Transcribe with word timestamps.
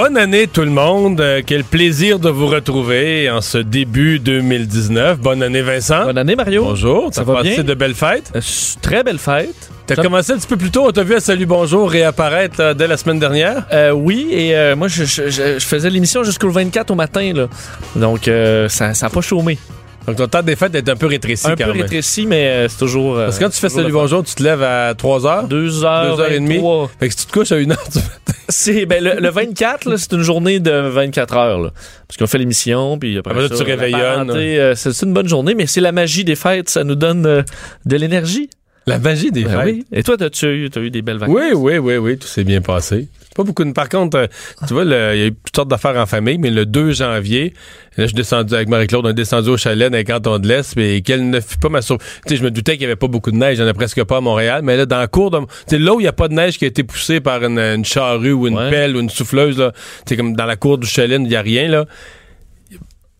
Bonne 0.00 0.16
année 0.16 0.46
tout 0.46 0.60
le 0.60 0.70
monde. 0.70 1.20
Euh, 1.20 1.42
quel 1.44 1.64
plaisir 1.64 2.20
de 2.20 2.28
vous 2.30 2.46
retrouver 2.46 3.28
en 3.30 3.40
ce 3.40 3.58
début 3.58 4.20
2019. 4.20 5.18
Bonne 5.18 5.42
année 5.42 5.60
Vincent. 5.60 6.04
Bonne 6.04 6.18
année, 6.18 6.36
Mario. 6.36 6.62
Bonjour. 6.66 7.08
Ça 7.12 7.24
va 7.24 7.34
passé 7.34 7.54
bien? 7.56 7.64
de 7.64 7.74
belles 7.74 7.96
fêtes? 7.96 8.30
Euh, 8.36 8.40
très 8.80 9.02
belle 9.02 9.18
fête. 9.18 9.70
T'as 9.88 9.96
commencé 9.96 10.30
un 10.32 10.36
petit 10.36 10.46
peu 10.46 10.56
plus 10.56 10.70
tôt. 10.70 10.84
On 10.86 10.92
t'a 10.92 11.02
vu 11.02 11.16
à 11.16 11.20
Salut 11.20 11.46
Bonjour 11.46 11.90
réapparaître 11.90 12.60
là, 12.60 12.74
dès 12.74 12.86
la 12.86 12.96
semaine 12.96 13.18
dernière? 13.18 13.64
Euh, 13.72 13.90
oui, 13.90 14.28
et 14.30 14.54
euh, 14.54 14.76
moi, 14.76 14.86
je, 14.86 15.02
je- 15.02 15.30
je- 15.30 15.58
je 15.58 15.66
faisais 15.66 15.90
l'émission 15.90 16.22
jusqu'au 16.22 16.50
24 16.50 16.92
au 16.92 16.94
matin. 16.94 17.32
Là. 17.34 17.48
Donc, 17.96 18.28
euh, 18.28 18.68
ça 18.68 18.92
n'a 18.92 19.10
pas 19.10 19.20
chômé. 19.20 19.58
Donc 20.08 20.16
ton 20.16 20.26
temps 20.26 20.42
des 20.42 20.56
fêtes 20.56 20.74
est 20.74 20.88
un 20.88 20.96
peu 20.96 21.06
rétréci 21.06 21.46
Un 21.46 21.50
quand 21.50 21.64
peu 21.66 21.72
même. 21.72 21.82
rétréci, 21.82 22.26
mais 22.26 22.46
euh, 22.48 22.68
c'est 22.68 22.78
toujours. 22.78 23.16
euh, 23.18 23.26
Parce 23.26 23.38
que 23.38 23.44
quand 23.44 23.50
tu 23.50 23.58
fais 23.58 23.68
Salut. 23.68 23.92
Bonjour, 23.92 24.24
tu 24.24 24.34
te 24.34 24.42
lèves 24.42 24.62
à 24.62 24.94
3 24.94 25.26
heures? 25.26 25.44
Deux 25.46 25.84
heures, 25.84 26.16
Deux 26.16 26.22
heures 26.22 26.32
et 26.32 26.40
demie. 26.40 26.54
23. 26.56 26.90
Fait 26.98 27.08
que 27.08 27.14
si 27.14 27.20
tu 27.20 27.26
te 27.26 27.32
couches 27.38 27.52
à 27.52 27.56
1 27.56 27.70
heure, 27.70 27.88
tu 27.92 27.98
C'est, 28.50 28.86
ben, 28.86 29.04
le, 29.04 29.20
le 29.20 29.28
24, 29.28 29.84
là, 29.84 29.96
c'est 29.98 30.10
une 30.12 30.22
journée 30.22 30.58
de 30.58 30.70
24 30.70 31.36
heures. 31.36 31.60
Là, 31.60 31.70
parce 32.08 32.16
qu'on 32.16 32.26
fait 32.26 32.38
l'émission, 32.38 32.98
puis 32.98 33.18
après, 33.18 33.32
Après 33.32 33.48
ça, 33.48 33.56
ça, 33.56 33.64
tu 33.64 33.70
réveillonnes. 33.70 34.30
euh, 34.30 34.74
c'est 34.74 34.92
c'est 34.94 35.04
une 35.04 35.12
bonne 35.12 35.28
journée, 35.28 35.54
mais 35.54 35.66
c'est 35.66 35.82
la 35.82 35.92
magie 35.92 36.24
des 36.24 36.34
fêtes. 36.36 36.70
Ça 36.70 36.82
nous 36.82 36.94
donne 36.94 37.26
euh, 37.26 37.42
de 37.84 37.96
l'énergie. 37.96 38.48
La 38.88 38.98
magie 38.98 39.30
des 39.30 39.44
Ben 39.44 39.50
fêtes. 39.62 39.74
oui. 39.74 39.84
Et 39.92 40.02
toi, 40.02 40.16
t'as-tu 40.16 40.46
eu, 40.46 40.70
t'as 40.70 40.80
eu 40.80 40.90
des 40.90 41.02
belles 41.02 41.18
vacances? 41.18 41.36
Oui, 41.36 41.52
oui, 41.54 41.78
oui, 41.78 41.96
oui, 41.96 42.18
tout 42.18 42.26
s'est 42.28 42.44
bien 42.44 42.60
passé. 42.60 43.08
Pas 43.36 43.44
beaucoup 43.44 43.62
de... 43.64 43.70
Par 43.72 43.88
contre, 43.88 44.16
euh, 44.18 44.26
tu 44.66 44.74
vois, 44.74 44.82
il 44.84 44.90
y 44.90 44.94
a 44.94 45.26
eu 45.26 45.32
toutes 45.32 45.54
sortes 45.54 45.68
d'affaires 45.68 45.96
en 45.96 46.06
famille, 46.06 46.38
mais 46.38 46.50
le 46.50 46.66
2 46.66 46.90
janvier, 46.92 47.52
là, 47.96 48.04
je 48.04 48.06
suis 48.06 48.14
descendu 48.14 48.52
avec 48.54 48.68
Marie-Claude, 48.68 49.06
on 49.06 49.10
est 49.10 49.14
descendu 49.14 49.50
au 49.50 49.56
chalet 49.56 49.92
dans 49.92 49.96
les 49.98 50.02
cantons 50.04 50.38
de 50.40 50.48
l'Est, 50.48 50.74
mais 50.76 51.02
quelle 51.02 51.28
ne 51.30 51.38
fut 51.38 51.58
pas 51.58 51.68
ma 51.68 51.80
surprise. 51.80 52.08
Tu 52.26 52.30
sais, 52.30 52.36
je 52.36 52.42
me 52.42 52.50
doutais 52.50 52.72
qu'il 52.72 52.82
y 52.82 52.86
avait 52.86 52.96
pas 52.96 53.06
beaucoup 53.06 53.30
de 53.30 53.36
neige, 53.36 53.58
il 53.58 53.60
y 53.60 53.64
en 53.64 53.68
a 53.68 53.74
presque 53.74 54.02
pas 54.02 54.16
à 54.16 54.20
Montréal, 54.20 54.62
mais 54.64 54.76
là, 54.76 54.86
dans 54.86 55.00
le 55.00 55.06
cours 55.06 55.30
de... 55.30 55.38
Tu 55.38 55.44
sais, 55.68 55.78
là 55.78 55.94
où 55.94 56.00
il 56.00 56.04
n'y 56.04 56.08
a 56.08 56.12
pas 56.12 56.26
de 56.26 56.34
neige 56.34 56.58
qui 56.58 56.64
a 56.64 56.68
été 56.68 56.82
poussée 56.82 57.20
par 57.20 57.44
une, 57.44 57.58
une 57.60 57.84
charrue 57.84 58.32
ou 58.32 58.48
une 58.48 58.56
Ouais. 58.58 58.70
pelle 58.70 58.96
ou 58.96 59.00
une 59.00 59.10
souffleuse, 59.10 59.56
là, 59.58 59.70
tu 59.72 59.78
sais, 60.08 60.16
comme 60.16 60.34
dans 60.34 60.46
la 60.46 60.56
cour 60.56 60.78
du 60.78 60.86
chalet, 60.88 61.20
il 61.22 61.28
n'y 61.28 61.36
a 61.36 61.42
rien, 61.42 61.68
là. 61.68 61.84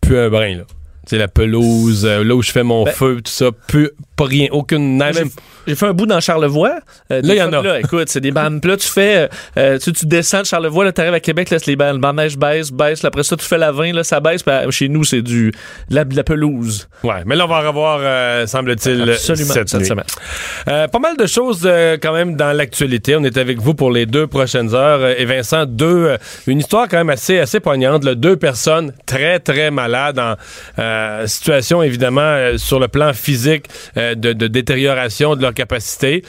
Plus 0.01 0.17
un 0.17 0.29
brin, 0.29 0.55
là. 0.57 0.63
Tu 1.07 1.15
sais, 1.15 1.17
la 1.17 1.27
pelouse, 1.29 2.05
euh, 2.05 2.23
là 2.23 2.35
où 2.35 2.41
je 2.41 2.51
fais 2.51 2.63
mon 2.63 2.83
Ben- 2.83 2.91
feu, 2.93 3.15
tout 3.23 3.31
ça, 3.31 3.51
plus, 3.51 3.89
pas 4.19 4.25
rien, 4.25 4.47
aucune. 4.51 5.01
J'ai- 5.13 5.19
Même- 5.21 5.29
J'ai 5.67 5.75
fait 5.75 5.85
un 5.85 5.93
bout 5.93 6.05
dans 6.07 6.19
Charlevoix. 6.19 6.79
Euh, 7.11 7.21
Là, 7.23 7.33
il 7.35 7.37
y 7.37 7.41
en 7.41 7.53
a. 7.53 7.61
Là, 7.61 7.79
écoute, 7.79 8.09
c'est 8.09 8.21
des 8.21 8.31
bandes. 8.31 8.63
Là, 8.65 8.75
tu 8.75 8.87
fais, 8.87 9.17
euh, 9.17 9.27
euh, 9.57 9.77
tu, 9.77 9.93
tu 9.93 10.05
descends 10.07 10.41
de 10.41 10.45
Charlevoix, 10.45 10.83
là, 10.83 10.91
t'arrives 10.91 11.13
à 11.13 11.19
Québec, 11.19 11.49
là, 11.51 11.59
c'est 11.59 11.67
les 11.67 11.75
bandes. 11.75 12.01
De 12.01 12.11
neige 12.11 12.37
baisse, 12.37 12.71
baisse. 12.71 13.03
Là, 13.03 13.07
après 13.07 13.23
ça, 13.23 13.35
tu 13.37 13.45
fais 13.45 13.57
la 13.57 13.71
20, 13.71 13.93
là, 13.93 14.03
ça 14.03 14.19
baisse. 14.19 14.41
Puis, 14.43 14.53
chez 14.71 14.89
nous, 14.89 15.03
c'est 15.03 15.21
du, 15.21 15.51
de 15.89 15.95
la, 15.95 16.05
de 16.05 16.15
la 16.15 16.23
pelouse. 16.23 16.87
Ouais, 17.03 17.21
mais 17.25 17.35
là, 17.35 17.45
on 17.45 17.47
va 17.47 17.57
en 17.63 17.67
revoir, 17.67 17.99
euh, 18.01 18.47
semble-t-il, 18.47 19.15
cette, 19.17 19.69
cette 19.69 19.85
semaine. 19.85 20.05
Pas 20.65 20.99
mal 20.99 21.17
de 21.17 21.25
choses 21.27 21.69
quand 22.01 22.13
même 22.13 22.35
dans 22.35 22.51
l'actualité. 22.51 23.15
On 23.15 23.23
est 23.23 23.37
avec 23.37 23.59
vous 23.59 23.73
pour 23.75 23.91
les 23.91 24.05
deux 24.05 24.27
prochaines 24.27 24.73
heures. 24.73 25.05
Et 25.19 25.25
Vincent, 25.25 25.65
deux, 25.65 26.17
une 26.47 26.59
histoire 26.59 26.87
quand 26.87 26.97
même 26.97 27.09
assez, 27.11 27.37
assez 27.39 27.59
poignante. 27.59 28.03
là. 28.05 28.15
Deux 28.15 28.35
personnes 28.37 28.91
très, 29.05 29.39
très 29.39 29.69
malades 29.71 30.19
en 30.19 30.35
situation, 31.27 31.83
évidemment, 31.83 32.57
sur 32.57 32.79
le 32.79 32.87
plan 32.87 33.13
physique 33.13 33.65
de, 34.15 34.33
de 34.33 34.47
détérioration 34.47 35.35
de 35.35 35.41
leur 35.41 35.53
capacité 35.53 36.23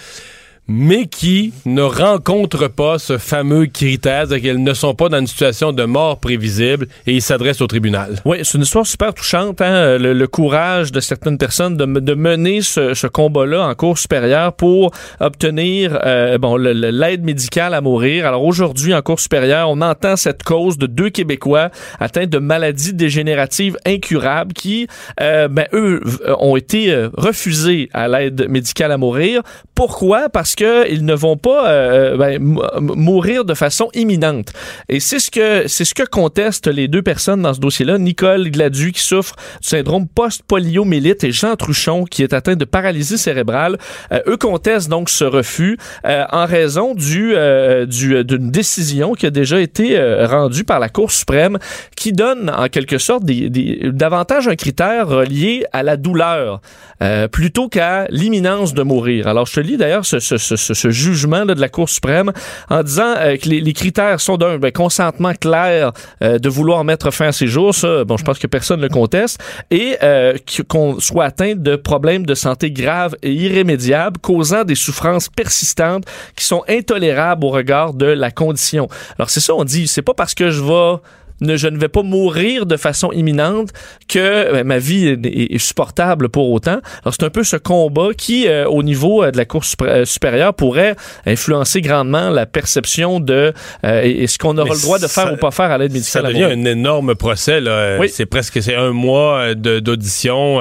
mais 0.72 1.06
qui 1.06 1.52
ne 1.66 1.82
rencontrent 1.82 2.68
pas 2.68 3.00
ce 3.00 3.18
fameux 3.18 3.66
critère, 3.66 4.28
c'est-à-dire 4.28 4.52
qu'elles 4.52 4.62
ne 4.62 4.72
sont 4.72 4.94
pas 4.94 5.08
dans 5.08 5.18
une 5.18 5.26
situation 5.26 5.72
de 5.72 5.82
mort 5.84 6.20
prévisible 6.20 6.86
et 7.08 7.14
ils 7.14 7.22
s'adressent 7.22 7.60
au 7.60 7.66
tribunal. 7.66 8.20
Oui, 8.24 8.38
c'est 8.44 8.56
une 8.56 8.62
histoire 8.62 8.86
super 8.86 9.12
touchante, 9.12 9.60
hein, 9.60 9.98
le, 9.98 10.12
le 10.12 10.26
courage 10.28 10.92
de 10.92 11.00
certaines 11.00 11.38
personnes 11.38 11.76
de, 11.76 11.84
de 11.84 12.14
mener 12.14 12.62
ce, 12.62 12.94
ce 12.94 13.08
combat-là 13.08 13.66
en 13.66 13.74
cours 13.74 13.98
supérieure 13.98 14.52
pour 14.52 14.92
obtenir 15.18 15.98
euh, 16.04 16.38
bon 16.38 16.56
l'aide 16.56 17.24
médicale 17.24 17.74
à 17.74 17.80
mourir. 17.80 18.24
Alors 18.24 18.44
aujourd'hui, 18.44 18.94
en 18.94 19.02
cours 19.02 19.18
supérieure, 19.18 19.68
on 19.70 19.80
entend 19.80 20.14
cette 20.14 20.44
cause 20.44 20.78
de 20.78 20.86
deux 20.86 21.10
Québécois 21.10 21.70
atteints 21.98 22.28
de 22.28 22.38
maladies 22.38 22.94
dégénératives 22.94 23.76
incurables 23.84 24.52
qui, 24.52 24.86
euh, 25.20 25.48
ben, 25.48 25.66
eux, 25.72 26.00
ont 26.38 26.54
été 26.54 26.92
euh, 26.92 27.08
refusés 27.16 27.88
à 27.92 28.06
l'aide 28.06 28.48
médicale 28.48 28.92
à 28.92 28.98
mourir. 28.98 29.42
Pourquoi? 29.80 30.28
Parce 30.28 30.56
que 30.56 30.86
ils 30.92 31.06
ne 31.06 31.14
vont 31.14 31.38
pas 31.38 31.70
euh, 31.70 32.14
ben, 32.18 32.32
m- 32.34 32.58
m- 32.76 32.90
mourir 32.96 33.46
de 33.46 33.54
façon 33.54 33.88
imminente. 33.94 34.52
Et 34.90 35.00
c'est 35.00 35.18
ce 35.18 35.30
que 35.30 35.68
c'est 35.68 35.86
ce 35.86 35.94
que 35.94 36.02
contestent 36.02 36.66
les 36.66 36.86
deux 36.86 37.00
personnes 37.00 37.40
dans 37.40 37.54
ce 37.54 37.60
dossier-là, 37.60 37.96
Nicole 37.96 38.50
Gladu 38.50 38.92
qui 38.92 39.00
souffre 39.02 39.34
du 39.62 39.66
syndrome 39.68 40.06
post-poliomyélite 40.06 41.24
et 41.24 41.32
Jean 41.32 41.56
Truchon 41.56 42.04
qui 42.04 42.22
est 42.22 42.34
atteint 42.34 42.56
de 42.56 42.66
paralysie 42.66 43.16
cérébrale. 43.16 43.78
Euh, 44.12 44.20
eux 44.26 44.36
contestent 44.36 44.90
donc 44.90 45.08
ce 45.08 45.24
refus 45.24 45.78
euh, 46.04 46.24
en 46.30 46.44
raison 46.44 46.94
du 46.94 47.32
euh, 47.34 47.86
du 47.86 48.22
d'une 48.22 48.50
décision 48.50 49.14
qui 49.14 49.24
a 49.24 49.30
déjà 49.30 49.62
été 49.62 49.98
euh, 49.98 50.26
rendue 50.26 50.64
par 50.64 50.78
la 50.78 50.90
Cour 50.90 51.10
suprême 51.10 51.56
qui 51.96 52.12
donne 52.12 52.50
en 52.54 52.68
quelque 52.68 52.98
sorte 52.98 53.24
des, 53.24 53.48
des 53.48 53.90
davantage 53.90 54.46
un 54.46 54.56
critère 54.56 55.08
relié 55.08 55.64
à 55.72 55.82
la 55.82 55.96
douleur 55.96 56.60
euh, 57.02 57.28
plutôt 57.28 57.70
qu'à 57.70 58.06
l'imminence 58.10 58.74
de 58.74 58.82
mourir. 58.82 59.26
Alors 59.26 59.46
je 59.46 59.54
te 59.54 59.69
d'ailleurs 59.76 60.04
ce, 60.04 60.90
jugement 60.90 61.44
de 61.46 61.52
la 61.52 61.68
Cour 61.68 61.88
suprême 61.88 62.32
en 62.68 62.82
disant 62.82 63.14
euh, 63.16 63.36
que 63.36 63.48
les, 63.48 63.72
critères 63.72 64.20
sont 64.20 64.36
d'un 64.36 64.58
ben, 64.58 64.72
consentement 64.72 65.32
clair 65.34 65.92
euh, 66.22 66.38
de 66.38 66.48
vouloir 66.48 66.84
mettre 66.84 67.10
fin 67.10 67.28
à 67.28 67.32
ses 67.32 67.46
jours, 67.46 67.74
ça, 67.74 68.04
bon, 68.04 68.16
je 68.16 68.24
pense 68.24 68.38
que 68.38 68.46
personne 68.46 68.78
ne 68.80 68.84
le 68.84 68.88
conteste, 68.88 69.40
et 69.70 69.96
euh, 70.02 70.34
qu- 70.46 70.64
qu'on 70.64 71.00
soit 71.00 71.24
atteint 71.24 71.54
de 71.54 71.76
problèmes 71.76 72.26
de 72.26 72.34
santé 72.34 72.70
graves 72.70 73.16
et 73.22 73.32
irrémédiables 73.32 74.18
causant 74.20 74.64
des 74.64 74.74
souffrances 74.74 75.28
persistantes 75.28 76.04
qui 76.36 76.44
sont 76.44 76.62
intolérables 76.68 77.44
au 77.44 77.50
regard 77.50 77.94
de 77.94 78.06
la 78.06 78.30
condition. 78.30 78.88
Alors 79.18 79.30
c'est 79.30 79.40
ça, 79.40 79.54
on 79.54 79.64
dit, 79.64 79.86
c'est 79.86 80.02
pas 80.02 80.14
parce 80.14 80.34
que 80.34 80.50
je 80.50 80.62
vais 80.62 80.98
ne, 81.40 81.56
je 81.56 81.68
ne 81.68 81.78
vais 81.78 81.88
pas 81.88 82.02
mourir 82.02 82.66
de 82.66 82.76
façon 82.76 83.12
imminente 83.12 83.70
que 84.08 84.52
ben, 84.52 84.64
ma 84.64 84.78
vie 84.78 85.08
est, 85.08 85.26
est- 85.26 85.54
est 85.54 85.58
supportable 85.58 86.28
pour 86.28 86.50
autant. 86.50 86.80
Alors 87.04 87.14
c'est 87.14 87.24
un 87.24 87.30
peu 87.30 87.44
ce 87.44 87.56
combat 87.56 88.08
qui, 88.16 88.46
euh, 88.48 88.66
au 88.66 88.82
niveau 88.82 89.22
euh, 89.22 89.30
de 89.30 89.36
la 89.36 89.44
Cour 89.44 89.62
euh, 89.82 90.04
supérieure, 90.04 90.54
pourrait 90.54 90.96
influencer 91.26 91.80
grandement 91.80 92.30
la 92.30 92.46
perception 92.46 93.20
de 93.20 93.52
euh, 93.84 94.02
et, 94.02 94.22
et 94.22 94.26
ce 94.26 94.38
qu'on 94.38 94.56
aura 94.58 94.68
Mais 94.70 94.74
le 94.76 94.80
droit 94.82 94.98
de 94.98 95.06
faire 95.06 95.24
ça- 95.28 95.32
ou 95.32 95.36
pas 95.36 95.50
faire 95.50 95.70
à 95.70 95.78
l'aide 95.78 95.90
Ça 96.02 96.22
médicale. 96.22 96.26
à 96.26 96.28
devient 96.28 96.60
un 96.60 96.64
énorme 96.70 97.14
procès. 97.14 97.60
Là. 97.60 97.70
Euh, 97.70 97.98
Oui. 98.00 98.08
C'est 98.08 98.26
presque 98.26 98.62
c'est 98.62 98.74
un 98.74 98.90
mois 98.92 99.54
de- 99.54 99.80
d'audition. 99.80 100.60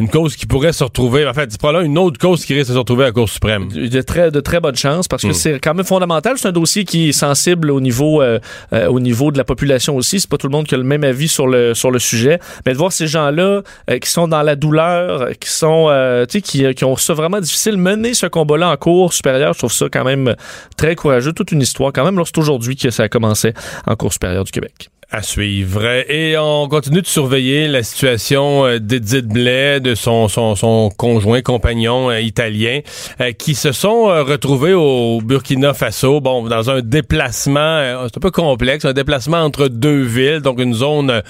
Euh, 0.00 0.04
Une 0.04 0.08
cause 0.10 0.36
qui 0.36 0.46
pourrait 0.46 0.72
se 0.72 0.84
retrouver. 0.84 1.26
En 1.26 1.34
fait, 1.34 1.50
c'est 1.50 1.58
probablement 1.60 1.84
une 1.86 1.98
autre 1.98 2.18
cause 2.18 2.44
qui 2.44 2.54
risque 2.54 2.68
de 2.68 2.74
se 2.74 2.78
retrouver 2.78 3.04
à 3.04 3.06
la 3.08 3.12
Cour 3.12 3.28
suprême. 3.28 3.68
de 3.68 4.00
très 4.02 4.30
de 4.30 4.40
très 4.40 4.60
bonnes 4.60 4.76
chances 4.76 5.08
parce 5.08 5.22
que 5.22 5.28
Mm. 5.28 5.32
c'est 5.34 5.58
quand 5.60 5.74
même 5.74 5.84
fondamental 5.84 6.34
c'est 6.36 6.48
un 6.48 6.52
dossier 6.52 6.84
qui 6.84 7.08
est 7.08 7.12
sensible 7.12 7.70
au 7.70 7.80
niveau 7.80 8.22
euh, 8.22 8.38
euh, 8.72 8.86
au 8.88 9.00
niveau 9.00 9.30
de 9.32 9.38
la 9.38 9.44
population 9.44 9.96
aussi 9.96 10.20
c'est 10.20 10.28
pas 10.30 10.36
tout 10.36 10.46
le 10.46 10.52
monde 10.52 10.66
qui 10.66 10.74
a 10.74 10.78
le 10.78 10.84
même 10.84 11.04
avis 11.04 11.28
sur 11.28 11.46
le 11.46 11.74
sur 11.74 11.90
le 11.90 11.98
sujet 11.98 12.38
mais 12.64 12.72
de 12.72 12.78
voir 12.78 12.92
ces 12.92 13.06
gens-là 13.06 13.62
euh, 13.90 13.98
qui 13.98 14.10
sont 14.10 14.28
dans 14.28 14.42
la 14.42 14.56
douleur 14.56 15.22
euh, 15.22 15.32
qui 15.32 15.50
sont 15.50 15.86
euh, 15.88 16.24
tu 16.26 16.38
sais 16.38 16.42
qui, 16.42 16.74
qui 16.74 16.84
ont 16.84 16.96
ça 16.96 17.14
vraiment 17.14 17.40
difficile 17.40 17.76
mener 17.76 18.14
ce 18.14 18.26
combat-là 18.26 18.70
en 18.70 18.76
cours 18.76 19.12
supérieure 19.12 19.52
je 19.54 19.58
trouve 19.58 19.72
ça 19.72 19.86
quand 19.92 20.04
même 20.04 20.34
très 20.76 20.94
courageux 20.94 21.32
toute 21.32 21.52
une 21.52 21.62
histoire 21.62 21.92
quand 21.92 22.04
même 22.04 22.16
lorsque 22.16 22.38
aujourd'hui 22.38 22.76
que 22.76 22.90
ça 22.90 23.04
a 23.04 23.08
commencé 23.08 23.52
en 23.86 23.96
cours 23.96 24.12
supérieure 24.12 24.44
du 24.44 24.52
Québec 24.52 24.88
À 25.10 25.22
suivre. 25.22 25.86
Et 26.10 26.36
on 26.36 26.68
continue 26.68 27.00
de 27.00 27.06
surveiller 27.06 27.66
la 27.66 27.82
situation 27.82 28.66
euh, 28.66 28.78
d'Edith 28.78 29.26
Blais, 29.26 29.80
de 29.80 29.94
son, 29.94 30.28
son, 30.28 30.54
son 30.54 30.90
conjoint, 30.94 31.40
compagnon 31.40 32.10
euh, 32.10 32.20
italien, 32.20 32.80
euh, 33.22 33.32
qui 33.32 33.54
se 33.54 33.72
sont 33.72 34.04
retrouvés 34.04 34.74
au 34.74 35.22
Burkina 35.24 35.72
Faso, 35.72 36.20
bon, 36.20 36.46
dans 36.46 36.68
un 36.68 36.82
déplacement, 36.82 37.80
c'est 38.06 38.18
un 38.18 38.20
peu 38.20 38.30
complexe, 38.30 38.84
un 38.84 38.92
déplacement 38.92 39.38
entre 39.38 39.68
deux 39.68 40.02
villes, 40.02 40.40
donc 40.40 40.60
une 40.60 40.74
zone 40.74 41.22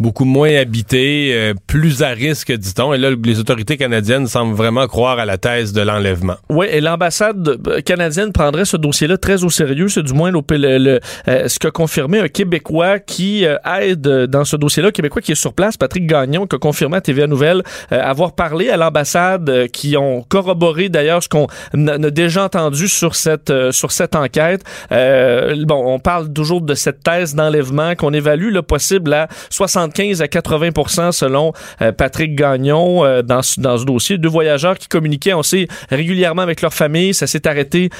beaucoup 0.00 0.24
moins 0.24 0.56
habitée, 0.56 1.52
plus 1.66 2.02
à 2.02 2.08
risque, 2.08 2.52
dit-on. 2.52 2.94
Et 2.94 2.98
là, 2.98 3.10
les 3.22 3.38
autorités 3.38 3.76
canadiennes 3.76 4.28
semblent 4.28 4.54
vraiment 4.56 4.86
croire 4.86 5.18
à 5.18 5.26
la 5.26 5.36
thèse 5.36 5.74
de 5.74 5.82
l'enlèvement. 5.82 6.36
Oui, 6.48 6.68
et 6.70 6.80
l'ambassade 6.80 7.58
canadienne 7.84 8.32
prendrait 8.32 8.64
ce 8.64 8.78
dossier-là 8.78 9.18
très 9.18 9.44
au 9.44 9.50
sérieux. 9.50 9.88
C'est 9.88 10.04
du 10.04 10.14
moins 10.14 10.30
le, 10.30 10.40
le- 10.78 11.00
ce 11.26 11.58
qu'a 11.58 11.70
confirmé 11.70 12.18
un 12.18 12.28
Québécois 12.28 12.98
qui 12.98 13.25
qui 13.26 13.44
euh, 13.44 13.56
aide 13.80 14.06
dans 14.06 14.44
ce 14.44 14.56
dossier-là, 14.56 14.92
Québécois 14.92 15.20
qui 15.20 15.32
est 15.32 15.36
sur 15.46 15.52
place, 15.52 15.76
Patrick 15.76 16.06
Gagnon, 16.06 16.46
qui 16.46 16.54
a 16.54 16.58
confirmé 16.58 16.98
à 16.98 17.00
TVA 17.00 17.26
Nouvelle 17.26 17.62
euh, 17.90 18.00
avoir 18.00 18.34
parlé 18.34 18.70
à 18.70 18.76
l'ambassade, 18.76 19.50
euh, 19.50 19.66
qui 19.66 19.96
ont 19.96 20.22
corroboré 20.22 20.88
d'ailleurs 20.88 21.22
ce 21.22 21.28
qu'on 21.28 21.46
a, 21.74 21.98
déjà 22.10 22.44
entendu 22.44 22.86
sur 22.88 23.16
cette 23.16 23.52
sur 23.72 23.90
cette 23.90 24.14
enquête. 24.14 24.62
Euh, 24.92 25.64
bon, 25.66 25.94
on 25.94 25.98
parle 25.98 26.32
toujours 26.32 26.60
de 26.60 26.74
cette 26.74 27.02
thèse 27.02 27.34
d'enlèvement 27.34 27.94
qu'on 27.94 28.12
évalue 28.12 28.52
le 28.52 28.62
possible 28.62 29.12
à 29.12 29.28
75 29.50 30.22
à 30.22 30.28
80 30.28 31.12
selon 31.12 31.52
euh, 31.82 31.92
Patrick 31.92 32.34
Gagnon 32.34 33.04
euh, 33.04 33.22
dans, 33.22 33.40
dans 33.58 33.78
ce 33.78 33.84
dossier. 33.84 34.18
Deux 34.18 34.28
voyageurs 34.28 34.78
qui 34.78 34.88
communiquaient, 34.88 35.34
on 35.34 35.42
sait, 35.42 35.68
régulièrement 35.90 36.42
avec 36.42 36.62
leur 36.62 36.72
famille. 36.72 37.14
Ça 37.14 37.26
s'est 37.26 37.46
arrêté 37.46 37.90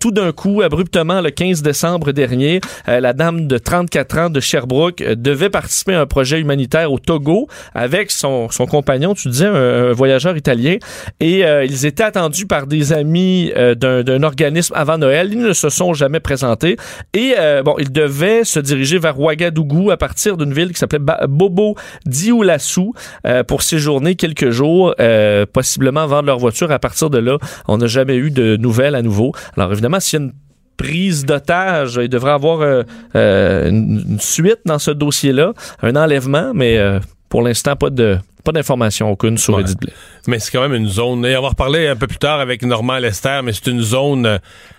tout 0.00 0.10
d'un 0.10 0.32
coup, 0.32 0.62
abruptement, 0.62 1.20
le 1.20 1.30
15 1.30 1.62
décembre 1.62 2.12
dernier. 2.12 2.60
La 2.86 3.12
dame 3.12 3.46
de 3.46 3.58
34 3.58 4.18
ans 4.18 4.30
de 4.30 4.40
Sherbrooke 4.66 5.00
euh, 5.00 5.14
devait 5.14 5.50
participer 5.50 5.94
à 5.94 6.00
un 6.00 6.06
projet 6.06 6.40
humanitaire 6.40 6.92
au 6.92 6.98
Togo 6.98 7.48
avec 7.74 8.10
son, 8.10 8.50
son 8.50 8.66
compagnon, 8.66 9.14
tu 9.14 9.28
disais, 9.28 9.46
un, 9.46 9.90
un 9.90 9.92
voyageur 9.92 10.36
italien. 10.36 10.76
Et 11.20 11.44
euh, 11.44 11.64
ils 11.64 11.86
étaient 11.86 12.02
attendus 12.02 12.46
par 12.46 12.66
des 12.66 12.92
amis 12.92 13.52
euh, 13.56 13.74
d'un 13.74 14.22
organisme 14.22 14.74
avant 14.76 14.98
Noël. 14.98 15.30
Ils 15.32 15.40
ne 15.40 15.52
se 15.52 15.68
sont 15.68 15.94
jamais 15.94 16.20
présentés. 16.20 16.76
Et 17.14 17.34
euh, 17.38 17.62
bon, 17.62 17.76
ils 17.78 17.92
devaient 17.92 18.44
se 18.44 18.60
diriger 18.60 18.98
vers 18.98 19.18
Ouagadougou 19.18 19.90
à 19.90 19.96
partir 19.96 20.36
d'une 20.36 20.52
ville 20.52 20.72
qui 20.72 20.78
s'appelait 20.78 21.04
Bobo 21.28 21.76
Dioulassou 22.06 22.92
euh, 23.26 23.44
pour 23.44 23.62
séjourner 23.62 24.16
quelques 24.16 24.50
jours, 24.50 24.94
euh, 25.00 25.46
possiblement 25.50 26.06
vendre 26.06 26.26
leur 26.26 26.38
voiture. 26.38 26.70
À 26.72 26.78
partir 26.78 27.10
de 27.10 27.18
là, 27.18 27.38
on 27.68 27.78
n'a 27.78 27.86
jamais 27.86 28.16
eu 28.16 28.30
de 28.30 28.56
nouvelles 28.56 28.94
à 28.94 29.02
nouveau. 29.02 29.32
Alors 29.56 29.72
évidemment, 29.72 30.00
s'il 30.00 30.18
y 30.18 30.22
a 30.22 30.24
une 30.26 30.32
prise 30.76 31.24
d'otage, 31.24 31.98
il 32.02 32.08
devrait 32.08 32.32
avoir 32.32 32.60
euh, 32.60 32.82
euh, 33.14 33.68
une, 33.68 34.18
suite 34.20 34.60
dans 34.64 34.78
ce 34.78 34.90
dossier-là, 34.90 35.52
un 35.82 35.96
enlèvement, 35.96 36.52
mais 36.54 36.78
euh, 36.78 37.00
pour 37.28 37.42
l'instant, 37.42 37.76
pas 37.76 37.90
de 37.90 38.18
pas 38.44 38.52
d'informations 38.52 39.10
aucune 39.10 39.38
sur 39.38 39.54
Ouais. 39.54 39.62
Edith 39.62 39.80
Blais. 39.80 39.92
Mais 40.28 40.38
c'est 40.38 40.52
quand 40.52 40.60
même 40.60 40.74
une 40.74 40.86
zone. 40.86 41.26
Et 41.26 41.36
on 41.36 41.42
va 41.42 41.48
reparler 41.48 41.88
un 41.88 41.96
peu 41.96 42.06
plus 42.06 42.18
tard 42.18 42.38
avec 42.38 42.62
Normand 42.62 42.98
Lester, 42.98 43.40
mais 43.42 43.52
c'est 43.52 43.66
une 43.66 43.80
zone 43.80 44.38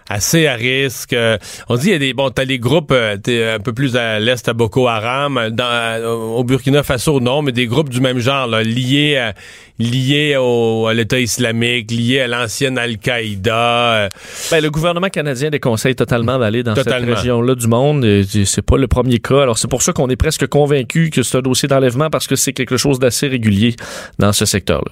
assez 0.10 0.48
à 0.48 0.54
risque. 0.56 1.14
Euh, 1.14 1.38
on 1.70 1.76
dit 1.76 1.88
il 1.88 1.92
y 1.92 1.96
a 1.96 2.00
des 2.00 2.14
bon, 2.14 2.30
t'as 2.30 2.46
les 2.46 2.60
groupes 2.60 2.92
euh, 2.92 3.18
t'es 3.18 3.44
un 3.44 3.60
peu 3.60 3.74
plus 3.74 3.96
à 3.96 4.20
l'est 4.20 4.48
à 4.48 4.54
Boko 4.54 4.88
Haram, 4.88 5.50
dans, 5.52 5.66
euh, 5.66 6.08
au 6.08 6.44
Burkina 6.44 6.84
Faso 6.84 7.20
non, 7.20 7.42
mais 7.42 7.52
des 7.52 7.68
groupes 7.68 7.90
du 7.90 8.00
même 8.02 8.20
genre 8.20 8.48
là, 8.48 8.64
liés 8.64 9.18
à, 9.18 9.34
liés 9.80 10.36
au, 10.40 10.88
à 10.88 10.94
l'État 10.94 11.20
islamique, 11.20 11.92
liés 11.92 12.22
à 12.22 12.28
l'ancienne 12.28 12.78
Al-Qaïda. 12.78 13.56
euh, 14.06 14.10
Ben, 14.52 14.62
le 14.64 14.70
gouvernement 14.72 15.10
canadien 15.10 15.50
déconseille 15.50 15.96
totalement 15.96 16.40
d'aller 16.40 16.64
dans 16.64 16.74
Totalement. 16.74 17.08
cette 17.10 17.18
région-là 17.18 17.56
du 17.56 17.68
monde. 17.68 18.06
Et 18.06 18.24
C'est 18.46 18.62
pas 18.62 18.78
le 18.78 18.88
premier 18.88 19.20
cas. 19.20 19.42
Alors, 19.44 19.58
c'est 19.58 19.68
pour 19.70 19.82
ça 19.82 19.94
qu'on 19.94 20.10
est 20.10 20.16
presque 20.16 20.48
convaincu 20.48 21.10
que 21.10 21.22
c'est 21.24 21.38
un 21.38 21.42
dossier 21.42 21.68
d'enlèvement 21.68 22.10
parce 22.10 22.28
que 22.28 22.36
c'est 22.36 22.54
quelque 22.54 22.78
chose 22.78 22.98
d'assez 23.00 23.28
régulier 23.28 23.76
dans 24.20 24.32
ce 24.34 24.46
secteur-là. 24.46 24.92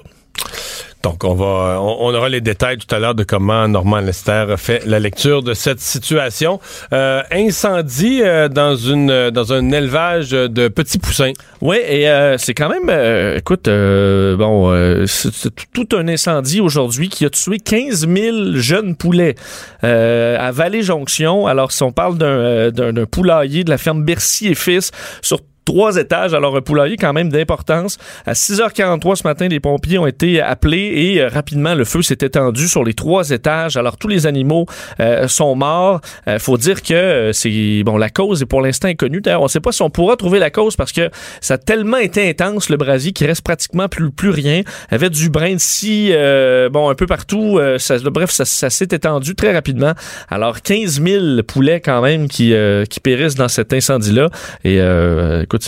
Donc, 1.06 1.24
on 1.24 1.36
va, 1.36 1.80
on, 1.80 2.16
aura 2.16 2.30
les 2.30 2.42
détails 2.42 2.80
tout 2.80 2.96
à 2.96 2.98
l'heure 2.98 3.14
de 3.14 3.24
comment 3.24 3.68
Normand 3.68 4.00
Lester 4.00 4.56
fait 4.58 4.84
la 4.88 4.98
lecture 4.98 5.44
de 5.44 5.54
cette 5.54 5.80
situation. 5.80 6.60
Euh, 6.94 7.22
incendie 7.32 8.24
euh, 8.24 8.50
dans 8.50 8.76
une, 8.76 9.30
dans 9.30 9.54
un 9.54 9.70
élevage 9.70 10.32
de 10.32 10.68
petits 10.68 10.98
poussins. 10.98 11.34
Oui, 11.62 11.78
et 11.88 12.10
euh, 12.10 12.40
c'est 12.40 12.56
quand 12.56 12.70
même, 12.70 12.90
euh, 12.90 13.38
écoute, 13.38 13.70
bon, 13.70 15.06
c'est 15.06 15.54
tout 15.74 15.88
un 15.96 16.08
incendie 16.08 16.60
aujourd'hui 16.60 17.10
qui 17.10 17.24
a 17.24 17.30
tué 17.30 17.60
15 17.60 18.08
000 18.08 18.38
jeunes 18.56 18.96
poulets 18.96 19.36
à 19.84 20.52
Vallée-Jonction. 20.52 21.46
Alors, 21.46 21.72
si 21.72 21.84
on 21.84 21.92
parle 21.92 22.18
d'un 22.18 22.72
d'un 22.72 22.94
d'un 22.94 23.06
poulailler 23.06 23.64
de 23.64 23.70
la 23.70 23.78
ferme 23.78 24.04
Bercy 24.04 24.48
et 24.48 24.56
Fils 24.56 24.90
sur 25.22 25.40
trois 25.66 25.98
étages, 25.98 26.34
alors 26.34 26.56
un 26.56 26.62
poulailler 26.62 26.96
quand 26.96 27.14
même 27.14 27.30
d'importance. 27.30 27.98
À 28.26 28.34
6h43 28.34 29.16
ce 29.16 29.24
matin, 29.28 29.48
les 29.48 29.60
pompiers 29.60 29.98
ont 29.98 30.08
été 30.08 30.42
appelés 30.42 30.94
et 30.96 31.22
euh, 31.22 31.28
rapidement 31.28 31.74
le 31.76 31.84
feu 31.86 32.02
s'est 32.02 32.18
étendu 32.22 32.68
sur 32.68 32.84
les 32.84 32.94
trois 32.94 33.32
étages. 33.32 33.76
Alors 33.76 33.98
tous 33.98 34.08
les 34.08 34.28
animaux 34.28 34.66
euh, 35.00 35.28
sont 35.28 35.56
morts. 35.56 36.02
Euh, 36.28 36.40
faut 36.40 36.58
dire 36.58 36.82
que 36.84 36.94
euh, 36.94 37.34
c'est 37.34 37.82
bon, 37.84 37.98
la 37.98 38.10
cause 38.10 38.44
est 38.44 38.46
pour 38.46 38.62
l'instant 38.62 38.88
inconnue. 38.88 39.22
D'ailleurs, 39.22 39.42
on 39.42 39.46
ne 39.46 39.50
sait 39.50 39.60
pas 39.60 39.72
si 39.72 39.82
on 39.82 39.90
pourra 39.90 40.16
trouver 40.16 40.40
la 40.40 40.50
cause 40.52 40.76
parce 40.76 40.92
que 40.92 41.10
ça 41.42 41.56
a 41.56 41.58
tellement 41.58 41.98
été 41.98 42.30
intense 42.30 42.70
le 42.70 42.78
brasier 42.78 43.12
qu'il 43.12 43.28
reste 43.28 43.42
pratiquement 43.42 43.88
plus 43.90 44.12
plus 44.12 44.30
rien. 44.30 44.62
Il 44.90 44.92
y 44.92 44.96
avait 44.96 45.10
du 45.10 45.30
brin 45.30 45.54
de 45.54 45.60
scie, 45.60 46.10
euh, 46.12 46.70
bon 46.70 46.90
un 46.90 46.96
peu 46.96 47.08
partout. 47.08 47.58
euh, 47.58 47.80
ça, 47.80 47.98
bref, 48.00 48.30
ça, 48.30 48.46
s'est 48.70 48.88
étendu 48.92 49.36
très 49.36 49.54
rapidement. 49.54 49.94
Alors 50.30 50.62
15 50.62 51.02
000 51.02 51.44
poulets 51.48 51.82
quand 51.82 52.02
même 52.02 52.28
qui 52.28 52.54
qui 52.90 53.00
périssent 53.00 53.36
dans 53.36 53.48
cet 53.48 53.74
incendie-là. 53.74 54.30
Et 54.64 54.80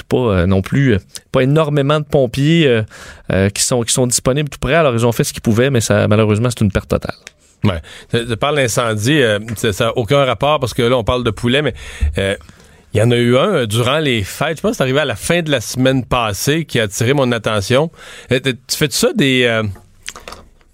pas 0.08 0.18
euh, 0.18 0.46
non 0.46 0.62
plus 0.62 0.94
euh, 0.94 1.00
pas 1.32 1.42
énormément 1.42 2.00
de 2.00 2.06
pompiers 2.06 2.84
euh, 3.32 3.50
qui 3.50 3.64
sont 3.64 3.82
qui 3.84 3.94
sont 3.94 4.08
disponibles 4.08 4.50
tout 4.50 4.60
près. 4.60 4.76
Alors 4.76 4.94
ils 4.94 5.06
ont 5.06 5.12
fait 5.12 5.24
ce 5.24 5.34
qu'ils 5.34 5.42
pouvaient, 5.42 5.70
mais 5.70 5.82
ça 5.82 6.08
malheureusement 6.08 6.50
c'est 6.50 6.62
une 6.64 6.72
perte 6.72 6.90
totale. 6.90 7.16
Ouais. 7.64 7.82
Je, 8.14 8.36
parle 8.36 8.58
d'incendie, 8.58 9.22
ça 9.56 9.86
n'a 9.86 9.98
aucun 9.98 10.24
rapport 10.24 10.60
parce 10.60 10.76
que 10.76 10.84
là, 10.84 10.96
on 10.96 11.04
parle 11.04 11.24
de 11.24 11.32
poulet, 11.32 11.64
mais 11.64 11.74
il 12.16 13.00
y 13.00 13.02
en 13.02 13.10
a 13.10 13.16
eu 13.16 13.36
un 13.36 13.66
durant 13.66 13.98
les 13.98 14.24
fêtes. 14.24 14.58
Je 14.58 14.62
pense 14.62 14.72
que 14.72 14.78
c'est 14.78 14.84
arrivé 14.84 15.00
à 15.00 15.06
la 15.06 15.16
fin 15.16 15.42
de 15.42 15.50
la 15.50 15.60
semaine 15.60 16.06
passée 16.06 16.66
qui 16.66 16.80
a 16.80 16.84
attiré 16.84 17.14
mon 17.14 17.32
attention. 17.32 17.90
Tu 18.30 18.56
fais 18.70 18.88
ça 18.92 19.12
des, 19.14 19.64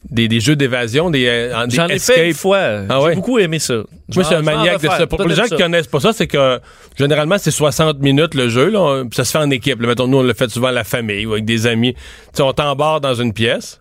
des, 0.09 0.27
des 0.27 0.39
jeux 0.39 0.55
d'évasion, 0.55 1.09
des, 1.09 1.25
euh, 1.27 1.65
des 1.67 1.75
J'en 1.75 1.87
ai 1.87 1.93
escape? 1.93 2.15
fait 2.15 2.27
une 2.29 2.33
fois. 2.33 2.59
Ah 2.59 2.85
J'ai 2.99 3.05
ouais? 3.05 3.15
beaucoup 3.15 3.39
aimé 3.39 3.59
ça. 3.59 3.73
Moi, 3.75 3.85
je 4.17 4.21
suis 4.23 4.35
un 4.35 4.41
maniaque 4.41 4.81
de 4.81 4.87
ça. 4.87 5.07
Pour 5.07 5.23
les 5.27 5.35
gens 5.35 5.43
qui 5.45 5.55
connaissent 5.57 5.87
pas 5.87 5.99
ça, 5.99 6.13
c'est 6.13 6.27
que 6.27 6.59
généralement, 6.97 7.37
c'est 7.37 7.51
60 7.51 7.99
minutes 7.99 8.35
le 8.35 8.49
jeu. 8.49 8.69
Là, 8.69 8.79
On- 8.81 9.09
ça 9.11 9.23
se 9.23 9.31
fait 9.31 9.37
en 9.39 9.49
équipe. 9.49 9.81
Là. 9.81 9.87
Mettons, 9.87 10.07
nous, 10.07 10.17
on 10.17 10.23
le 10.23 10.33
fait 10.33 10.49
souvent 10.49 10.67
à 10.67 10.71
la 10.71 10.83
famille 10.83 11.25
ou 11.25 11.33
avec 11.33 11.45
des 11.45 11.65
amis. 11.67 11.93
Tu 11.93 11.99
sais, 12.33 12.43
on 12.43 12.53
t'embarque 12.53 13.01
dans 13.01 13.15
une 13.15 13.33
pièce. 13.33 13.79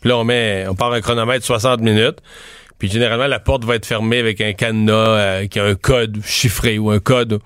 Puis 0.00 0.08
là, 0.10 0.18
on 0.18 0.24
met, 0.24 0.66
on 0.68 0.74
part 0.74 0.92
un 0.92 1.00
chronomètre 1.00 1.44
60 1.44 1.80
minutes. 1.80 2.18
Puis 2.78 2.88
généralement, 2.90 3.26
la 3.26 3.40
porte 3.40 3.64
va 3.64 3.74
être 3.76 3.86
fermée 3.86 4.18
avec 4.18 4.40
un 4.40 4.52
cadenas 4.52 4.92
euh, 4.92 5.46
qui 5.46 5.58
a 5.58 5.64
un 5.64 5.74
code 5.74 6.18
chiffré 6.24 6.78
ou 6.78 6.90
un 6.90 6.98
code. 7.00 7.40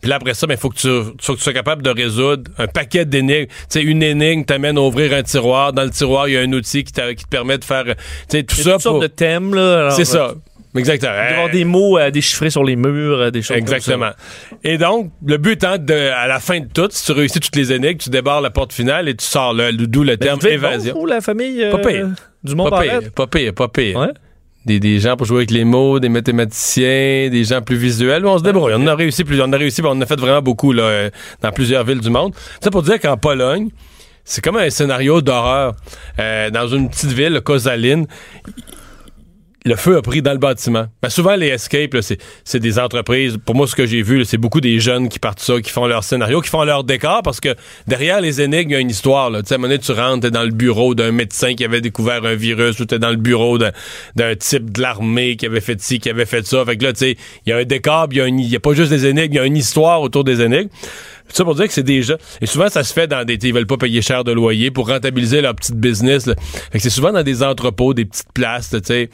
Puis 0.00 0.08
là, 0.08 0.16
après 0.16 0.34
ça, 0.34 0.46
il 0.48 0.56
faut, 0.56 0.70
que 0.70 0.76
tu, 0.76 0.88
faut 1.20 1.32
que 1.32 1.38
tu 1.38 1.44
sois 1.44 1.52
capable 1.52 1.82
de 1.82 1.90
résoudre 1.90 2.50
un 2.58 2.66
paquet 2.66 3.04
d'énigmes. 3.04 3.46
Tu 3.46 3.54
sais, 3.68 3.82
une 3.82 4.02
énigme 4.02 4.44
t'amène 4.44 4.78
à 4.78 4.80
ouvrir 4.80 5.12
un 5.12 5.22
tiroir. 5.22 5.72
Dans 5.72 5.84
le 5.84 5.90
tiroir, 5.90 6.28
il 6.28 6.34
y 6.34 6.36
a 6.36 6.40
un 6.40 6.52
outil 6.52 6.84
qui, 6.84 6.92
te 6.92 7.26
permet 7.28 7.58
de 7.58 7.64
faire... 7.64 7.84
Tu 7.84 7.92
sais, 8.28 8.42
tout 8.42 8.54
ça 8.56 8.72
toutes 8.72 8.82
sortes 8.82 8.94
pour... 8.94 9.00
de 9.00 9.06
thèmes 9.08 9.54
là. 9.54 9.90
C'est 9.90 10.04
ça. 10.04 10.28
euh, 10.28 10.34
Exactement. 10.78 11.12
Il 11.12 11.34
avoir 11.34 11.50
des 11.50 11.64
mots 11.64 11.98
euh, 11.98 12.10
déchiffrés 12.10 12.50
sur 12.50 12.64
les 12.64 12.76
murs, 12.76 13.18
euh, 13.18 13.30
des 13.30 13.42
choses 13.42 13.56
Exactement. 13.56 14.10
Et 14.64 14.78
donc, 14.78 15.10
le 15.24 15.36
but 15.38 15.52
étant 15.52 15.78
de, 15.78 15.94
à 15.94 16.26
la 16.26 16.40
fin 16.40 16.60
de 16.60 16.66
tout, 16.66 16.88
si 16.90 17.06
tu 17.06 17.12
réussis 17.12 17.40
toutes 17.40 17.56
les 17.56 17.72
énigmes, 17.72 17.98
tu 17.98 18.10
débarres 18.10 18.40
la 18.40 18.50
porte 18.50 18.72
finale 18.72 19.08
et 19.08 19.14
tu 19.14 19.24
sors 19.24 19.54
d'où 19.54 20.04
le 20.04 20.16
terme 20.16 20.38
évasion. 20.46 20.98
Ou 20.98 21.06
la 21.06 21.20
famille 21.20 21.62
euh, 21.64 21.72
Pas 21.72 21.78
pire. 21.78 22.08
du 22.44 22.54
Mont 22.54 22.68
Pas 22.68 22.82
pire, 22.82 23.00
pas 23.14 23.26
pire, 23.26 23.54
pas 23.54 23.68
pire. 23.68 23.98
Ouais. 23.98 24.08
Des, 24.68 24.78
des 24.80 24.98
gens 24.98 25.16
pour 25.16 25.26
jouer 25.26 25.38
avec 25.38 25.50
les 25.50 25.64
mots, 25.64 25.98
des 25.98 26.10
mathématiciens, 26.10 27.30
des 27.30 27.42
gens 27.42 27.62
plus 27.62 27.76
visuels. 27.76 28.26
On 28.26 28.36
se 28.36 28.42
débrouille. 28.42 28.74
On 28.76 28.86
a 28.86 28.94
réussi 28.94 29.24
plus, 29.24 29.40
on 29.40 29.50
a 29.50 29.56
réussi, 29.56 29.80
on 29.82 29.88
en 29.88 30.00
a 30.02 30.04
fait 30.04 30.20
vraiment 30.20 30.42
beaucoup 30.42 30.72
là, 30.72 30.82
euh, 30.82 31.10
dans 31.40 31.52
plusieurs 31.52 31.84
villes 31.84 32.00
du 32.00 32.10
monde. 32.10 32.34
Ça 32.62 32.70
pour 32.70 32.82
dire 32.82 33.00
qu'en 33.00 33.16
Pologne, 33.16 33.70
c'est 34.24 34.44
comme 34.44 34.58
un 34.58 34.68
scénario 34.68 35.22
d'horreur. 35.22 35.74
Euh, 36.18 36.50
dans 36.50 36.68
une 36.68 36.90
petite 36.90 37.12
ville, 37.12 37.40
Kozaline, 37.42 38.06
le 39.64 39.76
feu 39.76 39.96
a 39.96 40.02
pris 40.02 40.22
dans 40.22 40.32
le 40.32 40.38
bâtiment. 40.38 40.86
Ben, 41.02 41.08
souvent, 41.08 41.34
les 41.34 41.48
escapes, 41.48 41.96
c'est, 42.00 42.58
des 42.58 42.78
entreprises. 42.78 43.38
Pour 43.44 43.54
moi, 43.54 43.66
ce 43.66 43.74
que 43.74 43.86
j'ai 43.86 44.02
vu, 44.02 44.24
c'est 44.24 44.38
beaucoup 44.38 44.60
des 44.60 44.78
jeunes 44.78 45.08
qui 45.08 45.18
partent 45.18 45.40
ça, 45.40 45.60
qui 45.60 45.70
font 45.70 45.86
leur 45.86 46.04
scénario, 46.04 46.40
qui 46.40 46.48
font 46.48 46.64
leur 46.64 46.84
décor, 46.84 47.22
parce 47.22 47.40
que 47.40 47.54
derrière 47.86 48.20
les 48.20 48.40
énigmes, 48.40 48.70
il 48.70 48.72
y 48.72 48.76
a 48.76 48.80
une 48.80 48.90
histoire. 48.90 49.30
Là. 49.30 49.40
À 49.48 49.54
un 49.54 49.58
moment 49.58 49.74
tu 49.78 49.92
rentres, 49.92 50.30
dans 50.30 50.44
le 50.44 50.50
bureau 50.50 50.94
d'un 50.94 51.12
médecin 51.12 51.54
qui 51.54 51.64
avait 51.64 51.80
découvert 51.80 52.24
un 52.24 52.34
virus, 52.34 52.78
ou 52.80 52.84
t'es 52.84 52.98
dans 52.98 53.10
le 53.10 53.16
bureau 53.16 53.58
d'un, 53.58 53.72
type 54.36 54.70
de 54.70 54.80
l'armée 54.80 55.36
qui 55.36 55.46
avait 55.46 55.60
fait 55.60 55.80
ci, 55.80 55.98
qui 55.98 56.08
avait 56.08 56.26
fait 56.26 56.46
ça. 56.46 56.64
Fait 56.64 56.76
que 56.76 56.84
là, 56.84 56.92
tu 56.92 57.00
sais, 57.00 57.16
il 57.46 57.50
y 57.50 57.52
a 57.52 57.56
un 57.58 57.64
décor, 57.64 58.08
il 58.10 58.40
y 58.40 58.48
y 58.48 58.56
a 58.56 58.60
pas 58.60 58.74
juste 58.74 58.90
des 58.90 59.06
énigmes, 59.06 59.32
il 59.32 59.36
y 59.36 59.40
a 59.40 59.44
une 59.44 59.56
histoire 59.56 60.00
autour 60.00 60.24
des 60.24 60.40
énigmes. 60.40 60.68
Ça 61.32 61.44
pour 61.44 61.54
dire 61.54 61.66
que 61.66 61.72
c'est 61.72 61.82
gens. 62.02 62.16
Et 62.40 62.46
souvent, 62.46 62.68
ça 62.68 62.84
se 62.84 62.92
fait 62.92 63.06
dans 63.06 63.24
des. 63.24 63.34
Ils 63.42 63.52
veulent 63.54 63.66
pas 63.66 63.76
payer 63.76 64.02
cher 64.02 64.24
de 64.24 64.32
loyer 64.32 64.70
pour 64.70 64.88
rentabiliser 64.88 65.40
leur 65.40 65.54
petite 65.54 65.76
business. 65.76 66.26
là. 66.26 66.34
Fait 66.72 66.78
que 66.78 66.82
c'est 66.82 66.90
souvent 66.90 67.12
dans 67.12 67.22
des 67.22 67.42
entrepôts, 67.42 67.94
des 67.94 68.04
petites 68.04 68.32
places, 68.32 68.70
tu 68.70 68.78
sais. 68.84 69.02
Et 69.02 69.08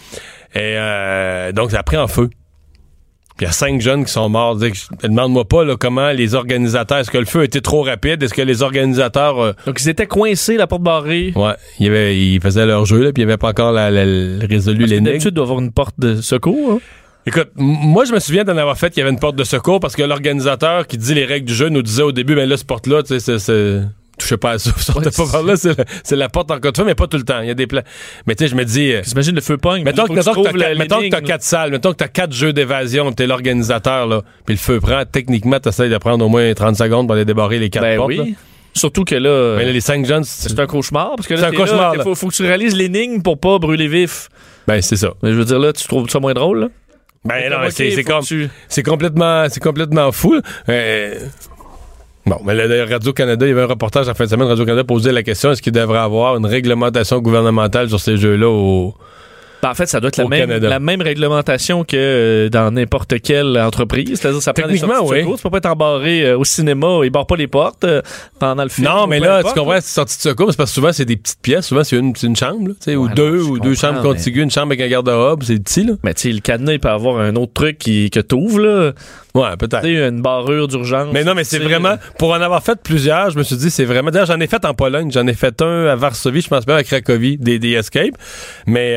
euh, 0.58 1.52
donc, 1.52 1.70
ça 1.72 1.80
a 1.80 1.82
pris 1.82 1.96
en 1.96 2.06
feu. 2.08 2.28
Puis 3.36 3.46
il 3.46 3.48
y 3.48 3.50
a 3.50 3.52
cinq 3.52 3.80
jeunes 3.80 4.04
qui 4.04 4.12
sont 4.12 4.28
morts. 4.28 4.56
Demande-moi 5.02 5.44
pas 5.44 5.64
là, 5.64 5.74
comment 5.76 6.10
les 6.12 6.36
organisateurs. 6.36 6.98
Est-ce 6.98 7.10
que 7.10 7.18
le 7.18 7.24
feu 7.24 7.42
été 7.42 7.60
trop 7.60 7.82
rapide? 7.82 8.22
Est-ce 8.22 8.32
que 8.32 8.42
les 8.42 8.62
organisateurs. 8.62 9.40
euh, 9.40 9.52
Donc 9.66 9.80
ils 9.80 9.88
étaient 9.88 10.06
coincés, 10.06 10.56
la 10.56 10.68
porte 10.68 10.82
barrée. 10.82 11.32
ouais, 11.34 11.54
ils 11.80 12.40
faisaient 12.40 12.64
leur 12.64 12.86
jeu, 12.86 13.02
là, 13.02 13.12
puis 13.12 13.24
il 13.24 13.26
n'y 13.26 13.32
avait 13.32 13.38
pas 13.38 13.48
encore 13.48 13.72
la, 13.72 13.90
la- 13.90 14.04
la- 14.04 14.46
résolu 14.46 14.84
l'énigme. 14.86 15.06
D'habitude, 15.06 15.30
il 15.32 15.34
doit 15.34 15.44
avoir 15.46 15.58
une 15.58 15.72
porte 15.72 15.98
de 15.98 16.20
secours. 16.20 16.74
hein. 16.74 16.78
Écoute, 17.26 17.48
moi, 17.56 18.04
je 18.04 18.12
me 18.12 18.18
souviens 18.20 18.44
d'en 18.44 18.56
avoir 18.56 18.76
fait 18.76 18.90
qu'il 18.90 18.98
y 18.98 19.02
avait 19.02 19.10
une 19.12 19.18
porte 19.18 19.36
de 19.36 19.44
secours 19.44 19.80
parce 19.80 19.96
que 19.96 20.02
l'organisateur 20.02 20.86
qui 20.86 20.98
dit 20.98 21.14
les 21.14 21.24
règles 21.24 21.46
du 21.46 21.54
jeu 21.54 21.68
nous 21.70 21.82
disait 21.82 22.02
au 22.02 22.12
début, 22.12 22.34
ben 22.34 22.46
là, 22.48 22.56
cette 22.56 22.66
porte-là, 22.66 23.02
tu 23.02 23.18
sais, 23.18 23.38
c'est- 23.38 23.80
touchez 24.18 24.36
pas 24.36 24.52
à 24.52 24.58
ça, 24.58 24.70
sortez 24.78 25.06
Ouais, 25.06 25.10
pas 25.16 25.32
par 25.32 25.42
là, 25.42 25.54
c'est 25.56 26.16
la, 26.16 26.28
porte 26.28 26.50
encore 26.50 26.70
de 26.72 26.76
feu, 26.76 26.84
mais 26.84 26.94
pas 26.94 27.06
tout 27.06 27.16
le 27.16 27.22
temps. 27.24 27.40
Il 27.40 27.48
y 27.48 27.50
a 27.50 27.54
des 27.54 27.66
plans. 27.66 27.80
Mais 28.26 28.34
tu 28.34 28.44
sais, 28.44 28.50
je 28.50 28.54
me 28.56 28.64
dis, 28.64 28.92
euh, 28.92 29.00
T'imagines 29.02 29.34
le 29.34 29.40
feu 29.40 29.56
pogne. 29.56 29.84
mettons, 29.84 30.02
il 30.06 30.08
que, 30.14 30.14
que 30.20 31.08
t'as 31.10 31.20
quatre- 31.22 31.42
salles, 31.42 31.70
mettons 31.70 31.92
que 31.92 31.96
t'as 31.96 32.08
quatre 32.08 32.32
jeux 32.32 32.52
d'évasion, 32.52 33.10
t'es 33.12 33.26
l'organisateur, 33.26 34.06
là, 34.06 34.20
puis 34.44 34.54
le 34.54 34.60
feu 34.60 34.78
prend, 34.80 35.02
techniquement, 35.10 35.58
t'essayes 35.58 35.90
de 35.90 35.98
prendre 35.98 36.24
au 36.24 36.28
moins 36.28 36.52
30 36.52 36.76
secondes 36.76 37.06
pour 37.06 37.16
aller 37.16 37.24
débarrer 37.24 37.58
les 37.58 37.70
quatre 37.70 37.82
Ben 37.82 37.96
portes. 37.96 38.12
là. 38.14 38.22
oui. 38.24 38.34
Surtout 38.76 39.04
que 39.04 39.14
là, 39.14 39.56
Mais 39.56 39.64
là, 39.66 39.72
les 39.72 39.80
cinq 39.80 40.04
jeunes, 40.04 40.24
c'est 40.24 40.48
c'est 40.48 40.58
un 40.60 40.66
cauchemar. 40.66 41.12
Parce 41.16 41.28
que 41.28 41.34
là, 41.34 41.40
C'est 41.40 41.46
un 41.46 41.52
cauchemar, 41.52 41.94
là. 41.96 42.02
Faut, 42.02 42.14
faut 42.16 42.26
que 42.28 42.34
tu 42.34 42.42
réalises 42.42 42.74
l'énigme 42.76 43.22
pour 43.22 43.38
pas 43.38 43.58
brûler 43.60 43.86
vif. 43.86 44.28
ben, 44.66 44.82
c'est 44.82 44.96
ça. 44.96 45.12
Mais 45.22 45.30
je 45.30 45.36
veux 45.36 45.44
dire, 45.44 45.60
là, 45.60 45.72
tu 45.72 45.86
trouves 45.86 46.08
ça 46.10 46.18
moins 46.18 46.34
drôle, 46.34 46.58
là? 46.60 46.68
Ben 47.24 47.50
non, 47.50 47.56
c'est 47.70 47.90
c'est 48.68 48.82
complètement, 48.82 49.46
c'est 49.48 49.62
complètement 49.62 50.12
fou. 50.12 50.40
Euh, 50.68 51.14
Bon, 52.26 52.40
mais 52.42 52.54
le, 52.54 52.90
Radio-Canada, 52.90 53.44
il 53.44 53.50
y 53.50 53.52
avait 53.52 53.62
un 53.62 53.66
reportage 53.66 54.08
en 54.08 54.14
fin 54.14 54.24
de 54.24 54.30
semaine, 54.30 54.48
Radio-Canada 54.48 54.84
posait 54.84 55.12
la 55.12 55.22
question, 55.22 55.52
est-ce 55.52 55.60
qu'il 55.60 55.74
devrait 55.74 55.98
avoir 55.98 56.36
une 56.36 56.46
réglementation 56.46 57.20
gouvernementale 57.20 57.90
sur 57.90 58.00
ces 58.00 58.16
jeux-là 58.16 58.48
au... 58.48 58.94
Ben, 59.64 59.70
en 59.70 59.74
fait, 59.74 59.86
ça 59.86 59.98
doit 59.98 60.08
être 60.08 60.18
la 60.18 60.28
même, 60.28 60.50
la 60.50 60.78
même 60.78 61.00
réglementation 61.00 61.84
que 61.84 61.96
euh, 61.96 62.48
dans 62.50 62.70
n'importe 62.70 63.18
quelle 63.22 63.58
entreprise. 63.58 64.20
C'est-à-dire, 64.20 64.42
ça 64.42 64.52
prend 64.52 64.68
des 64.68 64.76
sorties 64.76 64.94
de 64.94 65.08
oui. 65.08 65.20
secours. 65.20 65.36
Tu 65.38 65.42
peux 65.42 65.48
pas 65.48 65.56
être 65.56 65.70
embarré 65.70 66.22
euh, 66.22 66.36
au 66.36 66.44
cinéma, 66.44 66.98
ils 67.02 67.08
barrent 67.08 67.26
pas 67.26 67.36
les 67.36 67.46
portes 67.46 67.84
euh, 67.84 68.02
pendant 68.38 68.62
le 68.62 68.68
film. 68.68 68.86
Non, 68.86 69.06
mais 69.06 69.20
là, 69.20 69.42
tu 69.42 69.54
comprends, 69.54 69.76
c'est 69.76 69.94
sorti 69.94 70.18
de 70.18 70.22
secours, 70.22 70.50
c'est 70.50 70.58
parce 70.58 70.70
que 70.70 70.74
souvent, 70.74 70.92
c'est 70.92 71.06
des 71.06 71.16
petites 71.16 71.40
pièces. 71.40 71.64
Souvent, 71.64 71.82
c'est 71.82 71.96
une, 71.96 72.36
chambre, 72.36 72.68
là, 72.68 72.94
ou 72.94 73.08
deux, 73.08 73.40
ou 73.40 73.58
deux 73.58 73.74
chambres 73.74 74.02
mais- 74.02 74.08
contiguës, 74.10 74.44
une 74.44 74.50
chambre 74.50 74.66
avec 74.66 74.82
un 74.82 74.88
garde-robe, 74.88 75.42
c'est 75.44 75.58
petit, 75.58 75.84
là. 75.84 75.94
Mais 76.02 76.12
tu 76.12 76.28
sais, 76.28 76.32
le 76.32 76.40
cadenas, 76.40 76.74
il 76.74 76.80
peut 76.80 76.90
avoir 76.90 77.18
un 77.20 77.34
autre 77.36 77.54
truc 77.54 77.78
qui, 77.78 78.10
que 78.10 78.20
t'ouvres, 78.20 78.60
là. 78.60 78.92
Ouais, 79.34 79.56
peut-être. 79.58 79.84
Une 79.84 80.20
barrure 80.20 80.68
d'urgence. 80.68 81.08
Mais 81.12 81.24
non, 81.24 81.34
mais 81.34 81.42
c'est 81.42 81.58
vraiment, 81.58 81.96
pour 82.18 82.32
en 82.32 82.40
avoir 82.40 82.62
fait 82.62 82.78
plusieurs, 82.80 83.30
je 83.30 83.38
me 83.38 83.42
suis 83.42 83.56
dit, 83.56 83.70
c'est 83.70 83.84
vraiment, 83.84 84.10
d'ailleurs, 84.10 84.26
j'en 84.26 84.38
ai 84.38 84.46
fait 84.46 84.64
en 84.64 84.74
Pologne, 84.74 85.10
j'en 85.10 85.26
ai 85.26 85.32
fait 85.32 85.60
un 85.62 85.86
à 85.86 85.96
Varsovie, 85.96 86.42
je 86.42 86.48
pense 86.48 86.66
bien 86.66 86.76
à 86.76 86.84
Cracovie, 86.84 87.38
des, 87.38 87.58
des 87.58 87.72
escapes, 87.72 88.16
mais 88.66 88.94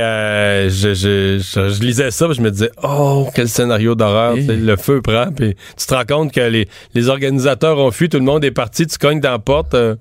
euh, 0.66 0.70
je, 0.70 0.94
je, 0.94 1.40
je, 1.40 1.70
je 1.70 1.82
lisais 1.82 2.12
ça, 2.12 2.26
puis 2.28 2.36
je 2.36 2.42
me 2.42 2.52
disais, 2.52 2.72
oh, 2.84 3.30
quel 3.34 3.48
scénario 3.50 3.96
d'horreur, 3.96 4.36
le 4.36 4.76
feu 4.76 5.02
prend, 5.02 5.32
puis 5.32 5.56
tu 5.78 5.86
te 5.86 5.94
rends 5.94 6.06
compte 6.06 6.32
que 6.34 6.42
les, 6.42 6.68
les 6.94 7.10
organisateurs 7.10 7.78
ont 7.80 7.92
fui, 7.92 8.10
tout 8.10 8.18
le 8.18 8.24
monde 8.26 8.44
est 8.44 8.52
parti, 8.52 8.86
tu 8.88 8.98
cognes 8.98 9.20
dans 9.20 9.32
la 9.32 9.40
porte, 9.40 9.74
euh, 9.74 9.96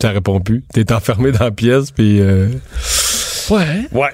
ça 0.00 0.10
répond 0.10 0.40
plus, 0.40 0.64
t'es 0.72 0.92
enfermé 0.92 1.32
dans 1.32 1.44
la 1.44 1.50
pièce, 1.50 1.90
puis... 1.90 2.20
euh, 2.20 2.48
Ouais. 3.50 3.86
Ouais. 3.92 4.08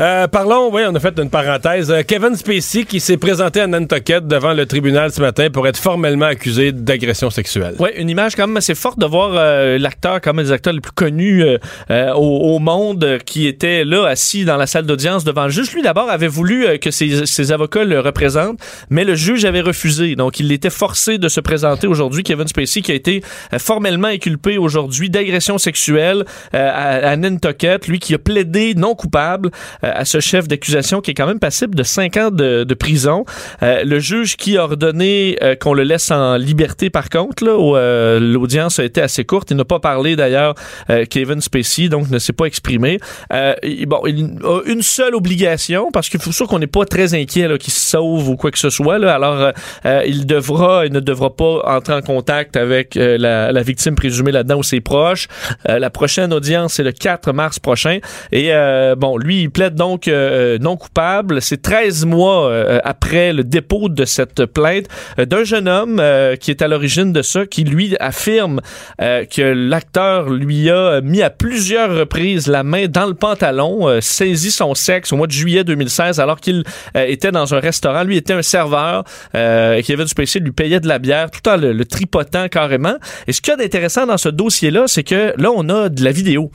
Euh, 0.00 0.26
parlons, 0.26 0.70
oui, 0.72 0.82
on 0.88 0.94
a 0.94 1.00
fait 1.00 1.18
une 1.18 1.30
parenthèse. 1.30 1.90
Euh, 1.90 2.02
Kevin 2.06 2.34
Spacey 2.34 2.84
qui 2.84 3.00
s'est 3.00 3.16
présenté 3.16 3.60
à 3.60 3.66
Nantucket 3.66 4.26
devant 4.26 4.52
le 4.54 4.66
tribunal 4.66 5.12
ce 5.12 5.20
matin 5.20 5.48
pour 5.50 5.66
être 5.66 5.76
formellement 5.76 6.26
accusé 6.26 6.72
d'agression 6.72 7.30
sexuelle. 7.30 7.74
Ouais, 7.78 8.00
une 8.00 8.08
image 8.08 8.34
quand 8.34 8.46
même 8.46 8.56
assez 8.56 8.74
forte 8.74 8.98
de 8.98 9.06
voir 9.06 9.32
euh, 9.34 9.78
l'acteur, 9.78 10.20
comme 10.20 10.38
un 10.38 10.44
des 10.44 10.52
acteurs 10.52 10.72
les 10.72 10.80
plus 10.80 10.92
connus 10.92 11.42
euh, 11.42 11.58
euh, 11.90 12.12
au, 12.14 12.54
au 12.54 12.58
monde, 12.58 13.18
qui 13.26 13.46
était 13.46 13.84
là, 13.84 14.06
assis 14.06 14.44
dans 14.44 14.56
la 14.56 14.66
salle 14.66 14.86
d'audience 14.86 15.24
devant 15.24 15.44
le 15.44 15.50
juge. 15.50 15.72
Lui, 15.72 15.82
d'abord, 15.82 16.10
avait 16.10 16.28
voulu 16.28 16.78
que 16.78 16.90
ses, 16.90 17.26
ses 17.26 17.52
avocats 17.52 17.84
le 17.84 18.00
représentent, 18.00 18.60
mais 18.90 19.04
le 19.04 19.14
juge 19.14 19.44
avait 19.44 19.60
refusé. 19.60 20.16
Donc, 20.16 20.40
il 20.40 20.50
était 20.52 20.70
forcé 20.70 21.18
de 21.18 21.28
se 21.28 21.40
présenter 21.40 21.86
aujourd'hui. 21.86 22.22
Kevin 22.22 22.48
Spacey, 22.48 22.80
qui 22.80 22.92
a 22.92 22.94
été 22.94 23.22
formellement 23.58 24.08
inculpé 24.08 24.58
aujourd'hui 24.58 25.10
d'agression 25.10 25.58
sexuelle 25.58 26.24
à, 26.52 27.10
à 27.10 27.16
Nantucket, 27.16 27.86
lui 27.88 27.98
qui 27.98 28.14
a 28.14 28.18
plaidé 28.18 28.74
non 28.74 28.94
coupable 28.94 29.50
à 29.82 30.04
ce 30.04 30.20
chef 30.20 30.48
d'accusation 30.48 31.00
qui 31.00 31.10
est 31.10 31.14
quand 31.14 31.26
même 31.26 31.38
passible 31.40 31.74
de 31.74 31.82
5 31.82 32.16
ans 32.16 32.30
de, 32.30 32.64
de 32.64 32.74
prison. 32.74 33.24
Euh, 33.62 33.84
le 33.84 33.98
juge 33.98 34.36
qui 34.36 34.56
a 34.58 34.64
ordonné 34.64 35.36
euh, 35.42 35.54
qu'on 35.56 35.74
le 35.74 35.82
laisse 35.82 36.10
en 36.10 36.36
liberté, 36.36 36.90
par 36.90 37.08
contre, 37.08 37.44
euh, 37.46 38.18
l'audience 38.20 38.78
a 38.78 38.84
été 38.84 39.00
assez 39.00 39.24
courte. 39.24 39.50
Il 39.50 39.56
n'a 39.56 39.64
pas 39.64 39.80
parlé 39.80 40.16
d'ailleurs, 40.16 40.54
euh, 40.90 41.04
Kevin 41.08 41.40
Spacey, 41.40 41.88
donc 41.88 42.10
ne 42.10 42.18
s'est 42.18 42.32
pas 42.32 42.44
exprimé. 42.46 42.98
Euh, 43.32 43.54
il- 43.62 43.86
bon, 43.86 44.00
il 44.06 44.38
a 44.44 44.60
une 44.66 44.82
seule 44.82 45.14
obligation, 45.14 45.90
parce 45.92 46.08
qu'il 46.08 46.20
faut 46.20 46.32
sûr 46.32 46.46
qu'on 46.46 46.58
n'est 46.58 46.66
pas 46.66 46.84
très 46.84 47.14
inquiet 47.14 47.48
qu'il 47.58 47.72
se 47.72 47.90
sauve 47.90 48.28
ou 48.28 48.36
quoi 48.36 48.50
que 48.50 48.58
ce 48.58 48.70
soit. 48.70 48.98
Là. 48.98 49.14
Alors, 49.14 49.34
euh, 49.40 49.52
euh, 49.86 50.02
il 50.06 50.26
devra, 50.26 50.86
il 50.86 50.92
ne 50.92 51.00
devra 51.00 51.34
pas 51.34 51.62
entrer 51.66 51.94
en 51.94 52.02
contact 52.02 52.56
avec 52.56 52.96
euh, 52.96 53.16
la, 53.18 53.52
la 53.52 53.62
victime 53.62 53.94
présumée 53.94 54.32
là-dedans 54.32 54.58
ou 54.58 54.62
ses 54.62 54.80
proches. 54.80 55.28
Euh, 55.68 55.78
la 55.78 55.90
prochaine 55.90 56.32
audience, 56.32 56.74
c'est 56.74 56.82
le 56.82 56.92
4 56.92 57.32
mars 57.32 57.58
prochain. 57.58 57.98
Et 58.30 58.52
euh, 58.52 58.94
bon, 58.96 59.16
lui, 59.18 59.42
il 59.42 59.50
plaide 59.50 59.71
donc 59.72 60.08
euh, 60.08 60.58
non 60.58 60.76
coupable. 60.76 61.42
C'est 61.42 61.62
13 61.62 62.06
mois 62.06 62.48
euh, 62.48 62.80
après 62.84 63.32
le 63.32 63.44
dépôt 63.44 63.88
de 63.88 64.04
cette 64.04 64.46
plainte 64.46 64.86
euh, 65.18 65.24
d'un 65.24 65.44
jeune 65.44 65.68
homme 65.68 65.98
euh, 66.00 66.36
qui 66.36 66.50
est 66.50 66.62
à 66.62 66.68
l'origine 66.68 67.12
de 67.12 67.22
ça, 67.22 67.46
qui 67.46 67.64
lui 67.64 67.96
affirme 68.00 68.60
euh, 69.00 69.24
que 69.24 69.42
l'acteur 69.42 70.30
lui 70.30 70.70
a 70.70 71.00
mis 71.00 71.22
à 71.22 71.30
plusieurs 71.30 71.94
reprises 71.94 72.46
la 72.46 72.62
main 72.62 72.86
dans 72.86 73.06
le 73.06 73.14
pantalon, 73.14 73.88
euh, 73.88 74.00
saisi 74.00 74.50
son 74.50 74.74
sexe 74.74 75.12
au 75.12 75.16
mois 75.16 75.26
de 75.26 75.32
juillet 75.32 75.64
2016 75.64 76.20
alors 76.20 76.40
qu'il 76.40 76.64
euh, 76.96 77.04
était 77.06 77.32
dans 77.32 77.54
un 77.54 77.60
restaurant. 77.60 78.04
Lui 78.04 78.16
était 78.16 78.32
un 78.32 78.42
serveur. 78.42 79.04
Euh, 79.34 79.80
Kevin 79.82 80.06
Spacey 80.06 80.40
lui 80.40 80.52
payait 80.52 80.80
de 80.80 80.88
la 80.88 80.98
bière 80.98 81.30
tout 81.30 81.48
en 81.48 81.56
le, 81.56 81.72
le 81.72 81.84
tripotant 81.84 82.48
carrément. 82.48 82.96
Et 83.26 83.32
ce 83.32 83.40
qu'il 83.40 83.52
y 83.52 83.54
a 83.54 83.56
d'intéressant 83.56 84.06
dans 84.06 84.18
ce 84.18 84.28
dossier-là, 84.28 84.84
c'est 84.86 85.04
que 85.04 85.34
là, 85.36 85.50
on 85.54 85.68
a 85.68 85.88
de 85.88 86.04
la 86.04 86.12
vidéo. 86.12 86.50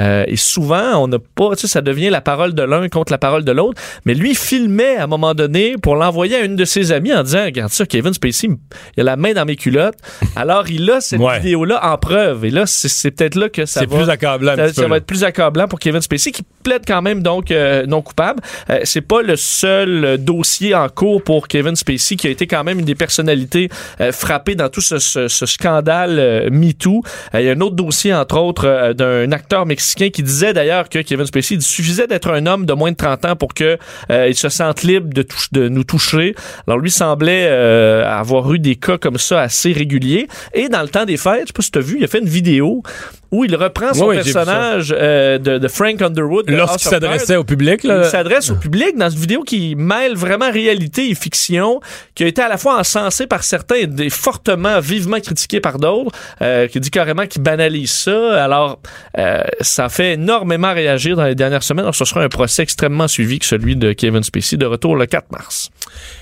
Euh, 0.00 0.24
et 0.26 0.36
souvent, 0.36 1.02
on 1.02 1.08
n'a 1.08 1.18
pas, 1.18 1.50
tu 1.56 1.62
sais, 1.62 1.66
ça 1.68 1.80
devient 1.80 2.10
la 2.10 2.20
parole 2.20 2.54
de 2.54 2.62
l'un 2.62 2.88
contre 2.88 3.12
la 3.12 3.18
parole 3.18 3.44
de 3.44 3.52
l'autre. 3.52 3.80
Mais 4.04 4.14
lui 4.14 4.34
filmait 4.34 4.96
à 4.96 5.04
un 5.04 5.06
moment 5.06 5.34
donné 5.34 5.76
pour 5.82 5.96
l'envoyer 5.96 6.36
à 6.36 6.40
une 6.40 6.56
de 6.56 6.64
ses 6.64 6.92
amies 6.92 7.12
en 7.14 7.22
disant, 7.22 7.44
regarde 7.44 7.72
ça, 7.72 7.84
Kevin 7.86 8.12
Spacey, 8.12 8.48
il 8.96 9.00
a 9.00 9.04
la 9.04 9.16
main 9.16 9.32
dans 9.32 9.44
mes 9.44 9.56
culottes. 9.56 9.96
Alors, 10.36 10.68
il 10.70 10.88
a 10.90 11.00
cette 11.00 11.18
Ouais. 11.20 11.40
vidéo-là 11.40 11.80
en 11.92 11.96
preuve. 11.98 12.44
Et 12.44 12.50
là, 12.50 12.64
c'est 12.66 13.10
peut-être 13.10 13.34
là 13.34 13.48
que 13.48 13.66
ça 13.66 13.80
va. 13.86 13.96
plus 13.96 14.08
accablant 14.10 14.54
Ça, 14.56 14.72
ça 14.72 14.86
va 14.86 14.98
être 14.98 15.06
plus 15.06 15.24
accablant 15.24 15.66
pour 15.66 15.78
Kevin 15.80 16.00
Spacey 16.00 16.30
qui 16.30 16.42
plaide 16.62 16.82
quand 16.86 17.02
même 17.02 17.22
donc 17.22 17.50
euh, 17.50 17.84
non 17.86 18.02
coupable. 18.02 18.40
Euh, 18.70 18.80
c'est 18.84 19.00
pas 19.00 19.22
le 19.22 19.34
seul 19.36 20.04
euh, 20.04 20.16
dossier 20.16 20.74
en 20.74 20.88
cours 20.88 21.22
pour 21.22 21.48
Kevin 21.48 21.74
Spacey 21.74 22.14
qui 22.16 22.26
a 22.26 22.30
été 22.30 22.46
quand 22.46 22.62
même 22.62 22.78
une 22.78 22.84
des 22.84 22.94
personnalités 22.94 23.68
frappées 24.12 24.54
dans 24.54 24.68
tout 24.68 24.80
ce, 24.80 24.98
ce- 24.98 25.28
ce 25.28 25.46
scandale 25.46 26.48
MeToo. 26.52 27.02
Il 27.34 27.40
y 27.40 27.48
a 27.48 27.52
un 27.52 27.60
autre 27.60 27.74
dossier 27.76 28.14
entre 28.14 28.38
autres 28.38 28.92
d'un 28.92 29.32
acteur 29.32 29.66
mexicain 29.66 29.87
qui 29.94 30.22
disait 30.22 30.52
d'ailleurs 30.52 30.88
que 30.88 30.98
Kevin 31.00 31.26
Spacey 31.26 31.54
il 31.56 31.62
suffisait 31.62 32.06
d'être 32.06 32.30
un 32.30 32.46
homme 32.46 32.66
de 32.66 32.72
moins 32.72 32.90
de 32.90 32.96
30 32.96 33.24
ans 33.24 33.36
pour 33.36 33.54
que 33.54 33.78
euh, 34.10 34.28
il 34.28 34.34
se 34.34 34.48
sente 34.48 34.82
libre 34.82 35.08
de, 35.12 35.68
nous 35.68 35.84
toucher. 35.84 36.34
Alors 36.66 36.78
lui 36.78 36.90
semblait 36.90 37.46
euh, 37.48 38.08
avoir 38.08 38.52
eu 38.52 38.58
des 38.58 38.76
cas 38.76 38.98
comme 38.98 39.18
ça 39.18 39.40
assez 39.40 39.72
réguliers. 39.72 40.28
Et 40.54 40.68
dans 40.68 40.82
le 40.82 40.88
temps 40.88 41.04
des 41.04 41.16
fêtes, 41.16 41.42
je 41.42 41.46
sais 41.48 41.52
pas 41.52 41.62
si 41.62 41.70
tu 41.70 41.78
as 41.78 41.82
vu, 41.82 41.96
il 41.98 42.04
a 42.04 42.08
fait 42.08 42.20
une 42.20 42.28
vidéo 42.28 42.82
où 43.30 43.44
il 43.44 43.54
reprend 43.54 43.92
son 43.92 44.06
Oui, 44.06 44.16
personnage 44.16 44.94
euh, 44.96 45.38
de, 45.38 45.58
de 45.58 45.68
Frank 45.68 46.00
Underwood. 46.00 46.46
de 46.46 46.54
Lorsqu'il 46.54 46.88
s'adressait 46.88 47.36
au 47.36 47.44
public, 47.44 47.80
Il 47.84 47.90
là, 47.90 48.04
s'adresse 48.04 48.50
au 48.50 48.56
public 48.56 48.96
dans 48.96 49.10
une 49.10 49.18
vidéo 49.18 49.42
qui 49.42 49.74
mêle 49.76 50.14
vraiment 50.14 50.50
réalité 50.50 51.10
et 51.10 51.14
fiction, 51.14 51.80
qui 52.14 52.24
a 52.24 52.26
été 52.26 52.40
à 52.42 52.48
la 52.48 52.56
fois 52.56 52.78
encensée 52.78 53.26
par 53.26 53.44
certains 53.44 53.76
et 53.98 54.10
fortement, 54.10 54.80
vivement 54.80 55.20
critiquée 55.20 55.60
par 55.60 55.78
d'autres, 55.78 56.10
euh, 56.42 56.66
qui 56.68 56.80
dit 56.80 56.90
carrément 56.90 57.26
qu'il 57.26 57.42
banalise 57.42 57.90
ça. 57.90 58.42
Alors, 58.42 58.80
euh, 59.18 59.42
ça 59.60 59.88
fait 59.88 60.14
énormément 60.14 60.72
réagir 60.72 61.16
dans 61.16 61.24
les 61.24 61.34
dernières 61.34 61.62
semaines. 61.62 61.84
Alors, 61.84 61.94
ce 61.94 62.04
sera 62.04 62.22
un 62.22 62.28
procès 62.28 62.62
extrêmement 62.62 63.08
suivi 63.08 63.38
que 63.38 63.46
celui 63.46 63.76
de 63.76 63.92
Kevin 63.92 64.22
Spacey, 64.22 64.56
de 64.56 64.66
retour 64.66 64.96
le 64.96 65.06
4 65.06 65.30
mars. 65.32 65.70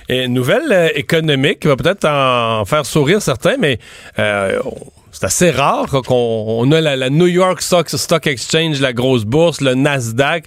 Et 0.08 0.28
nouvelle 0.28 0.72
euh, 0.72 0.88
économique 0.94 1.60
qui 1.60 1.68
va 1.68 1.76
peut-être 1.76 2.04
en 2.04 2.64
faire 2.64 2.86
sourire 2.86 3.20
certains, 3.20 3.56
mais 3.58 3.78
euh, 4.18 4.60
c'est 5.18 5.24
assez 5.24 5.50
rare 5.50 6.02
qu'on 6.04 6.44
on 6.58 6.70
a 6.72 6.82
la, 6.82 6.94
la 6.94 7.08
New 7.08 7.26
York 7.26 7.62
Stock 7.62 8.26
Exchange, 8.26 8.80
la 8.82 8.92
grosse 8.92 9.24
bourse, 9.24 9.62
le 9.62 9.74
Nasdaq. 9.74 10.44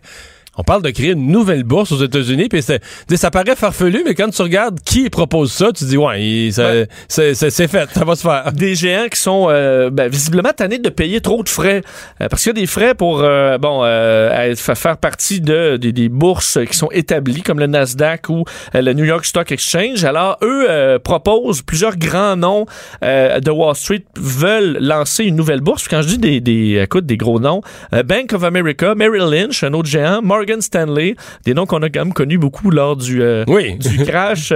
On 0.59 0.63
parle 0.63 0.81
de 0.83 0.89
créer 0.89 1.11
une 1.11 1.27
nouvelle 1.31 1.63
bourse 1.63 1.93
aux 1.93 2.03
États-Unis, 2.03 2.49
puis 2.49 2.61
ça 2.61 3.31
paraît 3.31 3.55
farfelu, 3.55 4.03
mais 4.05 4.13
quand 4.13 4.29
tu 4.29 4.41
regardes 4.41 4.81
qui 4.81 5.09
propose 5.09 5.53
ça, 5.53 5.71
tu 5.71 5.85
dis 5.85 5.95
ouais, 5.95 6.21
il- 6.21 6.51
ça- 6.53 6.65
Ouais. 6.65 6.87
c'est- 7.07 7.33
c'est 7.33 7.49
c'est 7.49 7.69
fait, 7.69 7.89
ça 7.93 8.03
va 8.03 8.15
se 8.15 8.21
faire. 8.23 8.51
des 8.51 8.75
géants 8.75 9.07
qui 9.09 9.19
sont 9.21 9.47
euh, 9.49 9.89
ben, 9.89 10.09
visiblement 10.09 10.49
tannés 10.55 10.79
de 10.79 10.89
payer 10.89 11.21
trop 11.21 11.43
de 11.43 11.49
frais. 11.49 11.81
Euh, 12.21 12.27
parce 12.27 12.43
qu'il 12.43 12.49
y 12.49 12.57
a 12.57 12.61
des 12.61 12.67
frais 12.67 12.93
pour 12.93 13.21
euh, 13.21 13.57
bon 13.57 13.81
euh, 13.85 14.53
faire 14.55 14.97
partie 14.97 15.39
de, 15.39 15.77
des- 15.77 15.93
des 15.93 16.09
bourses 16.09 16.59
qui 16.69 16.77
sont 16.77 16.89
établies, 16.91 17.41
comme 17.41 17.59
le 17.59 17.67
Nasdaq 17.67 18.27
ou 18.27 18.43
euh, 18.75 18.81
le 18.81 18.91
New 18.93 19.05
York 19.05 19.23
Stock 19.25 19.49
Exchange. 19.53 20.03
Alors, 20.03 20.37
eux 20.43 20.65
euh, 20.69 20.99
proposent 20.99 21.61
plusieurs 21.61 21.95
grands 21.95 22.35
noms 22.35 22.65
euh, 23.03 23.39
de 23.39 23.49
Wall 23.51 23.75
Street 23.75 24.03
veulent 24.17 24.77
lancer 24.81 25.23
une 25.23 25.37
nouvelle 25.37 25.61
bourse. 25.61 25.83
Puis 25.83 25.95
quand 25.95 26.01
je 26.01 26.07
dis 26.09 26.17
des, 26.17 26.41
des, 26.41 26.81
écoute, 26.83 27.05
des 27.05 27.15
gros 27.17 27.39
noms, 27.39 27.61
Bank 28.05 28.33
of 28.33 28.43
America, 28.43 28.93
Merrill 28.95 29.29
Lynch, 29.31 29.63
un 29.63 29.73
autre 29.73 29.87
géant, 29.87 30.21
Morgan 30.21 30.48
Stanley, 30.61 31.15
des 31.45 31.53
noms 31.53 31.65
qu'on 31.65 31.81
a 31.83 31.89
quand 31.89 32.03
même 32.05 32.13
connus 32.13 32.37
beaucoup 32.37 32.71
lors 32.71 32.95
du, 32.95 33.21
euh, 33.21 33.43
Oui. 33.47 33.75
du 33.77 33.97
crash 34.05 34.49
euh, 34.51 34.55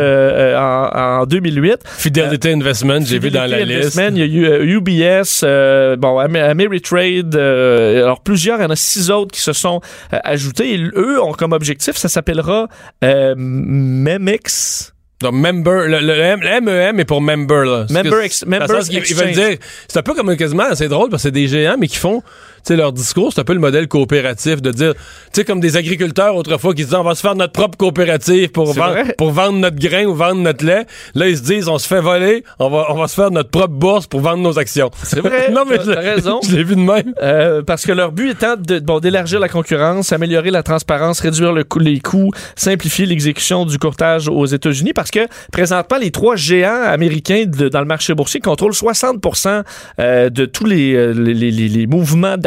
euh, 0.55 0.57
en, 0.59 1.21
en 1.21 1.25
2008. 1.25 1.77
Fidelity 1.85 2.49
Investment, 2.49 3.01
j'ai 3.05 3.19
vu 3.19 3.29
dans 3.31 3.41
la 3.45 3.57
Fidelity 3.59 3.83
liste. 3.83 3.97
Investment, 3.99 4.17
Il 4.17 4.19
y 4.19 4.21
a 4.21 4.25
eu 4.25 4.45
euh, 4.45 4.79
UBS, 4.79 5.41
euh, 5.43 5.95
bon, 5.95 6.17
Am- 6.19 6.35
Ameritrade, 6.35 7.35
euh, 7.35 8.03
alors 8.03 8.21
plusieurs, 8.21 8.59
il 8.59 8.63
y 8.63 8.65
en 8.65 8.69
a 8.71 8.75
six 8.75 9.09
autres 9.11 9.31
qui 9.31 9.41
se 9.41 9.53
sont 9.53 9.79
euh, 10.13 10.17
ajoutés. 10.23 10.73
Et 10.73 10.79
eux 10.95 11.21
ont 11.21 11.33
comme 11.33 11.53
objectif, 11.53 11.95
ça 11.95 12.09
s'appellera 12.09 12.67
euh, 13.03 13.35
Memex. 13.37 14.93
Donc, 15.21 15.35
member, 15.35 15.87
le, 15.87 15.99
le- 16.01 16.15
le 16.17 16.61
MEM 16.61 16.99
est 16.99 17.05
pour 17.05 17.21
member, 17.21 17.63
là. 17.63 17.85
Member 17.89 18.19
ex- 18.23 18.39
sens 18.67 18.89
qu'ils- 18.89 19.03
Ils 19.09 19.15
veulent 19.15 19.31
dire, 19.31 19.57
c'est 19.87 19.99
un 19.99 20.01
peu 20.03 20.13
comme 20.15 20.35
quasiment, 20.35 20.65
c'est 20.75 20.89
drôle 20.89 21.09
parce 21.09 21.23
que 21.23 21.27
c'est 21.29 21.31
des 21.31 21.47
géants, 21.47 21.77
mais 21.79 21.87
qui 21.87 21.95
font, 21.95 22.21
sais, 22.63 22.75
leur 22.75 22.93
discours, 22.93 23.31
c'est 23.33 23.41
un 23.41 23.43
peu 23.43 23.53
le 23.53 23.59
modèle 23.59 23.87
coopératif 23.87 24.61
de 24.61 24.71
dire, 24.71 24.93
tu 24.95 25.01
sais, 25.33 25.45
comme 25.45 25.59
des 25.59 25.75
agriculteurs 25.77 26.35
autrefois 26.35 26.73
qui 26.73 26.81
se 26.83 26.87
disaient, 26.87 26.97
on 26.97 27.03
va 27.03 27.15
se 27.15 27.21
faire 27.21 27.35
notre 27.35 27.53
propre 27.53 27.77
coopérative 27.77 28.49
pour, 28.49 28.73
vendre, 28.73 28.91
vrai. 28.93 29.15
pour 29.17 29.31
vendre 29.31 29.57
notre 29.59 29.77
grain 29.77 30.05
ou 30.05 30.13
vendre 30.13 30.41
notre 30.41 30.65
lait. 30.65 30.85
Là, 31.15 31.27
ils 31.27 31.37
se 31.37 31.43
disent, 31.43 31.67
on 31.67 31.77
se 31.77 31.87
fait 31.87 32.01
voler, 32.01 32.43
on 32.59 32.69
va, 32.69 32.87
on 32.89 32.95
va 32.95 33.07
se 33.07 33.15
faire 33.15 33.31
notre 33.31 33.49
propre 33.49 33.73
bourse 33.73 34.07
pour 34.07 34.21
vendre 34.21 34.41
nos 34.43 34.57
actions. 34.59 34.91
C'est 35.03 35.19
vrai, 35.19 35.51
non, 35.51 35.63
mais 35.69 35.77
t'as- 35.77 35.99
raison. 35.99 36.39
je 36.47 36.55
l'ai 36.55 36.63
vu 36.63 36.75
de 36.75 36.81
même. 36.81 37.13
Euh, 37.21 37.61
parce 37.63 37.85
que 37.85 37.91
leur 37.91 38.11
but 38.11 38.31
étant 38.31 38.55
de, 38.57 38.79
bon, 38.79 38.99
d'élargir 38.99 39.39
la 39.39 39.49
concurrence, 39.49 40.11
améliorer 40.13 40.51
la 40.51 40.63
transparence, 40.63 41.19
réduire 41.19 41.53
le 41.53 41.63
coût- 41.63 41.79
les 41.79 41.99
coûts, 41.99 42.31
simplifier 42.55 43.05
l'exécution 43.05 43.65
du 43.65 43.77
courtage 43.77 44.27
aux 44.29 44.45
États-Unis, 44.45 44.93
parce 44.93 45.11
que 45.11 45.19
présentement, 45.51 45.97
les 45.97 46.11
trois 46.11 46.35
géants 46.35 46.83
américains 46.85 47.43
de- 47.47 47.69
dans 47.69 47.79
le 47.79 47.85
marché 47.85 48.13
boursier 48.13 48.39
contrôlent 48.39 48.73
60% 48.73 49.63
euh, 49.99 50.29
de 50.29 50.45
tous 50.45 50.65
les, 50.65 50.93
euh, 50.93 51.11
les, 51.13 51.33
les- 51.33 51.51
les- 51.51 51.67
les 51.69 51.87
mouvements 51.87 52.37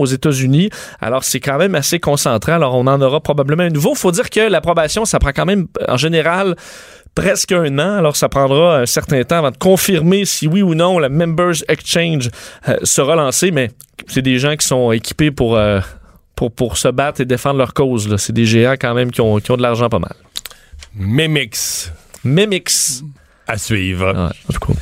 aux 0.00 0.06
États-Unis. 0.06 0.70
Alors, 1.00 1.24
c'est 1.24 1.40
quand 1.40 1.58
même 1.58 1.74
assez 1.74 1.98
concentré. 1.98 2.52
Alors, 2.52 2.74
on 2.74 2.86
en 2.86 3.00
aura 3.00 3.20
probablement 3.20 3.64
un 3.64 3.70
nouveau. 3.70 3.94
faut 3.94 4.12
dire 4.12 4.30
que 4.30 4.40
l'approbation, 4.40 5.04
ça 5.04 5.18
prend 5.18 5.32
quand 5.34 5.46
même, 5.46 5.66
en 5.88 5.96
général, 5.96 6.56
presque 7.14 7.52
un 7.52 7.78
an. 7.78 7.96
Alors, 7.96 8.16
ça 8.16 8.28
prendra 8.28 8.78
un 8.78 8.86
certain 8.86 9.22
temps 9.24 9.38
avant 9.38 9.50
de 9.50 9.56
confirmer 9.56 10.24
si 10.24 10.46
oui 10.46 10.62
ou 10.62 10.74
non 10.74 10.98
la 10.98 11.08
Members 11.08 11.62
Exchange 11.68 12.30
euh, 12.68 12.76
sera 12.82 13.16
lancée. 13.16 13.50
Mais 13.50 13.70
c'est 14.06 14.22
des 14.22 14.38
gens 14.38 14.56
qui 14.56 14.66
sont 14.66 14.92
équipés 14.92 15.30
pour, 15.30 15.56
euh, 15.56 15.80
pour, 16.34 16.52
pour 16.52 16.76
se 16.76 16.88
battre 16.88 17.20
et 17.20 17.24
défendre 17.24 17.58
leur 17.58 17.74
cause. 17.74 18.14
C'est 18.16 18.32
des 18.32 18.46
géants 18.46 18.76
quand 18.78 18.94
même 18.94 19.10
qui 19.10 19.20
ont, 19.20 19.38
qui 19.38 19.50
ont 19.50 19.56
de 19.56 19.62
l'argent 19.62 19.88
pas 19.88 19.98
mal. 19.98 20.14
Memix 20.94 21.92
Memix. 22.24 23.02
à 23.46 23.58
suivre. 23.58 24.06
Ouais, 24.06 24.56
cas. 24.58 24.72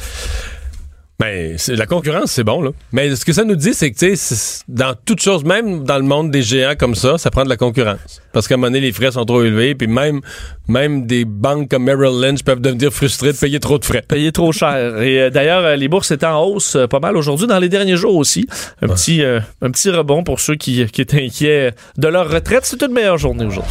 Ben, 1.24 1.56
la 1.68 1.86
concurrence, 1.86 2.32
c'est 2.32 2.44
bon, 2.44 2.60
là. 2.62 2.70
Mais 2.92 3.14
ce 3.16 3.24
que 3.24 3.32
ça 3.32 3.44
nous 3.44 3.56
dit, 3.56 3.72
c'est 3.74 3.90
que, 3.90 3.98
tu 3.98 4.10
sais, 4.10 4.16
c'est- 4.16 4.62
dans 4.68 4.94
toute 5.06 5.20
chose, 5.22 5.44
même 5.44 5.84
dans 5.84 5.96
le 5.96 6.02
monde 6.04 6.30
des 6.30 6.42
géants 6.42 6.74
comme 6.78 6.94
ça, 6.94 7.16
ça 7.18 7.30
prend 7.30 7.44
de 7.44 7.48
la 7.48 7.56
concurrence. 7.56 8.20
Parce 8.32 8.46
qu'à 8.48 8.54
un 8.54 8.56
moment 8.58 8.66
donné, 8.68 8.80
les 8.80 8.92
frais 8.92 9.12
sont 9.12 9.24
trop 9.24 9.42
élevés, 9.42 9.74
puis 9.74 9.86
même, 9.86 10.20
même 10.68 11.06
des 11.06 11.24
banques 11.24 11.70
comme 11.70 11.84
Merrill 11.84 12.20
Lynch 12.20 12.42
peuvent 12.42 12.60
devenir 12.60 12.92
frustrées 12.92 13.32
de 13.32 13.38
payer 13.38 13.60
trop 13.60 13.78
de 13.78 13.84
frais. 13.84 14.02
Payer 14.06 14.32
trop 14.32 14.52
cher. 14.52 15.00
Et 15.02 15.20
euh, 15.22 15.30
d'ailleurs, 15.30 15.64
euh, 15.64 15.76
les 15.76 15.88
bourses 15.88 16.10
étaient 16.10 16.26
en 16.26 16.42
hausse 16.42 16.76
euh, 16.76 16.86
pas 16.86 17.00
mal 17.00 17.16
aujourd'hui, 17.16 17.46
dans 17.46 17.58
les 17.58 17.68
derniers 17.68 17.96
jours 17.96 18.16
aussi. 18.16 18.46
Un, 18.82 18.88
petit, 18.88 19.22
euh, 19.22 19.40
un 19.62 19.70
petit 19.70 19.90
rebond 19.90 20.24
pour 20.24 20.40
ceux 20.40 20.56
qui, 20.56 20.84
qui 20.86 21.00
étaient 21.00 21.24
inquiets 21.24 21.72
de 21.96 22.08
leur 22.08 22.28
retraite. 22.30 22.64
C'est 22.64 22.82
une 22.82 22.92
meilleure 22.92 23.18
journée 23.18 23.44
aujourd'hui. 23.46 23.70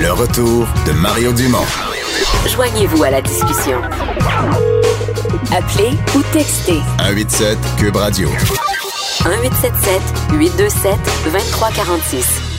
Le 0.00 0.12
retour 0.12 0.66
de 0.86 0.92
Mario 0.92 1.32
Dumont. 1.32 1.58
Joignez-vous 2.48 3.04
à 3.04 3.10
la 3.10 3.22
discussion. 3.22 3.78
Appelez 5.52 5.90
ou 6.16 6.22
textez 6.32 6.80
187 6.98 7.58
Cube 7.78 7.96
Radio. 7.96 8.28
1877 8.28 10.00
827 10.32 10.98
2346. 11.24 12.54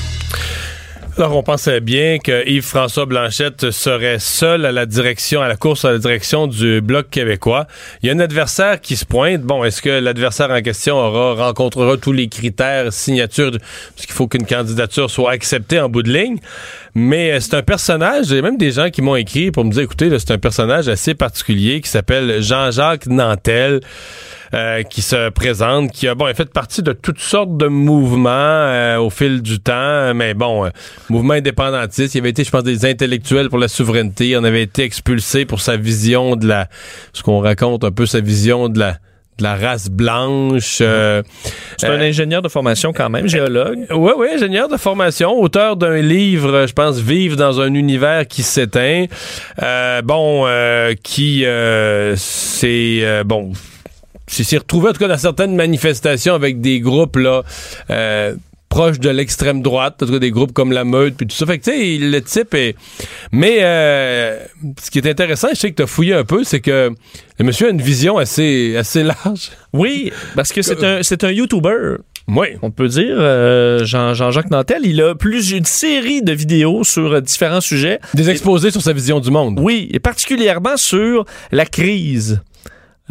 Alors, 1.18 1.38
on 1.38 1.44
pensait 1.44 1.80
bien 1.80 2.20
que 2.20 2.46
Yves-François 2.46 3.06
Blanchette 3.06 3.72
serait 3.72 4.20
seul 4.20 4.66
à 4.66 4.74
la 4.74 4.86
direction, 4.86 5.42
à 5.42 5.48
la 5.48 5.56
course 5.56 5.86
à 5.86 5.94
la 5.94 5.98
direction 5.98 6.46
du 6.46 6.82
Bloc 6.82 7.10
québécois. 7.10 7.68
Il 8.04 8.08
y 8.08 8.10
a 8.10 8.14
un 8.14 8.20
adversaire 8.20 8.82
qui 8.82 8.98
se 8.98 9.06
pointe. 9.06 9.42
Bon, 9.42 9.64
est-ce 9.64 9.82
que 9.82 9.90
l'adversaire 9.90 10.52
en 10.52 10.62
question 10.62 10.98
aura, 10.98 11.46
rencontrera 11.46 11.96
tous 11.96 12.12
les 12.12 12.28
critères, 12.28 12.92
signatures, 12.92 13.52
parce 13.52 14.06
qu'il 14.06 14.14
faut 14.14 14.28
qu'une 14.28 14.46
candidature 14.46 15.10
soit 15.10 15.32
acceptée 15.32 15.80
en 15.80 15.88
bout 15.88 16.04
de 16.04 16.12
ligne? 16.12 16.38
Mais 16.96 17.32
euh, 17.32 17.40
c'est 17.40 17.54
un 17.54 17.62
personnage, 17.62 18.32
a 18.32 18.42
même 18.42 18.58
des 18.58 18.72
gens 18.72 18.90
qui 18.90 19.02
m'ont 19.02 19.16
écrit 19.16 19.52
pour 19.52 19.66
me 19.66 19.72
dire, 19.72 19.84
écoutez, 19.84 20.10
c'est 20.18 20.32
un 20.32 20.38
personnage 20.38 20.88
assez 20.88 21.14
particulier 21.14 21.82
qui 21.82 21.90
s'appelle 21.90 22.42
Jean-Jacques 22.42 23.08
Nantel. 23.08 23.82
euh, 24.54 24.84
qui 24.84 25.02
se 25.02 25.30
présente, 25.30 25.92
qui 25.92 26.08
a 26.08 26.16
bon, 26.16 26.34
fait 26.34 26.52
partie 26.52 26.82
de 26.82 26.94
toutes 26.94 27.20
sortes 27.20 27.58
de 27.58 27.68
mouvements 27.68 28.30
euh, 28.30 28.98
au 28.98 29.10
fil 29.10 29.42
du 29.42 29.60
temps, 29.60 30.14
mais 30.14 30.34
bon, 30.34 30.66
euh, 30.66 30.70
mouvement 31.10 31.34
indépendantiste, 31.34 32.16
il 32.16 32.20
avait 32.20 32.30
été, 32.30 32.44
je 32.44 32.52
pense, 32.52 32.64
des 32.64 32.86
intellectuels 32.86 33.50
pour 33.50 33.60
la 33.60 33.68
souveraineté, 33.68 34.38
en 34.38 34.44
avait 34.44 34.64
été 34.64 34.84
expulsé 34.84 35.46
pour 35.46 35.62
sa 35.62 35.78
vision 35.78 36.36
de 36.36 36.48
la, 36.48 36.70
ce 37.14 37.24
qu'on 37.24 37.40
raconte 37.40 37.84
un 37.84 37.92
peu 37.92 38.06
sa 38.06 38.22
vision 38.22 38.70
de 38.70 38.80
la, 38.80 38.98
de 39.38 39.44
la 39.44 39.56
race 39.56 39.90
blanche. 39.90 40.80
euh, 40.82 41.22
C'est 41.78 41.88
un 41.88 42.00
ingénieur 42.00 42.42
de 42.42 42.48
formation 42.48 42.94
quand 42.94 43.10
même, 43.10 43.28
géologue. 43.28 43.80
oui, 43.94 44.12
oui, 44.18 44.28
ingénieur 44.36 44.68
de 44.70 44.78
formation, 44.78 45.40
auteur 45.40 45.76
d'un 45.76 45.98
livre, 45.98 46.66
je 46.68 46.74
pense, 46.74 47.00
Vivre 47.00 47.36
dans 47.36 47.60
un 47.62 47.74
univers 47.74 48.28
qui 48.28 48.44
s'éteint. 48.44 49.06
Euh, 49.62 50.02
bon, 50.02 50.46
euh, 50.48 50.94
qui 51.04 51.46
euh, 51.46 52.16
c'est 52.18 53.00
euh, 53.02 53.24
bon, 53.24 53.52
s'est 54.28 54.44
s'est 54.44 54.58
retrouvé 54.58 54.90
en 54.90 54.94
tout 54.94 55.00
cas 55.00 55.08
dans 55.08 55.18
certaines 55.18 55.56
manifestations 55.56 56.34
avec 56.34 56.62
des 56.62 56.80
groupes 56.80 57.18
là. 57.18 57.44
Proches 58.76 59.00
de 59.00 59.10
l'extrême 59.10 59.62
droite, 59.62 60.04
en 60.04 60.06
tout 60.06 60.12
cas 60.12 60.20
des 60.20 60.32
groupes 60.32 60.52
comme 60.52 60.74
la 60.74 60.84
Meute 60.84 61.16
puis 61.16 61.26
tout 61.26 61.36
ça. 61.36 61.46
Fait 61.46 61.60
que 61.60 61.64
tu 61.64 61.72
sais, 61.72 61.98
le 61.98 62.22
type 62.22 62.54
est 62.56 62.76
mais 63.32 63.60
euh, 63.62 64.38
ce 64.84 64.92
qui 64.92 65.00
est 65.00 65.08
intéressant, 65.08 65.48
je 65.52 65.56
sais 65.56 65.72
que 65.72 65.78
tu 65.78 65.84
as 65.84 65.88
fouillé 65.88 66.14
un 66.14 66.26
peu, 66.26 66.44
c'est 66.44 66.60
que 66.60 66.92
le 67.40 67.46
monsieur 67.46 67.68
a 67.68 67.70
une 67.70 67.82
vision 67.82 68.18
assez 68.18 68.76
assez 68.76 69.04
large. 69.04 69.52
Oui, 69.74 70.12
parce 70.36 70.52
que 70.52 70.62
c'est 70.62 70.84
un, 70.84 71.04
c'est 71.04 71.24
un 71.24 71.32
YouTuber. 71.32 71.98
Oui. 72.28 72.48
on 72.64 72.72
peut 72.72 72.88
dire, 72.90 73.16
euh, 73.18 73.86
Jean- 73.86 74.14
Jean-Jacques 74.14 74.50
Nantel, 74.52 74.82
il 74.84 75.02
a 75.02 75.16
plus 75.16 75.52
une 75.52 75.66
série 75.66 76.22
de 76.22 76.34
vidéos 76.34 76.84
sur 76.84 77.14
euh, 77.14 77.22
différents 77.22 77.62
sujets. 77.62 78.00
Des 78.14 78.30
exposés 78.30 78.72
sur 78.72 78.82
sa 78.82 78.92
vision 78.94 79.20
du 79.22 79.32
monde. 79.32 79.60
Oui, 79.62 79.88
et 79.94 80.00
particulièrement 80.00 80.76
sur 80.76 81.26
la 81.52 81.66
crise. 81.66 82.42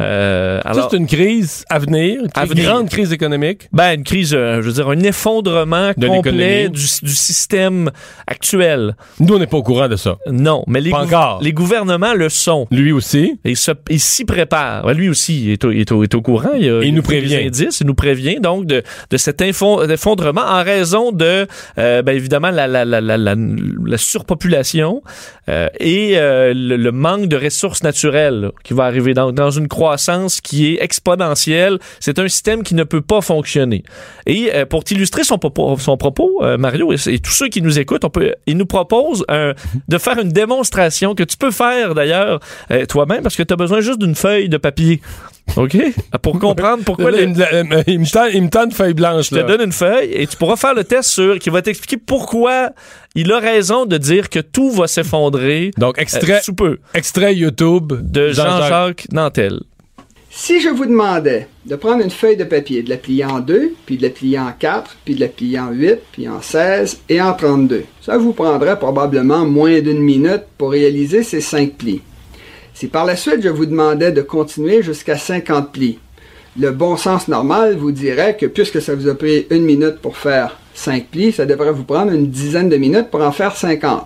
Euh, 0.01 0.59
alors, 0.65 0.89
c'est 0.91 0.97
une 0.97 1.07
crise 1.07 1.63
à 1.69 1.79
venir, 1.79 2.19
une 2.19 2.27
À 2.33 2.41
crise- 2.41 2.49
venir. 2.49 2.65
grande 2.69 2.89
crise 2.89 3.13
économique. 3.13 3.69
ben, 3.71 3.93
une 3.97 4.03
crise, 4.03 4.33
euh, 4.33 4.61
je 4.61 4.67
veux 4.67 4.73
dire, 4.73 4.89
un 4.89 4.99
effondrement 4.99 5.91
De 5.95 6.07
complet 6.07 6.67
du, 6.67 6.81
du 7.01 7.15
système 7.15 7.91
actuel. 8.27 8.95
Nous, 9.21 9.33
on 9.33 9.39
n'est 9.39 9.47
pas 9.47 9.55
au 9.57 9.63
courant 9.63 9.87
de 9.87 9.95
ça. 9.95 10.17
Non, 10.29 10.65
mais 10.67 10.81
les, 10.81 10.91
Pas 10.91 11.03
gouv- 11.03 11.07
encore. 11.07 11.39
les 11.41 11.53
gouvernements 11.53 12.13
le 12.13 12.27
sont. 12.27 12.67
Lui 12.71 12.91
aussi. 12.91 13.39
Et 13.45 13.53
il 13.89 13.99
s'y 14.01 14.25
prépare. 14.25 14.83
Ouais, 14.83 14.93
Lui 14.93 15.07
aussi, 15.07 15.45
il 15.45 15.51
est 15.51 15.63
au, 15.63 15.71
il 15.71 15.79
est 15.79 15.91
au- 15.93 16.03
il 16.03 16.07
est 16.07 16.15
au 16.15 16.21
courant. 16.21 16.51
Il, 16.57 16.69
a- 16.69 16.91
nous 16.91 17.01
prévient. 17.01 17.35
indices. 17.37 17.79
Il 17.79 17.87
nous 17.87 17.95
prévient 17.95 18.39
donc 18.41 18.65
de, 18.65 18.83
de 19.09 19.17
cet 19.17 19.41
effondrement 19.41 20.41
en 20.45 20.61
raison 20.63 21.13
de, 21.13 21.47
euh, 21.77 22.01
ben, 22.01 22.13
évidemment, 22.15 22.49
la, 22.51 22.67
la, 22.67 22.83
la, 22.83 22.99
la, 22.99 23.17
la- 23.17 23.35
la 23.35 23.97
surpopulation 23.97 25.01
euh, 25.47 25.69
et 25.79 26.17
euh, 26.17 26.53
le, 26.53 26.75
le 26.75 26.91
manque 26.91 27.27
de 27.27 27.37
ressources 27.37 27.83
naturelles 27.83 28.51
qui 28.65 28.73
va 28.73 28.83
arriver 28.85 29.13
dans, 29.13 29.31
dans 29.31 29.51
une 29.51 29.67
croissance 29.69 29.84
qui 30.41 30.73
est 30.73 30.83
exponentielle. 30.83 31.79
C'est 31.99 32.19
un 32.19 32.27
système 32.27 32.63
qui 32.63 32.75
ne 32.75 32.83
peut 32.83 33.01
pas 33.01 33.21
fonctionner. 33.21 33.83
Et 34.25 34.51
euh, 34.53 34.65
pour 34.65 34.83
t'illustrer 34.83 35.23
son, 35.23 35.37
propos- 35.37 35.77
son 35.79 35.97
propos, 35.97 36.41
euh, 36.43 36.57
Mario, 36.57 36.91
et, 36.93 36.97
et 37.07 37.19
tous 37.19 37.31
ceux 37.31 37.47
qui 37.47 37.61
nous 37.61 37.79
écoutent, 37.79 38.03
on 38.05 38.09
peut, 38.09 38.33
il 38.45 38.57
nous 38.57 38.65
propose 38.65 39.23
un- 39.29 39.53
de 39.87 39.97
faire 39.97 40.17
une 40.19 40.29
démonstration 40.31 41.15
que 41.15 41.23
tu 41.23 41.37
peux 41.37 41.51
faire 41.51 41.95
d'ailleurs 41.95 42.39
euh, 42.71 42.85
toi-même 42.85 43.21
parce 43.23 43.35
que 43.35 43.43
tu 43.43 43.53
as 43.53 43.57
besoin 43.57 43.81
juste 43.81 43.99
d'une 43.99 44.15
feuille 44.15 44.49
de 44.49 44.57
papier. 44.57 45.01
OK? 45.57 45.77
Pour 46.23 46.39
comprendre 46.39 46.83
pourquoi 46.83 47.11
Là, 47.11 47.17
le- 47.19 47.23
il, 47.87 47.99
me, 47.99 48.11
tend, 48.11 48.25
il 48.33 48.41
me 48.41 48.49
tend 48.49 48.65
une 48.65 48.71
feuille 48.71 48.95
blanche. 48.95 49.25
je 49.29 49.35
te 49.35 49.47
donne 49.47 49.61
une 49.61 49.71
feuille 49.71 50.09
et 50.11 50.25
tu 50.25 50.37
pourras 50.37 50.55
faire 50.55 50.73
le 50.73 50.83
test 50.83 51.09
sur 51.09 51.37
qui 51.37 51.51
va 51.51 51.61
t'expliquer 51.61 51.97
pourquoi 51.97 52.71
il 53.13 53.31
a 53.31 53.37
raison 53.39 53.85
de 53.85 53.97
dire 53.97 54.29
que 54.29 54.39
tout 54.39 54.71
va 54.71 54.87
s'effondrer 54.87 55.69
Donc, 55.77 55.97
euh, 55.99 56.01
extrait, 56.01 56.41
sous 56.43 56.55
peu 56.55 56.79
extrait 56.95 57.35
YouTube 57.35 57.93
de 58.01 58.29
Jean-Jacques 58.31 59.05
Nantel. 59.11 59.59
Si 60.37 60.59
je 60.59 60.67
vous 60.67 60.85
demandais 60.85 61.47
de 61.65 61.77
prendre 61.77 62.03
une 62.03 62.11
feuille 62.11 62.35
de 62.35 62.43
papier, 62.43 62.83
de 62.83 62.89
la 62.89 62.97
plier 62.97 63.23
en 63.23 63.39
deux, 63.39 63.73
puis 63.85 63.95
de 63.95 64.03
la 64.03 64.09
plier 64.09 64.37
en 64.37 64.51
quatre, 64.51 64.97
puis 65.05 65.15
de 65.15 65.21
la 65.21 65.29
plier 65.29 65.59
en 65.59 65.71
huit, 65.71 65.99
puis 66.11 66.27
en 66.27 66.41
16 66.41 66.99
et 67.07 67.21
en 67.21 67.31
32, 67.31 67.85
ça 68.01 68.17
vous 68.17 68.33
prendrait 68.33 68.77
probablement 68.77 69.45
moins 69.45 69.79
d'une 69.79 70.01
minute 70.01 70.43
pour 70.57 70.71
réaliser 70.71 71.23
ces 71.23 71.39
cinq 71.39 71.75
plis. 71.77 72.01
Si 72.73 72.87
par 72.87 73.05
la 73.05 73.15
suite 73.15 73.43
je 73.43 73.47
vous 73.49 73.65
demandais 73.65 74.11
de 74.11 74.21
continuer 74.21 74.83
jusqu'à 74.83 75.17
50 75.17 75.71
plis, 75.71 75.99
le 76.59 76.71
bon 76.71 76.97
sens 76.97 77.29
normal 77.29 77.77
vous 77.77 77.93
dirait 77.93 78.35
que 78.35 78.45
puisque 78.45 78.81
ça 78.81 78.93
vous 78.93 79.07
a 79.07 79.15
pris 79.15 79.47
une 79.51 79.63
minute 79.63 79.99
pour 80.01 80.17
faire 80.17 80.59
5 80.73 81.07
plis, 81.07 81.31
ça 81.31 81.45
devrait 81.45 81.71
vous 81.71 81.85
prendre 81.85 82.11
une 82.11 82.27
dizaine 82.27 82.67
de 82.67 82.75
minutes 82.75 83.09
pour 83.09 83.21
en 83.21 83.31
faire 83.31 83.55
50. 83.55 84.05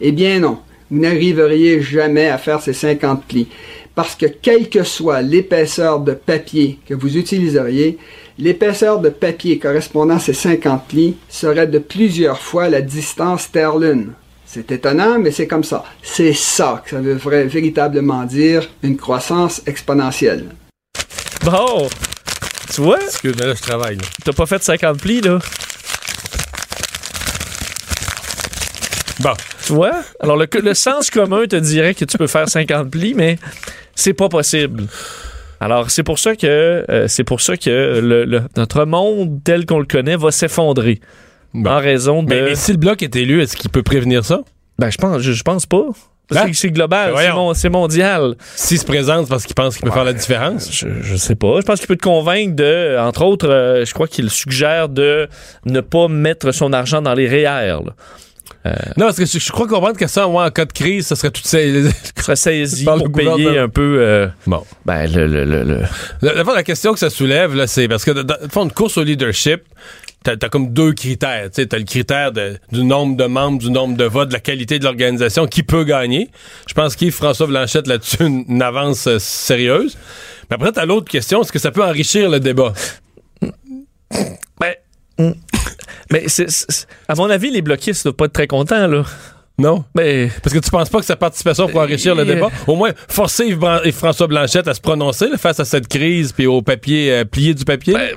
Eh 0.00 0.12
bien 0.12 0.40
non, 0.40 0.60
vous 0.90 1.00
n'arriveriez 1.00 1.82
jamais 1.82 2.28
à 2.28 2.38
faire 2.38 2.62
ces 2.62 2.72
50 2.72 3.24
plis. 3.24 3.48
Parce 3.94 4.14
que 4.14 4.26
quelle 4.26 4.68
que 4.68 4.82
soit 4.84 5.20
l'épaisseur 5.20 6.00
de 6.00 6.12
papier 6.12 6.78
que 6.86 6.94
vous 6.94 7.16
utiliseriez, 7.16 7.98
l'épaisseur 8.38 9.00
de 9.00 9.08
papier 9.08 9.58
correspondant 9.58 10.16
à 10.16 10.20
ces 10.20 10.32
50 10.32 10.86
plis 10.88 11.16
serait 11.28 11.66
de 11.66 11.78
plusieurs 11.78 12.40
fois 12.40 12.68
la 12.68 12.80
distance 12.80 13.50
Terre-Lune. 13.50 14.12
C'est 14.46 14.72
étonnant, 14.72 15.18
mais 15.18 15.30
c'est 15.30 15.46
comme 15.46 15.64
ça. 15.64 15.84
C'est 16.02 16.32
ça 16.32 16.82
que 16.84 16.90
ça 16.90 17.00
veut 17.00 17.14
véritablement 17.46 18.24
dire 18.24 18.68
une 18.82 18.96
croissance 18.96 19.62
exponentielle. 19.66 20.46
Bon, 21.44 21.88
tu 22.74 22.80
vois, 22.80 23.00
Excuse, 23.02 23.34
mais 23.38 23.46
là, 23.46 23.54
je 23.54 23.62
travaille. 23.62 23.98
t'as 24.24 24.32
pas 24.32 24.46
fait 24.46 24.62
50 24.62 24.98
plis, 25.00 25.20
là? 25.20 25.38
Bon. 29.20 29.34
Tu 29.70 29.76
vois? 29.76 30.02
Alors, 30.20 30.36
le, 30.36 30.46
le 30.62 30.74
sens 30.74 31.10
commun 31.10 31.46
te 31.46 31.56
dirait 31.56 31.94
que 31.94 32.04
tu 32.04 32.18
peux 32.18 32.26
faire 32.26 32.48
50 32.48 32.90
plis, 32.90 33.14
mais 33.14 33.38
c'est 33.94 34.14
pas 34.14 34.28
possible. 34.28 34.84
Alors, 35.60 35.90
c'est 35.90 36.02
pour 36.02 36.18
ça 36.18 36.34
que, 36.36 36.84
euh, 36.90 37.06
c'est 37.08 37.24
pour 37.24 37.40
ça 37.40 37.56
que 37.56 38.00
le- 38.02 38.24
le- 38.24 38.42
notre 38.56 38.84
monde 38.84 39.40
tel 39.44 39.66
qu'on 39.66 39.78
le 39.78 39.84
connaît 39.84 40.16
va 40.16 40.30
s'effondrer. 40.30 41.00
Bon. 41.52 41.70
En 41.70 41.78
raison 41.78 42.22
de. 42.22 42.28
Mais, 42.34 42.42
mais 42.42 42.54
si 42.54 42.72
le 42.72 42.78
bloc 42.78 43.02
est 43.02 43.14
élu, 43.16 43.42
est-ce 43.42 43.56
qu'il 43.56 43.70
peut 43.70 43.82
prévenir 43.82 44.24
ça? 44.24 44.40
Ben, 44.78 44.90
je 44.90 44.96
pense, 44.98 45.20
je, 45.20 45.32
je 45.32 45.42
pense 45.42 45.66
pas. 45.66 45.82
Parce 46.28 46.46
Hein? 46.46 46.50
c'est 46.54 46.70
global, 46.70 47.12
Ben 47.12 47.32
c'est, 47.54 47.60
c'est 47.62 47.68
mondial. 47.70 48.36
S'il 48.54 48.78
se 48.78 48.84
présente, 48.84 49.24
c'est 49.26 49.30
parce 49.30 49.44
qu'il 49.46 49.54
pense 49.56 49.76
qu'il 49.76 49.84
peut 49.84 49.92
faire 49.92 50.04
la 50.04 50.12
différence? 50.12 50.70
Je, 50.72 50.86
je 51.02 51.16
sais 51.16 51.34
pas. 51.34 51.56
Je 51.60 51.62
pense 51.66 51.80
qu'il 51.80 51.88
peut 51.88 51.96
te 51.96 52.04
convaincre 52.04 52.54
de, 52.54 52.96
entre 53.00 53.22
autres, 53.24 53.48
euh, 53.48 53.84
je 53.84 53.92
crois 53.92 54.06
qu'il 54.06 54.30
suggère 54.30 54.88
de 54.88 55.28
ne 55.66 55.80
pas 55.80 56.06
mettre 56.06 56.52
son 56.52 56.72
argent 56.72 57.02
dans 57.02 57.14
les 57.14 57.26
REER. 57.28 57.80
Là. 57.84 57.94
Non, 58.64 59.06
parce 59.06 59.16
que 59.16 59.24
je, 59.24 59.38
je 59.38 59.50
crois 59.52 59.66
comprendre 59.66 59.96
que 59.96 60.06
ça, 60.06 60.26
moi, 60.26 60.44
en 60.46 60.50
cas 60.50 60.66
de 60.66 60.72
crise, 60.72 61.06
ça 61.06 61.16
serait 61.16 61.30
tout 61.30 61.40
ça. 61.44 61.60
Il 61.62 61.90
serait 62.18 62.36
saisi 62.36 62.84
pour 62.84 63.10
payer 63.12 63.58
un 63.58 63.68
peu. 63.68 63.98
euh, 64.00 64.28
Bon. 64.46 64.62
ben, 64.84 65.10
le, 65.10 65.26
le, 65.26 65.44
le, 65.44 65.62
le- 65.64 65.82
La, 66.20 66.34
la- 66.42 66.62
question 66.62 66.92
que 66.92 66.98
ça 66.98 67.08
soulève, 67.10 67.54
là, 67.54 67.66
c'est 67.66 67.88
parce 67.88 68.04
que 68.04 68.10
dans 68.10 68.36
le 68.42 68.48
fond, 68.48 68.64
une 68.64 68.72
course 68.72 68.98
au 68.98 69.02
leadership, 69.02 69.62
t'as 70.22 70.32
as 70.42 70.48
comme 70.50 70.74
deux 70.74 70.92
critères. 70.92 71.48
Tu 71.50 71.66
t'as 71.66 71.78
le 71.78 71.84
critère 71.84 72.32
de- 72.32 72.58
du 72.70 72.84
nombre 72.84 73.16
de 73.16 73.24
membres, 73.24 73.58
du 73.58 73.70
nombre 73.70 73.96
de 73.96 74.04
votes, 74.04 74.28
de 74.28 74.34
la 74.34 74.40
qualité 74.40 74.78
de 74.78 74.84
l'organisation, 74.84 75.46
qui 75.46 75.62
peut 75.62 75.84
gagner. 75.84 76.28
Je 76.68 76.74
pense 76.74 76.96
qu'Yves-François 76.96 77.46
Blanchette, 77.46 77.86
là-dessus, 77.86 78.22
une, 78.24 78.44
une 78.48 78.62
avance 78.62 79.06
euh, 79.06 79.18
sérieuse. 79.18 79.96
Mais 80.50 80.56
après, 80.56 80.72
t'as 80.72 80.84
l'autre 80.84 81.10
question, 81.10 81.40
est-ce 81.42 81.52
que 81.52 81.58
ça 81.58 81.70
peut 81.70 81.82
enrichir 81.84 82.28
le 82.28 82.40
débat? 82.40 82.74
Ben, 84.60 84.74
mm. 85.20 85.34
mais 86.10 86.26
à 87.08 87.14
mon 87.14 87.30
avis, 87.30 87.50
les 87.50 87.62
bloquistes 87.62 88.04
doivent 88.04 88.14
pas 88.16 88.24
être 88.26 88.32
très 88.32 88.46
contents, 88.46 88.86
là. 88.86 89.04
Non? 89.58 89.84
Ben, 89.94 90.30
Parce 90.42 90.54
que 90.54 90.58
tu 90.60 90.70
penses 90.70 90.88
pas 90.88 91.00
que 91.00 91.04
sa 91.04 91.16
participation 91.16 91.68
pour 91.68 91.80
enrichir 91.80 92.14
le 92.14 92.22
Euh, 92.22 92.24
débat? 92.24 92.48
Au 92.66 92.76
moins, 92.76 92.92
forcer 93.08 93.44
Yves 93.44 93.58
Bran- 93.58 93.82
Yves-François 93.84 94.26
Blanchette 94.26 94.66
à 94.68 94.72
se 94.74 94.80
prononcer 94.80 95.28
là, 95.28 95.36
face 95.36 95.60
à 95.60 95.66
cette 95.66 95.86
crise, 95.86 96.32
puis 96.32 96.46
au 96.46 96.62
papier, 96.62 97.12
euh, 97.12 97.24
plié 97.26 97.52
du 97.52 97.66
papier? 97.66 97.92
Ben, 97.92 98.10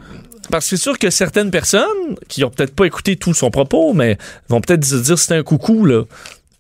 parce 0.50 0.66
que 0.66 0.78
c'est 0.78 0.82
sûr 0.82 0.98
que 0.98 1.10
certaines 1.10 1.52
personnes 1.52 2.16
qui 2.30 2.44
ont 2.46 2.50
peut-être 2.50 2.74
pas 2.74 2.86
écouté 2.86 3.18
tout 3.18 3.34
son 3.34 3.50
propos, 3.52 3.94
mais 3.94 4.18
vont 4.48 4.62
peut-être 4.62 4.86
se 4.86 4.96
dire 4.96 5.18
c'est 5.20 5.36
un 5.36 5.44
coucou, 5.44 5.86
là. 5.86 6.04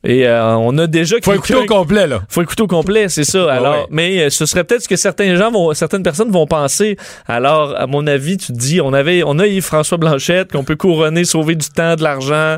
Et 0.05 0.27
euh, 0.27 0.55
on 0.57 0.77
a 0.79 0.87
déjà 0.87 1.15
Faut 1.23 1.33
écouter 1.33 1.55
au 1.55 1.65
complet, 1.65 2.07
là. 2.07 2.23
faut 2.27 2.41
écouter 2.41 2.61
au 2.63 2.67
complet, 2.67 3.07
c'est 3.07 3.23
ça. 3.23 3.49
Alors, 3.51 3.73
ouais. 3.75 3.85
mais 3.89 4.23
euh, 4.23 4.29
ce 4.29 4.45
serait 4.45 4.65
peut-être 4.65 4.81
ce 4.83 4.87
que 4.89 4.97
certains 4.97 5.35
gens 5.37 5.49
vont, 5.49 5.73
certaines 5.73 6.03
personnes 6.03 6.29
vont 6.29 6.45
penser. 6.45 6.97
Alors, 7.25 7.73
à 7.79 7.87
mon 7.87 8.05
avis, 8.05 8.35
tu 8.37 8.47
te 8.47 8.57
dis, 8.57 8.81
on 8.81 8.91
avait, 8.91 9.23
on 9.25 9.39
a 9.39 9.47
Yves-François 9.47 9.97
Blanchette 9.97 10.51
qu'on 10.51 10.65
peut 10.65 10.75
couronner, 10.75 11.23
sauver 11.23 11.55
du 11.55 11.69
temps, 11.69 11.95
de 11.95 12.03
l'argent. 12.03 12.57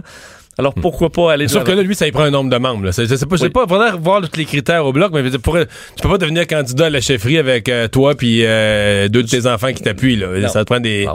Alors 0.57 0.73
pourquoi 0.73 1.09
pas 1.11 1.33
aller 1.33 1.47
Sauf 1.49 1.65
que 1.65 1.71
là, 1.73 1.83
lui, 1.83 1.95
ça 1.95 2.07
y 2.07 2.11
prend 2.13 2.23
un 2.23 2.31
nombre 2.31 2.49
de 2.49 2.57
membres. 2.57 2.85
là. 2.85 2.91
C'est- 2.93 3.05
pas, 3.27 3.35
Oui. 3.39 3.49
pas, 3.49 3.67
faudrait 3.67 3.91
voir 3.91 4.21
tous 4.21 4.37
les 4.39 4.45
critères 4.45 4.85
au 4.85 4.93
bloc, 4.93 5.11
mais 5.13 5.29
pour- 5.37 5.57
tu 5.59 6.01
peux 6.01 6.09
pas 6.09 6.17
devenir 6.17 6.47
candidat 6.47 6.85
à 6.85 6.89
la 6.89 7.01
chefferie 7.01 7.37
avec 7.37 7.67
euh, 7.67 7.89
toi 7.89 8.15
puis 8.15 8.39
euh, 8.45 9.07
deux 9.09 9.21
de 9.21 9.27
tes 9.27 9.47
enfants 9.47 9.73
qui 9.73 9.83
t'appuient. 9.83 10.15
Là. 10.15 10.47
Ça, 10.47 10.61
te 10.61 10.65
prend 10.65 10.79
des, 10.79 11.07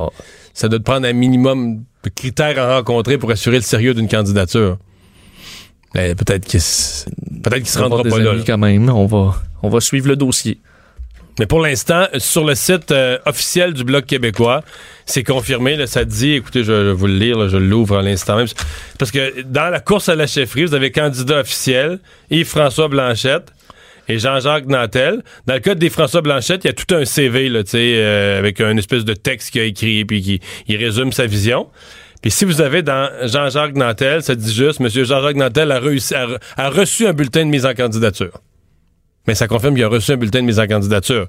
ça 0.53 0.69
doit 0.69 0.79
te 0.79 0.85
prendre 0.85 1.07
un 1.09 1.12
minimum 1.14 1.79
de 2.05 2.11
critères 2.14 2.59
à 2.59 2.77
rencontrer 2.77 3.16
pour 3.16 3.31
assurer 3.31 3.57
le 3.57 3.62
sérieux 3.62 3.95
d'une 3.95 4.09
candidature. 4.09 4.77
Mais 5.94 6.14
peut-être 6.14 6.46
qu'il 6.46 6.61
se 6.61 7.07
rendra 7.79 8.03
pas 8.05 8.18
là. 8.18 8.35
quand 8.46 8.59
même. 8.59 8.88
On 8.90 9.07
va, 9.07 9.35
on 9.62 9.68
va 9.68 9.81
suivre 9.81 10.09
le 10.09 10.16
dossier. 10.16 10.59
Mais 11.38 11.46
pour 11.46 11.61
l'instant, 11.61 12.07
sur 12.18 12.44
le 12.44 12.55
site 12.55 12.90
euh, 12.90 13.18
officiel 13.24 13.72
du 13.72 13.83
Bloc 13.83 14.05
québécois, 14.05 14.62
c'est 15.07 15.24
confirmé. 15.24 15.76
Là, 15.76 15.87
ça 15.87 16.05
dit, 16.05 16.33
écoutez, 16.33 16.64
je, 16.64 16.72
vais 16.72 16.92
vous 16.92 17.07
le 17.07 17.14
lire, 17.14 17.38
là, 17.38 17.48
je 17.48 17.57
l'ouvre 17.57 17.96
à 17.98 18.03
l'instant 18.03 18.37
même. 18.37 18.46
Parce 18.98 19.11
que 19.11 19.42
dans 19.42 19.70
la 19.70 19.81
course 19.81 20.09
à 20.09 20.14
la 20.14 20.26
chefferie, 20.26 20.64
vous 20.64 20.74
avez 20.74 20.90
candidat 20.90 21.40
officiel, 21.40 21.98
Yves-François 22.31 22.88
Blanchette 22.88 23.53
et 24.09 24.18
Jean-Jacques 24.18 24.66
Nantel. 24.66 25.22
Dans 25.46 25.55
le 25.55 25.61
cas 25.61 25.74
des 25.74 25.88
François 25.88 26.20
Blanchette, 26.20 26.64
il 26.64 26.66
y 26.66 26.70
a 26.70 26.74
tout 26.74 26.94
un 26.94 27.05
CV 27.05 27.48
là, 27.48 27.62
euh, 27.72 28.38
avec 28.38 28.61
une 28.61 28.79
espèce 28.79 29.05
de 29.05 29.14
texte 29.14 29.53
qu'il 29.53 29.61
a 29.62 29.64
écrit 29.64 30.05
puis 30.05 30.20
qui 30.20 30.40
il 30.68 30.76
résume 30.76 31.12
sa 31.12 31.26
vision. 31.26 31.68
Puis 32.22 32.30
si 32.30 32.44
vous 32.44 32.61
avez 32.61 32.83
dans 32.83 33.09
Jean-Jacques 33.26 33.74
Nantel, 33.76 34.22
ça 34.22 34.35
dit 34.35 34.52
juste, 34.52 34.80
Monsieur 34.80 35.04
Jean-Jacques 35.04 35.37
Nantel 35.37 35.72
a, 35.72 35.80
réussi- 35.80 36.14
a 36.14 36.26
re- 36.26 36.38
a 36.56 36.68
reçu 36.68 37.06
un 37.06 37.12
bulletin 37.14 37.40
de 37.46 37.50
mise 37.50 37.64
en 37.64 37.74
candidature. 37.74 38.33
Mais 39.26 39.35
ça 39.35 39.46
confirme 39.48 39.74
qu'il 39.74 39.85
a 39.85 39.88
reçu 39.88 40.12
un 40.12 40.16
bulletin 40.16 40.40
de 40.40 40.46
mise 40.46 40.59
en 40.61 40.66
candidature. 40.66 41.26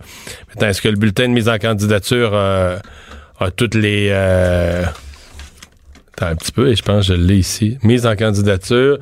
Maintenant, 0.50 0.68
est-ce 0.70 0.82
que 0.82 0.90
le 0.90 0.96
bulletin 0.98 1.24
de 1.30 1.34
mise 1.34 1.48
en 1.50 1.58
candidature 1.58 2.32
euh, 2.34 2.78
a 3.40 3.52
toutes 3.52 3.76
les... 3.76 4.10
euh, 4.12 4.84
Attends 6.18 6.28
un 6.28 6.36
petit 6.36 6.52
peu, 6.52 6.70
et 6.70 6.76
je 6.76 6.84
pense 6.84 7.08
que 7.08 7.14
je 7.16 7.20
l'ai 7.20 7.38
ici. 7.38 7.78
Mise 7.84 8.06
en 8.06 8.16
candidature. 8.16 8.98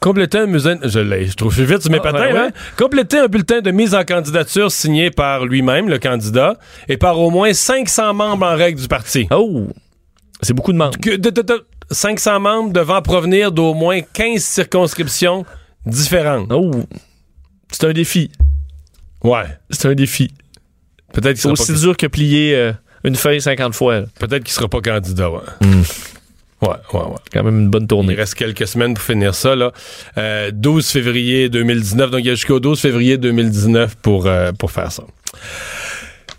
Compléter 0.00 0.38
un 0.38 0.46
musée... 0.46 0.74
Je 0.84 0.98
l'ai, 1.00 1.26
je 1.26 1.34
trouve 1.34 1.50
je 1.52 1.62
suis 1.62 1.66
vite 1.70 1.82
sur 1.82 1.90
mes 1.90 1.98
Ah, 1.98 2.02
patins, 2.02 2.32
ben 2.32 2.36
hein? 2.36 2.50
Compléter 2.78 3.18
un 3.18 3.26
bulletin 3.26 3.60
de 3.60 3.70
mise 3.70 3.94
en 3.94 4.04
candidature 4.04 4.70
signé 4.70 5.10
par 5.10 5.44
lui-même, 5.44 5.88
le 5.88 5.98
candidat, 5.98 6.56
et 6.88 6.96
par 6.96 7.18
au 7.18 7.30
moins 7.30 7.52
500 7.52 8.14
membres 8.14 8.46
en 8.46 8.54
règle 8.56 8.80
du 8.80 8.88
parti. 8.88 9.26
Oh! 9.30 9.68
C'est 10.42 10.52
beaucoup 10.54 10.72
de 10.72 10.78
membres. 10.78 10.98
Que, 11.00 11.16
de- 11.16 11.30
de- 11.30 11.42
de- 11.42 11.66
500 11.90 12.40
membres 12.40 12.72
devant 12.72 13.00
provenir 13.02 13.52
d'au 13.52 13.72
moins 13.74 14.00
15 14.00 14.42
circonscriptions 14.42 15.44
différentes. 15.86 16.50
Oh! 16.52 16.70
C'est 17.70 17.84
un 17.84 17.92
défi. 17.92 18.30
Ouais. 19.22 19.44
C'est 19.70 19.88
un 19.88 19.94
défi. 19.94 20.30
Peut-être 21.12 21.34
qu'il 21.34 21.36
C'est 21.36 21.42
sera, 21.42 21.52
aussi 21.52 21.72
pas, 21.72 21.78
dur 21.78 21.96
que 21.96 22.06
plier 22.06 22.54
euh, 22.54 22.72
une 23.04 23.16
feuille 23.16 23.40
50 23.40 23.74
fois. 23.74 24.00
là. 24.00 24.06
peut-être 24.18 24.44
qu'il 24.44 24.52
sera 24.52 24.68
pas 24.68 24.80
candidat, 24.80 25.30
ouais. 25.30 25.40
Ouais, 26.62 26.68
ouais, 26.92 27.00
ouais. 27.00 27.16
Quand 27.32 27.44
même 27.44 27.58
une 27.60 27.68
bonne 27.68 27.82
Il 27.84 27.88
tournée. 27.88 28.14
reste 28.14 28.34
quelques 28.34 28.66
semaines 28.66 28.94
pour 28.94 29.04
finir 29.04 29.34
ça. 29.34 29.54
Là. 29.54 29.72
Euh, 30.18 30.50
12 30.52 30.86
février 30.88 31.48
2019. 31.48 32.10
Donc, 32.10 32.20
il 32.20 32.26
y 32.26 32.30
a 32.30 32.34
jusqu'au 32.34 32.60
12 32.60 32.80
février 32.80 33.18
2019 33.18 33.94
pour, 33.96 34.26
euh, 34.26 34.52
pour 34.52 34.70
faire 34.72 34.90
ça. 34.90 35.04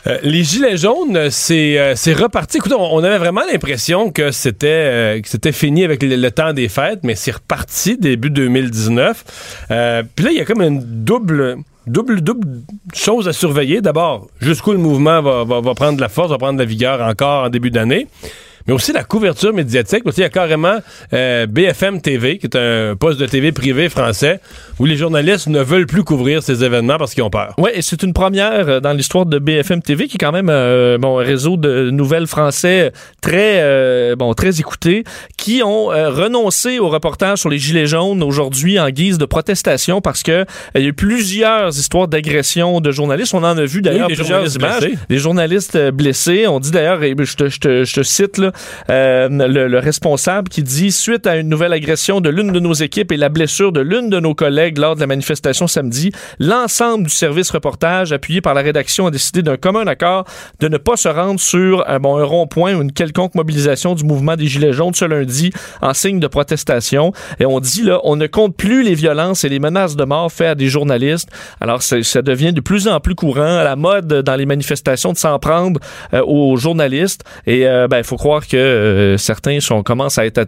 Euh, 0.05 0.17
les 0.21 0.43
gilets 0.43 0.77
jaunes, 0.77 1.29
c'est 1.31 1.77
euh, 1.79 1.95
reparti. 2.15 2.57
Écoutez, 2.57 2.75
on, 2.77 3.03
avait 3.03 3.17
vraiment 3.17 3.41
l'impression 3.51 4.11
que 4.11 4.31
c'était 4.31 4.67
euh, 4.67 5.51
fini 5.51 5.83
avec 5.83 6.03
le, 6.03 6.29
temps 6.29 6.53
des 6.53 6.69
fêtes, 6.69 6.99
mais 7.03 7.15
c'est 7.15 7.31
reparti 7.31 7.97
début 7.97 8.29
2019. 8.29 9.65
Euh, 9.71 10.03
Puis 10.15 10.25
là, 10.25 10.31
il 10.31 10.37
y 10.37 10.41
a 10.41 10.45
comme 10.45 10.61
une 10.61 10.81
double 11.03 11.57
double 11.87 12.21
double 12.21 12.47
chose 12.93 13.27
à 13.27 13.33
surveiller. 13.33 13.81
D'abord, 13.81 14.27
jusqu'où 14.41 14.73
le 14.73 14.77
mouvement 14.77 15.21
va, 15.21 15.43
va, 15.45 15.61
va 15.61 15.73
prendre 15.73 15.95
de 15.95 16.01
la 16.01 16.09
force, 16.09 16.29
va 16.29 16.37
prendre 16.37 16.55
de 16.55 16.59
la 16.59 16.65
vigueur 16.65 17.01
encore 17.01 17.45
en 17.45 17.49
début 17.49 17.71
d'année. 17.71 18.07
Mais 18.67 18.73
aussi 18.73 18.91
la 18.91 19.03
couverture 19.03 19.53
médiatique. 19.53 20.01
Aussi, 20.05 20.19
il 20.19 20.23
y 20.23 20.25
a 20.25 20.29
carrément 20.29 20.77
euh, 21.13 21.45
BFM 21.47 22.01
TV, 22.01 22.37
qui 22.37 22.47
est 22.47 22.55
un 22.55 22.95
poste 22.95 23.19
de 23.19 23.25
TV 23.25 23.51
privé 23.51 23.89
français, 23.89 24.39
où 24.79 24.85
les 24.85 24.95
journalistes 24.97 25.47
ne 25.47 25.61
veulent 25.61 25.85
plus 25.87 26.03
couvrir 26.03 26.43
ces 26.43 26.63
événements 26.63 26.97
parce 26.97 27.13
qu'ils 27.13 27.23
ont 27.23 27.29
peur. 27.29 27.53
Oui, 27.57 27.69
et 27.73 27.81
c'est 27.81 28.03
une 28.03 28.13
première 28.13 28.67
euh, 28.67 28.79
dans 28.79 28.93
l'histoire 28.93 29.25
de 29.25 29.39
BFM 29.39 29.81
TV, 29.81 30.07
qui 30.07 30.15
est 30.15 30.19
quand 30.19 30.31
même 30.31 30.49
euh, 30.49 30.97
bon, 30.97 31.19
un 31.19 31.23
réseau 31.23 31.55
de 31.57 31.89
nouvelles 31.91 32.27
français 32.27 32.91
très 33.21 33.61
euh, 33.61 34.15
bon 34.15 34.33
très 34.33 34.59
écouté, 34.59 35.03
qui 35.37 35.61
ont 35.63 35.91
euh, 35.91 36.09
renoncé 36.09 36.79
au 36.79 36.89
reportage 36.89 37.39
sur 37.39 37.49
les 37.49 37.59
gilets 37.59 37.87
jaunes 37.87 38.21
aujourd'hui 38.23 38.79
en 38.79 38.89
guise 38.89 39.17
de 39.17 39.25
protestation 39.25 40.01
parce 40.01 40.23
que 40.23 40.31
euh, 40.31 40.45
il 40.75 40.81
y 40.81 40.85
a 40.85 40.87
eu 40.89 40.93
plusieurs 40.93 41.69
histoires 41.77 42.07
d'agression 42.07 42.81
de 42.81 42.91
journalistes. 42.91 43.33
On 43.33 43.37
en 43.43 43.57
a 43.57 43.65
vu 43.65 43.81
d'ailleurs 43.81 44.07
Oui, 44.09 44.15
plusieurs 44.15 44.27
journalistes 44.45 44.55
images. 44.57 44.79
blessés. 44.81 44.97
Des 45.09 45.17
journalistes 45.17 45.91
blessés. 45.91 46.47
On 46.47 46.59
dit 46.59 46.71
d'ailleurs, 46.71 47.03
et 47.03 47.15
je 47.17 47.35
te, 47.35 47.47
je 47.49 47.59
te- 47.59 47.83
je 47.85 47.93
te 47.93 48.03
cite 48.03 48.37
là, 48.37 48.51
euh, 48.89 49.27
le, 49.29 49.67
le 49.67 49.79
responsable 49.79 50.49
qui 50.49 50.63
dit 50.63 50.91
suite 50.91 51.27
à 51.27 51.37
une 51.37 51.49
nouvelle 51.49 51.73
agression 51.73 52.21
de 52.21 52.29
l'une 52.29 52.51
de 52.51 52.59
nos 52.59 52.73
équipes 52.73 53.11
et 53.11 53.17
la 53.17 53.29
blessure 53.29 53.71
de 53.71 53.81
l'une 53.81 54.09
de 54.09 54.19
nos 54.19 54.33
collègues 54.33 54.77
lors 54.77 54.95
de 54.95 54.99
la 54.99 55.07
manifestation 55.07 55.67
samedi, 55.67 56.11
l'ensemble 56.39 57.05
du 57.05 57.13
service 57.13 57.51
reportage 57.51 58.11
appuyé 58.11 58.41
par 58.41 58.53
la 58.53 58.61
rédaction 58.61 59.07
a 59.07 59.11
décidé 59.11 59.41
d'un 59.41 59.57
commun 59.57 59.87
accord 59.87 60.25
de 60.59 60.67
ne 60.67 60.77
pas 60.77 60.97
se 60.97 61.07
rendre 61.07 61.39
sur 61.39 61.87
un, 61.87 61.99
bon, 61.99 62.17
un 62.17 62.23
rond-point 62.23 62.75
ou 62.75 62.81
une 62.81 62.91
quelconque 62.91 63.35
mobilisation 63.35 63.95
du 63.95 64.03
mouvement 64.03 64.35
des 64.35 64.47
Gilets 64.47 64.73
jaunes 64.73 64.93
ce 64.93 65.05
lundi 65.05 65.51
en 65.81 65.93
signe 65.93 66.19
de 66.19 66.27
protestation. 66.27 67.11
Et 67.39 67.45
on 67.45 67.59
dit 67.59 67.83
là, 67.83 67.99
on 68.03 68.15
ne 68.15 68.27
compte 68.27 68.55
plus 68.55 68.83
les 68.83 68.95
violences 68.95 69.43
et 69.43 69.49
les 69.49 69.59
menaces 69.59 69.95
de 69.95 70.03
mort 70.03 70.31
faites 70.31 70.47
à 70.47 70.55
des 70.55 70.67
journalistes. 70.67 71.29
Alors 71.61 71.81
ça 71.81 72.21
devient 72.21 72.53
de 72.53 72.61
plus 72.61 72.87
en 72.87 72.99
plus 72.99 73.15
courant 73.15 73.57
à 73.57 73.63
la 73.63 73.75
mode 73.75 74.07
dans 74.07 74.35
les 74.35 74.45
manifestations 74.45 75.13
de 75.13 75.17
s'en 75.17 75.37
prendre 75.39 75.79
euh, 76.13 76.23
aux 76.25 76.55
journalistes. 76.57 77.23
Et 77.45 77.67
euh, 77.67 77.87
ben, 77.87 77.99
il 77.99 78.03
faut 78.03 78.17
croire 78.17 78.46
que 78.47 78.57
euh, 78.57 79.17
certains 79.17 79.59
sont, 79.59 79.83
commencent 79.83 80.17
à 80.17 80.25
être 80.25 80.43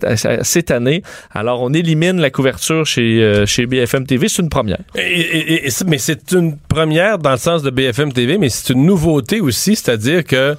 tannés. 0.66 1.04
Alors 1.32 1.62
on 1.62 1.74
élimine 1.74 2.20
la 2.20 2.30
couverture 2.32 2.86
chez, 2.86 3.22
euh, 3.24 3.46
chez 3.46 3.66
BFM 3.66 4.06
TV. 4.08 4.28
C'est 4.30 4.42
une 4.42 4.50
première. 4.50 4.80
Et- 4.96 5.02
et- 5.02 5.68
et- 5.68 5.72
mais 5.86 5.98
c'est 5.98 6.32
une 6.32 6.58
première 6.58 7.18
dans 7.20 7.32
le 7.32 7.38
sens 7.38 7.62
de 7.64 7.70
BFM 7.70 8.12
TV, 8.14 8.38
mais 8.38 8.50
c'est 8.50 8.74
une 8.74 8.86
nouveauté 8.86 9.42
aussi, 9.42 9.76
c'est-à-dire 9.76 10.24
que 10.24 10.56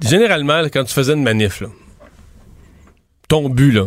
généralement, 0.00 0.62
quand 0.72 0.84
tu 0.84 0.92
faisais 0.94 1.14
une 1.14 1.22
manif, 1.22 1.60
là, 1.60 1.68
ton 3.28 3.48
but, 3.48 3.72
là, 3.72 3.86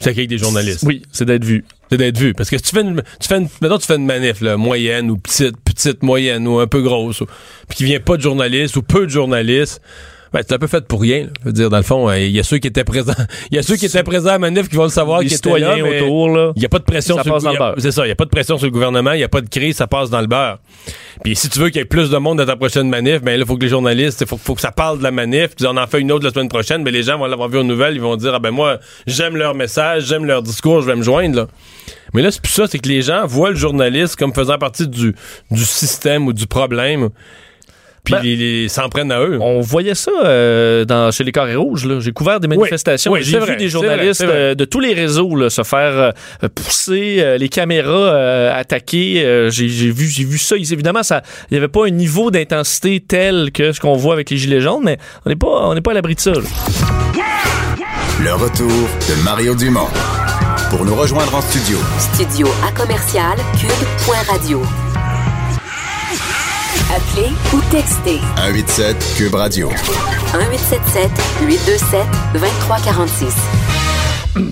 c'est 0.00 0.16
ait 0.16 0.26
des 0.26 0.38
journalistes. 0.38 0.82
Oui, 0.86 1.02
c'est 1.12 1.26
d'être 1.26 1.44
vu. 1.44 1.64
C'est 1.90 1.98
d'être 1.98 2.16
vu. 2.18 2.32
Parce 2.32 2.48
que 2.48 2.56
si 2.56 2.62
tu 2.62 2.70
fais 2.70 2.80
une, 2.82 3.02
tu 3.20 3.28
fais 3.28 3.36
une, 3.38 3.48
mettons, 3.60 3.76
tu 3.78 3.86
fais 3.86 3.96
une 3.96 4.06
manif, 4.06 4.40
là, 4.40 4.56
moyenne 4.56 5.10
ou 5.10 5.18
petite, 5.18 5.56
petite, 5.62 6.02
moyenne 6.02 6.46
ou 6.46 6.58
un 6.58 6.66
peu 6.66 6.80
grosse, 6.80 7.20
ou- 7.20 7.26
puis 7.68 7.76
qu'il 7.78 7.86
vient 7.86 8.00
pas 8.00 8.16
de 8.16 8.22
journalistes 8.22 8.76
ou 8.76 8.82
peu 8.82 9.04
de 9.06 9.10
journalistes, 9.10 9.82
Ben, 10.32 10.42
c'est 10.46 10.54
un 10.54 10.58
peu 10.58 10.66
fait 10.68 10.86
pour 10.86 11.00
rien. 11.00 11.24
là. 11.24 11.28
Je 11.40 11.46
veux 11.46 11.52
dire, 11.52 11.70
dans 11.70 11.76
le 11.76 11.82
fond, 11.82 12.08
euh, 12.08 12.18
il 12.18 12.30
y 12.30 12.38
a 12.38 12.42
ceux 12.44 12.58
qui 12.58 12.68
étaient 12.68 12.84
présents. 12.84 13.12
Il 13.50 13.56
y 13.56 13.58
a 13.58 13.62
ceux 13.62 13.76
qui 13.76 13.86
étaient 13.86 14.02
présents 14.04 14.28
à 14.28 14.32
la 14.32 14.38
manif 14.38 14.68
qui 14.68 14.76
vont 14.76 14.84
le 14.84 14.88
savoir 14.90 15.20
qui 15.20 15.26
étaient 15.26 15.34
là, 15.34 15.56
citoyens 15.56 15.82
mais 15.82 16.00
autour, 16.02 16.28
là. 16.28 16.52
Il 16.54 16.60
n'y 16.60 16.66
a 16.66 16.68
pas 16.68 16.78
de 16.78 16.84
pression 16.84 17.16
Ça 17.16 17.24
sur 17.24 17.32
passe 17.32 17.42
le 17.42 17.46
dans 17.46 17.50
le 17.52 17.56
gouvernement. 17.56 17.74
beurre. 17.74 17.82
C'est 17.82 17.90
ça, 17.90 18.02
il 18.04 18.06
n'y 18.06 18.12
a 18.12 18.16
pas 18.16 18.24
de 18.24 18.30
pression 18.30 18.56
sur 18.58 18.66
le 18.66 18.70
gouvernement, 18.70 19.12
il 19.12 19.18
n'y 19.18 19.24
a 19.24 19.28
pas 19.28 19.40
de 19.40 19.48
crise, 19.48 19.76
ça 19.76 19.86
passe 19.88 20.08
dans 20.10 20.20
le 20.20 20.26
beurre. 20.28 20.58
Puis 21.24 21.34
si 21.36 21.48
tu 21.48 21.58
veux 21.58 21.68
qu'il 21.70 21.78
y 21.78 21.82
ait 21.82 21.84
plus 21.84 22.10
de 22.10 22.16
monde 22.18 22.38
dans 22.38 22.46
ta 22.46 22.56
prochaine 22.56 22.88
manif, 22.88 23.22
ben 23.22 23.32
là, 23.32 23.38
il 23.38 23.46
faut 23.46 23.56
que 23.56 23.62
les 23.62 23.68
journalistes, 23.68 24.20
il 24.20 24.26
faut, 24.26 24.36
faut 24.36 24.54
que 24.54 24.60
ça 24.60 24.72
parle 24.72 24.98
de 24.98 25.02
la 25.02 25.10
manif, 25.10 25.56
puis 25.56 25.66
on 25.66 25.76
en 25.76 25.86
fait 25.86 26.00
une 26.00 26.12
autre 26.12 26.24
la 26.24 26.30
semaine 26.32 26.48
prochaine, 26.48 26.82
mais 26.82 26.90
les 26.92 27.02
gens 27.02 27.18
vont 27.18 27.26
l'avoir 27.26 27.48
vu 27.48 27.58
aux 27.58 27.64
nouvelles, 27.64 27.94
ils 27.94 28.00
vont 28.00 28.16
dire, 28.16 28.32
ah 28.34 28.38
ben 28.38 28.50
moi, 28.52 28.78
j'aime 29.06 29.36
leur 29.36 29.54
message, 29.54 30.04
j'aime 30.06 30.24
leur 30.26 30.42
discours, 30.42 30.80
je 30.82 30.86
vais 30.86 30.96
me 30.96 31.02
joindre, 31.02 31.36
là. 31.36 31.46
Mais 32.14 32.22
là, 32.22 32.30
c'est 32.30 32.40
plus 32.42 32.52
ça, 32.52 32.66
c'est 32.68 32.78
que 32.78 32.88
les 32.88 33.02
gens 33.02 33.26
voient 33.26 33.50
le 33.50 33.56
journaliste 33.56 34.16
comme 34.16 34.32
faisant 34.34 34.58
partie 34.58 34.88
du, 34.88 35.14
du 35.50 35.64
système 35.64 36.26
ou 36.26 36.32
du 36.32 36.46
problème, 36.46 37.10
puis 38.10 38.20
Ben, 38.20 38.20
ils 38.24 38.38
les- 38.62 38.68
s'en 38.68 38.88
prennent 38.88 39.12
à 39.12 39.20
eux. 39.20 39.38
On 39.40 39.60
voyait 39.60 39.94
ça 39.94 40.10
euh, 40.24 40.84
dans, 40.84 41.10
chez 41.10 41.24
les 41.24 41.32
Carrés 41.32 41.56
Rouges. 41.56 41.84
là. 41.86 42.00
J'ai 42.00 42.12
couvert 42.12 42.40
des 42.40 42.48
manifestations. 42.48 43.12
oui, 43.12 43.20
J'ai 43.22 43.38
vu 43.38 43.44
vrai, 43.44 43.56
des 43.56 43.68
journalistes 43.68 44.24
vrai, 44.24 44.34
euh, 44.34 44.54
de 44.54 44.64
tous 44.64 44.80
les 44.80 44.94
réseaux 44.94 45.34
là, 45.36 45.50
se 45.50 45.62
faire 45.62 46.12
euh, 46.42 46.48
pousser, 46.54 47.16
euh, 47.20 47.38
les 47.38 47.48
caméras 47.48 47.90
euh, 47.92 48.52
attaquer. 48.58 49.22
Euh, 49.24 49.50
j'ai 49.50 49.68
j'ai 49.68 49.90
vu, 49.90 50.06
j'ai 50.08 50.24
vu 50.24 50.38
ça. 50.38 50.56
Évidemment, 50.56 51.02
ça, 51.02 51.22
il 51.50 51.54
n'y 51.54 51.58
avait 51.58 51.68
pas 51.68 51.86
un 51.86 51.90
niveau 51.90 52.30
d'intensité 52.30 53.02
tel 53.06 53.50
que 53.52 53.72
ce 53.72 53.80
qu'on 53.80 53.96
voit 53.96 54.14
avec 54.14 54.30
les 54.30 54.36
gilets 54.36 54.60
jaunes, 54.60 54.82
mais 54.84 54.98
on 55.26 55.30
n'est 55.30 55.36
pas, 55.36 55.46
on 55.48 55.74
n'est 55.74 55.80
pas 55.80 55.92
à 55.92 55.94
l'abri 55.94 56.14
de 56.14 56.20
ça. 56.20 56.32
là. 56.32 56.40
Le 58.22 58.34
retour 58.34 58.68
de 58.68 59.24
Mario 59.24 59.54
Dumont. 59.54 59.88
Pour 60.70 60.84
nous 60.84 60.94
rejoindre 60.94 61.34
en 61.34 61.40
studio, 61.40 61.78
Studio 61.98 62.46
à 62.66 62.70
commercial 62.78 63.36
cube.radio. 63.58 64.62
Appelez 66.94 67.28
ou 67.54 67.60
textez 67.70 68.18
187 68.36 68.96
Cube 69.16 69.34
Radio. 69.34 69.68
1877 69.68 71.10
827 71.46 72.00
2346. 72.34 73.34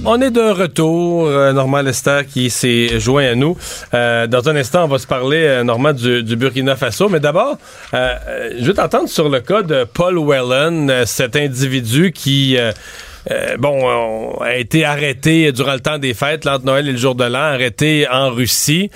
On 0.05 0.21
est 0.21 0.31
de 0.31 0.41
retour, 0.51 1.27
euh, 1.27 1.53
Normand 1.53 1.83
Lester 1.83 2.21
qui 2.29 2.51
s'est 2.51 2.99
joint 3.01 3.25
à 3.31 3.35
nous. 3.35 3.57
Euh, 3.95 4.27
dans 4.27 4.49
un 4.49 4.57
instant, 4.57 4.85
on 4.85 4.89
va 4.89 4.99
se 4.99 5.07
parler, 5.07 5.43
euh, 5.45 5.65
Normand, 5.65 5.93
du, 5.93 6.23
du 6.23 6.37
Burkina 6.37 6.77
Faso. 6.77 7.09
Mais 7.09 7.21
d'abord, 7.21 7.59
euh, 7.95 8.15
je 8.59 8.65
veux 8.67 8.75
t'entendre 8.75 9.09
sur 9.09 9.29
le 9.29 9.41
cas 9.41 9.63
de 9.63 9.85
Paul 9.85 10.19
Whelan, 10.19 11.05
cet 11.07 11.37
individu 11.37 12.13
qui... 12.13 12.57
euh, 12.59 12.73
euh, 13.31 13.57
bon, 13.59 13.79
on- 13.85 14.41
a 14.43 14.57
été 14.57 14.85
arrêté 14.85 15.53
durant 15.53 15.75
le 15.75 15.81
temps 15.81 15.99
des 15.99 16.15
fêtes, 16.15 16.45
l'entre 16.45 16.65
Noël 16.65 16.89
et 16.89 16.93
le 16.93 16.99
jour 16.99 17.15
de 17.15 17.25
l'an, 17.25 17.39
arrêté 17.41 18.07
en 18.11 18.31
Russie. 18.31 18.91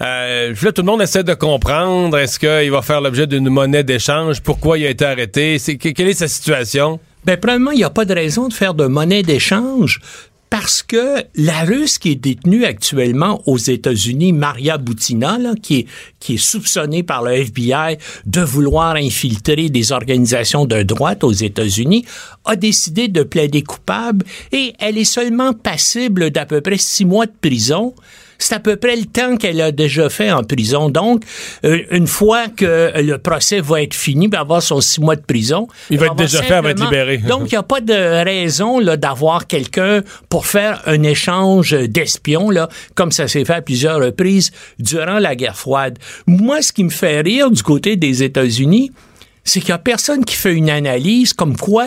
Euh, 0.00 0.54
là, 0.62 0.72
tout 0.72 0.82
le 0.82 0.86
monde 0.86 1.02
essaie 1.02 1.22
de 1.24 1.34
comprendre, 1.34 2.18
est-ce 2.18 2.38
qu'il 2.38 2.70
va 2.70 2.82
faire 2.82 3.00
l'objet 3.00 3.26
d'une 3.26 3.48
monnaie 3.48 3.84
d'échange? 3.84 4.40
Pourquoi 4.42 4.78
il 4.78 4.86
a 4.86 4.90
été 4.90 5.04
arrêté? 5.04 5.58
C'est, 5.58 5.76
que- 5.76 5.90
quelle 5.90 6.08
est 6.08 6.14
sa 6.14 6.28
situation? 6.28 6.98
Ben, 7.24 7.36
premièrement, 7.36 7.70
il 7.72 7.78
n'y 7.78 7.84
a 7.84 7.90
pas 7.90 8.04
de 8.04 8.14
raison 8.14 8.48
de 8.48 8.52
faire 8.52 8.74
de 8.74 8.86
monnaie 8.86 9.22
d'échange 9.22 10.00
parce 10.50 10.82
que 10.82 11.24
la 11.34 11.64
Russe 11.64 11.98
qui 11.98 12.12
est 12.12 12.16
détenue 12.16 12.64
actuellement 12.64 13.42
aux 13.46 13.58
États-Unis, 13.58 14.32
Maria 14.32 14.78
Butina, 14.78 15.38
là, 15.38 15.54
qui, 15.60 15.80
est, 15.80 15.86
qui 16.20 16.34
est 16.34 16.38
soupçonnée 16.38 17.02
par 17.02 17.22
le 17.22 17.32
FBI 17.32 17.98
de 18.26 18.40
vouloir 18.40 18.96
infiltrer 18.96 19.68
des 19.68 19.92
organisations 19.92 20.64
de 20.64 20.82
droite 20.82 21.24
aux 21.24 21.32
États-Unis, 21.32 22.04
a 22.44 22.56
décidé 22.56 23.08
de 23.08 23.22
plaider 23.22 23.62
coupable 23.62 24.24
et 24.52 24.74
elle 24.78 24.98
est 24.98 25.04
seulement 25.04 25.52
passible 25.52 26.30
d'à 26.30 26.46
peu 26.46 26.60
près 26.60 26.78
six 26.78 27.04
mois 27.04 27.26
de 27.26 27.34
prison. 27.40 27.94
C'est 28.38 28.54
à 28.54 28.60
peu 28.60 28.76
près 28.76 28.96
le 28.96 29.06
temps 29.06 29.36
qu'elle 29.36 29.60
a 29.60 29.72
déjà 29.72 30.08
fait 30.08 30.30
en 30.30 30.42
prison. 30.42 30.88
Donc, 30.88 31.22
euh, 31.64 31.82
une 31.90 32.06
fois 32.06 32.48
que 32.48 32.92
le 33.00 33.18
procès 33.18 33.60
va 33.60 33.82
être 33.82 33.94
fini, 33.94 34.28
va 34.28 34.40
avoir 34.40 34.62
son 34.62 34.80
six 34.80 35.00
mois 35.00 35.16
de 35.16 35.22
prison, 35.22 35.68
Il 35.90 35.98
va 35.98 36.06
être 36.06 36.14
déjà 36.14 36.42
fait, 36.42 36.54
elle 36.54 36.62
va 36.62 36.70
être 36.70 36.82
libérée. 36.82 37.18
Donc, 37.18 37.50
il 37.50 37.54
n'y 37.54 37.58
a 37.58 37.62
pas 37.62 37.80
de 37.80 38.24
raison 38.24 38.78
là, 38.78 38.96
d'avoir 38.96 39.46
quelqu'un 39.46 40.02
pour 40.28 40.46
faire 40.46 40.82
un 40.86 41.02
échange 41.02 41.72
d'espions, 41.72 42.50
là, 42.50 42.68
comme 42.94 43.12
ça 43.12 43.28
s'est 43.28 43.44
fait 43.44 43.54
à 43.54 43.62
plusieurs 43.62 44.00
reprises 44.00 44.50
durant 44.78 45.18
la 45.18 45.34
guerre 45.36 45.56
froide. 45.56 45.98
Moi, 46.26 46.62
ce 46.62 46.72
qui 46.72 46.84
me 46.84 46.90
fait 46.90 47.20
rire 47.20 47.50
du 47.50 47.62
côté 47.62 47.96
des 47.96 48.22
États-Unis, 48.22 48.92
c'est 49.44 49.60
qu'il 49.60 49.70
n'y 49.70 49.74
a 49.74 49.78
personne 49.78 50.24
qui 50.24 50.34
fait 50.34 50.52
une 50.52 50.70
analyse 50.70 51.32
comme 51.32 51.56
quoi 51.56 51.86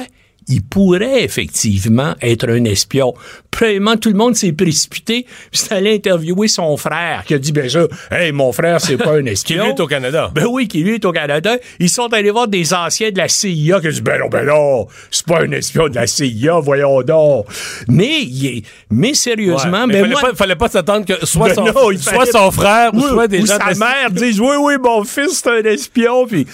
il 0.49 0.61
pourrait 0.63 1.23
effectivement 1.23 2.15
être 2.21 2.49
un 2.49 2.63
espion. 2.65 3.13
Premièrement, 3.51 3.95
tout 3.97 4.09
le 4.09 4.15
monde 4.15 4.35
s'est 4.35 4.51
précipité, 4.51 5.25
puis 5.51 5.61
c'est 5.61 5.73
allé 5.73 5.95
interviewer 5.95 6.47
son 6.47 6.75
frère, 6.77 7.23
qui 7.25 7.33
a 7.33 7.39
dit, 7.39 7.51
bien 7.51 7.67
sûr, 7.67 7.87
hey, 8.11 8.31
mon 8.31 8.51
frère, 8.51 8.79
c'est 8.81 8.97
pas 8.97 9.13
un 9.17 9.23
Qui 9.23 9.29
espion. 9.29 9.63
lui 9.63 9.69
est 9.71 9.79
au 9.79 9.87
Canada? 9.87 10.31
Ben 10.33 10.45
oui, 10.49 10.67
qui 10.67 10.79
lui 10.81 10.95
est 10.95 11.05
au 11.05 11.11
Canada. 11.11 11.55
Ils 11.79 11.89
sont 11.89 12.11
allés 12.13 12.31
voir 12.31 12.47
des 12.47 12.73
anciens 12.73 13.11
de 13.11 13.17
la 13.17 13.27
CIA 13.27 13.79
qui 13.79 13.87
ont 13.87 13.91
dit, 13.91 14.01
ben 14.01 14.19
non, 14.19 14.27
ben 14.29 14.45
non, 14.45 14.87
c'est 15.11 15.25
pas 15.25 15.41
un 15.41 15.51
espion 15.51 15.87
de 15.89 15.95
la 15.95 16.07
CIA, 16.07 16.59
voyons 16.59 17.01
donc. 17.01 17.45
Mais, 17.87 18.21
il 18.21 18.63
mais 18.89 19.13
sérieusement, 19.13 19.81
Ouais, 19.81 19.87
mais 19.87 19.93
ben 19.93 20.01
fallait, 20.01 20.09
moi... 20.13 20.21
pas, 20.21 20.35
fallait 20.35 20.55
pas 20.55 20.69
s'attendre 20.69 21.05
que 21.05 21.25
soit, 21.25 21.49
Ben 21.49 21.55
son, 21.55 21.65
non, 21.65 21.73
soit 21.73 21.97
fallait- 21.97 22.31
son 22.31 22.51
frère 22.51 22.93
ou 22.93 23.01
soit 23.01 23.27
des 23.27 23.41
ou 23.41 23.45
gens 23.45 23.57
sa 23.57 23.73
de- 23.73 23.79
mère 23.79 24.09
disent 24.11 24.39
oui 24.39 24.55
oui 24.59 24.73
mon 24.81 25.03
fils 25.03 25.41
c'est 25.43 25.49
un 25.49 25.63
espion 25.69 26.25
puis 26.25 26.45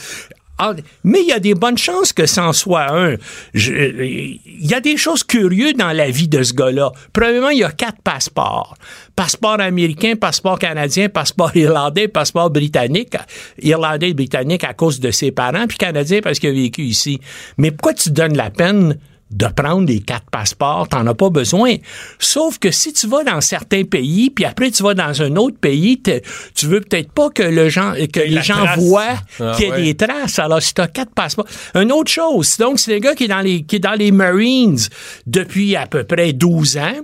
mais 1.04 1.22
il 1.22 1.28
y 1.28 1.32
a 1.34 1.39
des 1.39 1.54
bonnes 1.54 1.78
chances 1.78 2.13
que 2.13 2.26
c'en 2.26 2.54
soit 2.54 2.91
un. 2.91 3.15
Il 3.54 4.39
y 4.60 4.74
a 4.74 4.80
des 4.80 4.98
choses 4.98 5.24
curieuses 5.24 5.76
dans 5.76 5.91
la 5.91 6.10
vie 6.10 6.28
de 6.28 6.44
ce 6.44 6.54
gars-là. 6.54 6.91
Premièrement, 7.13 7.50
il 7.50 7.60
y 7.60 7.63
a 7.63 7.72
quatre 7.72 8.02
passeports. 8.02 8.76
Passeport 9.15 9.60
américain, 9.60 10.15
passeport 10.15 10.60
canadien, 10.60 11.10
passeport 11.10 11.56
irlandais, 11.56 12.08
passeport 12.08 12.50
britannique. 12.50 13.15
Irlandais 13.62 14.10
et 14.10 14.13
britannique 14.13 14.63
à 14.63 14.74
cause 14.74 15.00
de 15.00 15.12
ses 15.12 15.32
parents, 15.32 15.68
puis 15.68 15.78
canadien 15.78 16.22
parce 16.22 16.39
qu'il 16.39 16.50
a 16.50 16.54
vécu 16.54 16.84
ici. 16.84 17.20
Mais 17.58 17.72
pourquoi 17.72 17.94
tu 17.94 18.12
donnes 18.12 18.38
la 18.38 18.50
peine 18.50 18.98
de 19.36 19.48
prendre 19.48 19.86
les 19.88 20.00
quatre 20.00 20.30
passeports, 20.32 20.88
t'en 20.88 21.06
as 21.06 21.13
pas 21.13 21.30
besoin. 21.30 21.76
Sauf 22.19 22.58
que 22.58 22.71
si 22.71 22.93
tu 22.93 23.06
vas 23.08 23.24
dans 23.24 23.41
certains 23.41 23.84
pays, 23.84 24.30
puis 24.30 24.45
après 24.45 24.71
tu 24.71 24.82
vas 24.82 24.93
dans 24.93 25.21
un 25.21 25.36
autre 25.36 25.58
pays, 25.60 26.02
tu 26.02 26.65
veux 26.65 26.80
peut-être 26.82 27.12
pas 27.12 27.30
que 27.30 27.43
le 27.43 27.69
gens, 27.69 27.93
que 28.12 28.21
les 28.21 28.30
la 28.30 28.41
gens 28.41 28.63
trace. 28.63 28.80
voient 28.80 29.15
Ah, 29.39 29.54
qu'il 29.58 29.65
y 29.65 29.67
ait 29.67 29.71
ouais. 29.71 29.84
des 29.84 29.95
traces. 29.95 30.39
Alors 30.39 30.62
si 30.62 30.74
t'as 30.74 30.88
quatre 30.88 31.13
passeports, 31.13 31.45
une 31.76 31.91
autre 31.91 32.12
chose, 32.12 32.58
donc 32.58 32.80
c'est 32.80 32.95
un 32.95 33.00
gars 33.00 33.13
qui 33.13 33.26
est 33.26 33.28
dans 33.28 33.41
les 33.41 33.63
qui 33.63 33.76
est 33.76 33.80
dans 33.80 33.93
les 33.93 34.12
Marines 34.12 34.80
depuis 35.28 35.76
à 35.76 35.86
peu 35.86 36.04
près 36.06 36.32
12 36.34 36.78
ans, 36.78 36.95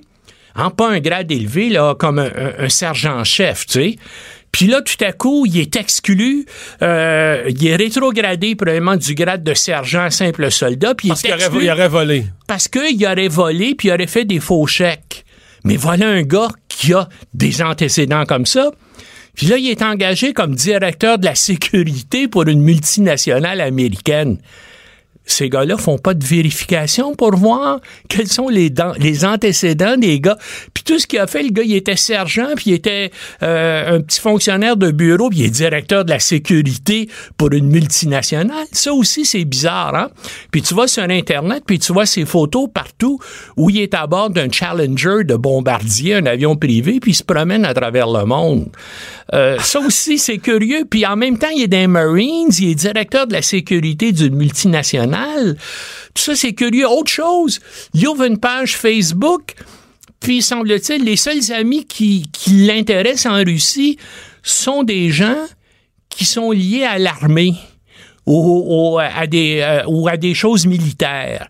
en 0.55 0.69
pas 0.71 0.89
un 0.89 0.99
grade 0.99 1.31
élevé 1.31 1.69
là, 1.69 1.95
comme 1.95 2.19
un, 2.19 2.25
un- 2.33 2.53
un 2.65 2.69
sergent-chef, 2.69 3.65
tu 3.65 3.73
sais. 3.73 3.95
Puis 4.51 4.67
là, 4.67 4.81
tout 4.81 5.01
à 5.03 5.13
coup, 5.13 5.45
il 5.45 5.57
est 5.59 5.75
exclu, 5.77 6.45
euh, 6.81 7.43
il 7.49 7.65
est 7.67 7.75
rétrogradé 7.75 8.55
probablement 8.55 8.97
du 8.97 9.15
grade 9.15 9.43
de 9.43 9.53
sergent 9.53 10.03
à 10.03 10.09
simple 10.11 10.51
soldat, 10.51 10.93
puis 10.93 11.07
il 11.07 11.09
Parce 11.11 11.23
est 11.23 11.27
qu'il 11.27 11.45
aurait, 11.47 11.63
il 11.65 11.71
aurait 11.71 11.87
volé. 11.87 12.25
parce 12.47 12.67
qu'il 12.67 13.05
aurait 13.05 13.27
volé 13.29 13.75
puis 13.75 13.87
il 13.87 13.91
aurait 13.93 14.07
fait 14.07 14.25
des 14.25 14.39
faux 14.39 14.67
chèques. 14.67 15.25
Mais 15.63 15.77
voilà 15.77 16.07
un 16.07 16.23
gars 16.23 16.49
qui 16.67 16.93
a 16.93 17.07
des 17.33 17.61
antécédents 17.61 18.25
comme 18.25 18.45
ça. 18.45 18.71
Puis 19.35 19.47
là, 19.47 19.57
il 19.57 19.69
est 19.69 19.81
engagé 19.81 20.33
comme 20.33 20.53
directeur 20.55 21.17
de 21.17 21.25
la 21.25 21.35
sécurité 21.35 22.27
pour 22.27 22.43
une 22.47 22.61
multinationale 22.61 23.61
américaine. 23.61 24.37
Ces 25.25 25.49
gars-là 25.49 25.77
font 25.77 25.97
pas 25.97 26.13
de 26.13 26.25
vérification 26.25 27.13
pour 27.15 27.35
voir 27.35 27.79
quels 28.09 28.27
sont 28.27 28.49
les, 28.49 28.73
les 28.97 29.25
antécédents 29.25 29.97
des 29.97 30.19
gars. 30.19 30.37
Puis 30.73 30.83
tout 30.83 30.97
ce 30.99 31.05
qu'il 31.05 31.19
a 31.19 31.27
fait, 31.27 31.43
le 31.43 31.49
gars, 31.49 31.63
il 31.63 31.75
était 31.75 31.95
sergent, 31.95 32.47
puis 32.55 32.71
il 32.71 32.73
était 32.73 33.11
euh, 33.43 33.97
un 33.97 34.01
petit 34.01 34.19
fonctionnaire 34.19 34.77
de 34.77 34.91
bureau, 34.91 35.29
puis 35.29 35.39
il 35.39 35.45
est 35.45 35.49
directeur 35.49 36.05
de 36.05 36.09
la 36.09 36.19
sécurité 36.19 37.07
pour 37.37 37.51
une 37.51 37.67
multinationale. 37.67 38.65
Ça 38.71 38.93
aussi, 38.93 39.25
c'est 39.25 39.45
bizarre, 39.45 39.95
hein? 39.95 40.09
Puis 40.51 40.61
tu 40.61 40.73
vas 40.73 40.87
sur 40.87 41.03
Internet, 41.03 41.63
puis 41.65 41.79
tu 41.79 41.93
vois 41.93 42.05
ses 42.05 42.25
photos 42.25 42.67
partout 42.73 43.19
où 43.57 43.69
il 43.69 43.79
est 43.79 43.93
à 43.93 44.07
bord 44.07 44.29
d'un 44.29 44.51
Challenger 44.51 45.23
de 45.23 45.35
bombardier, 45.35 46.15
un 46.15 46.25
avion 46.25 46.55
privé, 46.55 46.99
puis 46.99 47.11
il 47.11 47.15
se 47.15 47.23
promène 47.23 47.65
à 47.65 47.73
travers 47.73 48.07
le 48.07 48.25
monde. 48.25 48.69
Euh, 49.33 49.57
ça 49.59 49.79
aussi, 49.79 50.17
c'est 50.17 50.39
curieux. 50.39 50.85
Puis 50.89 51.05
en 51.05 51.15
même 51.15 51.37
temps, 51.37 51.47
il 51.55 51.63
est 51.63 51.81
les 51.81 51.87
Marines, 51.87 52.49
il 52.59 52.71
est 52.71 52.75
directeur 52.75 53.27
de 53.27 53.33
la 53.33 53.41
sécurité 53.41 54.11
d'une 54.11 54.35
multinationale. 54.35 55.10
Tout 56.13 56.21
ça, 56.21 56.35
c'est 56.35 56.53
curieux. 56.53 56.87
Autre 56.87 57.11
chose, 57.11 57.59
il 57.93 58.07
ouvre 58.07 58.23
une 58.23 58.37
page 58.37 58.77
Facebook, 58.77 59.53
puis 60.19 60.41
semble-t-il, 60.41 61.03
les 61.03 61.15
seuls 61.15 61.51
amis 61.51 61.85
qui, 61.85 62.29
l'intéressent 62.47 63.33
en 63.33 63.43
Russie 63.43 63.97
sont 64.43 64.83
des 64.83 65.09
gens 65.09 65.47
qui 66.09 66.25
sont 66.25 66.51
liés 66.51 66.83
à 66.83 66.97
l'armée 66.99 67.55
ou, 68.25 68.63
ou 68.67 68.99
à 68.99 69.25
des, 69.27 69.61
euh, 69.61 69.83
ou 69.87 70.07
à 70.07 70.17
des 70.17 70.33
choses 70.33 70.65
militaires. 70.65 71.47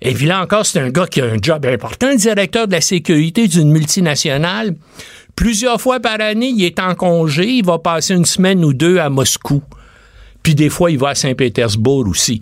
Et 0.00 0.14
puis 0.14 0.26
là 0.26 0.42
encore, 0.42 0.64
c'est 0.64 0.78
un 0.78 0.90
gars 0.90 1.06
qui 1.06 1.20
a 1.20 1.24
un 1.24 1.38
job 1.40 1.66
important, 1.66 2.14
directeur 2.14 2.66
de 2.68 2.72
la 2.72 2.80
sécurité 2.80 3.48
d'une 3.48 3.70
multinationale. 3.70 4.74
Plusieurs 5.34 5.80
fois 5.80 6.00
par 6.00 6.20
année, 6.20 6.52
il 6.54 6.64
est 6.64 6.78
en 6.80 6.94
congé, 6.94 7.46
il 7.46 7.64
va 7.64 7.78
passer 7.78 8.14
une 8.14 8.24
semaine 8.24 8.64
ou 8.64 8.72
deux 8.72 8.98
à 8.98 9.08
Moscou. 9.08 9.62
Puis 10.42 10.54
des 10.54 10.68
fois, 10.68 10.90
il 10.90 10.98
va 10.98 11.10
à 11.10 11.14
Saint-Pétersbourg 11.14 12.06
aussi. 12.08 12.40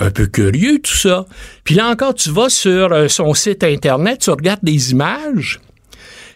Un 0.00 0.10
peu 0.10 0.26
curieux 0.26 0.78
tout 0.78 0.96
ça. 0.96 1.26
Puis 1.64 1.74
là 1.74 1.88
encore, 1.88 2.14
tu 2.14 2.30
vas 2.30 2.48
sur 2.48 2.92
euh, 2.92 3.08
son 3.08 3.34
site 3.34 3.64
Internet, 3.64 4.20
tu 4.20 4.30
regardes 4.30 4.62
des 4.62 4.92
images. 4.92 5.60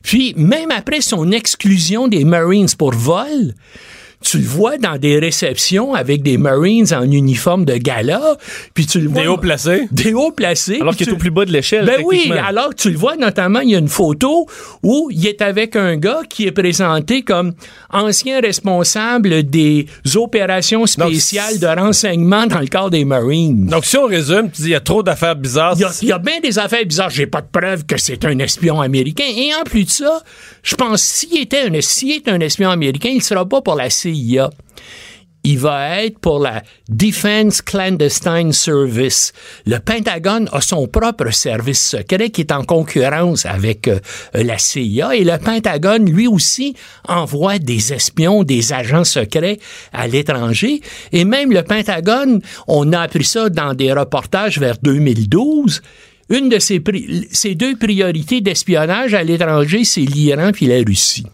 Puis 0.02 0.34
même 0.36 0.70
après 0.70 1.00
son 1.00 1.30
exclusion 1.30 2.08
des 2.08 2.24
Marines 2.24 2.68
pour 2.76 2.92
vol, 2.92 3.54
tu 4.22 4.38
le 4.38 4.46
vois 4.46 4.78
dans 4.78 4.96
des 4.96 5.18
réceptions 5.18 5.94
avec 5.94 6.22
des 6.22 6.38
Marines 6.38 6.86
en 6.94 7.02
uniforme 7.02 7.64
de 7.64 7.76
gala, 7.76 8.36
puis 8.74 8.86
tu 8.86 9.00
le 9.00 9.08
vois... 9.08 9.22
Des 9.22 9.28
hauts 9.28 9.36
placés. 9.36 9.88
Des 9.90 10.14
hauts 10.14 10.32
placés. 10.32 10.78
Alors 10.80 10.96
qu'il 10.96 11.08
est 11.08 11.12
au 11.12 11.16
plus 11.16 11.30
bas 11.30 11.44
de 11.44 11.52
l'échelle. 11.52 11.84
ben 11.84 12.00
oui, 12.04 12.30
alors 12.44 12.74
tu 12.74 12.90
le 12.90 12.96
vois 12.96 13.16
notamment, 13.16 13.60
il 13.60 13.70
y 13.70 13.74
a 13.74 13.78
une 13.78 13.88
photo 13.88 14.46
où 14.82 15.08
il 15.10 15.26
est 15.26 15.42
avec 15.42 15.76
un 15.76 15.96
gars 15.96 16.20
qui 16.28 16.46
est 16.46 16.52
présenté 16.52 17.22
comme 17.22 17.52
ancien 17.90 18.40
responsable 18.40 19.42
des 19.42 19.86
opérations 20.14 20.86
spéciales 20.86 21.58
de 21.58 21.66
renseignement 21.66 22.46
dans 22.46 22.60
le 22.60 22.66
corps 22.66 22.90
des 22.90 23.04
Marines. 23.04 23.66
Donc, 23.66 23.84
si 23.84 23.96
on 23.96 24.06
résume, 24.06 24.50
tu 24.50 24.62
dis, 24.62 24.68
il 24.68 24.72
y 24.72 24.74
a 24.74 24.80
trop 24.80 25.02
d'affaires 25.02 25.36
bizarres. 25.36 25.74
Il 25.76 25.82
y, 25.82 25.84
a, 25.84 25.98
il 26.02 26.08
y 26.08 26.12
a 26.12 26.18
bien 26.18 26.40
des 26.40 26.58
affaires 26.58 26.84
bizarres. 26.84 27.10
J'ai 27.10 27.26
pas 27.26 27.40
de 27.40 27.48
preuve 27.52 27.84
que 27.84 27.98
c'est 27.98 28.24
un 28.24 28.38
espion 28.38 28.80
américain. 28.80 29.24
Et 29.36 29.50
en 29.54 29.64
plus 29.64 29.84
de 29.84 29.90
ça, 29.90 30.22
je 30.62 30.74
pense 30.74 31.02
s'il 31.02 31.40
était 31.40 31.62
un, 31.68 31.80
s'il 31.80 32.12
est 32.12 32.28
un 32.28 32.40
espion 32.40 32.70
américain, 32.70 33.10
il 33.12 33.22
sera 33.22 33.46
pas 33.46 33.60
pour 33.60 33.74
la 33.74 33.90
CIA. 33.90 34.11
Il 35.44 35.58
va 35.58 36.04
être 36.04 36.20
pour 36.20 36.38
la 36.38 36.62
Defense 36.88 37.62
Clandestine 37.62 38.52
Service. 38.52 39.32
Le 39.66 39.78
Pentagone 39.78 40.48
a 40.52 40.60
son 40.60 40.86
propre 40.86 41.32
service 41.32 41.82
secret 41.84 42.30
qui 42.30 42.42
est 42.42 42.52
en 42.52 42.62
concurrence 42.62 43.44
avec 43.44 43.88
euh, 43.88 43.98
la 44.34 44.56
CIA 44.58 45.16
et 45.16 45.24
le 45.24 45.36
Pentagone, 45.38 46.08
lui 46.08 46.28
aussi, 46.28 46.76
envoie 47.08 47.58
des 47.58 47.92
espions, 47.92 48.44
des 48.44 48.72
agents 48.72 49.02
secrets 49.02 49.58
à 49.92 50.06
l'étranger. 50.06 50.80
Et 51.10 51.24
même 51.24 51.50
le 51.50 51.64
Pentagone, 51.64 52.40
on 52.68 52.92
a 52.92 53.00
appris 53.00 53.24
ça 53.24 53.48
dans 53.48 53.74
des 53.74 53.92
reportages 53.92 54.58
vers 54.58 54.78
2012. 54.80 55.82
Une 56.30 56.50
de 56.50 56.60
ses, 56.60 56.80
ses 57.32 57.56
deux 57.56 57.74
priorités 57.74 58.40
d'espionnage 58.40 59.12
à 59.12 59.24
l'étranger, 59.24 59.82
c'est 59.84 60.02
l'Iran 60.02 60.52
puis 60.52 60.66
la 60.66 60.78
Russie. 60.86 61.26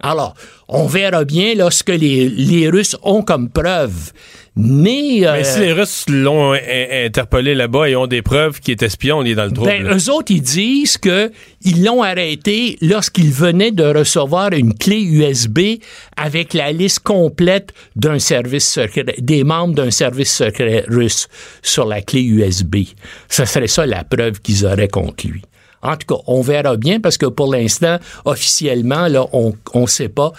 Alors, 0.00 0.34
on 0.68 0.86
verra 0.86 1.24
bien 1.24 1.54
là, 1.54 1.70
ce 1.70 1.82
que 1.82 1.92
les, 1.92 2.28
les 2.28 2.68
Russes 2.68 2.96
ont 3.02 3.22
comme 3.22 3.48
preuve. 3.50 4.12
Mais, 4.58 5.26
euh, 5.26 5.32
Mais 5.34 5.44
si 5.44 5.58
les 5.60 5.72
Russes 5.74 6.06
l'ont 6.08 6.54
in- 6.54 6.58
interpellé 7.04 7.54
là-bas 7.54 7.90
et 7.90 7.96
ont 7.96 8.06
des 8.06 8.22
preuves 8.22 8.60
qu'il 8.60 8.72
est 8.72 8.82
espion, 8.82 9.18
on 9.18 9.24
est 9.24 9.34
dans 9.34 9.44
le 9.44 9.50
trouble. 9.52 9.68
ben, 9.68 9.86
eux 9.94 10.10
autres, 10.10 10.32
ils 10.32 10.40
disent 10.40 10.96
que 10.96 11.30
ils 11.62 11.84
l'ont 11.84 12.02
arrêté 12.02 12.78
lorsqu'il 12.80 13.30
venait 13.30 13.70
de 13.70 13.84
recevoir 13.84 14.52
une 14.52 14.72
clé 14.72 15.02
USB 15.02 15.58
avec 16.16 16.54
la 16.54 16.72
liste 16.72 17.00
complète 17.00 17.74
d'un 17.96 18.18
service 18.18 18.66
secret, 18.66 19.04
des 19.18 19.44
membres 19.44 19.74
d'un 19.74 19.90
service 19.90 20.34
secret 20.34 20.84
russe 20.88 21.28
sur 21.62 21.84
la 21.84 22.00
clé 22.00 22.22
USB. 22.22 22.76
Ça 23.28 23.44
serait 23.44 23.66
ça 23.68 23.84
la 23.84 24.04
preuve 24.04 24.40
qu'ils 24.40 24.64
auraient 24.64 24.88
contre 24.88 25.26
lui. 25.26 25.42
En 25.86 25.96
tout 25.96 26.14
cas, 26.16 26.20
on 26.26 26.40
verra 26.42 26.76
bien 26.76 27.00
parce 27.00 27.16
que 27.18 27.26
pour 27.26 27.52
l'instant, 27.52 27.98
officiellement, 28.24 29.08
là, 29.08 29.26
on 29.32 29.54
ne 29.74 29.86
sait 29.86 30.08
pas 30.08 30.32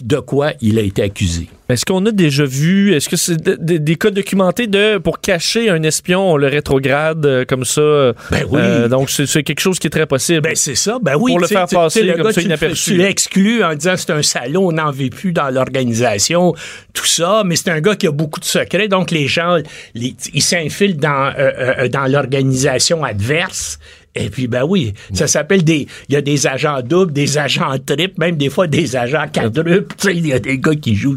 de 0.00 0.16
quoi 0.18 0.52
il 0.62 0.78
a 0.78 0.82
été 0.82 1.02
accusé. 1.02 1.48
Est-ce 1.68 1.84
qu'on 1.84 2.04
a 2.06 2.10
déjà 2.10 2.44
vu, 2.44 2.94
est-ce 2.94 3.08
que 3.08 3.16
c'est 3.16 3.36
de- 3.36 3.54
de- 3.60 3.76
des 3.76 3.96
cas 3.96 4.10
documentés 4.10 4.66
de 4.66 4.96
pour 4.98 5.20
cacher 5.20 5.68
un 5.68 5.82
espion, 5.82 6.32
on 6.32 6.36
le 6.38 6.48
rétrograde 6.48 7.24
euh, 7.26 7.44
comme 7.44 7.64
ça? 7.66 8.12
Ben 8.30 8.44
oui. 8.48 8.60
euh, 8.60 8.88
donc 8.88 9.10
c'est 9.10 9.26
c'est 9.26 9.42
quelque 9.42 9.60
chose 9.60 9.78
qui 9.78 9.86
est 9.88 9.90
très 9.90 10.06
possible. 10.06 10.40
Ben 10.40 10.56
c'est 10.56 10.74
ça, 10.74 10.98
ben 11.02 11.16
oui. 11.20 11.32
Pour 11.32 11.38
le 11.38 11.46
faire 11.46 11.66
passer 11.68 12.02
le 12.02 12.14
comme 12.14 12.22
gars, 12.22 12.32
ça 12.32 12.40
tu 12.40 12.40
le 12.40 12.46
inaperçu. 12.46 12.90
Tu 12.92 12.96
l'exclus 12.96 13.62
en 13.62 13.74
disant 13.74 13.94
c'est 13.96 14.10
un 14.10 14.22
salaud, 14.22 14.68
on 14.68 14.72
n'en 14.72 14.90
veut 14.90 15.10
plus 15.10 15.32
dans 15.32 15.50
l'organisation, 15.50 16.54
tout 16.94 17.06
ça, 17.06 17.42
mais 17.44 17.54
c'est 17.56 17.70
un 17.70 17.80
gars 17.80 17.94
qui 17.94 18.06
a 18.06 18.10
beaucoup 18.10 18.40
de 18.40 18.44
secrets, 18.46 18.88
donc 18.88 19.10
les 19.10 19.28
gens, 19.28 19.58
les- 19.94 20.16
ils 20.32 20.42
s'infilent 20.42 20.96
dans, 20.96 21.32
euh, 21.38 21.88
dans 21.88 22.06
l'organisation 22.10 23.04
adverse. 23.04 23.78
Et 24.16 24.28
puis, 24.28 24.48
ben 24.48 24.64
oui, 24.64 24.92
ça 25.14 25.26
s'appelle 25.28 25.62
des. 25.62 25.86
Il 26.08 26.14
y 26.14 26.16
a 26.16 26.20
des 26.20 26.46
agents 26.46 26.80
doubles, 26.82 27.12
des 27.12 27.38
agents 27.38 27.76
triples, 27.84 28.14
même 28.18 28.36
des 28.36 28.48
fois 28.50 28.66
des 28.66 28.96
agents 28.96 29.26
quadruples. 29.32 29.94
Tu 29.98 30.08
sais, 30.08 30.16
il 30.16 30.26
y 30.26 30.32
a 30.32 30.38
des 30.40 30.58
gars 30.58 30.74
qui 30.74 30.96
jouent 30.96 31.16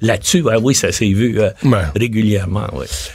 là-dessus. 0.00 0.42
Ben 0.42 0.58
oui, 0.60 0.74
ça 0.74 0.90
s'est 0.90 1.12
vu 1.12 1.40
euh, 1.40 1.50
Ouais. 1.64 1.78
régulièrement. 1.96 2.66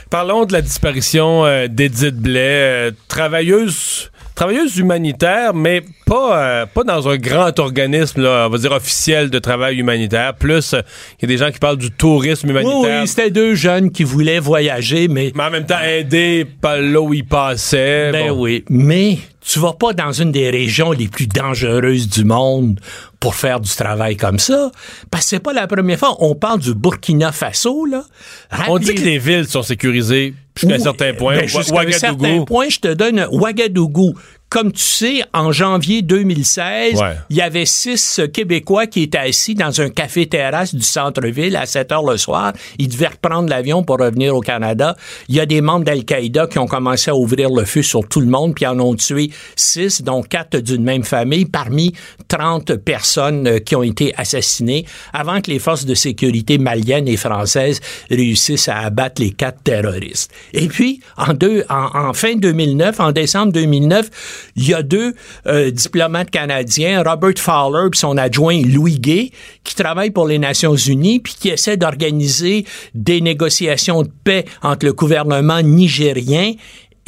Parlons 0.08 0.44
de 0.46 0.52
la 0.54 0.62
disparition 0.62 1.44
euh, 1.44 1.66
d'Edith 1.68 2.16
Blais, 2.16 2.88
euh, 2.88 2.90
travailleuse, 3.08 4.10
travailleuse 4.38 4.78
humanitaire, 4.78 5.52
mais 5.52 5.82
pas, 6.06 6.38
euh, 6.38 6.66
pas 6.66 6.84
dans 6.84 7.08
un 7.08 7.16
grand 7.16 7.58
organisme, 7.58 8.22
là, 8.22 8.46
on 8.46 8.50
va 8.50 8.58
dire 8.58 8.70
officiel 8.70 9.30
de 9.30 9.38
travail 9.40 9.78
humanitaire. 9.80 10.32
Plus, 10.34 10.74
euh, 10.74 10.82
il 11.18 11.22
y 11.22 11.24
a 11.24 11.26
des 11.26 11.38
gens 11.38 11.50
qui 11.50 11.58
parlent 11.58 11.76
du 11.76 11.90
tourisme 11.90 12.48
humanitaire. 12.48 13.00
oui, 13.00 13.08
c'était 13.08 13.32
deux 13.32 13.56
jeunes 13.56 13.90
qui 13.90 14.04
voulaient 14.04 14.38
voyager, 14.38 15.08
mais 15.08 15.32
mais 15.34 15.42
en 15.42 15.50
même 15.50 15.66
temps, 15.66 15.80
aider 15.84 16.46
pas 16.60 16.78
là 16.78 17.00
où 17.00 17.12
ils 17.12 17.26
passaient. 17.26 18.12
Ben 18.12 18.28
Bon. 18.28 18.42
oui, 18.42 18.64
mais 18.70 19.18
tu 19.48 19.60
vas 19.60 19.72
pas 19.72 19.94
dans 19.94 20.12
une 20.12 20.30
des 20.30 20.50
régions 20.50 20.92
les 20.92 21.08
plus 21.08 21.26
dangereuses 21.26 22.06
du 22.06 22.24
monde 22.24 22.78
pour 23.18 23.34
faire 23.34 23.60
du 23.60 23.70
travail 23.70 24.16
comme 24.16 24.38
ça, 24.38 24.70
parce 25.10 25.24
que 25.24 25.30
c'est 25.30 25.40
pas 25.40 25.54
la 25.54 25.66
première 25.66 25.98
fois. 25.98 26.16
On 26.20 26.34
parle 26.34 26.60
du 26.60 26.74
Burkina 26.74 27.32
Faso, 27.32 27.86
là. 27.86 28.04
On 28.68 28.78
dit 28.78 28.94
que 28.94 29.00
les 29.00 29.18
villes 29.18 29.48
sont 29.48 29.62
sécurisées 29.62 30.34
jusqu'à 30.54 30.74
un 30.74 30.78
certain 30.78 31.14
point. 31.14 31.36
ben, 31.36 31.48
jusqu'à 31.48 31.80
un 31.80 31.92
certain 31.92 32.44
point, 32.44 32.68
je 32.68 32.78
te 32.78 32.92
donne 32.92 33.26
Ouagadougou. 33.30 34.14
Comme 34.50 34.72
tu 34.72 34.82
sais, 34.82 35.22
en 35.34 35.52
janvier 35.52 36.00
2016, 36.00 36.94
Ouais. 36.98 37.16
il 37.28 37.36
y 37.36 37.42
avait 37.42 37.66
six 37.66 38.18
euh, 38.18 38.28
Québécois 38.28 38.86
qui 38.86 39.02
étaient 39.02 39.18
assis 39.18 39.54
dans 39.54 39.80
un 39.82 39.90
café-terrasse 39.90 40.74
du 40.74 40.82
centre-ville 40.82 41.54
à 41.56 41.66
7 41.66 41.92
heures 41.92 42.02
le 42.10 42.16
soir. 42.16 42.54
Ils 42.78 42.88
devaient 42.88 43.08
reprendre 43.08 43.50
l'avion 43.50 43.82
pour 43.82 43.98
revenir 43.98 44.34
au 44.34 44.40
Canada. 44.40 44.96
Il 45.28 45.34
y 45.34 45.40
a 45.40 45.44
des 45.46 45.60
membres 45.60 45.84
d'Al-Qaïda 45.84 46.46
qui 46.46 46.58
ont 46.58 46.66
commencé 46.66 47.10
à 47.10 47.14
ouvrir 47.14 47.50
le 47.50 47.64
feu 47.66 47.82
sur 47.82 48.08
tout 48.08 48.20
le 48.20 48.26
monde, 48.26 48.54
puis 48.54 48.66
en 48.66 48.80
ont 48.80 48.94
tué 48.94 49.30
six, 49.54 50.00
dont 50.00 50.22
quatre 50.22 50.56
d'une 50.58 50.82
même 50.82 51.04
famille, 51.04 51.44
parmi 51.44 51.92
30 52.28 52.76
personnes 52.76 53.46
euh, 53.46 53.58
qui 53.58 53.76
ont 53.76 53.82
été 53.82 54.14
assassinées 54.16 54.86
avant 55.12 55.42
que 55.42 55.50
les 55.50 55.58
forces 55.58 55.84
de 55.84 55.94
sécurité 55.94 56.56
maliennes 56.56 57.06
et 57.08 57.18
françaises 57.18 57.80
réussissent 58.10 58.68
à 58.68 58.78
abattre 58.78 59.20
les 59.20 59.32
quatre 59.32 59.62
terroristes. 59.62 60.30
Et 60.54 60.68
puis, 60.68 61.00
en, 61.18 61.34
deux, 61.34 61.64
en, 61.68 62.08
en 62.08 62.12
fin 62.14 62.34
2009, 62.34 62.98
en 63.00 63.12
décembre 63.12 63.52
2009, 63.52 64.08
il 64.56 64.68
y 64.68 64.74
a 64.74 64.82
deux 64.82 65.14
euh, 65.46 65.70
diplomates 65.70 66.30
canadiens, 66.30 67.02
Robert 67.02 67.38
Fowler 67.38 67.88
et 67.92 67.96
son 67.96 68.16
adjoint 68.16 68.60
Louis 68.62 68.98
Gay, 68.98 69.30
qui 69.64 69.74
travaillent 69.74 70.10
pour 70.10 70.26
les 70.26 70.38
Nations 70.38 70.76
Unies 70.76 71.20
puis 71.20 71.34
qui 71.38 71.48
essaient 71.48 71.76
d'organiser 71.76 72.64
des 72.94 73.20
négociations 73.20 74.02
de 74.02 74.10
paix 74.24 74.44
entre 74.62 74.86
le 74.86 74.92
gouvernement 74.92 75.62
nigérien 75.62 76.54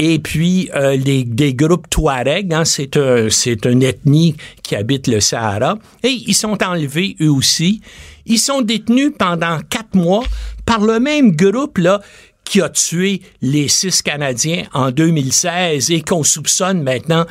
et 0.03 0.19
puis 0.19 0.71
euh, 0.75 0.97
les, 0.97 1.25
des 1.25 1.53
groupes 1.53 1.89
Touareg, 1.91 2.55
hein, 2.55 2.65
c'est 2.65 2.97
un, 2.97 3.29
c'est 3.29 3.67
une 3.67 3.83
ethnie 3.83 4.35
qui 4.63 4.75
habite 4.75 5.07
le 5.07 5.21
Sahara, 5.21 5.77
et 6.03 6.09
ils 6.09 6.35
sont 6.35 6.57
enlevés 6.65 7.17
eux 7.21 7.31
aussi. 7.31 7.83
Ils 8.25 8.39
sont 8.39 8.63
détenus 8.63 9.13
pendant 9.19 9.59
quatre 9.69 9.95
mois 9.95 10.23
par 10.65 10.81
le 10.81 11.01
même 11.01 11.37
groupe 11.37 11.77
là 11.77 12.01
qui 12.51 12.61
a 12.61 12.69
tué 12.69 13.23
les 13.43 13.69
six 13.69 14.03
Canadiens 14.03 14.65
en 14.73 14.91
2016 14.91 15.93
et 15.93 16.03
qu'on 16.03 16.25
soupçonne 16.25 16.83
maintenant 16.83 17.25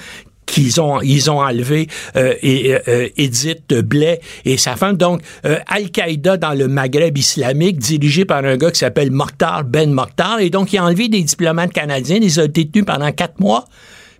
qu'ils 0.46 0.80
ont 0.80 1.02
ils 1.02 1.30
ont 1.30 1.42
enlevé 1.42 1.88
euh, 2.16 2.36
et, 2.42 2.74
euh, 2.88 3.10
Edith 3.18 3.74
Blais 3.74 4.22
et 4.46 4.56
sa 4.56 4.78
femme 4.78 4.96
donc 4.96 5.22
euh, 5.46 5.60
Al-Qaïda 5.68 6.38
dans 6.38 6.54
le 6.54 6.70
Maghreb 6.70 7.18
islamique 7.18 7.80
dirigé 7.80 8.24
par 8.24 8.46
un 8.46 8.56
gars 8.56 8.72
qui 8.72 8.80
s'appelle 8.80 9.12
Mokhtar 9.12 9.66
Ben 9.66 9.92
Mokhtar 9.92 10.40
et 10.40 10.50
donc 10.50 10.72
il 10.72 10.78
a 10.78 10.86
enlevé 10.86 11.10
des 11.10 11.22
diplomates 11.22 11.74
canadiens 11.74 12.16
ils 12.16 12.24
les 12.24 12.40
a 12.40 12.48
détenus 12.48 12.86
pendant 12.86 13.12
quatre 13.12 13.42
mois 13.42 13.66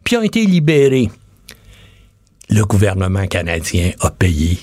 puis 0.04 0.18
ont 0.18 0.22
été 0.22 0.46
libérés 0.46 1.10
le 2.50 2.66
gouvernement 2.66 3.26
canadien 3.26 3.92
a 4.02 4.12
payé 4.12 4.60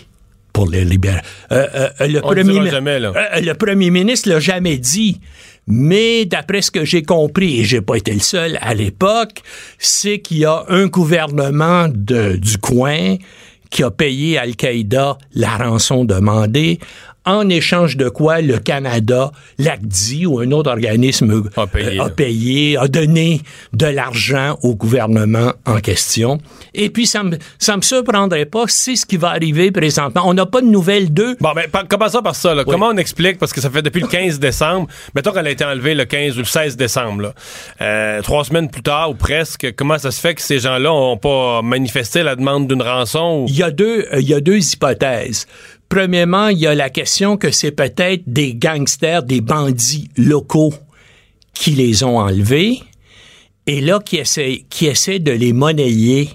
pour 0.57 0.70
les 0.70 0.87
libérer. 0.87 1.20
Euh, 1.53 1.66
euh, 2.01 2.07
le, 2.09 2.20
On 2.25 2.33
le 2.33 2.42
premier, 2.42 2.70
jamais, 2.70 2.99
là. 2.99 3.12
euh, 3.14 3.40
le 3.42 3.53
premier 3.53 3.90
ministre 3.90 4.31
l'a 4.31 4.40
jamais 4.40 4.79
dit. 4.79 5.20
Mais 5.67 6.25
d'après 6.25 6.63
ce 6.63 6.71
que 6.71 6.85
j'ai 6.85 7.03
compris, 7.03 7.61
et 7.61 7.65
j'ai 7.65 7.81
pas 7.81 7.97
été 7.97 8.13
le 8.13 8.21
seul 8.21 8.59
à 8.61 8.75
l'époque, 8.75 9.43
c'est 9.79 10.21
qu'il 10.21 10.39
y 10.39 10.45
a 10.45 10.65
un 10.69 10.87
gouvernement 10.87 11.89
de, 11.89 12.37
du 12.37 12.59
coin 12.59 13.17
qui 13.71 13.83
a 13.83 13.91
payé 13.91 14.39
Al-Qaïda 14.39 15.19
la 15.35 15.57
rançon 15.57 16.05
demandée, 16.05 16.79
en 17.27 17.49
échange 17.49 17.97
de 17.97 18.09
quoi 18.09 18.41
le 18.41 18.59
Canada, 18.59 19.33
l'ACDI 19.59 20.27
ou 20.27 20.39
un 20.39 20.51
autre 20.53 20.71
organisme 20.71 21.43
A 21.57 21.67
payé, 21.67 22.01
euh, 22.01 22.05
a 22.05 22.09
payé, 22.09 22.77
a 22.79 22.89
donné 22.89 23.43
de 23.73 23.87
l'argent 23.87 24.59
au 24.62 24.75
gouvernement 24.75 25.53
en 25.67 25.81
question. 25.81 26.39
Et 26.73 26.89
puis, 26.89 27.07
ça 27.07 27.23
me, 27.23 27.37
ça 27.59 27.77
me 27.77 27.83
surprendrait 27.83 28.47
pas, 28.47 28.65
c'est 28.69 28.97
ce 28.97 29.05
qui 29.05 29.17
va 29.17 29.31
arriver 29.31 29.71
présentement. 29.71 30.23
On 30.25 30.35
n'a 30.35 30.47
pas 30.47 30.61
de 30.61 30.67
nouvelles 30.67 31.12
d'eux. 31.12 31.37
Bon, 31.41 31.53
ben, 31.55 31.69
par- 31.69 31.89
commençons 31.89 32.23
par 32.23 32.37
ça. 32.37 32.55
Là. 32.55 32.65
Comment 32.65 32.89
on 32.89 32.97
explique, 32.97 33.39
parce 33.39 33.53
que 33.53 33.61
ça 33.61 33.71
fait 33.71 33.83
depuis 33.83 34.01
le 34.01 34.09
15 34.09 34.39
décembre, 34.39 34.87
mettons 35.15 35.33
qu'elle 35.33 35.47
a 35.47 35.51
été 35.51 35.65
enlevée 35.65 35.95
le 35.95 36.05
15 36.05 36.37
ou 36.37 36.41
le 36.41 36.45
16 36.45 36.77
décembre, 36.77 37.23
là. 37.23 37.35
Euh, 37.81 38.23
trois 38.23 38.45
semaines 38.45 38.71
plus 38.71 38.83
tard, 38.83 39.11
ou 39.11 39.15
presque, 39.15 39.75
comment 39.77 39.99
ça 39.99 40.11
se 40.11 40.21
fait 40.21 40.35
que 40.35 40.43
ces 40.43 40.61
gens-là 40.61 40.93
ont 40.93 41.17
pas 41.17 41.62
manifesté 41.62 42.23
la 42.23 42.37
demande 42.37 42.69
d'une 42.69 42.83
rançon? 42.83 43.43
Ou... 43.43 43.47
Il 43.49 43.57
y 43.57 43.62
a 43.62 43.71
deux, 43.71 44.07
euh, 44.12 44.21
il 44.21 44.29
y 44.29 44.35
a 44.35 44.41
deux 44.41 44.59
hypothèses. 44.73 45.47
Premièrement, 45.88 46.49
il 46.49 46.59
y 46.59 46.66
a 46.66 46.75
la 46.75 46.90
question 46.90 47.37
que 47.37 47.51
c'est 47.51 47.70
peut-être 47.70 48.22
des 48.27 48.55
gangsters, 48.55 49.22
des 49.22 49.40
bandits 49.40 50.11
locaux 50.16 50.75
qui 51.55 51.70
les 51.70 52.03
ont 52.03 52.18
enlevés. 52.18 52.81
Et 53.66 53.81
là 53.81 54.01
qui 54.05 54.16
essaient, 54.16 54.64
qui 54.68 54.87
essaient 54.87 55.18
de 55.18 55.33
les 55.33 55.53
monnayer 55.53 56.30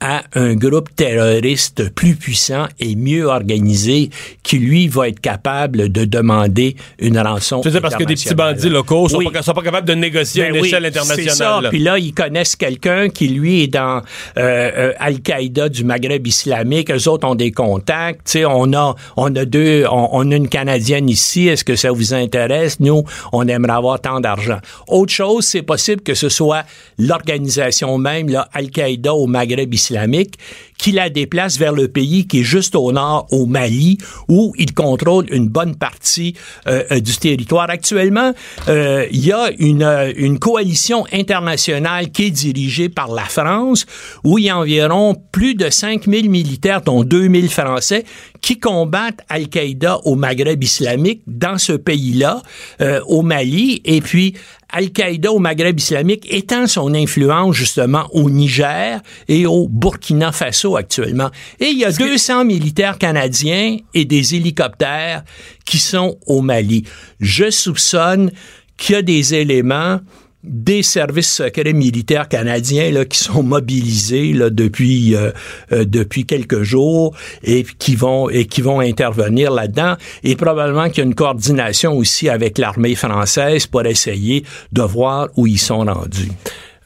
à 0.00 0.22
un 0.34 0.54
groupe 0.54 0.88
terroriste 0.96 1.90
plus 1.94 2.14
puissant 2.16 2.66
et 2.78 2.96
mieux 2.96 3.26
organisé 3.26 4.10
qui, 4.42 4.58
lui, 4.58 4.88
va 4.88 5.08
être 5.08 5.20
capable 5.20 5.90
de 5.90 6.04
demander 6.04 6.76
une 6.98 7.18
rançon. 7.18 7.62
Sais, 7.62 7.80
parce 7.80 7.96
que 7.96 8.04
des 8.04 8.14
petits 8.14 8.34
bandits 8.34 8.68
locaux 8.68 9.08
sont, 9.08 9.18
Oui. 9.18 9.28
pas, 9.32 9.42
sont 9.42 9.52
pas 9.52 9.62
capables 9.62 9.86
de 9.86 9.94
négocier 9.94 10.42
à 10.44 10.46
Ben 10.46 10.54
une 10.56 10.62
oui, 10.62 10.68
échelle 10.68 10.84
C'est 10.86 10.92
ça. 10.94 11.02
internationale. 11.02 11.62
là. 11.64 11.68
Puis 11.70 11.78
là, 11.80 11.98
ils 11.98 12.12
connaissent 12.14 12.56
quelqu'un 12.56 13.08
qui, 13.10 13.28
lui, 13.28 13.62
est 13.64 13.68
dans 13.68 13.98
euh, 13.98 14.00
euh, 14.38 14.92
Al-Qaïda 14.98 15.68
du 15.68 15.84
Maghreb 15.84 16.26
islamique. 16.26 16.90
Eux 16.90 17.08
autres 17.08 17.26
ont 17.28 17.34
des 17.34 17.52
contacts. 17.52 18.20
Tu 18.26 18.32
sais, 18.32 18.44
on 18.46 18.72
a, 18.72 18.94
on 19.16 19.34
a 19.36 19.44
deux, 19.44 19.84
on, 19.90 20.08
on 20.12 20.30
a 20.32 20.36
une 20.36 20.48
Canadienne 20.48 21.08
ici. 21.08 21.48
Est-ce 21.48 21.64
que 21.64 21.76
ça 21.76 21.92
vous 21.92 22.14
intéresse? 22.14 22.80
Nous, 22.80 23.04
on 23.32 23.46
aimerait 23.48 23.72
avoir 23.74 24.00
tant 24.00 24.20
d'argent. 24.20 24.58
Autre 24.88 25.12
chose, 25.12 25.44
c'est 25.44 25.62
possible 25.62 26.00
que 26.02 26.14
ce 26.14 26.28
soit 26.28 26.64
l'organisation 26.98 27.98
même, 27.98 28.28
Al-Qaïda 28.52 29.12
au 29.14 29.26
Maghreb 29.26 29.72
islamique, 29.74 29.89
islamique 29.90 30.38
qui 30.80 30.92
la 30.92 31.10
déplace 31.10 31.58
vers 31.58 31.72
le 31.72 31.88
pays 31.88 32.26
qui 32.26 32.40
est 32.40 32.44
juste 32.44 32.74
au 32.74 32.90
nord, 32.90 33.26
au 33.30 33.44
Mali, 33.44 33.98
où 34.28 34.54
il 34.56 34.72
contrôle 34.72 35.26
une 35.30 35.46
bonne 35.48 35.76
partie 35.76 36.34
euh, 36.66 37.00
du 37.00 37.16
territoire. 37.18 37.68
Actuellement, 37.68 38.32
euh, 38.68 39.06
il 39.12 39.26
y 39.26 39.30
a 39.30 39.50
une, 39.58 39.82
euh, 39.82 40.10
une 40.16 40.38
coalition 40.38 41.04
internationale 41.12 42.10
qui 42.10 42.26
est 42.26 42.30
dirigée 42.30 42.88
par 42.88 43.12
la 43.12 43.24
France, 43.24 43.84
où 44.24 44.38
il 44.38 44.46
y 44.46 44.48
a 44.48 44.56
environ 44.56 45.14
plus 45.32 45.54
de 45.54 45.68
5000 45.68 46.30
militaires, 46.30 46.80
dont 46.80 47.04
2000 47.04 47.50
Français, 47.50 48.04
qui 48.40 48.58
combattent 48.58 49.20
Al-Qaïda 49.28 49.98
au 50.04 50.14
Maghreb 50.14 50.62
islamique 50.64 51.22
dans 51.26 51.58
ce 51.58 51.72
pays-là, 51.72 52.42
euh, 52.80 53.00
au 53.06 53.20
Mali, 53.22 53.82
et 53.84 54.00
puis 54.00 54.34
Al-Qaïda 54.72 55.32
au 55.32 55.38
Maghreb 55.38 55.78
islamique 55.78 56.26
étend 56.32 56.66
son 56.66 56.94
influence 56.94 57.56
justement 57.56 58.06
au 58.12 58.30
Niger 58.30 59.00
et 59.28 59.46
au 59.46 59.68
Burkina 59.68 60.32
Faso 60.32 60.69
actuellement. 60.76 61.30
Et 61.58 61.66
il 61.66 61.78
y 61.78 61.84
a 61.84 61.92
200 61.92 62.44
militaires 62.44 62.98
canadiens 62.98 63.76
et 63.94 64.04
des 64.04 64.34
hélicoptères 64.34 65.24
qui 65.64 65.78
sont 65.78 66.18
au 66.26 66.40
Mali. 66.40 66.84
Je 67.20 67.50
soupçonne 67.50 68.30
qu'il 68.76 68.94
y 68.94 68.98
a 68.98 69.02
des 69.02 69.34
éléments 69.34 70.00
des 70.42 70.82
services 70.82 71.30
secrets 71.30 71.72
militaires 71.72 72.28
canadiens 72.28 72.90
là, 72.90 73.04
qui 73.04 73.18
sont 73.18 73.42
mobilisés 73.42 74.32
là, 74.32 74.48
depuis 74.48 75.14
euh, 75.14 75.32
euh, 75.72 75.84
depuis 75.84 76.24
quelques 76.24 76.62
jours 76.62 77.14
et 77.44 77.64
qui 77.78 77.94
vont 77.94 78.30
et 78.30 78.46
qui 78.46 78.62
vont 78.62 78.80
intervenir 78.80 79.50
là-dedans 79.50 79.96
et 80.24 80.36
probablement 80.36 80.88
qu'il 80.88 80.98
y 80.98 81.00
a 81.02 81.04
une 81.04 81.14
coordination 81.14 81.92
aussi 81.92 82.28
avec 82.28 82.56
l'armée 82.56 82.94
française 82.94 83.66
pour 83.66 83.84
essayer 83.84 84.44
de 84.72 84.82
voir 84.82 85.28
où 85.36 85.46
ils 85.46 85.58
sont 85.58 85.80
rendus. 85.80 86.30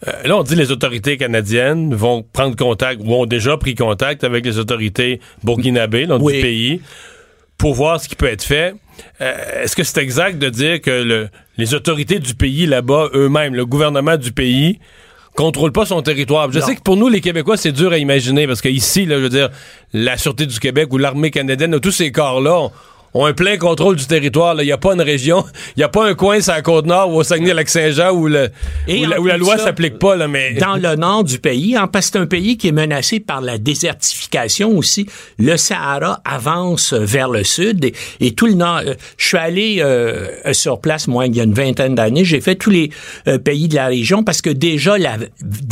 Euh, 0.07 0.13
là, 0.29 0.37
on 0.37 0.43
dit 0.43 0.55
les 0.55 0.71
autorités 0.71 1.17
canadiennes 1.17 1.95
vont 1.95 2.23
prendre 2.33 2.57
contact 2.57 3.01
ou 3.05 3.15
ont 3.15 3.27
déjà 3.27 3.57
pris 3.57 3.75
contact 3.75 4.25
avec 4.25 4.45
les 4.45 4.59
autorités 4.59 5.21
burkinabées 5.43 6.07
Oui. 6.21 6.35
du 6.35 6.41
pays 6.43 6.81
pour 7.57 7.75
voir 7.75 8.01
ce 8.01 8.09
qui 8.09 8.17
peut 8.17 8.27
être 8.27 8.43
fait. 8.45 8.75
Euh, 9.21 9.63
Est-ce 9.63 9.75
que 9.77 9.83
c'est 9.83 10.01
exact 10.03 10.39
de 10.39 10.49
dire 10.51 10.81
que 10.81 10.91
le- 10.91 11.29
les 11.57 11.73
autorités 11.75 12.19
du 12.19 12.35
pays 12.35 12.67
là-bas, 12.67 13.09
eux-mêmes, 13.15 13.55
le 13.55 13.65
gouvernement 13.65 14.17
du 14.17 14.33
pays, 14.33 14.79
contrôlent 15.35 15.73
pas 15.73 15.87
son 15.87 16.03
territoire? 16.03 16.51
Je 16.53 16.59
Non. 16.59 16.67
sais 16.67 16.77
que 16.77 16.83
pour 16.83 16.97
nous, 16.97 17.09
les 17.09 17.21
Québécois, 17.21 17.57
c'est 17.57 17.73
dur 17.73 17.93
à 17.93 17.99
imaginer 17.99 18.47
parce 18.47 18.61
que 18.61 18.69
ici, 18.69 19.07
là, 19.07 19.17
je 19.17 19.23
veux 19.23 19.29
dire, 19.31 19.51
la 19.93 20.17
Sûreté 20.17 20.47
du 20.47 20.59
Québec 20.61 20.93
ou 20.93 20.99
l'armée 20.99 21.31
canadienne, 21.31 21.79
tous 21.81 21.91
ces 21.93 22.13
corps-là, 22.13 22.69
ont- 23.15 23.25
un 23.27 23.33
plein 23.33 23.57
contrôle 23.57 23.97
du 23.97 24.07
territoire. 24.07 24.61
Il 24.61 24.67
n'y 24.67 24.73
a 24.73 24.79
pas 24.79 24.93
une 24.95 25.01
région, 25.03 25.45
il 25.77 25.81
n'y 25.81 25.85
a 25.85 25.89
pas 25.89 26.07
un 26.07 26.15
coin 26.15 26.41
sur 26.41 26.53
la 26.53 26.63
Côte-Nord 26.63 27.11
ou 27.11 27.17
au 27.21 27.23
Saguenay-Lac-Saint-Jean 27.23 28.11
où, 28.13 28.27
le, 28.29 28.51
Et 28.89 29.05
où 29.07 29.09
la, 29.09 29.21
où 29.21 29.27
la 29.27 29.37
loi 29.37 29.57
s'applique 29.59 29.99
pas. 29.99 30.17
Là, 30.17 30.29
mais... 30.29 30.55
dans 30.55 30.77
le 30.77 30.95
nord 30.97 31.25
du 31.25 31.39
pays, 31.39 31.77
hein, 31.77 31.87
parce 31.87 32.07
que 32.07 32.13
c'est 32.13 32.19
un 32.23 32.27
pays 32.27 32.57
qui 32.57 32.69
est 32.69 32.73
menacé 32.73 33.21
par 33.21 33.41
la 33.41 33.57
désertification 33.59 34.77
aussi. 34.77 35.07
Le 35.39 35.57
Sahara 35.57 36.21
avance 36.25 36.93
vers 36.93 37.29
le 37.29 37.45
sud 37.45 37.85
et, 37.85 37.95
et 38.21 38.35
tout 38.35 38.47
le 38.47 38.55
nord. 38.55 38.81
euh, 38.87 38.95
Je 39.17 39.27
suis 39.27 39.37
allé 39.39 39.77
euh, 39.81 40.53
sur 40.53 40.81
place, 40.81 41.07
moi, 41.09 41.27
il 41.27 41.35
y 41.37 41.41
a 41.41 41.45
une 41.45 41.55
vingtaine 41.55 41.95
d'années. 41.95 42.25
J'ai 42.25 42.41
fait 42.41 42.57
tous 42.57 42.71
les 42.71 42.91
euh, 43.29 43.39
pays 43.39 43.69
de 43.69 43.75
la 43.75 43.87
région 43.87 44.23
parce 44.25 44.43
que 44.43 44.51
déjà 44.51 44.99
la 44.99 45.17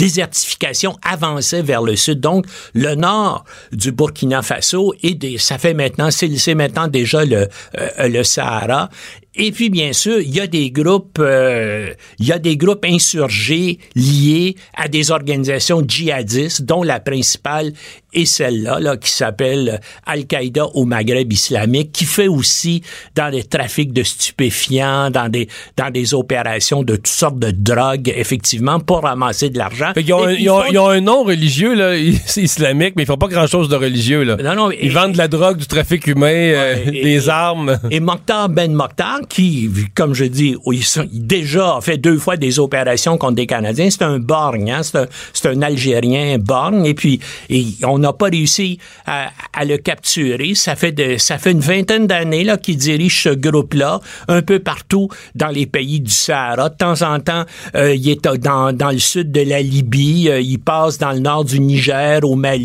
désertification 0.03 0.97
avançait 1.03 1.62
vers 1.62 1.82
le 1.82 1.97
sud. 1.97 2.20
Donc, 2.20 2.47
le 2.74 2.95
nord 2.95 3.45
du 3.72 3.93
Burkina 3.93 4.43
Faso 4.43 4.95
et 5.03 5.14
des, 5.14 5.38
ça 5.38 5.59
fait 5.59 5.74
maintenant, 5.74 6.11
c'est 6.11 6.30
c'est 6.36 6.55
maintenant 6.55 6.88
déjà 6.88 7.24
le, 7.24 7.32
euh, 7.35 8.09
le 8.09 8.22
Sahara. 8.22 8.89
Et 9.35 9.51
puis 9.51 9.70
bien 9.70 9.93
sûr, 9.95 10.20
il 10.20 10.28
y 10.35 10.41
a 10.41 10.47
des 10.47 10.70
groupes, 10.70 11.18
euh, 11.18 11.95
il 12.18 12.26
y 12.26 12.33
a 12.33 12.39
des 12.39 12.57
groupes 12.59 12.85
insurgés 12.85 13.78
liés 13.95 14.57
à 14.76 14.89
des 14.89 15.11
organisations 15.11 15.83
djihadistes, 15.87 16.62
dont 16.62 16.83
la 16.83 17.01
principale 17.01 17.72
est 18.12 18.26
celle-là, 18.26 18.78
là, 18.78 18.99
qui 18.99 19.11
s'appelle 19.11 19.80
Al-Qaïda 20.05 20.66
au 20.74 20.85
Maghreb 20.85 21.33
islamique, 21.33 21.93
qui 21.93 22.05
fait 22.05 22.28
aussi 22.28 22.83
dans 23.14 23.30
des 23.30 23.43
trafics 23.43 23.95
de 23.95 24.03
stupéfiants, 24.03 25.11
dans 25.11 25.30
des 25.30 25.49
dans 25.78 25.89
des 25.91 26.12
opérations 26.12 26.83
de 26.83 26.97
toutes 26.97 27.07
sortes 27.07 27.39
de 27.39 27.51
drogues, 27.51 28.12
effectivement, 28.14 28.80
pour 28.80 29.01
ramasser 29.03 29.49
de 29.49 29.57
l'argent. 29.57 29.93
Qu'ils 29.95 30.12
ont, 30.12 30.24
un- 30.24 30.33
ils, 30.33 30.51
ont, 30.51 30.61
font- 30.61 30.70
ils 30.70 30.78
ont 30.78 30.89
un 30.89 31.01
nom 31.01 31.22
religieux, 31.24 31.74
là, 31.74 31.97
islamique, 32.37 32.95
mais 32.97 33.05
ils 33.05 33.07
font 33.07 33.16
pas 33.16 33.28
grand-chose 33.28 33.70
de 33.70 33.76
religieux. 33.76 34.24
Là. 34.24 34.37
Non, 34.37 34.55
non, 34.55 34.70
ils 34.70 34.87
et- 34.87 34.89
vendent 34.91 35.12
de 35.12 35.18
la 35.18 35.28
drogue, 35.28 35.57
du 35.57 35.66
trafic 35.66 36.07
humain, 36.07 36.26
euh, 36.30 36.76
et- 36.87 36.91
des 37.03 37.26
et- 37.26 37.28
armes. 37.30 37.78
Et 37.91 38.01
Mokhtar 38.01 38.51
Ben 38.51 38.74
Mokhtar, 38.74 39.20
qui, 39.29 39.70
comme 39.95 40.14
je 40.14 40.25
dis, 40.25 40.57
ils 40.70 40.85
sont- 40.85 41.07
déjà 41.12 41.77
a 41.77 41.81
fait 41.81 41.97
deux 41.99 42.18
fois 42.18 42.37
des 42.37 42.59
opérations 42.59 43.16
contre 43.18 43.35
des 43.37 43.47
Canadiens, 43.47 43.89
c'est 43.91 44.03
un 44.03 44.18
borgne, 44.18 44.70
hein, 44.70 44.81
c'est 44.83 45.47
un, 45.47 45.53
un 45.59 45.62
Algérien 45.62 46.39
borgne, 46.39 46.85
et 46.87 46.95
puis 46.95 47.20
et 47.51 47.64
on 47.85 47.99
n'a 47.99 48.12
pas 48.12 48.27
réussi 48.27 48.79
à, 49.07 49.31
à 49.53 49.64
le 49.64 49.77
capturer. 49.79 50.55
Ça 50.55 50.75
fait 50.77 50.93
de, 50.93 51.16
ça 51.18 51.39
fait 51.39 51.53
une 51.53 51.61
vingtaine 51.61 52.07
d'années 52.07 52.45
là 52.45 52.57
qu'il 52.57 52.77
dirige 52.77 53.23
ce 53.23 53.29
groupe-là 53.31 54.01
un 54.29 54.43
peu 54.43 54.59
partout 54.59 55.09
dans 55.35 55.49
les 55.49 55.66
pays 55.66 56.01
du 56.01 56.11
Sahara. 56.11 56.68
De 56.68 56.77
temps 56.77 57.03
en 57.03 57.20
temps, 57.20 57.45
euh, 57.75 57.95
il 57.95 58.09
est 58.09 58.25
dans, 58.39 58.73
dans 58.73 58.91
le 58.91 58.99
sud 58.99 59.31
de 59.33 59.41
la 59.43 59.61
Libye, 59.62 60.29
euh, 60.29 60.41
il 60.41 60.59
passe 60.59 60.99
dans 60.99 61.12
le 61.12 61.18
nord 61.20 61.45
du 61.45 61.61
Niger, 61.61 62.20
au 62.25 62.35
Mali. 62.37 62.64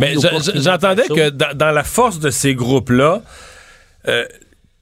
J'entendais 0.55 1.07
que 1.07 1.29
dans, 1.29 1.55
dans 1.55 1.71
la 1.71 1.83
force 1.83 2.19
de 2.19 2.29
ces 2.29 2.55
groupes-là, 2.55 3.21
euh, 4.07 4.25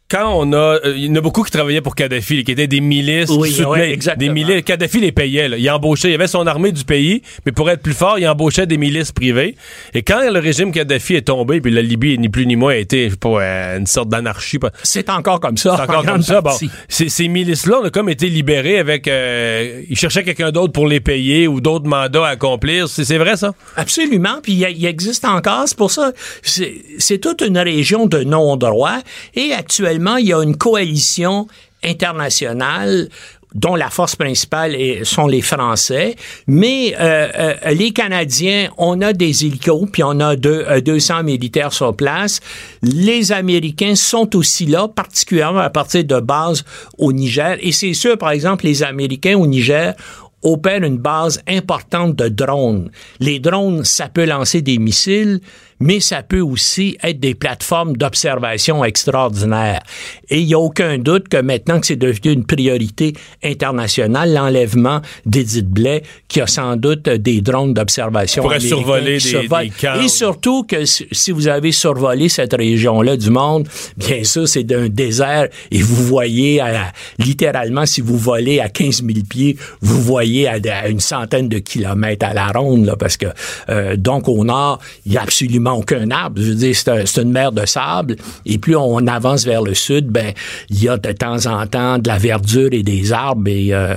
quand 0.08 0.34
on 0.36 0.54
a, 0.54 0.58
euh, 0.86 0.94
il 0.96 1.06
y 1.06 1.10
en 1.10 1.16
a 1.16 1.22
beaucoup 1.22 1.42
qui 1.42 1.52
travaillaient 1.52 1.82
pour 1.82 1.96
Kadhafi, 1.96 2.44
qui 2.44 2.52
étaient 2.52 2.68
des 2.68 2.80
milices, 2.80 3.30
Oui, 3.32 3.50
qui 3.50 3.56
soutenaient 3.56 3.98
des 4.18 4.30
milices. 4.30 4.64
Kadhafi 4.64 5.00
les 5.00 5.12
payait. 5.12 5.50
Là. 5.50 5.58
Il 5.58 5.68
embauchait, 5.72 6.12
il 6.12 6.14
avait 6.14 6.28
son 6.28 6.46
armée 6.46 6.72
du 6.72 6.84
pays, 6.84 7.24
mais 7.46 7.52
pour 7.52 7.70
être 7.72 7.82
plus 7.82 7.94
fort, 7.94 8.20
il 8.20 8.28
embauchait 8.28 8.68
des 8.68 8.78
milices 8.78 9.12
privées. 9.12 9.56
Et 9.96 10.04
quand 10.04 10.22
le 10.30 10.40
régime 10.40 10.72
Kadhafi 10.72 11.16
est 11.16 11.24
tombé, 11.24 11.60
puis 11.60 11.72
la 11.72 11.82
Libye 11.82 12.20
ni 12.20 12.30
plus 12.30 12.46
ni 12.46 12.56
moins 12.56 12.74
a 12.74 12.76
été, 12.76 13.06
je 13.06 13.10
sais 13.12 13.18
pas, 13.18 13.42
euh, 13.42 13.78
une 13.80 13.88
sorte 13.88 14.10
d'anarchie. 14.10 14.60
C'est 14.84 15.10
encore 15.10 15.40
comme 15.40 15.58
ça. 15.58 15.76
C'est 15.76 15.82
en 15.82 15.86
encore 15.86 16.06
comme 16.06 16.22
ça. 16.22 16.42
Bon, 16.42 16.52
partie. 16.52 16.70
ces, 16.88 17.10
ces 17.10 17.28
milices-là, 17.28 17.80
on 17.82 17.86
a 17.86 17.90
comme 17.90 18.10
été 18.10 18.30
libérés 18.30 18.78
avec. 18.78 19.08
euh, 19.08 19.82
ils 19.90 19.98
cherchaient 19.98 20.24
quelqu'un 20.24 20.52
d'autre 20.52 20.72
pour 20.72 20.88
les 20.88 21.00
payer 21.00 21.48
ou 21.48 21.62
d'autres 21.62 21.88
mandats 21.88 22.26
à 22.26 22.30
accomplir. 22.30 22.88
C'est 22.88 23.18
vrai, 23.18 23.38
ça? 23.38 23.54
Absolument, 23.76 24.38
puis 24.44 24.54
il 24.54 24.86
existe 24.86 25.26
encore, 25.26 25.64
c'est 25.66 25.78
pour 25.78 25.90
ça, 25.90 26.12
c'est 26.44 26.76
c'est 27.00 27.18
toute 27.18 27.42
une 27.42 27.58
région 27.58 28.06
de 28.06 28.24
non-droit, 28.24 29.00
et 29.36 29.52
actuellement, 29.52 29.95
il 30.18 30.28
y 30.28 30.34
a 30.34 30.42
une 30.42 30.58
coalition 30.58 31.48
internationale 31.84 33.10
dont 33.56 33.76
la 33.76 33.90
force 33.90 34.18
principale 34.18 34.76
sont 35.04 35.28
les 35.28 35.42
Français, 35.42 36.16
mais 36.46 36.94
euh, 37.00 37.30
euh, 37.66 37.72
les 37.74 37.92
Canadiens, 37.92 38.70
on 38.78 39.02
a 39.02 39.14
des 39.14 39.46
hélicos, 39.46 39.88
puis 39.92 40.04
on 40.04 40.20
a 40.20 40.36
deux, 40.36 40.66
euh, 40.68 40.82
200 40.82 41.24
militaires 41.24 41.72
sur 41.72 41.96
place. 41.96 42.42
Les 42.84 43.32
Américains 43.32 43.96
sont 43.96 44.36
aussi 44.36 44.66
là, 44.66 44.90
particulièrement 44.90 45.60
à 45.60 45.70
partir 45.70 46.04
de 46.04 46.20
bases 46.20 46.66
au 46.98 47.14
Niger, 47.14 47.58
et 47.62 47.72
c'est 47.72 47.94
sûr, 47.94 48.18
par 48.18 48.32
exemple, 48.32 48.66
les 48.66 48.84
Américains 48.84 49.38
au 49.38 49.48
Niger 49.48 49.96
opère 50.44 50.84
une 50.84 50.98
base 50.98 51.42
importante 51.48 52.16
de 52.16 52.28
drones. 52.28 52.92
Les 53.20 53.40
drones, 53.40 53.84
ça 53.84 54.10
peut 54.10 54.26
lancer 54.26 54.62
des 54.62 54.78
missiles, 54.78 55.40
mais 55.80 56.00
ça 56.00 56.24
peut 56.24 56.40
aussi 56.42 56.98
être 57.04 57.20
des 57.20 57.36
plateformes 57.36 57.98
d'observation 57.98 58.84
extraordinaires. 58.86 59.82
Et 60.30 60.40
il 60.40 60.48
n'y 60.48 60.54
a 60.54 60.60
aucun 60.60 60.98
doute 60.98 61.28
que 61.28 61.38
maintenant 61.38 61.80
que 61.80 61.88
c'est 61.88 61.96
devenu 61.96 62.32
une 62.34 62.46
priorité 62.46 63.14
internationale, 63.44 64.34
l'enlèvement 64.34 65.02
d'Edith 65.26 65.68
Blais, 65.70 66.04
qui 66.28 66.42
a 66.42 66.48
sans 66.48 66.76
doute 66.76 67.04
des 67.10 67.42
drones 67.42 67.74
d'observation 67.74 68.42
Pourrait 68.44 68.60
survoler 68.60 69.18
des- 69.18 69.20
des 69.64 69.70
camps. 69.70 70.02
Et 70.02 70.08
surtout 70.08 70.64
que 70.64 70.86
si 70.86 71.08
si 71.12 71.32
vous 71.32 71.48
avez 71.48 71.72
survolé 71.72 72.30
cette 72.30 72.54
région-là 72.54 73.18
du 73.18 73.30
monde, 73.30 73.68
bien 73.98 74.24
sûr, 74.24 74.48
c'est 74.48 74.64
d'un 74.64 74.90
désert 74.90 75.48
et 75.72 75.82
vous 75.82 76.04
voyez 76.06 76.62
à- 76.62 76.92
littéralement, 77.20 77.86
si 77.86 78.02
vous 78.02 78.18
volez 78.18 78.60
à 78.60 78.70
15 78.70 79.04
000 79.04 79.20
pieds, 79.30 79.58
vous 79.82 80.02
voyez 80.02 80.48
à, 80.48 80.58
à 80.72 80.88
une 80.88 81.00
centaine 81.00 81.50
de 81.50 81.60
kilomètres 81.60 82.26
à 82.26 82.34
la 82.34 82.48
ronde, 82.48 82.86
là, 82.86 82.96
parce 82.96 83.18
que 83.18 83.28
euh, 83.70 83.96
donc 83.96 84.28
au 84.28 84.44
nord, 84.44 84.80
il 85.06 85.14
y 85.14 85.18
a 85.18 85.22
absolument 85.22 85.75
aucun 85.76 86.10
arbre. 86.12 86.42
Je 86.42 86.50
veux 86.50 86.56
dire, 86.56 86.76
c'est 86.76 86.90
un- 86.90 87.06
c'est 87.06 87.22
une 87.22 87.32
mer 87.32 87.52
de 87.52 87.66
sable. 87.66 88.16
Et 88.46 88.58
plus 88.58 88.76
on 88.76 89.06
avance 89.08 89.46
vers 89.46 89.62
le 89.62 89.74
sud, 89.74 90.08
ben 90.08 90.34
il 90.70 90.84
y 90.84 90.90
a 90.90 90.98
de 90.98 91.12
temps 91.12 91.46
en 91.46 91.66
temps 91.68 91.98
de 91.98 92.08
la 92.08 92.18
verdure 92.18 92.70
et 92.72 92.84
des 92.84 93.14
arbres. 93.14 93.48
Et 93.50 93.74
euh, 93.74 93.96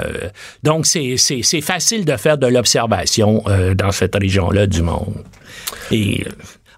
donc 0.63 0.87
c'est 0.87 1.17
c'est 1.17 1.43
c'est 1.43 1.61
facile 1.61 2.05
de 2.05 2.17
faire 2.17 2.39
de 2.39 2.47
l'observation 2.47 3.43
euh, 3.47 3.75
dans 3.75 3.93
cette 3.93 4.15
région-là 4.15 4.67
du 4.67 4.83
monde. 4.83 5.15
Et 5.91 6.23
euh, 6.27 6.31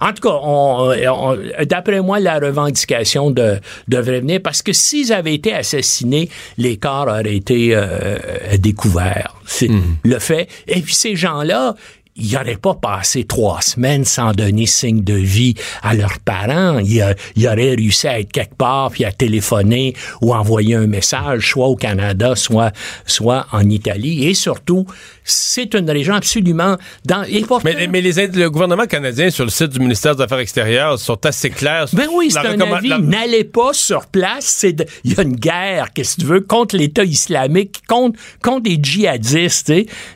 en 0.02 0.12
tout 0.14 0.22
cas, 0.26 0.34
on- 0.42 0.92
on- 0.94 1.38
d'après 1.66 2.00
moi, 2.00 2.20
la 2.20 2.38
revendication 2.38 3.30
de, 3.30 3.58
devrait 3.86 4.20
venir 4.20 4.40
parce 4.42 4.62
que 4.62 4.72
s'ils 4.72 5.12
avaient 5.12 5.34
été 5.34 5.52
assassinés, 5.52 6.30
les 6.56 6.78
corps 6.78 7.06
auraient 7.06 7.36
été 7.36 7.72
euh, 7.74 8.16
découverts. 8.58 9.34
C'est 9.44 9.68
le 10.04 10.18
fait. 10.18 10.48
Et 10.68 10.80
puis 10.80 10.94
ces 10.94 11.16
gens-là, 11.16 11.74
ils 12.16 12.32
n'auraient 12.32 12.56
pas 12.56 12.74
passé 12.74 13.24
trois 13.24 13.62
semaines 13.62 14.04
sans 14.04 14.32
donner 14.32 14.66
signe 14.66 15.02
de 15.02 15.14
vie 15.14 15.54
à 15.82 15.94
leurs 15.94 16.18
parents. 16.18 16.78
Ils, 16.78 17.00
a- 17.02 17.14
ils 17.36 17.46
auraient 17.46 17.74
réussi 17.74 18.08
à 18.08 18.20
être 18.20 18.32
quelque 18.32 18.54
part, 18.56 18.90
puis 18.90 19.04
à 19.04 19.12
téléphoner 19.12 19.94
ou 20.20 20.34
envoyer 20.34 20.74
un 20.74 20.86
message, 20.86 21.50
soit 21.50 21.68
au 21.68 21.76
Canada, 21.76 22.34
soit, 22.36 22.72
soit 23.06 23.46
en 23.52 23.68
Italie. 23.68 24.26
Et 24.26 24.34
surtout, 24.34 24.86
c'est 25.30 25.74
une 25.74 25.90
région 25.90 26.14
absolument... 26.14 26.76
Dans, 27.04 27.22
et 27.24 27.40
pourtant- 27.42 27.62
Mais, 27.64 27.86
mais 27.86 28.00
les, 28.00 28.18
aides- 28.20 28.36
le 28.36 28.50
gouvernement 28.50 28.86
canadien, 28.86 29.30
sur 29.30 29.44
le 29.44 29.50
site 29.50 29.68
du 29.70 29.80
ministère 29.80 30.16
des 30.16 30.22
Affaires 30.22 30.38
extérieures, 30.38 30.98
sont 30.98 31.24
assez 31.26 31.50
clairs. 31.50 31.86
Ben 31.92 32.06
oui, 32.12 32.30
c'est 32.30 32.38
un 32.38 32.52
recommand- 32.52 32.74
avis. 32.76 32.88
la- 32.88 32.98
N'allez 32.98 33.44
pas 33.44 33.72
sur 33.72 34.06
place. 34.06 34.44
C'est 34.46 34.72
de- 34.72 34.86
Il 35.04 35.14
y 35.14 35.20
a 35.20 35.22
une 35.22 35.36
guerre, 35.36 35.92
qu'est-ce 35.94 36.16
que 36.16 36.20
tu 36.22 36.26
veux, 36.26 36.40
contre 36.40 36.76
l'État 36.76 37.04
islamique, 37.04 37.82
contre, 37.88 38.18
contre 38.42 38.62
des 38.64 38.78
djihadistes. 38.82 39.72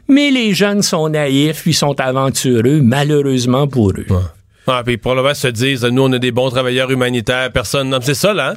Mais 0.09 0.31
les 0.31 0.55
jeunes 0.55 0.83
sont 0.83 1.09
naïfs, 1.09 1.63
puis 1.63 1.75
sont 1.75 1.99
aventureux, 2.01 2.81
malheureusement 2.83 3.67
pour 3.69 3.91
eux. 3.91 4.07
Ah, 4.67 4.83
puis 4.85 4.97
probablement 4.97 5.35
se 5.35 5.49
disent, 5.49 5.85
nous, 5.85 6.03
on 6.03 6.13
a 6.13 6.19
des 6.19 6.31
bons 6.33 6.49
travailleurs 6.51 6.91
humanitaires, 6.91 7.53
personne. 7.53 7.91
Non, 7.91 7.99
c'est 8.01 8.15
ça, 8.15 8.33
là. 8.33 8.51
hein? 8.53 8.55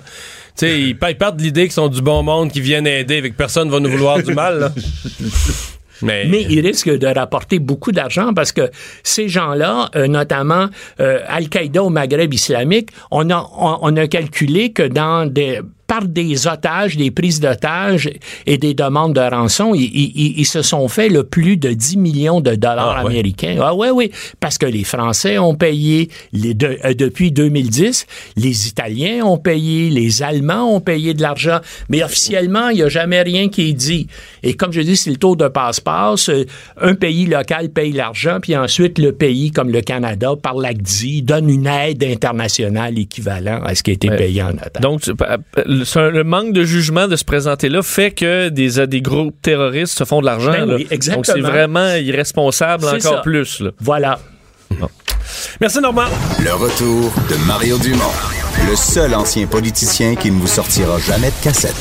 Tu 0.57 0.65
sais, 0.65 0.79
ils, 0.81 0.87
ils 1.09 1.17
partent 1.17 1.37
de 1.37 1.43
l'idée 1.43 1.63
qu'ils 1.63 1.73
sont 1.73 1.89
du 1.89 2.01
bon 2.01 2.23
monde, 2.23 2.51
qu'ils 2.51 2.61
viennent 2.63 2.87
aider, 2.87 3.17
avec 3.17 3.35
personne 3.37 3.69
va 3.69 3.79
nous 3.79 3.89
vouloir 3.91 4.23
du 4.23 4.33
mal, 4.33 4.59
là. 4.59 4.71
Mais, 6.01 6.27
ils 6.27 6.61
risquent 6.61 6.97
de 6.97 7.07
rapporter 7.07 7.59
beaucoup 7.59 7.91
d'argent 7.91 8.33
parce 8.33 8.51
que 8.51 8.69
ces 9.03 9.27
gens-là, 9.29 9.89
euh, 9.95 10.07
notamment 10.07 10.67
euh, 10.99 11.19
Al-Qaïda 11.27 11.83
au 11.83 11.89
Maghreb 11.89 12.33
islamique, 12.33 12.89
on 13.11 13.29
a, 13.29 13.49
on 13.57 13.95
a 13.95 14.07
calculé 14.07 14.71
que 14.71 14.83
dans 14.83 15.25
des 15.25 15.61
des 16.05 16.47
otages, 16.47 16.97
des 16.97 17.11
prises 17.11 17.39
d'otages 17.39 18.09
et 18.45 18.57
des 18.57 18.73
demandes 18.73 19.13
de 19.15 19.19
rançon, 19.21 19.73
ils, 19.73 19.83
ils- 19.83 20.39
ils 20.39 20.45
se 20.45 20.61
sont 20.61 20.87
fait 20.87 21.09
le 21.09 21.23
plus 21.23 21.57
de 21.57 21.71
10 21.71 21.97
millions 21.97 22.41
de 22.41 22.55
dollars 22.55 22.95
Ah, 22.99 23.03
ouais. 23.05 23.11
américains. 23.13 23.57
Ah 23.61 23.73
ouais, 23.73 23.89
oui, 23.89 24.11
parce 24.39 24.57
que 24.57 24.65
les 24.65 24.83
Français 24.83 25.37
ont 25.37 25.55
payé 25.55 26.09
les 26.33 26.55
euh, 26.63 26.93
depuis 26.93 27.31
2010, 27.31 28.05
les 28.35 28.67
Italiens 28.67 29.23
ont 29.25 29.37
payé, 29.37 29.89
les 29.89 30.21
Allemands 30.23 30.73
ont 30.75 30.79
payé 30.81 31.13
de 31.13 31.21
l'argent, 31.21 31.59
mais 31.89 32.03
officiellement, 32.03 32.69
il 32.69 32.75
n'y 32.77 32.83
a 32.83 32.89
jamais 32.89 33.21
rien 33.21 33.49
qui 33.49 33.69
est 33.69 33.73
dit. 33.73 34.07
Et 34.43 34.53
comme 34.55 34.71
je 34.73 34.81
dis, 34.81 34.95
c'est 34.97 35.09
le 35.09 35.17
tour 35.17 35.35
de 35.37 35.47
passe-passe. 35.47 36.29
Euh, 36.29 36.45
Un 36.81 36.95
pays 36.95 37.25
local 37.25 37.69
paye 37.69 37.91
l'argent, 37.91 38.39
puis 38.41 38.55
ensuite 38.55 38.99
le 38.99 39.11
pays 39.11 39.51
comme 39.51 39.69
le 39.71 39.81
Canada, 39.81 40.31
par 40.41 40.55
l'ACDI, 40.55 41.21
donne 41.21 41.49
une 41.49 41.67
aide 41.67 42.03
internationale 42.03 42.97
équivalente 42.99 43.61
à 43.65 43.75
ce 43.75 43.83
qui 43.83 43.91
a 43.91 43.93
été 43.93 44.09
payé 44.09 44.41
en 44.43 44.49
otage. 44.51 44.81
Donc, 44.81 45.01
le 45.87 45.91
c'est 45.91 45.99
un- 45.99 46.09
le 46.11 46.23
manque 46.23 46.53
de 46.53 46.63
jugement 46.63 47.07
de 47.07 47.15
se 47.15 47.23
présenter 47.25 47.69
là 47.69 47.81
fait 47.81 48.11
que 48.11 48.49
des, 48.49 48.79
euh, 48.79 48.87
des 48.87 49.01
groupes 49.01 49.35
terroristes 49.41 49.97
se 49.97 50.03
font 50.03 50.21
de 50.21 50.25
l'argent. 50.25 50.51
Ben 50.51 50.69
oui. 50.75 50.87
Donc, 51.09 51.25
c'est 51.25 51.39
vraiment 51.39 51.93
irresponsable 51.95 52.85
encore 52.85 53.01
ça. 53.01 53.21
plus. 53.21 53.59
là. 53.61 53.71
Voilà. 53.79 54.19
Merci, 55.59 55.79
Normand. 55.81 56.05
Le 56.43 56.53
retour 56.53 57.11
de 57.29 57.35
Mario 57.47 57.77
Dumont, 57.79 58.03
le 58.69 58.75
seul 58.75 59.13
ancien 59.13 59.45
politicien 59.47 60.15
qui 60.15 60.31
ne 60.31 60.39
vous 60.39 60.47
sortira 60.47 60.97
jamais 60.99 61.27
de 61.29 61.43
cassette. 61.43 61.75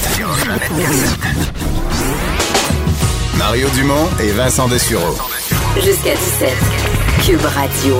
Mario 3.38 3.68
Dumont 3.74 4.08
et 4.20 4.30
Vincent 4.32 4.68
Dessureau. 4.68 5.16
Jusqu'à 5.76 6.14
17. 6.14 6.50
Cube 7.24 7.44
Radio. 7.44 7.96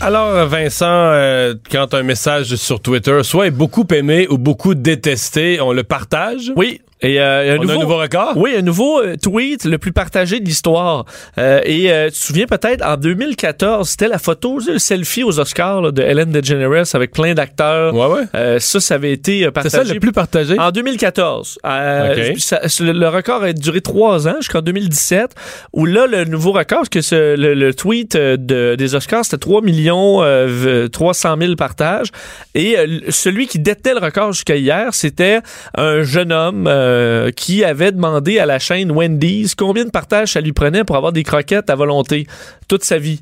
Alors, 0.00 0.46
Vincent, 0.46 0.86
euh, 0.86 1.54
quand 1.70 1.94
un 1.94 2.02
message 2.02 2.54
sur 2.56 2.80
Twitter 2.80 3.22
soit 3.22 3.50
beaucoup 3.50 3.86
aimé 3.92 4.26
ou 4.28 4.36
beaucoup 4.36 4.74
détesté, 4.74 5.58
on 5.60 5.72
le 5.72 5.84
partage? 5.84 6.52
Oui. 6.54 6.82
Et 7.02 7.20
euh, 7.20 7.54
un, 7.54 7.58
On 7.58 7.62
nouveau, 7.62 7.72
a 7.72 7.76
un 7.76 7.80
nouveau 7.80 7.98
record? 7.98 8.32
Oui, 8.36 8.54
un 8.58 8.62
nouveau 8.62 9.00
euh, 9.02 9.16
tweet 9.22 9.64
le 9.66 9.76
plus 9.76 9.92
partagé 9.92 10.40
de 10.40 10.46
l'histoire. 10.46 11.04
Euh, 11.36 11.60
et 11.64 11.92
euh, 11.92 12.06
tu 12.06 12.12
te 12.18 12.24
souviens 12.24 12.46
peut-être, 12.46 12.82
en 12.86 12.96
2014, 12.96 13.86
c'était 13.88 14.08
la 14.08 14.18
photo, 14.18 14.58
le 14.66 14.78
selfie 14.78 15.22
aux 15.22 15.38
Oscars 15.38 15.82
là, 15.82 15.90
de 15.90 16.00
Ellen 16.02 16.30
DeGeneres 16.32 16.86
avec 16.94 17.10
plein 17.12 17.34
d'acteurs. 17.34 17.94
Ouais, 17.94 18.06
ouais. 18.06 18.22
Euh, 18.34 18.58
ça, 18.58 18.80
ça 18.80 18.94
avait 18.94 19.12
été 19.12 19.42
euh, 19.42 19.46
C'est 19.48 19.52
partagé. 19.52 19.84
ça 19.88 19.94
le 19.94 20.00
plus 20.00 20.12
partagé? 20.12 20.58
En 20.58 20.70
2014. 20.70 21.58
Euh, 21.66 22.30
Ok. 22.32 22.38
ça- 22.38 22.60
le, 22.80 23.08
record 23.08 23.42
a 23.42 23.52
duré 23.52 23.82
trois 23.82 24.26
ans 24.26 24.36
jusqu'en 24.40 24.62
2017, 24.62 25.32
où 25.74 25.84
là, 25.84 26.06
le 26.06 26.24
nouveau 26.24 26.52
record, 26.52 26.78
parce 26.78 26.88
que 26.88 27.02
ce- 27.02 27.36
le, 27.36 27.52
le 27.54 27.74
tweet 27.74 28.16
de, 28.16 28.74
des 28.74 28.94
Oscars, 28.94 29.24
c'était 29.26 29.36
3 29.38 29.60
millions 29.60 30.22
euh, 30.22 30.46
v- 30.48 30.88
300 30.90 31.36
000 31.38 31.56
partages. 31.56 32.08
Et 32.54 32.76
celui 33.10 33.46
qui 33.48 33.58
détenait 33.58 33.94
le 33.94 34.00
record 34.00 34.32
jusqu'à 34.32 34.56
hier, 34.56 34.94
c'était 34.94 35.40
un 35.76 36.02
jeune 36.02 36.32
homme 36.32 36.66
euh, 36.86 37.32
qui 37.32 37.64
avait 37.64 37.90
demandé 37.90 38.38
à 38.38 38.46
la 38.46 38.60
chaîne 38.60 38.92
Wendy's 38.92 39.56
combien 39.56 39.84
de 39.84 39.90
partages 39.90 40.32
ça 40.32 40.40
lui 40.40 40.52
prenait 40.52 40.84
pour 40.84 40.96
avoir 40.96 41.12
des 41.12 41.24
croquettes 41.24 41.68
à 41.68 41.74
volonté 41.74 42.28
toute 42.68 42.84
sa 42.84 42.98
vie. 42.98 43.20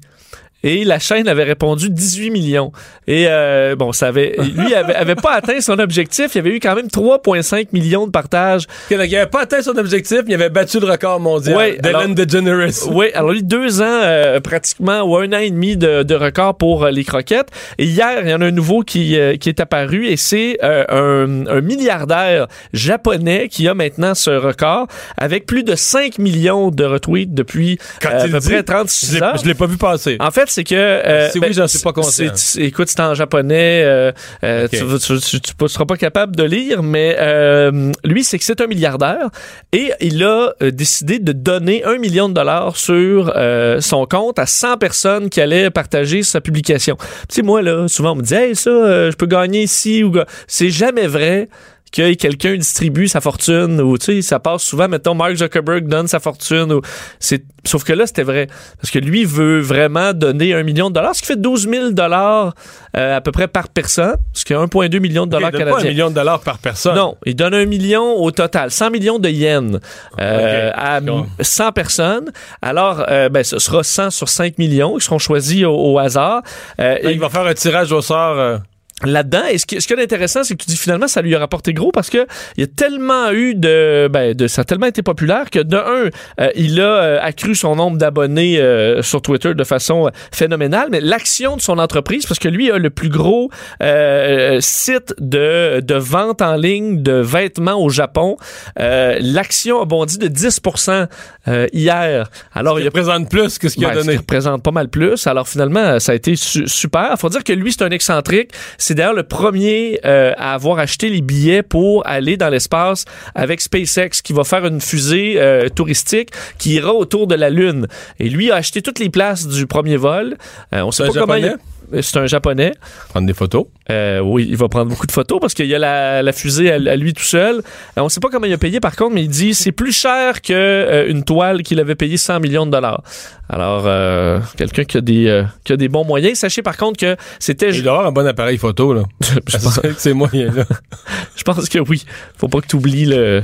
Et 0.64 0.84
la 0.84 0.98
chaîne 0.98 1.28
avait 1.28 1.44
répondu 1.44 1.90
18 1.90 2.30
millions. 2.30 2.72
Et 3.06 3.26
euh, 3.28 3.76
bon, 3.76 3.92
ça 3.92 4.08
avait, 4.08 4.34
lui 4.56 4.74
avait, 4.74 4.94
avait 4.96 5.14
pas 5.14 5.34
atteint 5.34 5.60
son 5.60 5.78
objectif. 5.78 6.34
Il 6.34 6.38
y 6.38 6.40
avait 6.40 6.56
eu 6.56 6.58
quand 6.58 6.74
même 6.74 6.86
3,5 6.88 7.68
millions 7.72 8.06
de 8.06 8.10
partages. 8.10 8.64
Il 8.90 8.96
n'avait 8.96 9.26
pas 9.26 9.42
atteint 9.42 9.62
son 9.62 9.76
objectif, 9.76 10.20
mais 10.26 10.32
il 10.32 10.34
avait 10.34 10.48
battu 10.50 10.80
le 10.80 10.86
record 10.90 11.20
mondial 11.20 11.56
Ouais, 11.56 11.78
d'Ellen 11.80 12.14
DeGeneres. 12.14 12.70
Oui, 12.90 13.06
alors 13.14 13.30
lui, 13.32 13.42
deux 13.44 13.80
ans 13.82 13.84
euh, 14.02 14.40
pratiquement, 14.40 15.02
ou 15.02 15.16
un 15.18 15.32
an 15.32 15.38
et 15.38 15.50
demi 15.50 15.76
de, 15.76 16.02
de 16.02 16.14
record 16.14 16.56
pour 16.56 16.84
euh, 16.84 16.90
les 16.90 17.04
croquettes. 17.04 17.48
Et 17.78 17.84
hier, 17.84 18.20
il 18.22 18.30
y 18.30 18.34
en 18.34 18.40
a 18.40 18.46
un 18.46 18.50
nouveau 18.50 18.80
qui, 18.80 19.18
euh, 19.18 19.36
qui 19.36 19.50
est 19.50 19.60
apparu 19.60 20.06
et 20.06 20.16
c'est 20.16 20.58
euh, 20.64 20.84
un, 20.88 21.46
un 21.46 21.60
milliardaire 21.60 22.46
japonais 22.72 23.48
qui 23.50 23.68
a 23.68 23.74
maintenant 23.74 24.14
ce 24.14 24.30
record 24.30 24.86
avec 25.16 25.46
plus 25.46 25.62
de 25.62 25.74
5 25.74 26.18
millions 26.18 26.70
de 26.70 26.84
retweets 26.84 27.32
depuis 27.34 27.78
Quand 28.00 28.08
à 28.10 28.26
il 28.26 28.32
peu 28.32 28.38
dit, 28.38 28.46
près 28.48 28.56
Je 28.58 28.62
36 28.62 29.12
l'ai- 29.14 29.22
heures. 29.22 29.36
je 29.36 29.44
l'ai 29.46 29.54
pas 29.54 29.66
vu 29.66 29.76
passer. 29.76 30.16
En 30.20 30.30
fait, 30.30 30.48
c'est 30.54 30.64
que. 30.64 30.74
euh, 30.74 31.30
Si 31.30 31.38
oui, 31.38 31.52
j'en 31.52 31.66
suis 31.68 31.78
pas 31.80 31.92
conscient. 31.92 32.26
c'est- 32.34 32.36
c'est- 32.36 32.60
écoute, 32.62 32.88
c'est 32.88 33.00
en 33.00 33.14
japonais. 33.14 33.82
euh, 33.84 34.12
euh, 34.44 34.68
tu, 34.68 34.78
tu, 34.78 35.18
tu- 35.20 35.40
tu 35.40 35.52
ne 35.60 35.66
seras 35.68 35.84
pas 35.84 35.96
capable 35.96 36.36
de 36.36 36.44
lire, 36.44 36.82
mais 36.82 37.16
euh, 37.18 37.92
lui, 38.04 38.24
c'est 38.24 38.38
que 38.38 38.44
c'est 38.44 38.60
un 38.60 38.66
milliardaire 38.66 39.28
et 39.72 39.92
il 40.00 40.22
a 40.24 40.52
décidé 40.60 41.18
de 41.18 41.32
donner 41.32 41.84
un 41.84 41.98
million 41.98 42.28
de 42.28 42.34
dollars 42.34 42.76
sur 42.76 43.32
son 43.80 44.06
compte 44.06 44.38
à 44.38 44.46
100 44.46 44.76
personnes 44.78 45.28
qui 45.30 45.40
allaient 45.40 45.70
partager 45.70 46.22
sa 46.22 46.40
publication. 46.40 46.96
Tu 47.28 47.36
sais, 47.36 47.42
moi, 47.42 47.62
là, 47.62 47.86
souvent, 47.88 48.12
on 48.12 48.16
me 48.16 48.22
dit, 48.22 48.34
hey, 48.34 48.54
ça, 48.56 49.10
je 49.10 49.16
peux 49.16 49.26
gagner 49.26 49.62
ici 49.62 50.02
ou. 50.04 50.12
C'est 50.46 50.70
jamais 50.70 51.06
vrai 51.06 51.48
que 51.94 52.12
quelqu'un 52.14 52.56
distribue 52.56 53.06
sa 53.06 53.20
fortune 53.20 53.80
ou 53.80 53.96
tu 53.98 54.06
sais 54.06 54.22
ça 54.22 54.40
passe 54.40 54.62
souvent 54.62 54.88
mettons 54.88 55.14
Mark 55.14 55.34
Zuckerberg 55.36 55.86
donne 55.86 56.08
sa 56.08 56.18
fortune 56.18 56.72
ou 56.72 56.80
c'est 57.20 57.44
sauf 57.64 57.84
que 57.84 57.92
là 57.92 58.06
c'était 58.06 58.24
vrai 58.24 58.48
parce 58.80 58.90
que 58.90 58.98
lui 58.98 59.24
veut 59.24 59.60
vraiment 59.60 60.12
donner 60.12 60.54
un 60.54 60.64
million 60.64 60.88
de 60.90 60.94
dollars 60.94 61.14
ce 61.14 61.20
qui 61.20 61.26
fait 61.28 61.40
12 61.40 61.68
000 61.68 61.90
dollars 61.92 62.54
euh, 62.96 63.16
à 63.16 63.20
peu 63.20 63.30
près 63.30 63.46
par 63.46 63.68
personne 63.68 64.16
ce 64.32 64.44
qui 64.44 64.52
est 64.52 64.56
1,2 64.56 64.98
million 64.98 65.26
de 65.26 65.30
dollars 65.30 65.52
donne 65.52 65.60
pas 65.60 65.66
un 65.66 65.70
canadiens 65.70 65.90
million 65.90 66.10
de 66.10 66.14
dollars 66.14 66.40
par 66.40 66.58
personne. 66.58 66.96
non, 66.96 67.16
il 67.26 67.36
donne 67.36 67.54
un 67.54 67.64
million 67.64 68.02
au 68.16 68.30
total, 68.32 68.70
100 68.72 68.90
millions 68.90 69.18
de 69.20 69.28
yens 69.28 69.78
euh, 70.20 70.70
à 70.74 71.00
je 71.00 71.06
comprends. 71.06 71.26
100 71.40 71.72
personnes. 71.72 72.32
Alors, 72.62 73.04
euh, 73.08 73.28
ben, 73.28 73.44
ce 73.44 73.58
sera 73.58 73.82
100 73.82 74.10
sur 74.10 74.28
5 74.28 74.58
millions 74.58 74.96
qui 74.96 75.04
seront 75.04 75.18
choisis 75.18 75.64
au, 75.64 75.70
au 75.74 75.98
hasard. 75.98 76.42
Euh, 76.80 76.94
Là, 77.02 77.10
et- 77.10 77.12
il 77.12 77.20
va 77.20 77.28
faire 77.28 77.46
un 77.46 77.54
tirage 77.54 77.92
au 77.92 78.00
sort. 78.02 78.60
Là-dedans. 79.04 79.42
Et 79.50 79.58
ce 79.58 79.66
qui, 79.66 79.80
ce 79.80 79.86
qui 79.86 79.92
est 79.94 80.02
intéressant, 80.02 80.44
c'est 80.44 80.54
que 80.56 80.62
tu 80.64 80.70
dis 80.70 80.76
finalement, 80.76 81.08
ça 81.08 81.22
lui 81.22 81.34
a 81.34 81.38
rapporté 81.38 81.72
gros 81.72 81.92
parce 81.92 82.10
que 82.10 82.26
il 82.56 82.60
y 82.60 82.64
a 82.64 82.66
tellement 82.66 83.30
eu 83.32 83.54
de, 83.54 84.08
ben, 84.10 84.34
de 84.34 84.46
ça 84.46 84.62
a 84.62 84.64
tellement 84.64 84.86
été 84.86 85.02
populaire 85.02 85.50
que 85.50 85.58
de 85.58 85.76
un, 85.76 86.10
euh, 86.40 86.50
il 86.54 86.80
a 86.80 86.84
euh, 86.84 87.18
accru 87.20 87.54
son 87.54 87.76
nombre 87.76 87.98
d'abonnés 87.98 88.58
euh, 88.60 89.02
sur 89.02 89.20
Twitter 89.22 89.54
de 89.54 89.64
façon 89.64 90.06
euh, 90.06 90.10
phénoménale, 90.32 90.88
mais 90.90 91.00
l'action 91.00 91.56
de 91.56 91.60
son 91.62 91.78
entreprise, 91.78 92.26
parce 92.26 92.38
que 92.38 92.48
lui 92.48 92.70
a 92.70 92.78
le 92.78 92.90
plus 92.90 93.08
gros 93.08 93.50
euh, 93.82 94.58
site 94.60 95.14
de, 95.18 95.80
de 95.80 95.94
vente 95.94 96.42
en 96.42 96.56
ligne 96.56 97.02
de 97.02 97.12
vêtements 97.12 97.82
au 97.82 97.88
Japon, 97.90 98.36
euh, 98.80 99.18
l'action 99.20 99.80
a 99.82 99.84
bondi 99.84 100.18
de 100.18 100.28
10% 100.28 101.06
euh, 101.48 101.66
hier. 101.72 102.28
Alors, 102.54 102.78
il 102.80 102.84
il 102.84 102.88
représente 102.88 103.30
plus 103.30 103.58
que 103.58 103.68
ce 103.70 103.76
qu'il 103.76 103.86
a 103.86 103.94
ce 103.94 103.98
donné. 104.00 104.12
qui 104.12 104.18
représente 104.18 104.62
pas 104.62 104.70
mal 104.70 104.88
plus. 104.90 105.26
Alors 105.26 105.48
finalement, 105.48 105.98
ça 106.00 106.12
a 106.12 106.14
été 106.14 106.36
su- 106.36 106.68
super. 106.68 107.14
Faut 107.18 107.30
dire 107.30 107.42
que 107.42 107.52
lui, 107.54 107.72
c'est 107.72 107.82
un 107.82 107.88
excentrique. 107.90 108.50
C'est 108.76 108.93
c'est 108.94 108.98
d'ailleurs 108.98 109.14
le 109.14 109.24
premier 109.24 109.98
euh, 110.04 110.32
à 110.36 110.54
avoir 110.54 110.78
acheté 110.78 111.08
les 111.10 111.20
billets 111.20 111.64
pour 111.64 112.06
aller 112.06 112.36
dans 112.36 112.48
l'espace 112.48 113.04
avec 113.34 113.60
SpaceX, 113.60 114.22
qui 114.22 114.32
va 114.32 114.44
faire 114.44 114.64
une 114.66 114.80
fusée 114.80 115.34
euh, 115.38 115.68
touristique 115.68 116.28
qui 116.58 116.74
ira 116.74 116.92
autour 116.94 117.26
de 117.26 117.34
la 117.34 117.50
Lune. 117.50 117.88
Et 118.20 118.28
lui 118.28 118.52
a 118.52 118.54
acheté 118.54 118.82
toutes 118.82 119.00
les 119.00 119.10
places 119.10 119.48
du 119.48 119.66
premier 119.66 119.96
vol. 119.96 120.36
Euh, 120.72 120.82
on 120.82 120.92
sait 120.92 121.02
pas 121.08 121.12
comment. 121.20 121.34
Il- 121.34 121.56
C'est 122.00 122.16
un 122.18 122.26
japonais. 122.26 122.72
Prendre 123.10 123.26
des 123.26 123.34
photos. 123.34 123.66
Euh, 123.90 124.20
oui, 124.20 124.46
il 124.48 124.56
va 124.56 124.68
prendre 124.68 124.90
beaucoup 124.90 125.06
de 125.06 125.12
photos 125.12 125.38
parce 125.40 125.54
qu'il 125.54 125.66
y 125.66 125.74
a 125.74 125.78
la, 125.78 126.22
la 126.22 126.32
fusée 126.32 126.72
à, 126.72 126.76
à 126.76 126.96
lui 126.96 127.12
tout 127.12 127.22
seul. 127.22 127.62
On 127.96 128.08
sait 128.08 128.20
pas 128.20 128.28
comment 128.30 128.46
il 128.46 128.52
a 128.52 128.58
payé 128.58 128.80
par 128.80 128.96
contre, 128.96 129.14
mais 129.14 129.22
il 129.22 129.28
dit 129.28 129.54
c'est 129.54 129.72
plus 129.72 129.92
cher 129.92 130.40
que 130.42 130.52
euh, 130.52 131.08
une 131.08 131.24
toile 131.24 131.62
qu'il 131.62 131.78
avait 131.80 131.94
payé 131.94 132.16
100 132.16 132.40
millions 132.40 132.66
de 132.66 132.70
dollars. 132.70 133.02
Alors, 133.48 133.84
euh, 133.86 134.40
quelqu'un 134.56 134.84
qui 134.84 134.96
a 134.96 135.00
des 135.00 135.44
qui 135.64 135.72
a 135.72 135.76
des 135.76 135.88
bons 135.88 136.04
moyens. 136.04 136.38
Sachez 136.38 136.62
par 136.62 136.76
contre 136.76 136.98
que 136.98 137.16
c'était 137.38 137.70
Il 137.70 137.82
doit 137.82 137.92
avoir 137.92 138.06
un 138.06 138.12
bon 138.12 138.26
appareil 138.26 138.56
photo, 138.58 138.94
là. 138.94 139.02
je, 139.20 139.58
pense, 139.58 139.80
C'est 139.82 139.98
ces 140.00 140.12
moyens-là. 140.14 140.64
je 141.36 141.42
pense 141.42 141.68
que 141.68 141.78
oui. 141.78 142.04
Faut 142.36 142.48
pas 142.48 142.60
que 142.60 142.66
tu 142.66 142.76
oublies 142.76 143.04
le, 143.06 143.42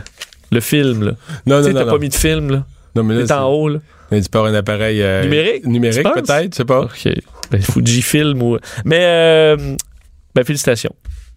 le 0.50 0.60
film. 0.60 1.04
Là. 1.04 1.12
Non, 1.46 1.62
sais, 1.62 1.68
non, 1.68 1.74
t'as 1.74 1.84
non. 1.84 1.86
pas 1.86 1.92
non. 1.92 1.98
mis 1.98 2.08
de 2.08 2.14
film. 2.14 2.50
Là. 2.50 2.64
Non, 2.96 3.02
mais 3.02 3.14
là, 3.14 3.26
T'es 3.26 3.32
en 3.32 3.48
haut. 3.48 3.68
Là. 3.68 3.78
Mais 4.10 4.20
tu 4.22 4.28
peux 4.30 4.38
avoir 4.38 4.52
un 4.52 4.56
appareil 4.56 5.04
Numérique? 5.22 5.66
Numérique, 5.66 6.08
peut-être, 6.14 6.52
je 6.52 6.56
sais 6.56 6.64
pas. 6.64 6.80
OK. 6.80 7.08
Ben, 7.50 7.60
Fujifilm 7.60 8.42
ou. 8.42 8.58
Mais, 8.84 9.00
euh, 9.02 9.56
ben, 10.34 10.44
félicitations. 10.44 10.94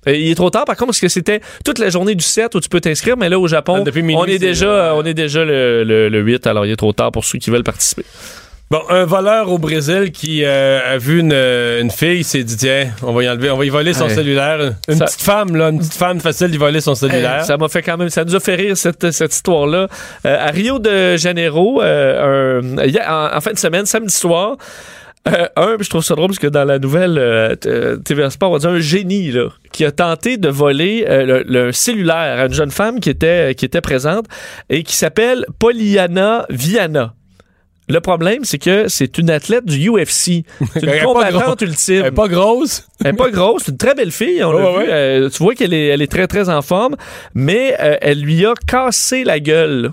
Euh, 0.07 0.16
Il 0.16 0.30
est 0.32 0.36
trop 0.36 0.49
tard, 0.49 0.66
par 0.66 0.76
contre, 0.76 0.88
parce 0.88 0.99
que 0.99 1.07
c'était 1.07 1.39
toute 1.64 1.80
la 1.80 1.89
journée 1.89 2.14
du 2.16 2.24
7 2.26 2.53
où 2.55 2.59
tu 2.59 2.68
peux 2.70 2.82
t'inscrire, 2.82 3.16
mais 3.18 3.30
là, 3.30 3.39
au 3.39 3.47
Japon, 3.47 3.84
Ah, 3.88 3.91
minuit, 3.95 4.16
on, 4.18 4.26
est 4.26 4.38
déjà, 4.39 4.66
euh, 4.68 4.91
on 4.95 5.03
est 5.05 5.14
déjà 5.14 5.45
le, 5.45 5.84
le, 5.84 6.09
le 6.09 6.20
8, 6.22 6.45
alors 6.47 6.66
il 6.66 6.72
est 6.72 6.76
trop 6.76 6.91
tard 6.93 7.11
pour 7.11 7.24
ceux 7.24 7.39
qui 7.39 7.49
veulent 7.49 7.64
participer. 7.64 8.03
Bon, 8.70 8.82
un 8.89 9.05
voleur 9.05 9.51
au 9.51 9.59
Brésil 9.59 10.11
qui 10.11 10.43
euh, 10.43 10.80
a 10.95 10.97
vu 10.97 11.20
une, 11.20 11.32
une 11.34 11.91
fille, 11.91 12.24
s'est 12.24 12.43
dit 12.43 12.57
tiens, 12.57 12.89
on 13.03 13.14
va 13.14 13.24
y 13.24 13.30
enlever, 13.30 13.51
on 13.51 13.57
va 13.57 13.66
y 13.66 13.70
voler 13.70 13.93
son 13.93 14.05
Ouais. 14.07 14.16
cellulaire. 14.16 14.74
Une 14.89 14.95
Ça- 14.97 15.05
petite 15.05 15.22
femme, 15.22 15.55
là, 15.55 15.70
une 15.70 15.78
petite 15.78 15.93
femme 15.93 16.20
facile 16.20 16.47
d'y 16.49 16.57
voler 16.57 16.82
son 16.82 16.95
cellulaire. 16.95 17.45
Ça 17.45 17.55
m'a 17.57 17.70
fait 17.70 17.84
quand 17.84 17.97
même, 17.97 18.09
ça 18.09 18.26
nous 18.26 18.36
a 18.36 18.39
fait 18.39 18.55
rire 18.55 18.76
cette, 18.76 19.11
cette 19.11 19.34
histoire-là. 19.34 19.88
Euh, 20.26 20.38
à 20.47 20.49
Rio 20.49 20.80
de 20.80 21.16
Janeiro, 21.18 21.82
euh, 21.84 22.61
un- 22.78 22.84
hier- 22.86 23.07
en, 23.07 23.38
en 23.38 23.41
fin 23.41 23.51
de 23.53 23.59
semaine, 23.59 23.86
samedi 23.86 24.14
soir, 24.14 24.57
euh, 25.28 25.47
un, 25.55 25.78
je 25.80 25.89
trouve 25.89 26.03
ça 26.03 26.15
drôle 26.15 26.28
parce 26.28 26.39
que 26.39 26.47
dans 26.47 26.65
la 26.65 26.80
nouvelle 26.80 27.17
euh, 27.17 27.55
t- 27.55 27.69
euh, 27.69 27.97
TVA 27.97 28.30
Sport, 28.30 28.51
on 28.51 28.57
dit 28.57 28.67
un 28.67 28.80
génie 28.80 29.32
là, 29.32 29.49
qui 29.71 29.86
a 29.86 29.91
tenté 29.91 30.38
de 30.38 30.49
voler 30.49 31.05
euh, 31.07 31.26
le, 31.26 31.43
le 31.47 31.71
cellulaire 31.71 32.39
à 32.41 32.45
une 32.45 32.53
jeune 32.53 32.71
femme 32.71 32.99
qui 32.99 33.09
était, 33.09 33.55
qui 33.55 33.63
était 33.65 33.82
présente 33.82 34.26
et 34.69 34.84
qui 34.84 34.95
s'appelle 34.95 35.45
Poliana 35.59 36.45
Viana. 36.49 37.13
Le 37.89 37.99
problème, 37.99 38.45
c'est 38.45 38.59
que 38.59 38.88
c'est 38.88 39.17
une 39.17 39.30
athlète 39.30 39.65
du 39.65 39.89
UFC. 39.89 40.45
C'est 40.74 40.84
une 40.84 41.03
combattante 41.03 41.59
grosse. 41.59 41.61
ultime. 41.69 41.95
Elle 41.99 42.05
est 42.05 42.11
pas 42.11 42.28
grosse. 42.30 42.88
Elle 43.03 43.07
est 43.09 43.13
pas 43.17 43.30
grosse, 43.30 43.63
c'est 43.65 43.71
une 43.74 43.78
très 43.78 43.93
belle 43.93 44.11
fille, 44.11 44.41
on 44.43 44.53
ouais, 44.53 44.86
vu. 44.86 44.89
Euh, 44.89 45.30
tu 45.30 45.43
vois 45.43 45.53
qu'elle 45.53 45.74
est, 45.74 45.88
elle 45.88 46.01
est 46.01 46.11
très, 46.11 46.28
très 46.28 46.47
en 46.47 46.61
forme, 46.61 46.95
mais 47.34 47.76
euh, 47.82 47.97
elle 48.01 48.21
lui 48.21 48.45
a 48.45 48.53
cassé 48.67 49.26
la 49.26 49.39
gueule. 49.41 49.91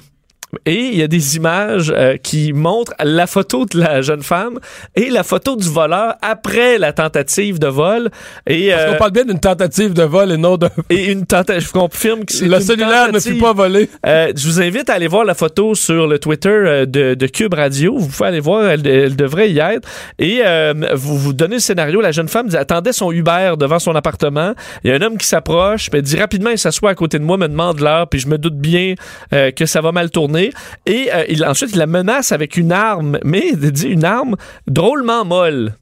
Et 0.66 0.86
il 0.86 0.96
y 0.96 1.02
a 1.02 1.08
des 1.08 1.36
images 1.36 1.92
euh, 1.96 2.16
qui 2.16 2.52
montrent 2.52 2.94
la 3.02 3.26
photo 3.26 3.66
de 3.66 3.78
la 3.78 4.02
jeune 4.02 4.22
femme 4.22 4.58
et 4.96 5.10
la 5.10 5.22
photo 5.22 5.56
du 5.56 5.68
voleur 5.68 6.14
après 6.22 6.78
la 6.78 6.92
tentative 6.92 7.58
de 7.58 7.68
vol. 7.68 8.10
Et, 8.46 8.70
Parce 8.70 8.82
euh, 8.82 8.92
qu'on 8.92 8.98
parle 8.98 9.12
bien 9.12 9.24
d'une 9.24 9.40
tentative 9.40 9.94
de 9.94 10.02
vol 10.02 10.32
et 10.32 10.36
non 10.36 10.56
d'un. 10.56 10.70
et 10.90 11.10
une 11.12 11.26
tentative. 11.26 11.68
Je 11.68 11.72
confirme 11.72 12.24
que 12.24 12.32
c'est 12.32 12.46
Le 12.46 12.60
cellulaire 12.60 13.12
ne 13.12 13.20
fut 13.20 13.38
pas 13.38 13.52
volé. 13.52 13.88
Euh, 14.06 14.32
je 14.34 14.46
vous 14.46 14.60
invite 14.60 14.90
à 14.90 14.94
aller 14.94 15.08
voir 15.08 15.24
la 15.24 15.34
photo 15.34 15.74
sur 15.74 16.06
le 16.06 16.18
Twitter 16.18 16.48
euh, 16.48 16.86
de, 16.86 17.14
de 17.14 17.26
Cube 17.26 17.54
Radio. 17.54 17.96
Vous 17.98 18.08
pouvez 18.08 18.28
aller 18.28 18.40
voir, 18.40 18.64
elle, 18.66 18.86
elle 18.86 19.16
devrait 19.16 19.50
y 19.50 19.58
être. 19.58 19.88
Et 20.18 20.40
euh, 20.44 20.74
vous 20.94 21.18
vous 21.18 21.32
donnez 21.32 21.56
le 21.56 21.60
scénario. 21.60 22.00
La 22.00 22.12
jeune 22.12 22.28
femme 22.28 22.48
attendait 22.54 22.92
son 22.92 23.12
Uber 23.12 23.54
devant 23.58 23.78
son 23.78 23.94
appartement. 23.94 24.54
Il 24.84 24.90
y 24.90 24.92
a 24.92 24.96
un 24.96 25.02
homme 25.02 25.18
qui 25.18 25.26
s'approche, 25.26 25.90
dit 25.90 26.16
rapidement, 26.16 26.50
il 26.50 26.58
s'assoit 26.58 26.90
à 26.90 26.94
côté 26.94 27.18
de 27.18 27.24
moi, 27.24 27.36
me 27.36 27.48
demande 27.48 27.80
l'heure, 27.80 28.08
puis 28.08 28.20
je 28.20 28.28
me 28.28 28.38
doute 28.38 28.56
bien 28.56 28.94
euh, 29.32 29.50
que 29.50 29.66
ça 29.66 29.80
va 29.80 29.92
mal 29.92 30.10
tourner. 30.10 30.39
Et 30.86 31.10
euh, 31.12 31.46
ensuite, 31.46 31.70
il 31.72 31.78
la 31.78 31.86
menace 31.86 32.32
avec 32.32 32.56
une 32.56 32.72
arme, 32.72 33.18
mais 33.24 33.50
il 33.52 33.72
dit 33.72 33.88
une 33.88 34.04
arme 34.04 34.36
drôlement 34.66 35.24
molle. 35.24 35.74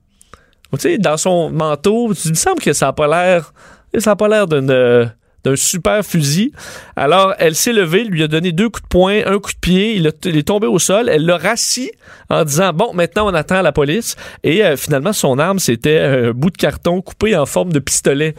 Tu 0.79 0.99
dans 0.99 1.17
son 1.17 1.51
manteau, 1.51 2.13
il 2.25 2.31
me 2.31 2.37
semble 2.37 2.61
que 2.61 2.73
ça 2.73 2.87
n'a 2.87 2.93
pas 2.93 3.07
l'air... 3.07 3.53
Euh, 3.97 5.07
d'un 5.45 5.57
super 5.57 6.05
fusil. 6.05 6.53
Alors, 6.97 7.35
elle 7.39 7.55
s'est 7.55 7.73
levée, 7.73 8.05
lui 8.05 8.23
a 8.23 8.29
donné 8.29 8.53
deux 8.53 8.69
coups 8.69 8.83
de 8.83 8.89
poing, 8.89 9.21
un 9.25 9.39
coup 9.39 9.53
de 9.53 9.59
pied, 9.61 9.95
il 9.95 10.07
est 10.07 10.47
tombé 10.47 10.67
au 10.67 10.79
sol, 10.79 11.09
elle 11.09 11.25
l'a 11.25 11.39
rassis 11.39 11.93
en 12.29 12.45
disant, 12.45 12.73
bon, 12.73 12.93
maintenant 12.93 13.31
on 13.31 13.35
attend 13.35 13.63
la 13.63 13.73
police. 13.73 14.17
Et 14.43 14.65
euh, 14.65 14.77
finalement, 14.77 15.13
son 15.13 15.39
arme, 15.39 15.59
c'était 15.59 16.01
un 16.01 16.31
bout 16.33 16.51
de 16.51 16.57
carton 16.57 17.01
coupé 17.01 17.37
en 17.37 17.47
forme 17.47 17.73
de 17.73 17.79
pistolet. 17.79 18.35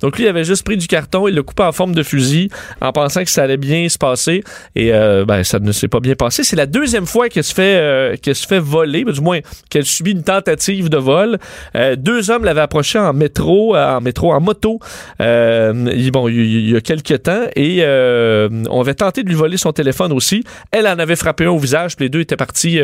Donc 0.00 0.16
lui, 0.18 0.24
il 0.24 0.28
avait 0.28 0.44
juste 0.44 0.64
pris 0.64 0.76
du 0.76 0.86
carton, 0.86 1.28
il 1.28 1.34
l'a 1.34 1.42
coupé 1.42 1.62
en 1.62 1.72
forme 1.72 1.94
de 1.94 2.02
fusil 2.02 2.50
en 2.80 2.92
pensant 2.92 3.24
que 3.24 3.30
ça 3.30 3.42
allait 3.42 3.56
bien 3.56 3.88
se 3.88 3.98
passer. 3.98 4.42
Et 4.74 4.92
euh, 4.92 5.24
ben, 5.24 5.42
ça 5.44 5.58
ne 5.58 5.72
s'est 5.72 5.88
pas 5.88 6.00
bien 6.00 6.14
passé. 6.14 6.44
C'est 6.44 6.56
la 6.56 6.66
deuxième 6.66 7.06
fois 7.06 7.28
qu'elle 7.28 7.44
se 7.44 7.54
fait, 7.54 7.76
euh, 7.78 8.16
qu'elle 8.16 8.34
se 8.34 8.46
fait 8.46 8.58
voler, 8.60 9.04
du 9.04 9.20
moins 9.20 9.40
qu'elle 9.70 9.84
subit 9.84 10.12
une 10.12 10.22
tentative 10.22 10.88
de 10.88 10.96
vol. 10.98 11.38
Euh, 11.74 11.96
deux 11.96 12.30
hommes 12.30 12.44
l'avaient 12.44 12.60
approché 12.60 12.98
en 12.98 13.12
métro, 13.12 13.74
euh, 13.76 13.96
en 13.96 14.00
métro, 14.00 14.32
en 14.32 14.40
moto. 14.40 14.78
Euh, 15.20 15.90
il- 15.94 16.10
bon, 16.10 16.28
il, 16.28 16.70
y 16.70 16.76
a 16.76 16.80
quelques 16.80 17.22
temps. 17.22 17.44
Et 17.56 17.78
euh, 17.80 18.48
on 18.70 18.80
avait 18.80 18.94
tenté 18.94 19.22
de 19.22 19.28
lui 19.28 19.34
voler 19.36 19.56
son 19.56 19.72
téléphone 19.72 20.12
aussi. 20.12 20.44
Elle 20.70 20.86
en 20.86 20.98
avait 20.98 21.16
frappé 21.16 21.44
un 21.44 21.50
au 21.50 21.58
visage, 21.58 21.96
puis 21.96 22.06
les 22.06 22.10
deux 22.10 22.20
étaient 22.20 22.36
partis, 22.36 22.80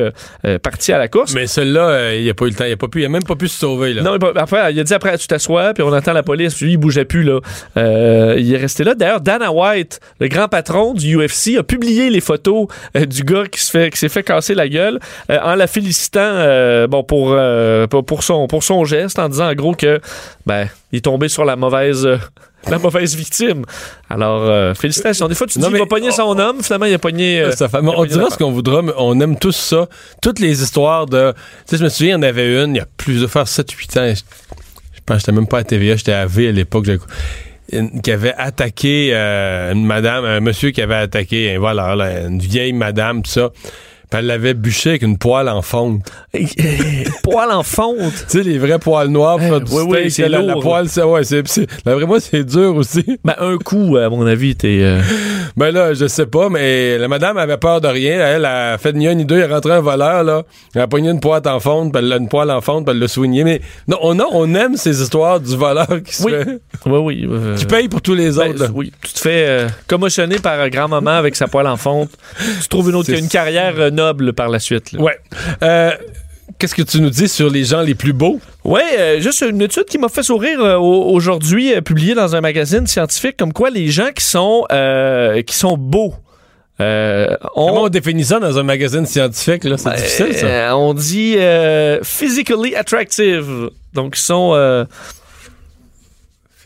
partis 0.63 0.93
à 0.93 0.99
la 0.99 1.09
course. 1.09 1.35
Mais 1.35 1.47
celui-là, 1.47 1.89
euh, 1.89 2.19
il 2.21 2.29
a 2.29 2.35
pas 2.35 2.47
eu 2.47 2.51
le 2.51 2.55
temps. 2.55 2.65
Il 2.65 2.73
a, 2.73 2.77
pas 2.77 2.89
pu, 2.89 3.01
il 3.01 3.05
a 3.05 3.09
même 3.09 3.23
pas 3.23 3.37
pu 3.37 3.49
se 3.49 3.59
sauver. 3.59 3.95
Là. 3.95 4.03
Non, 4.03 4.17
mais 4.21 4.29
après, 4.41 4.73
il 4.73 4.81
a 4.81 4.85
dit 4.85 4.95
après, 4.95 5.17
tu 5.19 5.27
t'assois, 5.27 5.75
puis 5.75 5.83
on 5.83 5.93
attend 5.93 6.13
la 6.13 6.23
police. 6.23 6.55
Puis 6.55 6.67
lui, 6.67 6.73
il 6.73 6.77
bougeait 6.77 7.04
plus, 7.05 7.23
là. 7.23 7.41
Euh, 7.77 8.37
il 8.39 8.53
est 8.53 8.57
resté 8.59 8.85
là. 8.85 8.95
D'ailleurs, 8.95 9.21
Dana 9.21 9.53
White, 9.53 10.01
le 10.21 10.29
grand 10.29 10.49
patron 10.49 10.95
du 10.95 11.17
UFC, 11.17 11.57
a 11.59 11.63
publié 11.63 12.11
les 12.11 12.21
photos 12.21 12.67
euh, 12.97 13.05
du 13.07 13.23
gars 13.23 13.45
qui 13.51 13.61
se 13.61 13.71
fait, 13.71 13.91
qui 13.91 13.99
s'est 13.99 14.09
fait 14.09 14.23
casser 14.23 14.55
la 14.55 14.69
gueule, 14.69 14.99
euh, 15.31 15.39
en 15.43 15.55
la 15.55 15.67
félicitant, 15.67 16.87
bon, 16.89 17.03
pour, 17.05 17.37
pour, 18.07 18.23
son, 18.23 18.47
pour 18.47 18.63
son 18.63 18.85
geste, 18.85 19.19
en 19.19 19.29
disant, 19.29 19.49
en 19.51 19.55
gros, 19.55 19.75
que, 19.75 20.01
ben, 20.47 20.69
il 20.93 20.99
est 20.99 21.01
tombé 21.03 21.29
sur 21.29 21.45
la 21.45 21.57
mauvaise, 21.57 22.07
la 22.69 22.79
mauvaise 22.79 23.15
victime. 23.17 23.65
Alors, 24.09 24.43
euh, 24.43 24.75
félicitations. 24.75 25.29
Des 25.29 25.35
fois, 25.35 25.47
tu 25.47 25.55
te 25.55 25.59
dis, 25.59 25.67
il 25.71 25.79
va 25.79 25.87
pogner 25.87 26.11
son 26.13 26.39
homme, 26.39 26.63
finalement, 26.63 26.87
il 26.87 26.95
a 26.95 26.99
pogné. 26.99 27.41
euh, 27.41 27.51
Ça 27.53 27.69
fait- 27.69 27.79
il 27.83 27.87
a 27.89 27.91
on 27.91 27.95
pogné 27.97 28.09
dira 28.13 28.31
ce 28.31 28.37
qu'on 28.39 28.53
voudra, 28.53 28.81
mais 28.83 28.93
on 28.97 29.19
aime 29.21 29.39
tous 29.39 29.53
ça. 29.57 29.87
Toutes 30.23 30.39
les 30.39 30.63
histoires 30.63 31.07
de. 31.07 31.33
Tu 31.33 31.71
sais, 31.71 31.77
je 31.79 31.85
me 31.85 31.89
souviens, 31.89 32.11
il 32.17 32.23
y 32.23 32.25
en 32.25 32.29
avait 32.29 32.63
une, 32.63 32.75
il 32.75 32.79
y 32.79 32.81
a 32.81 32.87
plus 32.97 33.21
de 33.21 33.27
faire 33.27 33.45
7-8 33.47 33.99
ans. 33.99 34.15
Pense 35.07 35.21
j'étais 35.21 35.33
même 35.33 35.47
pas 35.47 35.59
à 35.59 35.65
TVA, 35.65 35.97
j'étais 35.97 36.13
à 36.13 36.27
V 36.27 36.49
à 36.49 36.53
l'époque. 36.53 36.87
qui 38.03 38.11
avait 38.11 38.35
attaqué 38.35 39.11
euh, 39.13 39.73
une 39.73 39.85
madame, 39.85 40.25
un 40.25 40.41
monsieur 40.41 40.71
qui 40.71 40.81
avait 40.81 40.95
attaqué 40.95 41.55
un 41.55 41.59
voleur, 41.59 41.97
là, 41.97 42.27
une 42.27 42.39
vieille 42.39 42.73
madame, 42.73 43.23
tout 43.23 43.31
ça. 43.31 43.51
Elle 44.17 44.27
l'avait 44.27 44.55
bûché 44.55 44.91
avec 44.91 45.03
une 45.03 45.19
poêle 45.19 45.49
en 45.49 45.61
fonte. 45.63 46.03
Poil 47.23 47.51
en 47.51 47.63
fonte? 47.63 47.95
Tu 48.29 48.39
sais, 48.39 48.43
les 48.43 48.59
vrais 48.59 48.79
poils 48.79 49.09
noirs, 49.09 49.39
oui, 49.41 49.83
oui, 49.87 49.97
steak, 49.99 50.11
c'est 50.13 50.29
la, 50.29 50.41
la 50.41 50.55
poêle, 50.57 50.89
c'est, 50.89 51.03
ouais, 51.03 51.25
c'est, 51.25 51.47
c'est- 51.47 51.67
là, 51.85 51.95
vraiment, 51.95 52.17
c'est 52.21 52.45
dur 52.45 52.75
aussi. 52.77 53.05
Ben, 53.25 53.35
un 53.39 53.57
coup, 53.59 53.97
à 53.97 54.09
mon 54.09 54.27
avis, 54.27 54.57
t'es. 54.57 54.79
euh, 54.83 55.01
Ben 55.57 55.71
là, 55.71 55.95
je 55.95 56.07
sais 56.09 56.27
pas, 56.27 56.49
mais 56.49 56.99
la 56.99 57.07
madame 57.09 57.37
avait 57.37 57.57
peur 57.59 57.81
de 57.81 57.87
rien. 57.89 58.19
Elle 58.27 58.45
a 58.45 58.77
fait 58.79 58.93
ni 58.93 59.07
un 59.07 59.15
ni 59.15 59.25
deux. 59.25 59.37
Il 59.37 59.43
est 59.43 59.53
un 59.71 59.81
voleur, 59.81 60.25
là. 60.25 60.43
Elle 60.75 60.83
a 60.83 60.87
pogné 60.89 61.11
une 61.11 61.21
poêle 61.21 61.43
en 61.47 61.61
fonte, 61.61 61.93
puis 61.93 62.01
elle 62.03 62.09
l'a- 62.09 62.17
une 62.17 62.29
poêle 62.29 62.51
en 62.51 62.61
fonte, 62.61 62.85
puis 62.87 62.93
elle 62.95 63.01
l'a 63.01 63.09
soigné. 63.09 63.45
Mais 63.45 63.61
non, 63.87 63.99
on, 64.03 64.19
a- 64.19 64.27
on 64.33 64.53
aime 64.55 64.77
ces 64.77 65.01
histoires 65.03 65.39
du 65.41 65.57
voleur 65.57 65.87
qui 66.05 66.15
se 66.15 66.25
Oui. 66.25 66.33
fait- 66.33 66.61
Oui, 66.87 66.99
oui. 66.99 67.29
euh, 67.31 67.57
qui 67.57 67.67
paye 67.67 67.89
pour 67.89 68.03
tous 68.03 68.15
les 68.15 68.31
ben, 68.33 68.51
autres. 68.51 68.61
là. 68.65 68.69
oui, 68.75 68.93
tu 69.03 69.13
te 69.13 69.19
fais 69.21 69.45
euh, 69.47 69.69
commotionner 69.87 70.39
par 70.39 70.59
un 70.61 70.69
grand-maman 70.69 71.13
avec 71.13 71.37
sa 71.37 71.47
poêle 71.47 71.67
en 71.69 71.77
fonte. 71.77 72.11
Tu 72.63 72.69
trouves 72.69 72.89
une 72.91 72.97
autre 72.97 73.11
une 73.13 73.29
carrière 73.29 73.75
euh, 73.79 73.91
noble 74.05 74.33
par 74.33 74.49
la 74.49 74.59
suite. 74.59 74.93
là. 74.93 75.01
Ouais. 75.01 75.19
Euh, 75.63 75.91
Qu'est-ce 76.59 76.75
que 76.75 76.83
tu 76.83 77.01
nous 77.01 77.11
dis 77.11 77.27
sur 77.29 77.49
les 77.51 77.65
gens 77.65 77.81
les 77.81 77.95
plus 77.95 78.13
beaux? 78.13 78.39
Ouais, 78.65 78.83
euh, 78.99 79.21
juste 79.21 79.41
une 79.49 79.61
étude 79.63 79.87
qui 79.87 79.99
m'a 79.99 80.09
fait 80.09 80.23
sourire 80.23 80.61
euh, 80.61 80.77
au- 80.77 81.11
aujourd'hui, 81.17 81.75
euh, 81.75 81.81
publiée 81.81 82.15
dans 82.15 82.37
un 82.37 82.41
magazine 82.43 82.87
scientifique, 82.87 83.37
comme 83.39 83.53
quoi 83.53 83.71
les 83.71 83.89
gens 83.89 84.11
qui 84.15 84.25
sont 84.25 84.65
euh, 84.71 85.43
qui 85.43 85.57
sont 85.57 85.77
beaux. 85.77 86.15
euh, 86.81 87.35
ont- 87.57 87.69
Comment 87.69 87.83
on 87.85 87.89
définit 87.89 88.25
ça 88.25 88.39
dans 88.41 88.59
un 88.59 88.63
magazine 88.63 89.07
scientifique? 89.07 89.65
Là? 89.65 89.77
C'est 89.79 89.95
difficile, 89.97 90.35
ça. 90.35 90.47
Euh, 90.47 90.71
on 90.73 90.93
dit 90.95 91.35
euh, 91.39 91.99
physically 92.03 92.77
attractive. 92.77 93.71
Donc, 93.95 94.17
ils 94.17 94.21
sont 94.23 94.53
euh, 94.55 94.85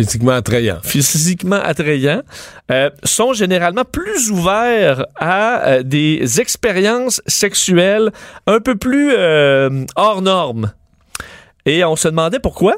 Physiquement 0.01 0.33
attrayant. 0.33 0.79
physiquement 0.83 1.61
attrayants, 1.61 2.23
euh, 2.71 2.89
sont 3.03 3.33
généralement 3.33 3.85
plus 3.85 4.31
ouverts 4.31 5.07
à 5.17 5.67
euh, 5.67 5.83
des 5.83 6.41
expériences 6.41 7.21
sexuelles 7.27 8.13
un 8.47 8.61
peu 8.61 8.77
plus 8.77 9.13
euh, 9.17 9.85
hors 9.97 10.23
normes. 10.23 10.73
Et 11.67 11.85
on 11.85 11.97
se 11.97 12.09
demandait 12.09 12.39
pourquoi. 12.39 12.77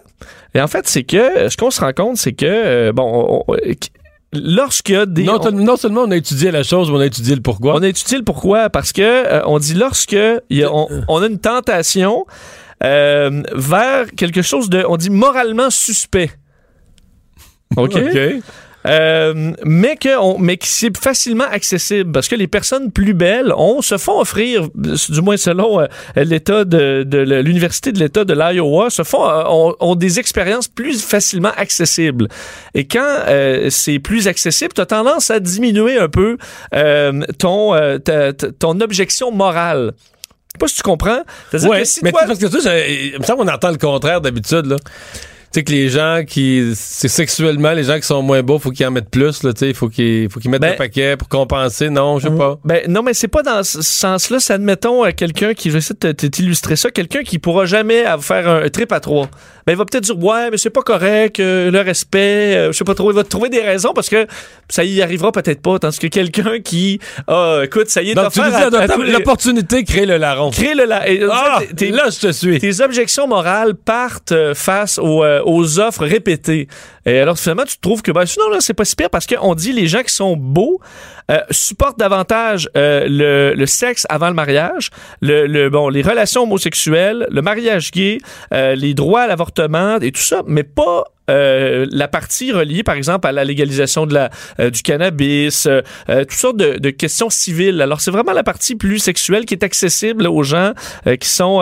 Et 0.54 0.60
en 0.60 0.66
fait, 0.66 0.88
c'est 0.88 1.04
que 1.04 1.48
ce 1.48 1.56
qu'on 1.56 1.70
se 1.70 1.80
rend 1.80 1.92
compte, 1.92 2.16
c'est 2.16 2.32
que 2.32 2.46
euh, 2.46 2.92
bon, 2.92 3.44
on- 3.48 3.52
on- 3.52 3.56
lorsque 4.32 4.88
y 4.88 4.96
a 4.96 5.06
des 5.06 5.24
Non, 5.24 5.34
on- 5.34 5.38
t- 5.38 5.50
non 5.52 5.76
seulement 5.76 6.02
on 6.02 6.10
a 6.10 6.16
étudié 6.16 6.50
la 6.50 6.62
chose, 6.62 6.90
mais 6.90 6.96
on 6.96 7.00
a 7.00 7.06
étudié 7.06 7.34
le 7.36 7.42
pourquoi. 7.42 7.74
on 7.76 7.82
a 7.82 7.88
étudié 7.88 8.16
le 8.18 8.24
pourquoi 8.24 8.70
parce 8.70 8.92
que 8.92 9.02
euh, 9.02 9.42
on 9.46 9.58
dit 9.58 9.74
lorsque 9.74 10.12
il 10.48 10.56
y 10.56 10.64
a- 10.64 10.72
on, 10.72 10.88
on 11.06 11.22
a 11.22 11.26
une 11.26 11.38
tentation 11.38 12.24
euh, 12.82 13.42
vers 13.54 14.06
quelque 14.16 14.40
chose 14.42 14.70
de, 14.70 14.84
on 14.88 14.96
dit 14.96 15.10
moralement 15.10 15.68
suspect. 15.70 16.30
OK? 17.76 17.96
Euh, 18.86 19.52
mais 19.62 19.96
que 19.96 20.18
on, 20.18 20.38
mais 20.38 20.56
que 20.56 20.66
c'est 20.66 20.96
facilement 20.96 21.44
accessible 21.44 22.12
parce 22.12 22.28
que 22.28 22.34
les 22.34 22.46
personnes 22.46 22.90
plus 22.90 23.12
belles 23.12 23.52
on 23.54 23.82
se 23.82 23.98
font 23.98 24.20
offrir 24.20 24.68
du 24.74 25.20
moins 25.20 25.36
selon 25.36 25.80
euh, 25.80 25.86
l'état 26.16 26.64
de, 26.64 27.02
de, 27.02 27.18
l'université 27.18 27.92
de 27.92 27.98
l'état 27.98 28.24
de 28.24 28.32
l'Iowa 28.32 28.88
se 28.88 29.02
font 29.02 29.28
euh, 29.28 29.44
ont, 29.48 29.74
ont, 29.80 29.94
des 29.96 30.18
expériences 30.18 30.66
plus 30.66 31.04
facilement 31.04 31.52
accessibles 31.58 32.28
et 32.72 32.86
quand 32.86 33.24
c'est 33.68 33.98
plus 33.98 34.28
accessible 34.28 34.72
tu 34.72 34.80
as 34.80 34.86
tendance 34.86 35.30
à 35.30 35.40
diminuer 35.40 35.98
un 35.98 36.08
peu 36.08 36.38
ton 37.38 37.98
ta, 38.02 38.32
ta, 38.32 38.52
ton 38.52 38.80
objection 38.80 39.30
morale 39.30 39.92
je 39.94 40.52
sais 40.54 40.58
pas 40.58 40.68
si 40.68 40.76
tu 40.76 40.82
comprends. 40.82 41.20
Ouais, 41.52 41.80
que 41.80 41.84
si 41.84 42.00
mais 42.02 42.10
toi... 42.10 42.22
parce 42.26 42.40
que 42.40 42.48
ça, 42.48 42.88
il 42.88 43.16
me 43.20 43.24
semble 43.24 43.44
qu'on 43.44 43.52
entend 43.52 43.70
le 43.70 43.76
contraire 43.76 44.20
d'habitude 44.20 44.66
là 44.66 44.76
tu 44.78 45.39
sais 45.52 45.64
que 45.64 45.72
les 45.72 45.88
gens 45.88 46.22
qui 46.26 46.72
c'est 46.74 47.08
sexuellement 47.08 47.72
les 47.72 47.84
gens 47.84 47.96
qui 47.96 48.06
sont 48.06 48.22
moins 48.22 48.42
beaux 48.42 48.58
faut 48.58 48.70
qu'ils 48.70 48.86
en 48.86 48.92
mettent 48.92 49.10
plus 49.10 49.42
là 49.42 49.52
tu 49.52 49.66
sais. 49.66 49.74
Faut 49.74 49.88
qu'ils 49.88 50.30
faut 50.30 50.38
qu'ils 50.38 50.50
mettent 50.50 50.60
ben, 50.60 50.74
un 50.74 50.76
paquet 50.76 51.16
pour 51.16 51.28
compenser. 51.28 51.90
Non 51.90 52.18
je 52.18 52.28
sais 52.28 52.34
pas. 52.34 52.58
Ben 52.64 52.82
non 52.88 53.02
mais 53.02 53.14
c'est 53.14 53.28
pas 53.28 53.42
dans 53.42 53.62
ce 53.64 53.82
sens 53.82 54.30
là 54.30 54.38
c'est 54.38 54.52
admettons 54.52 55.04
euh, 55.04 55.10
quelqu'un 55.10 55.54
qui 55.54 55.70
je 55.70 55.74
vais 55.74 55.78
essayer 55.78 55.96
de 56.00 56.12
t'illustrer 56.12 56.76
ça 56.76 56.90
quelqu'un 56.90 57.22
qui 57.22 57.38
pourra 57.38 57.64
jamais 57.64 58.04
faire 58.20 58.48
un 58.48 58.68
trip 58.68 58.92
à 58.92 59.00
trois. 59.00 59.28
Ben 59.66 59.72
il 59.72 59.76
va 59.76 59.84
peut-être 59.84 60.04
dire 60.04 60.18
ouais 60.18 60.50
mais 60.50 60.56
c'est 60.56 60.70
pas 60.70 60.82
correct 60.82 61.40
euh, 61.40 61.70
le 61.70 61.80
respect 61.80 62.56
euh, 62.56 62.72
je 62.72 62.78
sais 62.78 62.84
pas 62.84 62.94
trop. 62.94 63.10
Il 63.10 63.16
va 63.16 63.24
trouver 63.24 63.48
des 63.48 63.62
raisons 63.62 63.92
parce 63.92 64.08
que 64.08 64.26
ça 64.68 64.84
y 64.84 65.02
arrivera 65.02 65.32
peut-être 65.32 65.62
pas. 65.62 65.78
Tandis 65.80 65.98
que 65.98 66.06
quelqu'un 66.06 66.60
qui 66.60 67.00
ah 67.26 67.62
écoute 67.64 67.88
ça 67.88 68.02
y 68.02 68.10
est 68.10 68.14
tu 68.14 69.10
l'opportunité 69.10 69.82
crée 69.82 70.06
le 70.06 70.16
larron. 70.16 70.50
Crée 70.50 70.74
le 70.74 70.84
larron 70.84 71.06
ah, 71.32 71.60
là 71.80 72.04
je 72.10 72.28
te 72.28 72.32
suis. 72.32 72.58
tes 72.60 72.80
objections 72.80 73.26
morales 73.26 73.74
partent 73.74 74.54
face 74.54 74.98
au 74.98 75.24
aux 75.44 75.78
offres 75.78 76.04
répétées. 76.06 76.68
Et 77.06 77.18
alors, 77.18 77.38
finalement, 77.38 77.64
tu 77.64 77.78
trouves 77.78 78.02
que, 78.02 78.12
ben, 78.12 78.26
sinon, 78.26 78.48
là, 78.50 78.58
c'est 78.60 78.74
pas 78.74 78.84
si 78.84 78.96
pire 78.96 79.10
parce 79.10 79.26
qu'on 79.26 79.54
dit 79.54 79.72
les 79.72 79.86
gens 79.86 80.02
qui 80.02 80.12
sont 80.12 80.36
beaux 80.36 80.80
euh, 81.30 81.38
supportent 81.50 81.98
davantage 81.98 82.68
euh, 82.76 83.06
le, 83.08 83.54
le, 83.54 83.66
sexe 83.66 84.06
avant 84.08 84.28
le 84.28 84.34
mariage, 84.34 84.90
le, 85.20 85.46
le, 85.46 85.70
bon, 85.70 85.88
les 85.88 86.02
relations 86.02 86.42
homosexuelles, 86.42 87.26
le 87.30 87.42
mariage 87.42 87.90
gay, 87.92 88.18
euh, 88.52 88.74
les 88.74 88.94
droits 88.94 89.22
à 89.22 89.26
l'avortement 89.28 89.98
et 90.00 90.12
tout 90.12 90.20
ça, 90.20 90.42
mais 90.46 90.64
pas 90.64 91.04
euh, 91.30 91.86
la 91.90 92.08
partie 92.08 92.52
reliée, 92.52 92.82
par 92.82 92.96
exemple, 92.96 93.26
à 93.26 93.32
la 93.32 93.44
légalisation 93.44 94.06
de 94.06 94.14
la, 94.14 94.30
euh, 94.58 94.70
du 94.70 94.82
cannabis, 94.82 95.66
euh, 95.66 95.82
toutes 96.06 96.32
sortes 96.32 96.56
de, 96.56 96.78
de, 96.78 96.90
questions 96.90 97.30
civiles. 97.30 97.80
Alors, 97.80 98.00
c'est 98.00 98.10
vraiment 98.10 98.32
la 98.32 98.42
partie 98.42 98.74
plus 98.74 98.98
sexuelle 98.98 99.44
qui 99.44 99.54
est 99.54 99.62
accessible 99.62 100.26
aux 100.26 100.42
gens 100.42 100.72
qui 101.20 101.28
sont 101.28 101.60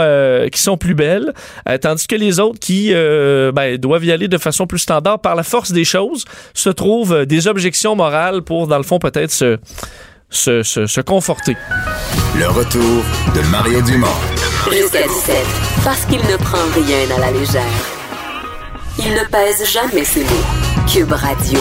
qui 0.51 0.61
sont 0.61 0.76
plus 0.76 0.95
belles, 0.95 1.32
tandis 1.80 2.07
que 2.07 2.16
les 2.16 2.41
autres 2.41 2.59
qui 2.59 2.93
ben, 2.93 3.76
doivent 3.76 4.05
y 4.05 4.12
aller 4.12 4.28
de 4.28 4.39
façon 4.39 4.66
plus 4.66 4.78
standard 4.78 5.20
par 5.29 5.35
la 5.35 5.43
force 5.43 5.72
des 5.72 5.85
choses 5.85 6.24
se 6.55 6.70
trouvent 6.70 7.26
des 7.26 7.49
objections 7.49 7.95
morales 7.95 8.41
pour, 8.41 8.66
dans 8.66 8.79
le 8.79 8.83
fond, 8.83 8.99
peut-être 8.99 9.31
se, 9.31 9.59
se, 10.31 10.62
se, 10.62 10.87
se 10.87 11.03
conforter. 11.03 11.55
Le 12.39 12.49
retour 12.49 13.03
de 13.35 13.43
Mario 13.51 13.83
Dumont. 13.83 14.07
Jusqu'à 14.72 15.03
17, 15.07 15.37
parce 15.85 16.07
qu'il 16.07 16.20
ne 16.20 16.37
prend 16.39 16.64
rien 16.74 17.14
à 17.14 17.20
la 17.20 17.31
légère. 17.31 17.62
Il 18.99 19.12
ne 19.12 19.24
pèse 19.31 19.70
jamais 19.70 20.03
ses 20.03 20.24
mots. 20.24 20.87
Cube 20.91 21.12
Radio. 21.12 21.61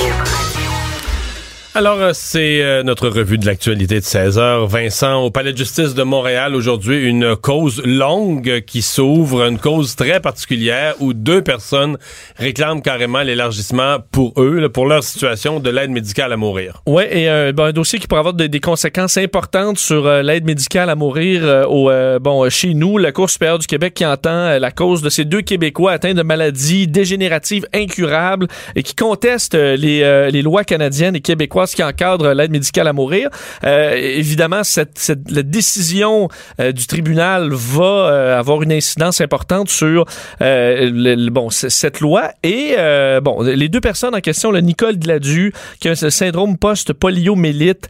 Alors, 1.78 2.02
euh, 2.02 2.10
c'est 2.12 2.64
euh, 2.64 2.82
notre 2.82 3.08
revue 3.08 3.38
de 3.38 3.46
l'actualité 3.46 4.00
de 4.00 4.04
16 4.04 4.40
h 4.40 4.68
Vincent, 4.68 5.22
au 5.22 5.30
Palais 5.30 5.54
de 5.54 5.58
justice 5.60 5.94
de 5.94 6.02
Montréal, 6.02 6.56
aujourd'hui, 6.56 7.08
une 7.08 7.36
cause 7.36 7.84
longue 7.86 8.62
qui 8.66 8.82
s'ouvre, 8.82 9.44
une 9.44 9.60
cause 9.60 9.96
très 9.96 10.20
particulière 10.20 10.96
où 11.00 11.14
deux 11.14 11.44
personnes 11.44 12.00
réclament 12.36 12.82
carrément 12.82 13.22
l'élargissement 13.22 13.98
pour 14.12 14.34
eux, 14.42 14.68
pour 14.70 14.88
leur 14.88 15.04
situation 15.04 15.60
de 15.60 15.70
l'aide 15.70 15.92
médicale 15.92 16.34
à 16.34 16.36
mourir. 16.36 16.82
Oui, 16.88 17.04
et 17.12 17.30
euh, 17.30 17.54
un 17.56 17.72
dossier 17.72 18.00
qui 18.00 18.08
pourrait 18.08 18.22
avoir 18.22 18.34
des, 18.34 18.60
conséquences 18.60 19.18
importantes 19.18 19.78
sur 19.78 20.12
l'aide 20.24 20.46
médicale 20.46 20.90
à 20.90 20.96
mourir 20.96 21.68
au, 21.70 21.92
bon, 22.20 22.50
chez 22.50 22.74
nous, 22.74 22.98
la 22.98 23.12
Cour 23.12 23.30
supérieure 23.30 23.60
du 23.60 23.68
Québec 23.68 23.94
qui 23.94 24.04
entend 24.04 24.58
la 24.58 24.72
cause 24.72 25.04
de 25.04 25.10
ces 25.10 25.26
deux 25.26 25.42
Québécois 25.42 25.92
atteints 25.92 26.16
de 26.16 26.24
maladies 26.24 26.88
dégénératives 26.88 27.68
incurables 27.72 28.48
et 28.76 28.82
qui 28.82 28.96
contestent 28.96 29.54
les, 29.54 30.30
les 30.32 30.42
lois 30.42 30.64
canadiennes 30.64 31.16
et 31.16 31.22
québécoises 31.22 31.67
qui 31.76 31.84
encadre 31.84 32.34
l'aide 32.34 32.52
médicale 32.52 32.88
à 32.88 32.94
mourir. 32.94 33.30
Euh, 33.64 33.94
évidemment, 33.96 34.64
cette, 34.64 34.98
cette, 34.98 35.30
la 35.32 35.44
décision 35.44 36.30
euh, 36.60 36.72
du 36.72 36.88
tribunal 36.88 37.50
va 37.52 37.84
euh, 37.84 38.40
avoir 38.40 38.62
une 38.62 38.72
incidence 38.72 39.22
importante 39.22 39.70
sur 39.70 40.06
le, 40.40 41.30
bon 41.30 41.50
cette 41.50 42.00
loi 42.00 42.32
et 42.44 42.76
bon 43.22 43.42
les 43.42 43.70
deux 43.70 43.82
personnes 43.82 44.16
en 44.16 44.20
question, 44.20 44.52
le 44.52 44.62
Nicole 44.62 44.98
Gladu 44.98 45.54
qui 45.80 45.90
a 45.90 45.92
un 45.92 46.10
syndrome 46.10 46.58
post-poliomyélite, 46.58 47.88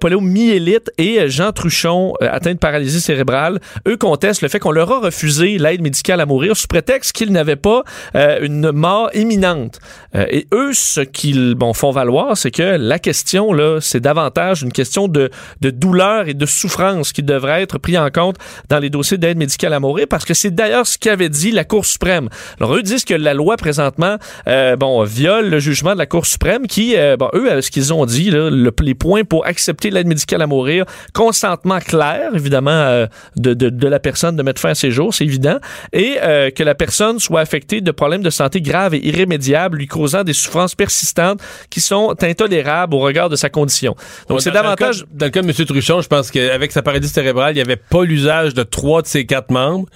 poliomyélite 0.00 0.90
et 0.98 1.28
Jean 1.28 1.52
Truchon 1.52 2.14
atteint 2.20 2.52
de 2.52 2.58
paralysie 2.58 3.00
cérébrale, 3.00 3.60
eux 3.86 3.96
contestent 3.96 4.42
le 4.42 4.48
fait 4.48 4.58
qu'on 4.58 4.70
leur 4.70 4.90
a 4.90 5.00
refusé 5.00 5.58
l'aide 5.58 5.82
médicale 5.82 6.20
à 6.20 6.26
mourir 6.26 6.56
sous 6.56 6.66
prétexte 6.66 7.12
qu'ils 7.12 7.32
n'avaient 7.32 7.56
pas 7.56 7.82
une 8.14 8.72
mort 8.72 9.10
imminente. 9.14 9.78
et 10.14 10.46
eux, 10.52 10.72
ce 10.72 11.00
qu'ils 11.00 11.54
bon, 11.54 11.72
font 11.72 11.90
valoir, 11.90 12.36
c'est 12.36 12.50
que 12.50 12.76
la 12.90 12.98
question, 12.98 13.52
là, 13.52 13.78
c'est 13.80 14.00
davantage 14.00 14.62
une 14.62 14.72
question 14.72 15.06
de, 15.06 15.30
de 15.60 15.70
douleur 15.70 16.26
et 16.26 16.34
de 16.34 16.44
souffrance 16.44 17.12
qui 17.12 17.22
devrait 17.22 17.62
être 17.62 17.78
pris 17.78 17.96
en 17.96 18.10
compte 18.10 18.34
dans 18.68 18.80
les 18.80 18.90
dossiers 18.90 19.16
d'aide 19.16 19.38
médicale 19.38 19.72
à 19.74 19.78
mourir 19.78 20.06
parce 20.10 20.24
que 20.24 20.34
c'est 20.34 20.50
d'ailleurs 20.50 20.88
ce 20.88 20.98
qu'avait 20.98 21.28
dit 21.28 21.52
la 21.52 21.62
Cour 21.62 21.84
suprême. 21.86 22.28
Alors, 22.58 22.74
eux 22.74 22.82
disent 22.82 23.04
que 23.04 23.14
la 23.14 23.32
loi, 23.32 23.56
présentement, 23.56 24.16
euh, 24.48 24.74
bon, 24.74 25.04
viole 25.04 25.50
le 25.50 25.60
jugement 25.60 25.92
de 25.92 25.98
la 25.98 26.06
Cour 26.06 26.26
suprême 26.26 26.66
qui, 26.66 26.96
euh, 26.96 27.16
bon, 27.16 27.30
eux, 27.32 27.48
euh, 27.52 27.62
ce 27.62 27.70
qu'ils 27.70 27.94
ont 27.94 28.04
dit, 28.06 28.28
là, 28.28 28.50
le, 28.50 28.72
les 28.80 28.94
points 28.96 29.22
pour 29.22 29.46
accepter 29.46 29.90
l'aide 29.90 30.08
médicale 30.08 30.42
à 30.42 30.48
mourir, 30.48 30.84
consentement 31.14 31.78
clair, 31.78 32.30
évidemment, 32.34 32.70
euh, 32.70 33.06
de, 33.36 33.54
de, 33.54 33.86
la 33.86 34.00
personne 34.00 34.34
de 34.34 34.42
mettre 34.42 34.60
fin 34.60 34.70
à 34.70 34.74
ses 34.74 34.90
jours, 34.90 35.14
c'est 35.14 35.24
évident, 35.24 35.58
et 35.92 36.16
euh, 36.22 36.50
que 36.50 36.64
la 36.64 36.74
personne 36.74 37.20
soit 37.20 37.40
affectée 37.40 37.82
de 37.82 37.92
problèmes 37.92 38.24
de 38.24 38.30
santé 38.30 38.60
graves 38.60 38.96
et 38.96 39.06
irrémédiables, 39.06 39.78
lui 39.78 39.86
causant 39.86 40.24
des 40.24 40.32
souffrances 40.32 40.74
persistantes 40.74 41.40
qui 41.70 41.80
sont 41.80 42.16
intolérables 42.20 42.79
au 42.90 42.98
regard 42.98 43.28
de 43.28 43.36
sa 43.36 43.48
condition. 43.48 43.96
Donc, 44.28 44.40
c'est 44.40 44.50
davantage... 44.50 45.04
Dans 45.12 45.26
le, 45.26 45.30
cas, 45.30 45.42
de 45.42 45.48
M. 45.48 45.66
Truchon, 45.66 46.00
je 46.00 46.08
pense 46.08 46.30
qu'avec 46.30 46.72
sa 46.72 46.82
paralysie 46.82 47.12
cérébrale, 47.12 47.52
il 47.52 47.56
n'y 47.56 47.62
avait 47.62 47.76
pas 47.76 48.04
l'usage 48.04 48.54
de 48.54 48.62
trois 48.62 49.02
de 49.02 49.06
ses 49.06 49.26
quatre 49.26 49.50
membres. 49.50 49.86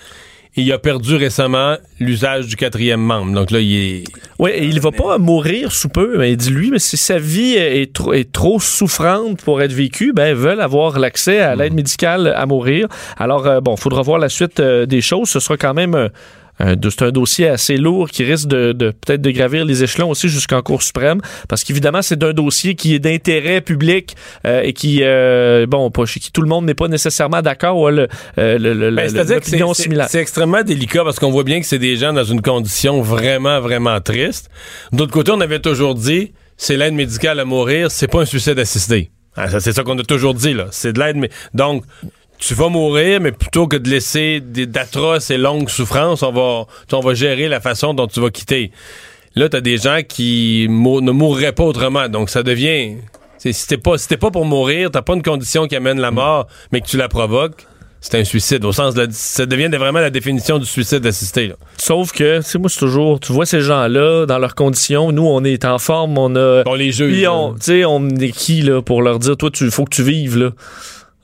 il 0.57 0.73
a 0.73 0.79
perdu 0.79 1.17
récemment 1.17 1.77
l'usage 1.99 2.47
du 2.47 2.57
quatrième 2.57 3.01
membre. 3.01 3.33
Donc 3.33 3.51
là, 3.51 3.61
il 3.61 3.75
est... 3.75 4.05
Oui, 4.39 4.51
et 4.51 4.65
il 4.65 4.81
va 4.81 4.93
pas 4.93 5.19
mourir 5.19 5.73
sous 5.73 5.89
peu. 5.89 6.17
Mais 6.19 6.33
il 6.33 6.37
dit, 6.37 6.51
lui, 6.51 6.71
mais 6.71 6.79
si 6.79 6.97
sa 6.97 7.19
vie 7.19 7.55
est, 7.55 7.93
trop, 7.93 8.13
est 8.13 8.31
trop 8.31 8.61
souffrante 8.61 9.43
pour 9.43 9.63
être 9.63 9.73
vécue, 9.73 10.13
ben, 10.13 10.29
ils 10.29 10.35
veulent 10.35 10.61
avoir 10.61 10.99
l'accès 10.99 11.41
à 11.41 11.57
l'aide 11.57 11.75
médicale 11.75 12.33
à 12.37 12.47
mourir. 12.47 12.87
Alors, 13.17 13.47
euh, 13.47 13.61
bon, 13.61 13.75
il 13.75 13.81
faudra 13.81 14.03
voir 14.03 14.19
la 14.19 14.29
suite 14.29 14.61
euh, 14.61 14.87
des 14.87 15.01
choses. 15.01 15.29
Ce 15.29 15.41
sera 15.41 15.57
quand 15.57 15.75
même... 15.75 16.11
Euh, 16.61 16.77
c'est 16.89 17.03
un 17.03 17.11
dossier 17.11 17.49
assez 17.49 17.77
lourd 17.77 18.11
qui 18.11 18.25
risque 18.25 18.49
de, 18.49 18.73
de 18.73 18.91
peut-être 18.91 19.21
de 19.21 19.31
gravir 19.31 19.65
les 19.65 19.83
échelons 19.83 20.11
aussi 20.11 20.29
jusqu'en 20.29 20.63
Cour 20.63 20.83
suprême, 20.83 21.21
parce 21.49 21.65
qu'évidemment 21.65 22.03
c'est 22.03 22.23
un 22.23 22.33
dossier 22.33 22.75
qui 22.75 22.95
est 22.95 22.99
d'intérêt 22.99 23.61
public 23.61 24.15
euh, 24.47 24.63
et 24.63 24.73
qui 24.73 25.01
euh, 25.03 25.67
bon 25.67 25.91
pas 25.91 26.07
chez 26.07 26.21
qui 26.21 26.31
tout 26.31 26.43
le 26.43 26.49
monde 26.49 26.65
n'est 26.65 26.75
pas 26.75 26.89
nécessairement 26.89 27.43
d'accord 27.43 27.79
ou 27.79 27.89
le, 27.89 28.09
euh, 28.39 28.59
le, 28.59 28.73
le 28.73 28.91
ben, 28.91 29.13
l'opinion 29.29 29.75
similaire. 29.75 30.07
C'est 30.09 30.21
extrêmement 30.21 30.63
délicat 30.63 31.03
parce 31.05 31.19
qu'on 31.19 31.31
voit 31.31 31.45
bien 31.45 31.61
que 31.61 31.67
c'est 31.67 31.79
des 31.79 31.97
gens 31.97 32.13
dans 32.13 32.25
une 32.25 32.43
condition 32.43 33.01
vraiment 33.03 33.61
vraiment 33.61 34.01
triste. 34.01 34.49
D'autre 34.93 35.13
côté, 35.13 35.33
on 35.33 35.41
avait 35.41 35.61
toujours 35.61 35.95
dit 35.95 36.33
c'est 36.57 36.77
l'aide 36.77 36.95
médicale 36.95 37.41
à 37.41 37.45
mourir, 37.45 37.91
c'est 37.91 38.09
pas 38.09 38.21
un 38.23 38.27
suicide 38.27 38.59
assisté. 38.59 39.11
Ah, 39.37 39.59
c'est 39.59 39.73
ça 39.73 39.83
qu'on 39.83 39.99
a 39.99 40.05
toujours 40.05 40.35
dit 40.35 40.55
là. 40.55 40.67
C'est 40.71 40.93
de 40.93 41.01
l'aide, 41.01 41.17
mais 41.17 41.31
donc 41.55 41.85
tu 42.39 42.55
vas 42.55 42.69
mourir, 42.69 43.21
mais 43.21 43.33
plutôt 43.33 43.67
que 43.67 43.77
de 43.77 43.89
laisser 43.89 44.41
d'atroces 44.41 45.31
et 45.31 45.39
longues 45.39 45.69
souffrances, 45.69 46.23
on 46.23 46.33
va, 46.33 46.67
on 46.93 47.01
va 47.01 47.15
gérer 47.15 47.49
la 47.49 47.61
façon 47.61 47.95
dont 47.95 48.07
tu 48.07 48.21
vas 48.21 48.31
quitter. 48.31 48.71
Là, 49.35 49.49
tu 49.49 49.57
as 49.57 49.61
des 49.61 49.79
gens 49.79 50.01
qui 50.07 50.67
ne 50.69 51.11
mourraient 51.11 51.53
pas 51.53 51.65
autrement. 51.65 52.09
Donc, 52.09 52.31
ça 52.31 52.43
devient. 52.43 52.97
Si 53.39 53.67
t'es 53.67 53.77
pas, 53.77 53.99
si 53.99 54.17
pas 54.17 54.31
pour 54.31 54.45
mourir, 54.45 54.91
t'as 54.91 55.03
pas 55.03 55.15
une 55.15 55.23
condition 55.23 55.67
qui 55.67 55.77
amène 55.77 56.01
la 56.01 56.11
mort, 56.11 56.47
mais 56.73 56.81
que 56.81 56.87
tu 56.87 56.97
la 56.97 57.09
provoques, 57.09 57.67
c'est 58.01 58.19
un 58.19 58.25
suicide. 58.25 58.65
Au 58.65 58.73
sens 58.73 58.95
de 58.95 59.09
ça 59.11 59.47
devient 59.47 59.69
vraiment 59.69 60.01
la 60.01 60.11
définition 60.11 60.59
du 60.59 60.67
suicide 60.67 61.05
assisté. 61.07 61.53
Sauf 61.77 62.13
que, 62.13 62.39
tu 62.39 62.43
sais, 62.43 62.59
moi, 62.59 62.69
c'est 62.71 62.79
toujours, 62.79 63.19
tu 63.19 63.33
vois 63.33 63.47
ces 63.47 63.61
gens-là 63.61 64.27
dans 64.27 64.39
leurs 64.39 64.55
conditions. 64.55 65.11
Nous, 65.11 65.27
on 65.27 65.43
est 65.43 65.65
en 65.65 65.79
forme, 65.79 66.17
on 66.17 66.37
a. 66.37 66.63
On 66.67 66.75
les 66.75 66.93
juge. 66.93 67.27
On, 67.27 67.55
tu 67.55 67.61
sais, 67.61 67.85
on 67.85 68.09
est 68.09 68.31
qui, 68.31 68.63
là, 68.63 68.83
pour 68.83 69.03
leur 69.03 69.19
dire, 69.19 69.37
toi, 69.37 69.51
tu 69.51 69.71
faut 69.71 69.85
que 69.85 69.95
tu 69.95 70.03
vives, 70.03 70.39
là. 70.39 70.51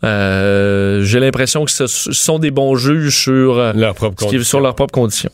Euh, 0.02 1.02
j'ai 1.02 1.20
l'impression 1.20 1.64
que 1.64 1.70
ce 1.70 1.86
sont 1.86 2.38
des 2.38 2.50
bons 2.50 2.74
juges 2.76 3.22
sur, 3.22 3.58
euh, 3.58 3.72
leur 3.74 3.94
propre 3.94 4.24
sur 4.42 4.60
leurs 4.60 4.74
propres 4.74 4.94
conditions. 4.94 5.30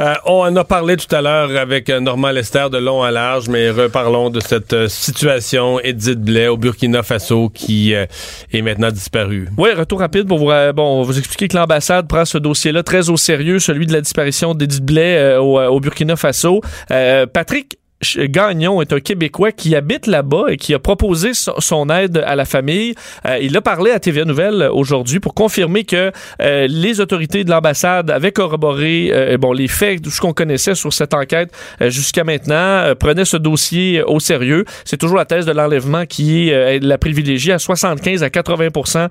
Euh, 0.00 0.14
on 0.26 0.40
en 0.40 0.56
a 0.56 0.64
parlé 0.64 0.96
tout 0.96 1.14
à 1.14 1.22
l'heure 1.22 1.56
avec 1.56 1.88
Normand 1.88 2.30
Lester 2.30 2.66
de 2.70 2.78
long 2.78 3.02
à 3.02 3.10
large, 3.10 3.48
mais 3.48 3.70
reparlons 3.70 4.30
de 4.30 4.40
cette 4.40 4.88
situation 4.88 5.78
Edith 5.80 6.20
Blais 6.20 6.48
au 6.48 6.56
Burkina 6.56 7.02
Faso 7.02 7.48
qui 7.48 7.92
est 7.92 8.62
maintenant 8.62 8.90
disparue. 8.90 9.48
Oui, 9.56 9.70
retour 9.72 10.00
rapide 10.00 10.26
pour 10.26 10.38
vous, 10.38 10.50
bon, 10.74 11.02
vous 11.02 11.18
expliquer 11.18 11.48
que 11.48 11.56
l'ambassade 11.56 12.08
prend 12.08 12.24
ce 12.24 12.38
dossier-là 12.38 12.82
très 12.82 13.10
au 13.10 13.16
sérieux, 13.16 13.58
celui 13.58 13.86
de 13.86 13.92
la 13.92 14.00
disparition 14.00 14.54
d'Edith 14.54 14.84
Blais 14.84 15.36
au, 15.36 15.60
au, 15.60 15.80
Burkina 15.80 16.16
Faso. 16.16 16.60
Patrick 16.88 17.76
Gagnon 18.16 18.82
est 18.82 18.92
un 18.92 19.00
Québécois 19.00 19.52
qui 19.52 19.76
habite 19.76 20.06
là-bas 20.06 20.46
et 20.50 20.56
qui 20.56 20.74
a 20.74 20.78
proposé 20.78 21.32
son 21.34 21.88
aide 21.88 22.22
à 22.26 22.34
la 22.34 22.44
famille. 22.44 22.94
Euh, 23.26 23.38
il 23.40 23.56
a 23.56 23.60
parlé 23.60 23.92
à 23.92 24.00
TVA 24.00 24.24
Nouvelle 24.24 24.68
aujourd'hui 24.72 25.20
pour 25.20 25.34
confirmer 25.34 25.84
que 25.84 26.10
euh, 26.40 26.66
les 26.68 27.00
autorités 27.00 27.44
de 27.44 27.50
l'ambassade 27.50 28.10
avaient 28.10 28.32
corroboré 28.32 29.10
euh, 29.12 29.38
bon 29.38 29.52
les 29.52 29.68
faits, 29.68 30.02
tout 30.02 30.10
ce 30.10 30.20
qu'on 30.20 30.32
connaissait 30.32 30.74
sur 30.74 30.92
cette 30.92 31.14
enquête 31.14 31.52
jusqu'à 31.80 32.24
maintenant, 32.24 32.94
prenaient 32.98 33.24
ce 33.24 33.36
dossier 33.36 34.02
au 34.02 34.20
sérieux. 34.20 34.64
C'est 34.84 34.96
toujours 34.96 35.16
la 35.16 35.24
thèse 35.24 35.46
de 35.46 35.52
l'enlèvement 35.52 36.06
qui 36.06 36.50
est 36.50 36.82
la 36.82 36.98
privilégiée 36.98 37.52
à 37.52 37.58
75 37.58 38.22
à 38.22 38.28
80% 38.28 39.08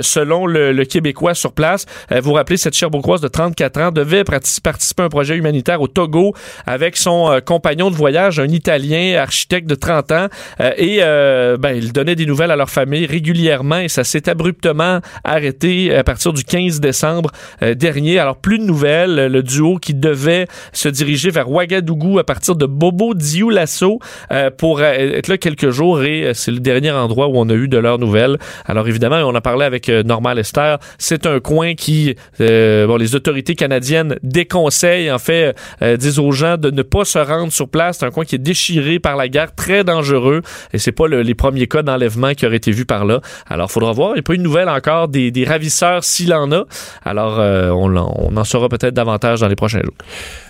selon 0.00 0.46
le, 0.46 0.84
Québécois 0.84 1.34
sur 1.34 1.52
place. 1.52 1.86
vous 2.10 2.32
rappelez, 2.34 2.56
cette 2.56 2.74
Cherbourgoise 2.74 3.20
de 3.20 3.28
34 3.28 3.80
ans 3.80 3.90
devait 3.90 4.24
participer 4.24 5.02
à 5.02 5.04
un 5.04 5.08
projet 5.08 5.36
humanitaire 5.36 5.80
au 5.80 5.88
Togo 5.88 6.34
avec 6.66 6.96
son 6.96 7.40
compagnon 7.44 7.90
de 7.90 7.96
voyage, 7.96 8.33
un 8.40 8.48
Italien 8.48 9.18
architecte 9.18 9.68
de 9.68 9.74
30 9.74 10.12
ans, 10.12 10.28
et 10.76 10.98
ben, 10.98 11.72
il 11.74 11.92
donnait 11.92 12.16
des 12.16 12.26
nouvelles 12.26 12.50
à 12.50 12.56
leur 12.56 12.70
famille 12.70 13.06
régulièrement 13.06 13.78
et 13.78 13.88
ça 13.88 14.04
s'est 14.04 14.28
abruptement 14.28 15.00
arrêté 15.22 15.94
à 15.94 16.04
partir 16.04 16.32
du 16.32 16.44
15 16.44 16.80
décembre 16.80 17.30
euh, 17.62 17.74
dernier. 17.74 18.18
Alors, 18.18 18.36
plus 18.36 18.58
de 18.58 18.64
nouvelles. 18.64 19.26
Le 19.26 19.42
duo 19.42 19.76
qui 19.76 19.94
devait 19.94 20.46
se 20.72 20.88
diriger 20.88 21.30
vers 21.30 21.50
Ouagadougou 21.50 22.18
à 22.18 22.24
partir 22.24 22.56
de 22.56 22.66
Bobo 22.66 23.14
Dioulasso 23.14 23.98
euh, 24.32 24.50
pour 24.50 24.80
euh, 24.80 24.92
être 24.92 25.28
là 25.28 25.38
quelques 25.38 25.70
jours 25.70 26.02
et 26.02 26.32
c'est 26.34 26.50
le 26.50 26.60
dernier 26.60 26.90
endroit 26.90 27.28
où 27.28 27.36
on 27.36 27.48
a 27.48 27.54
eu 27.54 27.68
de 27.68 27.78
leurs 27.78 27.98
nouvelles. 27.98 28.38
Alors, 28.66 28.88
évidemment, 28.88 29.16
on 29.16 29.34
a 29.34 29.40
parlé 29.40 29.64
avec 29.64 29.88
Normal 29.88 30.38
Esther. 30.38 30.78
C'est 30.98 31.26
un 31.26 31.40
coin 31.40 31.74
qui, 31.74 32.14
bon, 32.38 32.96
les 32.96 33.14
autorités 33.14 33.54
canadiennes 33.54 34.16
déconseillent, 34.22 35.10
en 35.10 35.18
fait, 35.18 35.56
disent 35.82 36.18
aux 36.18 36.32
gens 36.32 36.56
de 36.56 36.70
ne 36.70 36.82
pas 36.82 37.04
se 37.04 37.18
rendre 37.18 37.52
sur 37.52 37.68
place. 37.68 37.98
C'est 37.98 38.06
un 38.06 38.10
coin 38.10 38.23
qui 38.24 38.34
est 38.34 38.38
déchiré 38.38 38.98
par 38.98 39.16
la 39.16 39.28
guerre, 39.28 39.54
très 39.54 39.84
dangereux 39.84 40.42
et 40.72 40.78
c'est 40.78 40.92
pas 40.92 41.08
les 41.08 41.34
premiers 41.34 41.66
cas 41.66 41.82
d'enlèvement 41.82 42.34
qui 42.34 42.46
auraient 42.46 42.56
été 42.56 42.70
vus 42.70 42.86
par 42.86 43.04
là. 43.04 43.20
Alors, 43.48 43.70
faudra 43.70 43.92
voir. 43.92 44.10
Il 44.10 44.14
n'y 44.14 44.20
a 44.20 44.22
pas 44.22 44.34
une 44.34 44.42
nouvelle 44.42 44.68
encore 44.68 45.08
des, 45.08 45.44
ravisseurs 45.46 46.04
s'il 46.04 46.32
en 46.32 46.50
a. 46.52 46.64
Alors, 47.04 47.38
euh, 47.38 47.70
on, 47.70 47.94
on, 47.96 48.36
en 48.36 48.44
saura 48.44 48.68
peut-être 48.68 48.94
davantage 48.94 49.40
dans 49.40 49.48
les 49.48 49.56
prochains 49.56 49.82
jours. 49.82 49.94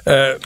Euh, 0.08 0.36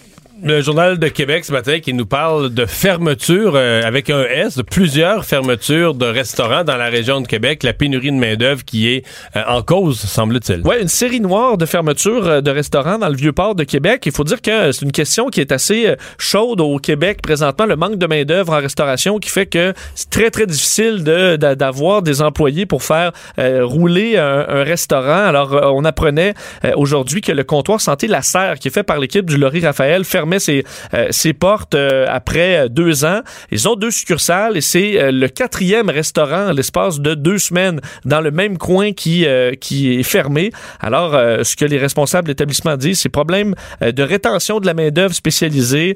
le 0.42 0.60
Journal 0.60 0.98
de 0.98 1.08
Québec 1.08 1.44
ce 1.44 1.52
matin 1.52 1.80
qui 1.80 1.92
nous 1.92 2.06
parle 2.06 2.50
de 2.50 2.64
fermeture 2.64 3.54
euh, 3.56 3.82
avec 3.82 4.08
un 4.08 4.22
S, 4.22 4.56
de 4.56 4.62
plusieurs 4.62 5.24
fermetures 5.24 5.94
de 5.94 6.06
restaurants 6.06 6.62
dans 6.62 6.76
la 6.76 6.88
région 6.88 7.20
de 7.20 7.26
Québec, 7.26 7.64
la 7.64 7.72
pénurie 7.72 8.12
de 8.12 8.16
main-d'œuvre 8.16 8.64
qui 8.64 8.88
est 8.88 9.04
euh, 9.34 9.42
en 9.48 9.62
cause, 9.62 9.98
semble-t-il. 9.98 10.62
Oui, 10.64 10.76
une 10.80 10.88
série 10.88 11.20
noire 11.20 11.58
de 11.58 11.66
fermetures 11.66 12.26
euh, 12.26 12.40
de 12.40 12.50
restaurants 12.50 12.98
dans 12.98 13.08
le 13.08 13.16
Vieux-Port 13.16 13.56
de 13.56 13.64
Québec. 13.64 14.04
Il 14.06 14.12
faut 14.12 14.22
dire 14.22 14.40
que 14.40 14.70
c'est 14.70 14.84
une 14.84 14.92
question 14.92 15.26
qui 15.26 15.40
est 15.40 15.50
assez 15.50 15.94
chaude 16.18 16.60
au 16.60 16.78
Québec 16.78 17.20
présentement, 17.20 17.66
le 17.66 17.76
manque 17.76 17.96
de 17.96 18.06
main-d'œuvre 18.06 18.52
en 18.52 18.58
restauration 18.58 19.18
qui 19.18 19.30
fait 19.30 19.46
que 19.46 19.72
c'est 19.96 20.10
très, 20.10 20.30
très 20.30 20.46
difficile 20.46 21.02
d'avoir 21.02 22.02
des 22.02 22.22
employés 22.22 22.66
pour 22.66 22.82
faire 22.82 23.12
rouler 23.36 24.16
un, 24.16 24.62
restaurant. 24.62 25.24
Alors, 25.26 25.74
on 25.74 25.84
apprenait 25.84 26.34
aujourd'hui 26.76 27.20
que 27.20 27.32
le 27.32 27.44
comptoir 27.44 27.80
Santé 27.80 28.06
La 28.06 28.22
Serre, 28.22 28.58
qui 28.58 28.68
est 28.68 28.70
fait 28.70 28.82
par 28.82 28.98
l'équipe 28.98 29.26
du 29.26 29.36
Laurie 29.36 29.64
Raphaël, 29.64 30.04
ferme 30.04 30.27
ses, 30.38 30.64
euh, 30.94 31.08
ses 31.10 31.32
portes 31.32 31.74
euh, 31.74 32.04
après 32.08 32.56
euh, 32.56 32.68
deux 32.68 33.04
ans. 33.04 33.20
Ils 33.50 33.68
ont 33.68 33.74
deux 33.74 33.90
succursales 33.90 34.56
et 34.56 34.60
c'est 34.60 35.10
le 35.10 35.28
quatrième 35.28 35.88
restaurant 35.88 36.52
l'espace 36.52 37.00
de 37.00 37.14
deux 37.14 37.38
semaines 37.38 37.80
dans 38.04 38.20
le 38.20 38.30
même 38.30 38.58
coin 38.58 38.92
qui, 38.92 39.26
qui 39.60 39.98
est 39.98 40.02
fermé. 40.02 40.50
Alors, 40.80 41.12
ce 41.12 41.56
que 41.56 41.64
les 41.64 41.78
responsables 41.78 42.26
de 42.26 42.32
l'établissement 42.32 42.76
disent, 42.76 43.00
c'est 43.00 43.08
problème 43.08 43.54
de 43.80 44.02
rétention 44.02 44.60
de 44.60 44.66
la 44.66 44.74
main-d'œuvre 44.74 45.14
spécialisée 45.14 45.94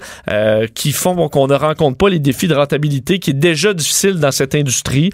qui 0.74 0.92
font 0.92 1.28
qu'on 1.28 1.46
ne 1.46 1.54
rencontre 1.54 1.98
pas 1.98 2.08
les 2.08 2.18
défis 2.18 2.48
de 2.48 2.54
rentabilité 2.54 3.18
qui 3.18 3.30
est 3.30 3.34
déjà 3.34 3.74
difficile 3.74 4.18
dans 4.20 4.30
cette 4.30 4.54
industrie. 4.54 5.10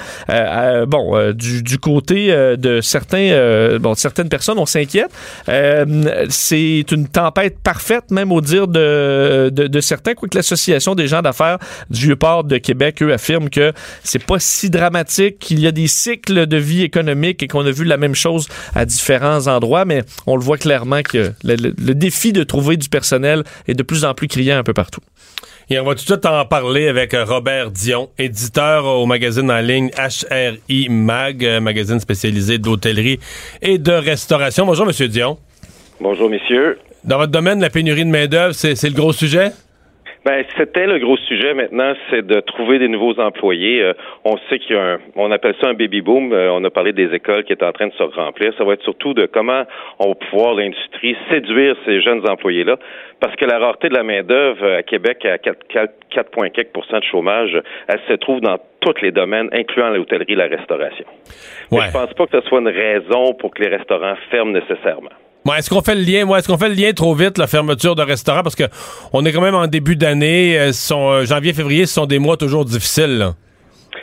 bon, 0.87 1.33
du, 1.33 1.63
du, 1.63 1.79
côté 1.79 2.29
de 2.57 2.81
certains, 2.81 3.79
bon, 3.79 3.95
certaines 3.95 4.29
personnes, 4.29 4.59
on 4.59 4.67
s'inquiète. 4.67 5.11
c'est 6.29 6.85
une 6.91 7.09
tempête 7.09 7.59
parfaite, 7.63 8.11
même 8.11 8.33
au 8.33 8.41
dire 8.41 8.69
de 8.69 9.08
de, 9.51 9.81
certains, 9.81 10.15
quoique 10.15 10.37
l'association 10.37 10.95
des 10.95 11.07
gens 11.07 11.23
d'affaires 11.23 11.59
du 11.91 12.07
Vieux-Port 12.07 12.45
de 12.45 12.59
Québec, 12.59 13.03
eux, 13.03 13.13
affirment 13.13 13.51
que 13.51 13.73
c'est 14.03 14.25
pas 14.25 14.39
si 14.39 14.71
dramatique, 14.71 15.39
qu'il 15.39 15.61
y 15.61 15.67
a 15.67 15.73
des 15.73 15.87
cycles 15.87 16.47
de 16.47 16.57
vie 16.57 16.83
économique 16.83 17.43
et 17.43 17.49
qu'on 17.49 17.65
a 17.67 17.71
vu 17.71 17.85
la 17.85 17.97
même 17.97 18.15
chose 18.15 18.49
à 18.75 18.85
différents 18.85 19.47
endroits, 19.47 19.85
mais 19.85 20.03
on 20.27 20.37
le 20.37 20.43
voit 20.43 20.59
clairement 20.59 21.03
que 21.03 21.33
le, 21.45 21.95
défi 21.95 22.33
de 22.33 22.43
trouver 22.45 22.77
du 22.77 22.89
personnel 22.89 23.45
est 23.67 23.75
de 23.75 23.83
plus 23.83 24.05
en 24.05 24.15
plus 24.15 24.29
criant 24.29 24.59
un 24.59 24.63
peu 24.63 24.75
partout. 24.75 25.01
Et 25.71 25.79
on 25.79 25.85
va 25.85 25.91
tout 25.91 26.05
de 26.05 26.11
suite 26.11 26.25
en 26.25 26.47
parler 26.47 26.89
avec 26.89 27.15
Robert 27.15 27.71
Dion, 27.71 28.09
éditeur 28.19 28.87
au 28.87 29.05
magazine 29.05 29.51
en 29.51 29.61
ligne 29.61 29.91
HRI 29.99 30.89
Mag, 30.89 31.47
magazine 31.61 32.01
spécialisé 32.01 32.57
d'hôtellerie 32.57 33.19
et 33.61 33.77
de 33.77 33.93
restauration. 33.93 34.65
Bonjour, 34.65 34.87
Monsieur 34.87 35.09
Dion. 35.09 35.39
Bonjour, 36.01 36.31
messieurs. 36.31 36.79
Dans 37.05 37.19
votre 37.19 37.33
domaine, 37.33 37.61
la 37.61 37.71
pénurie 37.71 38.05
de 38.05 38.11
main-d'œuvre, 38.11 38.53
c'est 38.53 38.83
le 38.89 38.95
gros 38.95 39.13
sujet? 39.13 39.51
Ben, 40.25 40.45
c'était 40.59 40.87
le 40.87 40.99
gros 40.99 41.17
sujet 41.17 41.55
maintenant, 41.55 41.95
c'est 42.11 42.27
de 42.27 42.41
trouver 42.41 42.79
des 42.79 42.89
nouveaux 42.89 43.19
employés. 43.19 43.83
Euh, 43.83 43.95
on 44.25 44.37
sait 44.49 44.59
qu'il 44.59 44.77
y 44.77 44.79
a 44.79 44.83
un, 44.83 44.99
on 45.17 45.31
appelle 45.31 45.55
ça 45.61 45.69
un 45.69 45.75
baby 45.75 46.03
boom. 46.03 46.33
Euh, 46.33 46.51
on 46.53 46.63
a 46.65 46.71
parlé 46.71 46.93
des 46.93 47.15
écoles 47.15 47.45
qui 47.45 47.53
est 47.53 47.63
en 47.63 47.73
train 47.73 47.87
de 47.87 47.93
se 47.93 48.03
remplir. 48.03 48.53
Ça 48.59 48.65
va 48.65 48.75
être 48.75 48.83
surtout 48.83 49.15
de 49.15 49.27
comment 49.27 49.63
on 50.01 50.09
va 50.09 50.15
pouvoir 50.17 50.55
l'industrie 50.55 51.17
séduire 51.31 51.77
ces 51.87 52.03
jeunes 52.03 52.29
employés-là, 52.29 52.77
parce 53.21 53.37
que 53.37 53.45
la 53.45 53.59
rareté 53.59 53.89
de 53.89 53.95
la 53.95 54.03
main 54.03 54.23
d'œuvre 54.23 54.67
à 54.79 54.83
Québec 54.83 55.25
à 55.25 55.37
4,4% 55.37 56.99
de 56.99 57.05
chômage, 57.05 57.57
elle 57.87 58.01
se 58.09 58.15
trouve 58.15 58.41
dans 58.41 58.59
tous 58.81 59.01
les 59.01 59.13
domaines, 59.13 59.49
incluant 59.53 59.89
l'hôtellerie 59.89 60.33
et 60.33 60.37
la 60.37 60.47
restauration. 60.47 61.07
Ouais. 61.71 61.87
je 61.87 61.93
pense 61.93 62.13
pas 62.13 62.27
que 62.27 62.41
ce 62.41 62.47
soit 62.49 62.61
une 62.61 62.69
raison 62.69 63.33
pour 63.35 63.55
que 63.55 63.63
les 63.63 63.75
restaurants 63.75 64.17
ferment 64.31 64.53
nécessairement 64.53 65.11
est-ce 65.55 65.71
qu'on 65.71 65.83
fait 65.83 65.95
le 65.95 66.03
lien, 66.03 66.25
moi, 66.25 66.39
est-ce 66.39 66.49
qu'on 66.49 66.59
fait 66.59 66.69
le 66.69 66.75
lien 66.75 66.93
trop 66.93 67.15
vite, 67.15 67.39
la 67.39 67.47
fermeture 67.47 67.95
de 67.95 68.03
restaurants, 68.03 68.43
parce 68.43 68.57
que 68.57 68.65
on 69.13 69.25
est 69.25 69.33
quand 69.33 69.41
même 69.41 69.55
en 69.55 69.67
début 69.67 69.97
d'année, 69.97 70.59
euh, 70.59 70.71
euh, 70.93 71.25
janvier, 71.25 71.53
février, 71.53 71.87
ce 71.87 71.95
sont 71.95 72.07
des 72.07 72.19
mois 72.19 72.37
toujours 72.37 72.65
difficiles. 72.65 73.29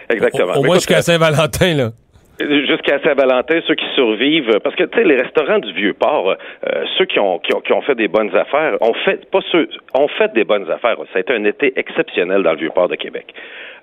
Exactement. 0.09 0.57
Au, 0.57 0.63
moins 0.63 0.75
jusqu'à 0.75 1.01
Saint-Valentin, 1.01 1.73
là. 1.73 1.91
Jusqu'à 2.39 2.99
Saint-Valentin, 3.01 3.61
ceux 3.65 3.75
qui 3.75 3.85
survivent, 3.95 4.59
parce 4.61 4.75
que 4.75 4.83
tu 4.83 4.97
sais, 4.97 5.05
les 5.05 5.15
restaurants 5.15 5.59
du 5.59 5.71
vieux 5.71 5.93
port, 5.93 6.31
euh, 6.31 6.83
ceux 6.97 7.05
qui 7.05 7.17
ont, 7.17 7.39
qui 7.39 7.55
ont, 7.55 7.61
qui 7.61 7.71
ont 7.71 7.81
fait 7.81 7.95
des 7.95 8.09
bonnes 8.09 8.35
affaires, 8.35 8.75
ont 8.81 8.93
fait 9.05 9.29
pas 9.31 9.39
ceux, 9.51 9.69
ont 9.93 10.09
fait 10.09 10.33
des 10.33 10.43
bonnes 10.43 10.69
affaires. 10.69 10.97
Ça 11.13 11.17
a 11.17 11.19
été 11.19 11.33
un 11.33 11.45
été 11.45 11.71
exceptionnel 11.79 12.43
dans 12.43 12.51
le 12.51 12.57
vieux 12.57 12.71
port 12.75 12.89
de 12.89 12.95
Québec. 12.95 13.33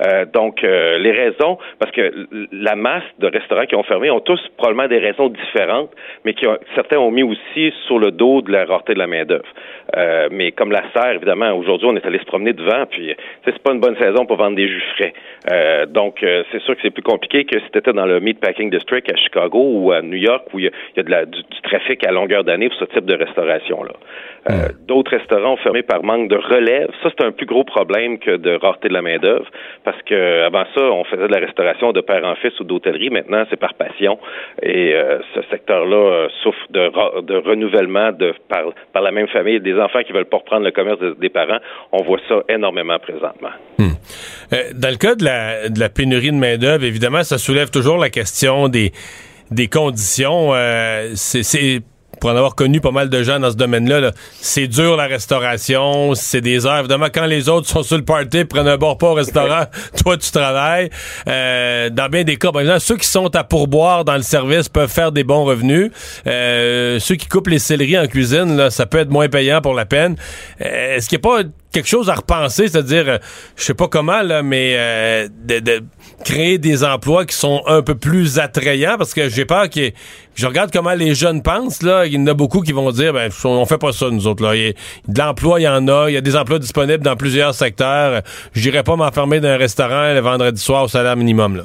Euh, 0.07 0.25
donc, 0.25 0.65
euh, 0.65 0.99
les 0.99 1.13
raisons, 1.13 1.59
parce 1.79 1.93
que 1.93 2.27
la 2.53 2.75
masse 2.75 3.05
de 3.19 3.29
restaurants 3.29 3.67
qui 3.67 3.77
ont 3.77 3.83
fermé 3.83 4.11
ont 4.11 4.21
tous 4.21 4.41
probablement 4.57 4.89
des 4.89 4.99
raisons 4.99 5.29
différentes, 5.29 5.91
mais 6.25 6.35
qui 6.35 6.47
ont, 6.47 6.59
certains 6.75 6.99
ont 6.99 7.11
mis 7.11 7.23
aussi 7.23 7.73
sur 7.87 7.99
le 7.99 8.11
dos 8.11 8.43
de 8.43 8.51
la 8.51 8.65
rareté 8.65 8.95
de 8.95 8.99
la 8.99 9.07
main 9.07 9.25
d'œuvre. 9.25 9.45
Euh, 9.97 10.29
mais 10.31 10.53
comme 10.53 10.73
la 10.73 10.83
serre, 10.93 11.15
évidemment, 11.15 11.53
aujourd'hui, 11.53 11.89
on 11.91 11.97
est 11.97 12.07
allé 12.07 12.19
se 12.19 12.25
promener 12.25 12.53
devant, 12.53 12.87
puis 12.87 13.15
c'est 13.45 13.59
pas 13.59 13.73
une 13.73 13.81
bonne 13.81 13.97
saison 13.97 14.27
pour 14.27 14.37
vendre 14.37 14.57
des 14.57 14.69
jus 14.69 14.83
frais. 14.97 15.87
donc, 15.89 16.19
c'est 16.21 16.61
sûr 16.63 16.75
que 16.75 16.83
c'est 16.83 16.91
plus 16.91 17.03
compliqué 17.03 17.45
que 17.45 17.59
si 17.61 17.67
tu 17.71 17.93
dans 17.93 18.07
le 18.07 18.21
Meatpacking 18.21 18.71
District 18.71 19.11
à 19.13 19.17
Chicago 19.17 19.59
ou 19.59 19.93
à 19.93 20.01
New 20.03 20.17
York, 20.17 20.47
où 20.53 20.59
il 20.59 20.71
y 20.97 21.01
a, 21.01 21.03
de 21.03 21.11
la, 21.11 21.27
du, 21.27 21.43
trafic 21.63 22.07
à 22.07 22.13
longueur 22.13 22.45
d'année 22.45 22.69
pour 22.69 22.79
ce 22.79 22.85
type 22.87 23.05
de 23.05 23.17
restauration-là. 23.17 23.93
D'autres 24.89 25.17
restaurants 25.17 25.53
ont 25.53 25.57
fermé 25.59 25.83
par 25.83 26.03
manque 26.03 26.29
de 26.29 26.37
relève. 26.37 26.91
Ça, 27.03 27.11
c'est 27.17 27.25
un 27.25 27.31
plus 27.31 27.47
gros 27.47 27.63
problème 27.63 28.19
que 28.19 28.37
de 28.37 28.59
rareté 28.61 28.89
de 28.89 28.95
la 28.95 29.03
main 29.03 29.19
d'œuvre, 29.19 29.47
parce 29.85 30.01
que 30.03 30.43
avant 30.43 30.65
ça, 30.75 30.83
on 30.83 31.05
faisait 31.05 31.29
de 31.29 31.33
la 31.33 31.39
restauration 31.39 31.93
de 31.93 32.01
père 32.01 32.25
en 32.25 32.35
fils 32.37 32.59
ou 32.59 32.65
d'hôtellerie. 32.65 33.11
Maintenant, 33.11 33.45
c'est 33.51 33.59
par 33.59 33.75
passion. 33.75 34.19
Et 34.63 34.95
euh, 34.95 35.21
ce 35.35 35.43
secteur-là 35.51 35.97
euh, 35.97 36.29
souffre 36.43 36.67
de, 36.71 37.23
de 37.23 37.37
renouvellement 37.37 38.11
de 38.11 38.35
par, 38.49 38.65
par, 38.93 39.03
la 39.03 39.13
même 39.13 39.29
famille, 39.29 39.61
des 39.61 39.79
enfants 39.79 40.03
qui 40.05 40.13
veulent 40.13 40.25
pas 40.25 40.39
reprendre 40.39 40.65
le 40.65 40.73
commerce 40.73 40.99
des 41.19 41.29
parents. 41.29 41.59
On 41.93 42.03
voit 42.03 42.21
ça 42.29 42.43
énormément 42.49 42.99
présentement. 42.99 43.51
Hmm. 43.79 43.93
Euh, 44.53 44.57
dans 44.75 44.91
le 44.91 44.97
cas 44.97 45.15
de 45.15 45.25
la, 45.25 45.69
de 45.69 45.79
la 45.79 45.89
pénurie 45.89 46.33
de 46.33 46.37
main 46.37 46.57
d'œuvre, 46.57 46.85
évidemment, 46.85 47.23
ça 47.23 47.39
soulève 47.39 47.71
toujours 47.71 47.99
la 47.99 48.11
question 48.11 48.69
des 48.69 48.93
des 49.51 49.69
conditions. 49.69 50.53
c'est 51.15 51.83
pour 52.23 52.31
en 52.31 52.37
avoir 52.37 52.55
connu 52.55 52.81
pas 52.81 52.93
mal 52.93 53.09
de 53.09 53.23
gens 53.25 53.41
dans 53.41 53.51
ce 53.51 53.57
domaine-là, 53.57 54.13
c'est 54.41 54.69
dur 54.69 54.97
la 54.97 55.09
restauration, 55.09 56.15
c'est 56.15 56.41
des 56.41 56.67
heures. 56.67 56.79
Évidemment, 56.79 57.09
quand 57.13 57.27
les 57.27 57.49
autres 57.49 57.69
sont 57.69 57.83
sur 57.83 57.97
le 57.97 58.05
party, 58.05 58.45
prennent 58.45 58.69
un 58.69 58.77
bon 58.77 58.91
repas 58.91 59.09
au 59.09 59.15
restaurant, 59.15 59.65
toi 60.01 60.17
tu 60.17 60.31
travailles. 60.31 60.89
Euh, 61.27 61.91
dans 61.91 62.09
bien 62.09 62.23
des 62.23 62.37
cas, 62.37 62.53
par 62.53 62.61
exemple, 62.61 62.79
ceux 62.79 62.97
qui 62.97 63.09
sont 63.09 63.35
à 63.35 63.43
pourboire 63.43 64.05
dans 64.05 64.15
le 64.15 64.23
service 64.23 64.69
peuvent 64.69 64.89
faire 64.89 65.11
des 65.11 65.25
bons 65.25 65.43
revenus. 65.43 65.91
Euh, 66.29 67.01
ceux 67.01 67.17
qui 67.17 67.27
coupent 67.27 67.49
les 67.49 67.59
céleris 67.59 67.99
en 67.99 68.07
cuisine, 68.07 68.57
là, 68.57 68.71
ça 68.71 68.87
peut 68.87 68.99
être 68.99 69.11
moins 69.11 69.29
payant 69.29 69.61
pour 69.61 69.75
la 69.75 69.85
peine. 69.85 70.15
Euh, 70.65 70.99
est-ce 70.99 71.09
qu'il 71.09 71.19
n'y 71.19 71.27
a 71.27 71.29
pas 71.29 71.49
quelque 71.73 71.89
chose 71.89 72.11
à 72.11 72.15
repenser, 72.15 72.69
c'est-à-dire, 72.69 73.05
euh, 73.09 73.19
je 73.57 73.65
sais 73.65 73.75
pas 73.75 73.89
comment, 73.89 74.23
là, 74.23 74.43
mais 74.43 74.75
euh, 74.77 75.29
de, 75.47 75.83
créer 76.25 76.59
des 76.59 76.85
emplois 76.85 77.25
qui 77.25 77.35
sont 77.35 77.63
un 77.67 77.83
peu 77.83 77.97
plus 77.97 78.39
attrayants, 78.39 78.97
parce 78.97 79.15
que 79.15 79.29
j'ai 79.29 79.45
peur 79.45 79.69
que 79.69 79.91
je 80.35 80.47
regarde 80.47 80.71
comment 80.73 80.93
les 80.93 81.15
jeunes 81.15 81.43
pensent, 81.43 81.83
là, 81.83 82.07
il 82.07 82.13
y 82.13 82.19
en 82.19 82.27
a 82.27 82.35
beaucoup 82.35 82.61
qui 82.61 82.73
vont 82.73 82.91
dire, 82.93 83.13
ben, 83.13 83.31
on 83.45 83.67
fait 83.67 83.79
pas 83.79 83.93
ça, 83.93 84.09
nous 84.11 84.27
autres, 84.27 84.43
là. 84.43 84.55
Il 84.55 84.75
de 85.09 85.19
l'emploi, 85.19 85.61
il 85.61 85.65
y 85.65 85.69
en 85.69 85.89
a, 85.89 86.09
il 86.09 86.15
y 86.15 86.17
a 86.17 86.21
des 86.21 86.37
emplois 86.37 86.59
disponibles 86.59 87.03
dans 87.03 87.17
plusieurs 87.17 87.55
secteurs. 87.55 88.23
Je 88.53 88.61
dirais 88.61 88.83
pas 88.83 88.95
m'enfermer 88.97 89.41
dans 89.41 89.49
un 89.49 89.57
restaurant 89.57 90.13
le 90.13 90.21
vendredi 90.21 90.63
soir 90.63 90.85
au 90.85 90.89
salaire 90.89 91.17
minimum, 91.17 91.57
là. 91.57 91.65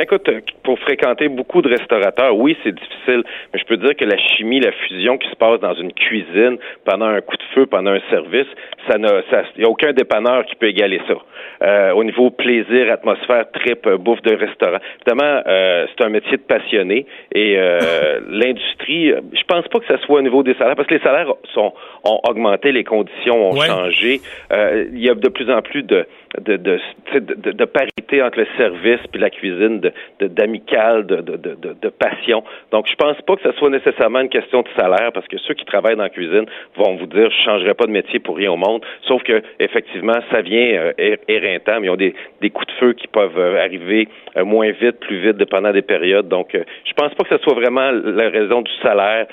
Écoute, 0.00 0.28
euh, 0.28 0.40
pour 0.64 0.78
fréquenter 0.78 1.28
beaucoup 1.28 1.60
de 1.60 1.68
restaurateurs, 1.68 2.34
oui, 2.36 2.56
c'est 2.64 2.74
difficile, 2.74 3.22
mais 3.52 3.58
je 3.60 3.64
peux 3.66 3.76
dire 3.76 3.94
que 3.96 4.04
la 4.04 4.16
chimie, 4.16 4.58
la 4.60 4.72
fusion 4.72 5.18
qui 5.18 5.28
se 5.28 5.36
passe 5.36 5.60
dans 5.60 5.74
une 5.74 5.92
cuisine 5.92 6.56
pendant 6.84 7.06
un 7.06 7.20
coup 7.20 7.36
de 7.36 7.42
feu, 7.54 7.66
pendant 7.66 7.90
un 7.92 8.00
service, 8.08 8.46
ça 8.88 8.96
n'a, 8.98 9.22
ça, 9.30 9.42
y 9.58 9.64
a 9.64 9.68
aucun 9.68 9.92
dépanneur 9.92 10.46
qui 10.46 10.54
peut 10.56 10.68
égaler 10.68 11.00
ça. 11.06 11.14
Euh, 11.62 11.92
au 11.92 12.02
niveau 12.04 12.30
plaisir, 12.30 12.90
atmosphère, 12.90 13.50
trip, 13.52 13.86
euh, 13.86 13.98
bouffe 13.98 14.22
de 14.22 14.34
restaurant. 14.34 14.78
Évidemment, 15.06 15.42
euh, 15.46 15.86
c'est 15.90 16.04
un 16.04 16.08
métier 16.08 16.38
de 16.38 16.42
passionné 16.42 17.04
et 17.34 17.56
euh, 17.58 18.20
l'industrie, 18.28 19.12
euh, 19.12 19.20
je 19.34 19.42
pense 19.46 19.68
pas 19.68 19.80
que 19.80 19.86
ça 19.86 19.98
soit 19.98 20.18
au 20.20 20.22
niveau 20.22 20.42
des 20.42 20.54
salaires 20.54 20.76
parce 20.76 20.88
que 20.88 20.94
les 20.94 21.00
salaires 21.02 21.32
sont 21.52 21.72
ont 22.04 22.20
augmenté, 22.26 22.72
les 22.72 22.84
conditions 22.84 23.50
ont 23.50 23.58
Ouais. 23.58 23.66
changé. 23.66 24.20
Euh, 24.52 24.86
il 24.92 25.04
y 25.04 25.10
a 25.10 25.14
de 25.14 25.28
plus 25.28 25.50
en 25.50 25.60
plus 25.60 25.82
de 25.82 26.06
de, 26.38 26.56
de, 26.56 26.80
de, 27.14 27.52
de- 27.52 27.64
parité 27.64 28.22
entre 28.22 28.38
le 28.38 28.46
service 28.56 29.00
puis 29.10 29.20
la 29.20 29.30
cuisine, 29.30 29.80
d'amical, 30.20 31.06
de, 31.06 31.20
de, 31.20 31.88
passion. 31.88 32.42
Donc, 32.70 32.86
je 32.88 32.94
pense 32.94 33.20
pas 33.22 33.36
que 33.36 33.42
ce 33.42 33.52
soit 33.58 33.70
nécessairement 33.70 34.20
une 34.20 34.28
question 34.28 34.62
de 34.62 34.68
salaire, 34.76 35.12
parce 35.12 35.26
que 35.26 35.38
ceux 35.38 35.54
qui 35.54 35.64
travaillent 35.64 35.96
dans 35.96 36.04
la 36.04 36.10
cuisine 36.10 36.46
vont 36.76 36.96
vous 36.96 37.06
dire, 37.06 37.30
je 37.30 37.44
changerai 37.44 37.74
pas 37.74 37.86
de 37.86 37.90
métier 37.90 38.18
pour 38.20 38.36
rien 38.36 38.52
au 38.52 38.56
monde. 38.56 38.84
Sauf 39.02 39.22
que, 39.22 39.42
effectivement, 39.58 40.18
ça 40.30 40.40
vient 40.40 40.92
euh, 40.98 41.16
éreintant, 41.28 41.80
mais 41.80 41.88
ils 41.88 41.90
ont 41.90 41.96
des, 41.96 42.14
des 42.40 42.50
coups 42.50 42.68
de 42.68 42.72
feu 42.72 42.92
qui 42.92 43.08
peuvent 43.08 43.38
euh, 43.38 43.62
arriver 43.62 44.08
euh, 44.36 44.44
moins 44.44 44.70
vite, 44.70 45.00
plus 45.00 45.18
vite, 45.20 45.36
dépendant 45.36 45.72
des 45.72 45.82
périodes. 45.82 46.28
Donc, 46.28 46.54
euh, 46.54 46.64
je 46.84 46.92
pense 46.94 47.12
pas 47.14 47.24
que 47.24 47.36
ce 47.36 47.42
soit 47.42 47.54
vraiment 47.54 47.90
la 47.90 48.28
raison 48.28 48.62
du 48.62 48.72
salaire 48.82 49.26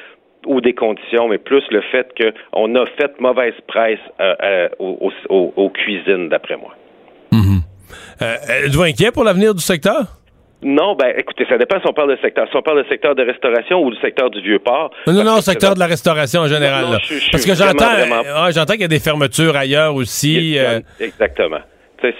ou 0.45 0.61
des 0.61 0.73
conditions, 0.73 1.27
mais 1.27 1.37
plus 1.37 1.63
le 1.71 1.81
fait 1.81 2.07
qu'on 2.51 2.75
a 2.75 2.85
fait 2.85 3.19
mauvaise 3.19 3.55
presse 3.67 3.99
euh, 4.19 4.35
euh, 4.43 4.69
aux 4.79 5.69
cuisines, 5.69 6.29
d'après 6.29 6.57
moi. 6.57 6.73
Euh, 8.21 8.35
Êtes-vous 8.65 8.83
inquiet 8.83 9.11
pour 9.11 9.23
l'avenir 9.23 9.53
du 9.55 9.61
secteur? 9.61 10.03
Non, 10.63 10.95
ben 10.95 11.13
écoutez, 11.15 11.45
ça 11.47 11.57
dépend 11.59 11.79
si 11.79 11.85
on 11.87 11.93
parle 11.93 12.15
de 12.15 12.21
secteur. 12.21 12.47
Si 12.49 12.55
on 12.57 12.63
parle 12.63 12.83
de 12.83 12.89
secteur 12.89 13.13
de 13.13 13.21
restauration 13.23 13.79
ou 13.79 13.91
du 13.91 13.97
secteur 14.01 14.31
du 14.31 14.41
vieux 14.41 14.57
port. 14.57 14.89
Non, 15.05 15.13
non, 15.13 15.23
non, 15.23 15.41
secteur 15.41 15.75
de 15.75 15.79
la 15.79 15.85
restauration 15.85 16.41
en 16.41 16.47
général. 16.47 16.81
Non, 16.81 16.87
non, 16.87 16.93
là. 16.93 16.99
je- 17.03 17.13
je 17.19 17.29
Parce 17.31 17.45
que 17.45 17.53
j'entends 17.53 18.49
j'entends 18.51 18.73
qu'il 18.73 18.81
y 18.81 18.85
a 18.85 18.87
des 18.87 18.99
fermetures 18.99 19.55
ailleurs 19.55 19.93
aussi. 19.93 20.57
euh, 20.57 20.79
Exactement. 20.99 21.59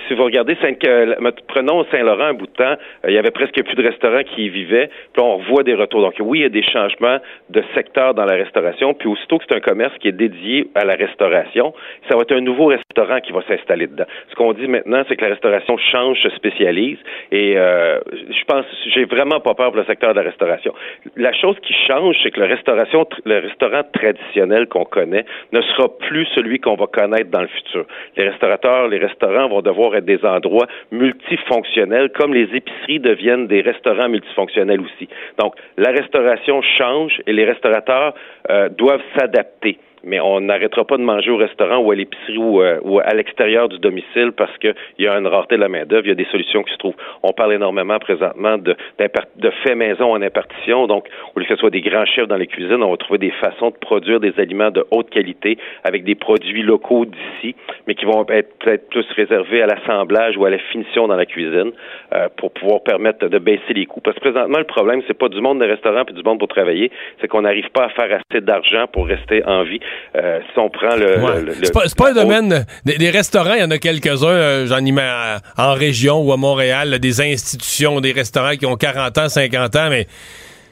Si 0.08 0.14
vous 0.16 0.24
regardez, 0.24 0.56
Saint 0.62 0.72
me- 0.72 1.32
prenons 1.48 1.86
Saint-Laurent 1.92 2.26
un 2.26 2.34
bout 2.34 2.48
de 2.48 2.52
temps, 2.54 2.64
euh, 2.74 3.10
il 3.10 3.14
y 3.14 3.18
avait 3.18 3.32
presque 3.32 3.62
plus 3.64 3.76
de 3.76 3.84
restaurants 3.84 4.24
qui 4.24 4.46
y 4.46 4.50
vivaient, 4.50 4.90
puis 5.14 5.22
on 5.22 5.38
revoit 5.38 5.64
des 5.64 5.76
retours. 5.76 6.02
Donc 6.02 6.16
oui, 6.20 6.40
il 6.40 6.42
y 6.42 6.46
a 6.46 6.50
des 6.50 6.64
changements 6.64 7.18
de 7.50 7.64
secteur 7.76 8.14
dans 8.14 8.26
la 8.26 8.36
restauration, 8.36 8.94
puis 8.96 9.08
aussitôt 9.08 9.38
que 9.38 9.46
c'est 9.48 9.56
un 9.56 9.60
commerce 9.60 9.94
qui 10.00 10.08
est 10.08 10.14
dédié 10.14 10.68
à 10.74 10.84
la 10.84 10.96
restauration, 10.96 11.74
ça 12.10 12.16
va 12.16 12.22
être 12.24 12.32
un 12.34 12.42
nouveau 12.42 12.66
restaurant 12.68 13.20
qui 13.20 13.32
va 13.32 13.42
s'installer 13.48 13.88
dedans. 13.88 14.06
Ce 14.30 14.36
qu'on 14.36 14.54
dit 14.54 14.68
maintenant, 14.68 15.04
c'est 15.08 15.16
que 15.16 15.24
la 15.24 15.32
restauration 15.32 15.78
change, 15.78 16.20
se 16.22 16.30
spécialise, 16.32 16.98
et 17.32 17.58
euh, 17.58 18.00
je 18.12 18.44
pense, 18.46 18.66
j'ai 18.94 19.06
vraiment 19.06 19.40
pas 19.40 19.54
peur 19.54 19.68
pour 19.68 19.78
le 19.78 19.86
secteur 19.86 20.12
de 20.14 20.20
la 20.20 20.24
restauration. 20.24 20.74
La 21.16 21.34
chose 21.34 21.56
qui 21.62 21.74
change, 21.88 22.16
c'est 22.24 22.32
que 22.32 22.40
le 22.40 22.48
restauration, 22.48 23.08
le 23.26 23.40
restaurant 23.40 23.84
traditionnel 23.94 24.68
qu'on 24.68 24.86
connaît 24.86 25.26
ne 25.52 25.62
sera 25.62 25.88
plus 26.00 26.26
celui 26.34 26.60
qu'on 26.60 26.76
va 26.76 26.88
connaître 26.88 27.30
dans 27.30 27.42
le 27.42 27.48
futur. 27.48 27.86
Les 28.16 28.28
restaurateurs, 28.30 28.88
les 28.88 28.98
restaurants 28.98 29.48
vont 29.48 29.62
devoir 29.68 29.96
être 29.96 30.06
des 30.06 30.24
endroits 30.26 30.68
multifonctionnels, 30.92 32.10
comme 32.18 32.34
les 32.34 32.48
épiceries 32.56 33.00
deviennent 33.00 33.48
des 33.48 33.62
restaurants 33.62 34.10
multifonctionnels 34.10 34.82
aussi. 34.82 35.08
Donc, 35.40 35.54
la 35.78 35.92
restauration 35.92 36.62
change 36.78 37.22
et 37.28 37.34
les 37.34 37.46
restaurateurs 37.46 38.14
euh, 38.50 38.70
doivent 38.70 39.08
s'adapter. 39.16 39.78
Mais 40.08 40.20
on 40.20 40.42
n'arrêtera 40.42 40.86
pas 40.86 40.98
de 40.98 41.04
manger 41.04 41.32
au 41.32 41.38
restaurant 41.38 41.78
ou 41.78 41.92
à 41.92 41.96
l'épicerie 41.96 42.38
ou, 42.38 42.62
euh, 42.62 42.80
ou 42.84 43.00
à 43.00 43.14
l'extérieur 43.14 43.70
du 43.70 43.78
domicile 43.78 44.32
parce 44.36 44.56
qu'il 44.58 44.74
y 45.00 45.08
a 45.08 45.18
une 45.18 45.28
rareté 45.28 45.56
de 45.56 45.62
la 45.62 45.70
main-d'œuvre, 45.70 46.06
il 46.06 46.10
y 46.10 46.12
a 46.12 46.16
des 46.16 46.26
solutions 46.32 46.64
qui 46.64 46.72
se 46.72 46.78
trouvent. 46.78 46.96
On 47.24 47.34
parle 47.34 47.54
énormément 47.54 48.00
présentement 48.00 48.58
de, 48.58 48.76
de 49.00 49.50
faits 49.64 49.76
maison 49.76 50.12
en 50.12 50.22
impartition. 50.22 50.88
Donc, 50.88 51.08
au 51.36 51.40
lieu 51.40 51.46
que 51.46 51.54
ce 51.54 51.60
soit 51.60 51.70
des 51.70 51.82
grands 51.82 52.06
chefs 52.06 52.28
dans 52.28 52.38
les 52.38 52.48
cuisines, 52.48 52.82
on 52.82 52.92
va 52.92 52.98
trouver 52.98 53.20
des 53.20 53.32
façons 53.32 53.70
de 53.70 53.76
produire 53.76 54.20
des 54.20 54.34
aliments 54.40 54.72
de 54.72 54.86
haute 54.92 55.10
qualité 55.10 55.58
avec 55.84 56.04
des 56.04 56.16
produits 56.16 56.64
locaux 56.64 57.06
d'ici, 57.06 57.56
mais 57.86 57.96
qui 57.96 58.06
vont 58.06 58.26
être 58.30 58.58
peut-être 58.60 58.90
plus 58.90 59.06
réservés 59.16 59.62
à 59.62 59.68
l'assemblage 59.68 60.38
ou 60.38 60.46
à 60.46 60.50
la 60.50 60.58
finition 60.58 61.08
dans 61.08 61.16
la 61.16 61.26
cuisine 61.26 61.72
euh, 62.14 62.28
pour 62.38 62.52
pouvoir 62.52 62.82
permettre 62.84 63.28
de 63.28 63.40
baisser 63.40 63.74
les 63.74 63.86
coûts. 63.86 64.02
Parce 64.02 64.16
que 64.18 64.22
présentement, 64.22 64.58
le 64.58 64.64
problème, 64.64 65.02
c'est 65.08 65.18
pas 65.18 65.30
du 65.30 65.42
monde 65.42 65.60
de 65.60 65.66
restaurant 65.66 66.06
puis 66.06 66.16
du 66.16 66.24
monde 66.24 66.40
pour 66.40 66.48
travailler, 66.48 66.92
c'est 67.20 67.28
qu'on 67.28 67.42
n'arrive 67.42 67.70
pas 67.72 67.86
à 67.86 67.90
faire 67.90 68.20
assez 68.20 68.42
d'argent 68.42 68.86
pour 68.92 69.08
rester 69.08 69.44
en 69.46 69.64
vie. 69.64 69.80
Euh, 70.16 70.40
si 70.52 70.60
on 70.60 70.70
prend 70.70 70.96
le... 70.96 71.20
ouais. 71.20 71.42
le- 71.42 71.46
le- 71.48 71.54
c'est 71.64 71.74
pas, 71.74 71.84
c'est 71.88 71.98
pas 71.98 72.10
un 72.10 72.14
domaine. 72.14 72.66
Des, 72.86 72.98
des 72.98 73.10
restaurants, 73.10 73.54
il 73.54 73.60
y 73.62 73.64
en 73.64 73.72
a 73.72 73.78
quelques-uns, 73.78 74.28
euh, 74.28 74.66
j'en 74.68 74.80
y 74.84 74.92
mets 74.92 75.02
à- 75.02 75.42
en 75.58 75.74
région 75.74 76.22
ou 76.22 76.32
à 76.34 76.38
Montréal, 76.38 76.90
là, 76.90 76.98
des 77.00 77.22
institutions, 77.22 78.00
des 78.02 78.12
restaurants 78.14 78.56
qui 78.56 78.66
ont 78.66 78.76
40 78.76 79.18
ans, 79.18 79.30
50 79.30 79.76
ans, 79.76 79.90
mais 79.90 80.08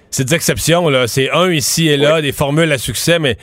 c'est 0.10 0.24
des 0.26 0.34
exceptions. 0.36 0.90
là. 0.90 1.08
C'est 1.08 1.30
un 1.32 1.52
ici 1.52 1.90
et 1.90 1.98
là, 1.98 2.22
des 2.22 2.32
formules 2.32 2.72
à 2.72 2.78
succès, 2.78 3.20
mais 3.20 3.38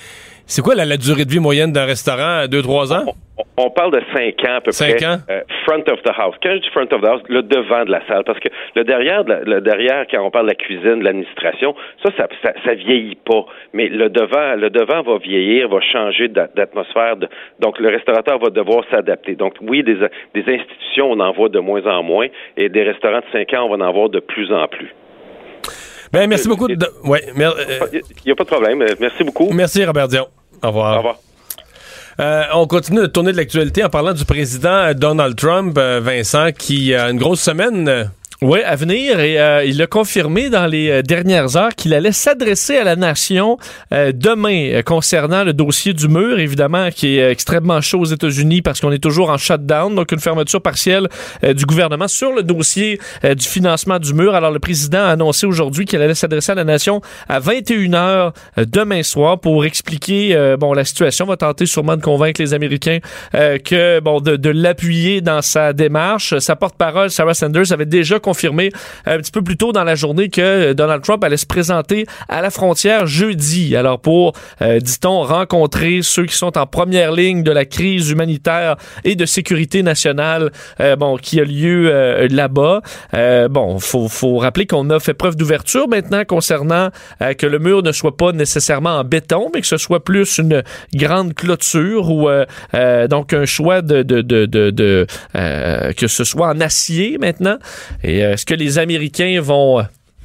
c'est 0.47 0.63
quoi 0.63 0.75
la, 0.75 0.85
la 0.85 0.97
durée 0.97 1.25
de 1.25 1.31
vie 1.31 1.41
moyenne 1.41 1.73
d'un 1.73 1.85
restaurant? 1.87 2.45
2-3 2.47 2.93
ans? 2.93 3.05
On- 3.07 3.15
On 3.57 3.71
parle 3.71 3.93
de 3.93 4.01
cinq 4.15 4.35
ans 4.49 4.57
à 4.57 4.61
peu 4.61 4.71
Cinq 4.73 4.97
près. 4.97 5.07
ans? 5.07 5.17
euh, 5.31 5.41
front 5.67 5.83
of 5.93 6.01
the 6.03 6.11
house. 6.17 6.35
Quand 6.43 6.53
je 6.55 6.59
dis 6.61 6.69
front 6.71 6.87
of 6.93 7.01
the 7.01 7.07
house, 7.07 7.23
le 7.29 7.43
devant 7.43 7.85
de 7.85 7.91
la 7.91 8.01
salle, 8.07 8.23
parce 8.25 8.39
que 8.39 8.49
le 8.77 8.85
derrière, 8.85 9.25
le 9.25 9.61
derrière, 9.61 10.05
quand 10.11 10.23
on 10.25 10.31
parle 10.31 10.47
de 10.47 10.51
la 10.51 10.55
cuisine, 10.55 11.01
de 11.01 11.05
l'administration, 11.05 11.75
ça, 12.05 12.11
ça, 12.17 12.29
ça, 12.43 12.53
ça 12.65 12.75
vieillit 12.75 13.17
pas. 13.25 13.45
Mais 13.73 13.89
le 13.89 14.09
devant, 14.11 14.55
le 14.57 14.71
devant 14.71 15.03
va 15.03 15.19
vieillir, 15.19 15.69
va 15.69 15.81
changer 15.81 16.29
d'a- 16.29 16.49
d'atmosphère. 16.55 17.17
donc, 17.59 17.79
le 17.79 17.89
restaurateur 17.89 18.39
va 18.39 18.51
devoir 18.51 18.85
s'adapter. 18.91 19.35
Donc, 19.35 19.55
oui, 19.61 19.83
des, 19.83 19.97
des 20.35 20.45
institutions, 20.55 21.11
on 21.11 21.21
en 21.21 21.33
voit 21.33 21.49
de 21.49 21.59
moins 21.59 21.85
en 21.87 22.03
moins, 22.03 22.27
et 22.57 22.69
des 22.69 22.83
restaurants 22.85 23.21
de 23.21 23.25
cinq 23.33 23.53
ans, 23.55 23.67
on 23.69 23.77
va 23.77 23.85
en 23.85 23.93
voir 23.93 24.09
de 24.09 24.21
plus 24.21 24.53
en 24.53 24.67
plus. 24.69 24.95
Ben, 26.13 26.29
merci 26.29 26.47
beaucoup. 26.49 26.69
de- 26.69 26.91
ouais, 27.05 27.25
mer- 27.35 27.55
euh, 27.59 27.87
Il 27.93 28.01
n'y 28.27 28.33
a 28.33 28.35
pas 28.35 28.45
de 28.45 28.49
problème. 28.49 28.83
Euh, 28.83 28.95
Merci 29.01 29.25
beaucoup. 29.25 29.51
merci, 29.53 29.85
Robert 29.85 30.09
Dion. 30.09 30.27
Au 30.63 30.67
revoir. 30.69 30.95
Au 30.95 30.99
revoir. 30.99 31.17
Euh, 32.21 32.43
on 32.55 32.67
continue 32.67 33.01
de 33.01 33.07
tourner 33.07 33.33
de 33.33 33.39
l'actualité 33.39 33.83
en 33.83 33.89
parlant 33.89 34.13
du 34.13 34.25
président 34.27 34.69
euh, 34.71 34.93
Donald 34.95 35.35
Trump, 35.37 35.77
euh, 35.79 36.01
Vincent, 36.03 36.53
qui 36.53 36.95
a 36.95 37.09
une 37.09 37.19
grosse 37.19 37.41
semaine. 37.41 38.11
Oui, 38.43 38.61
à 38.65 38.75
venir. 38.75 39.21
Et 39.21 39.41
euh, 39.41 39.65
il 39.65 39.81
a 39.81 39.87
confirmé 39.87 40.51
dans 40.51 40.67
les 40.67 40.91
euh, 40.91 41.03
dernières 41.03 41.57
heures 41.57 41.77
qu'il 41.77 41.95
allait 41.95 42.11
s'adresser 42.11 42.77
à 42.77 42.83
la 42.83 42.97
nation 42.97 43.57
euh, 43.93 44.11
demain 44.13 44.73
euh, 44.73 44.83
concernant 44.83 45.45
le 45.45 45.53
dossier 45.53 45.93
du 45.93 46.09
mur, 46.09 46.41
évidemment, 46.41 46.91
qui 46.91 47.19
est 47.19 47.23
euh, 47.23 47.31
extrêmement 47.31 47.81
chaud 47.81 48.01
aux 48.01 48.07
États-Unis 48.07 48.61
parce 48.61 48.81
qu'on 48.81 48.91
est 48.91 48.99
toujours 48.99 49.31
en 49.31 49.39
shutdown, 49.39 49.95
donc 49.95 50.11
une 50.11 50.19
fermeture 50.19 50.61
partielle 50.61 51.09
du 51.55 51.67
gouvernement 51.67 52.09
sur 52.09 52.33
le 52.33 52.43
dossier 52.43 53.01
du 53.23 53.47
financement 53.47 54.01
du 54.01 54.13
mur. 54.13 54.35
Alors, 54.35 54.51
le 54.51 54.59
président 54.59 55.05
a 55.05 55.11
annoncé 55.11 55.47
aujourd'hui 55.47 55.85
qu'il 55.85 56.01
allait 56.03 56.15
s'adresser 56.15 56.51
à 56.51 56.57
la 56.57 56.65
nation 56.65 57.01
à 57.29 57.39
21 57.39 57.95
heures 57.95 58.33
euh, 58.59 58.65
demain 58.67 59.05
soir 59.05 59.39
pour 59.39 59.65
expliquer 59.65 60.37
bon 60.59 60.73
la 60.73 60.85
situation. 60.85 61.27
On 61.27 61.29
va 61.29 61.37
tenter 61.37 61.67
sûrement 61.67 61.97
de 61.97 62.03
convaincre 62.03 62.41
les 62.41 62.55
Américains 62.55 62.99
que 63.33 64.01
bon 64.01 64.21
de, 64.21 64.37
de 64.37 64.51
l'appuyer 64.51 65.21
dans 65.21 65.43
sa 65.43 65.73
démarche. 65.73 66.37
Sa 66.39 66.57
porte-parole 66.57 67.11
Sarah 67.11 67.35
Sanders 67.35 67.73
avait 67.73 67.87
déjà 67.87 68.19
confirmé 68.33 68.71
un 69.05 69.19
petit 69.19 69.31
peu 69.31 69.43
plus 69.43 69.59
tôt 69.59 69.73
dans 69.73 69.85
la 69.85 69.95
journée 69.95 70.31
que 70.31 70.73
Donald 70.73 71.03
Trump 71.03 71.23
allait 71.23 71.37
se 71.37 71.45
présenter 71.45 72.07
à 72.31 72.41
la 72.41 72.51
frontière 72.51 73.07
jeudi. 73.07 73.77
Alors 73.77 74.01
pour 74.01 74.33
euh, 74.63 74.79
dit-on 74.81 75.23
rencontrer 75.23 76.01
ceux 76.03 76.25
qui 76.25 76.35
sont 76.35 76.57
en 76.57 76.67
première 76.67 77.13
ligne 77.13 77.43
de 77.43 77.53
la 77.53 77.67
crise 77.67 78.09
humanitaire 78.11 78.77
et 79.05 79.17
de 79.17 79.27
sécurité 79.27 79.83
nationale 79.83 80.51
euh, 80.81 80.97
bon 80.97 81.19
qui 81.19 81.41
a 81.41 81.45
lieu 81.45 81.91
euh, 81.91 82.27
là-bas. 82.31 82.81
Euh, 83.13 83.49
bon, 83.49 83.79
faut 83.79 84.09
faut 84.09 84.39
rappeler 84.39 84.67
qu'on 84.67 84.89
a 84.89 84.99
fait 84.99 85.13
preuve 85.13 85.37
d'ouverture 85.37 85.87
maintenant 85.89 86.25
concernant 86.25 86.89
euh, 87.21 87.35
que 87.35 87.47
le 87.47 87.59
mur 87.59 87.83
ne 87.83 87.93
soit 87.93 88.17
pas 88.17 88.33
nécessairement 88.33 88.97
en 89.01 89.05
béton, 89.05 89.51
mais 89.53 89.61
que 89.61 89.67
ce 89.67 89.77
soit 89.77 90.03
plus 90.03 90.39
une 90.39 90.63
grande 90.95 91.35
clôture 91.35 92.11
ou 92.11 92.31
euh, 92.31 92.47
euh, 92.73 93.09
donc 93.09 93.35
un 93.35 93.45
choix 93.45 93.83
de, 93.83 94.03
de, 94.03 94.23
de, 94.23 94.47
de, 94.47 94.71
de, 94.71 95.07
euh, 95.37 95.93
que 95.93 96.07
ce 96.07 96.25
soit 96.25 96.49
en 96.49 96.61
acier 96.61 97.19
maintenant. 97.19 97.59
Euh, 98.05 98.22
est-ce 98.23 98.47
que 98.47 98.55
les 98.55 98.79
Américains 98.79 99.41
vont 99.41 99.81
euh, 99.81 99.83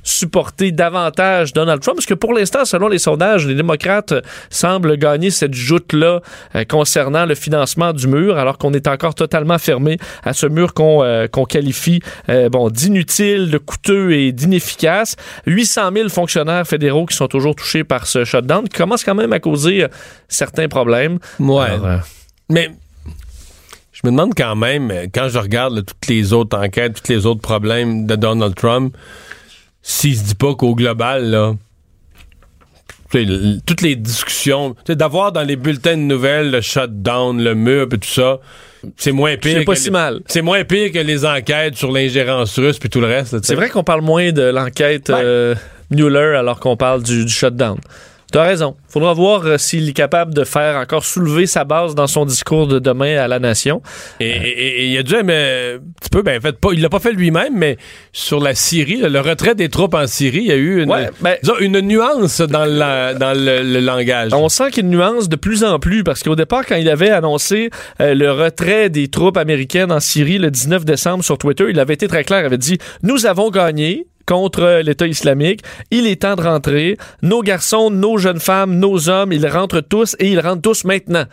supporter 0.08 0.72
davantage 0.72 1.54
Donald 1.54 1.82
Trump? 1.82 1.98
Parce 1.98 2.06
que 2.06 2.14
pour 2.14 2.34
l'instant, 2.34 2.66
selon 2.66 2.88
les 2.88 3.00
sondages, 3.00 3.46
les 3.46 3.56
démocrates 3.56 4.14
euh, 4.14 4.22
semblent 4.50 4.98
gagner 4.98 5.32
cette 5.32 5.54
joute-là 5.54 6.22
euh, 6.56 6.64
concernant 6.64 7.26
le 7.26 7.36
financement 7.36 7.94
du 7.94 8.08
mur, 8.08 8.38
alors 8.38 8.58
qu'on 8.58 8.74
est 8.74 8.88
encore 8.88 9.16
totalement 9.16 9.58
fermé 9.58 9.98
à 10.24 10.34
ce 10.34 10.48
mur 10.48 10.74
qu'on 10.74 11.04
euh, 11.04 11.28
qu'on 11.28 11.46
qualifie 11.46 12.00
euh, 12.30 12.50
bon, 12.50 12.70
d'inutile, 12.70 13.52
de 13.52 13.58
coûteux 13.58 14.14
et 14.14 14.32
d'inefficace. 14.32 15.16
800 15.46 15.90
000 15.94 16.10
fonctionnaires 16.10 16.66
fédéraux 16.66 17.06
qui 17.06 17.16
sont 17.16 17.28
toujours 17.28 17.56
touchés 17.56 17.84
par 17.84 18.08
ce 18.08 18.24
shutdown, 18.24 18.68
qui 18.68 18.78
commence 18.78 19.04
quand 19.04 19.16
même 19.16 19.34
à 19.34 19.40
causer 19.40 19.84
euh, 19.84 19.88
certains 20.30 20.70
problèmes. 20.70 21.20
Ouais. 21.40 21.66
Alors, 21.66 21.86
euh, 21.86 21.98
Mais 22.50 22.72
je 24.04 24.08
me 24.08 24.12
demande 24.12 24.34
quand 24.38 24.56
même, 24.56 24.92
quand 25.14 25.28
je 25.30 25.40
regarde 25.40 25.76
là, 25.76 25.82
toutes 25.82 26.08
les 26.08 26.32
autres 26.34 26.56
enquêtes, 26.58 27.02
tous 27.04 27.12
les 27.12 27.26
autres 27.26 27.42
problèmes 27.42 28.06
de 28.06 28.16
Donald 28.16 28.54
Trump, 28.56 28.96
s'il 29.82 30.16
se 30.16 30.24
dit 30.24 30.36
pas 30.36 30.54
qu'au 30.54 30.76
global, 30.76 31.32
là, 31.32 31.54
toutes 33.66 33.82
les 33.82 33.96
discussions, 33.96 34.76
d'avoir 34.88 35.32
dans 35.32 35.44
les 35.44 35.56
bulletins 35.56 35.96
de 35.96 36.02
nouvelles 36.02 36.52
le 36.52 36.60
shutdown, 36.62 37.42
le 37.42 37.56
mur 37.56 37.84
et 37.92 37.98
tout 37.98 38.08
ça, 38.08 38.40
c'est 38.98 39.14
moins 39.14 39.38
pire. 39.38 39.60
C'est 39.60 39.66
pas 39.66 39.74
que 39.74 39.80
si 39.80 39.86
les- 39.86 39.92
mal. 39.92 40.20
C'est 40.28 40.42
moins 40.42 40.64
pire 40.66 40.92
que 40.92 41.00
les 41.00 41.26
enquêtes 41.26 41.76
sur 41.76 41.92
l'ingérence 41.92 42.58
russe 42.60 42.78
puis 42.80 42.90
tout 42.90 43.00
le 43.00 43.08
reste. 43.08 43.44
C'est 43.46 43.56
vrai 43.56 43.70
qu'on 43.70 43.84
parle 43.84 44.02
moins 44.02 44.32
de 44.32 44.44
l'enquête 44.44 45.10
Ouais. 45.10 45.16
euh, 45.24 45.56
Mueller 45.90 46.36
alors 46.38 46.60
qu'on 46.60 46.76
parle 46.76 47.02
du, 47.02 47.24
du 47.26 47.32
shutdown. 47.32 47.78
Tu 48.32 48.38
as 48.38 48.44
raison. 48.44 48.76
Faudra 48.90 49.14
voir 49.14 49.46
euh, 49.46 49.58
s'il 49.58 49.88
est 49.88 49.94
capable 49.94 50.34
de 50.34 50.44
faire 50.44 50.76
encore 50.76 51.06
soulever 51.06 51.48
sa 51.48 51.64
base 51.64 51.96
dans 51.96 52.08
son 52.08 52.26
discours 52.26 52.68
de 52.68 52.78
demain 52.80 53.18
à 53.18 53.28
la 53.30 53.40
nation. 53.40 53.82
Et, 54.20 54.28
et- 54.30 54.82
et 54.84 54.88
il 54.88 54.98
a 54.98 55.04
dû 55.04 55.16
mais, 55.24 55.76
un 55.78 55.80
petit 56.02 56.10
peu, 56.12 56.22
ben, 56.24 56.42
fait 56.42 56.58
pas, 56.60 56.70
il 56.74 56.82
l'a 56.82 56.90
pas 56.90 57.00
fait 57.00 57.14
lui-même, 57.14 57.54
mais 57.56 57.78
sur 58.12 58.42
la 58.42 58.54
Syrie, 58.54 58.98
le 58.98 59.20
retrait 59.22 59.56
des 59.56 59.70
troupes 59.70 59.94
en 59.94 60.08
Syrie, 60.08 60.40
il 60.40 60.48
y 60.48 60.52
a 60.52 60.56
eu 60.56 60.82
une, 60.84 60.90
Ouais, 60.92 61.10
ben- 61.22 61.38
disons, 61.42 61.58
une 61.60 61.80
nuance 61.80 62.42
dans, 62.42 62.66
la- 62.66 63.14
dans 63.14 63.34
le, 63.34 63.64
le 63.64 63.80
langage. 63.80 64.34
On 64.34 64.50
sent 64.50 64.72
qu'il 64.72 64.84
y 64.84 64.88
a 64.88 64.90
une 64.92 64.98
nuance 64.98 65.30
de 65.30 65.36
plus 65.38 65.64
en 65.64 65.80
plus 65.80 66.04
parce 66.04 66.22
qu'au 66.22 66.36
départ, 66.36 66.66
quand 66.66 66.76
il 66.76 66.90
avait 66.90 67.12
annoncé 67.12 67.70
euh, 68.02 68.14
le 68.14 68.30
retrait 68.32 68.90
des 68.90 69.08
troupes 69.08 69.38
américaines 69.38 69.92
en 69.92 70.02
Syrie 70.02 70.38
le 70.38 70.52
19 70.52 70.84
décembre 70.84 71.24
sur 71.24 71.38
Twitter, 71.38 71.68
il 71.70 71.80
avait 71.80 71.94
été 71.94 72.08
très 72.10 72.26
clair. 72.26 72.42
Il 72.42 72.46
avait 72.48 72.58
dit 72.58 72.78
Nous 73.04 73.26
avons 73.26 73.50
gagné 73.52 74.06
contre 74.28 74.82
l'État 74.84 75.08
islamique. 75.08 75.62
Il 75.90 76.06
est 76.06 76.22
temps 76.22 76.36
de 76.36 76.44
rentrer. 76.44 76.98
Nos 77.24 77.42
garçons, 77.42 77.90
nos 77.90 78.18
jeunes 78.18 78.40
femmes, 78.40 78.78
nos 78.78 79.10
hommes, 79.10 79.34
ils 79.34 79.48
rentrent 79.48 79.82
tous 79.82 80.16
et 80.20 80.30
ils 80.30 80.40
rentrent 80.40 80.62
tous 80.62 80.84
maintenant. 80.84 81.26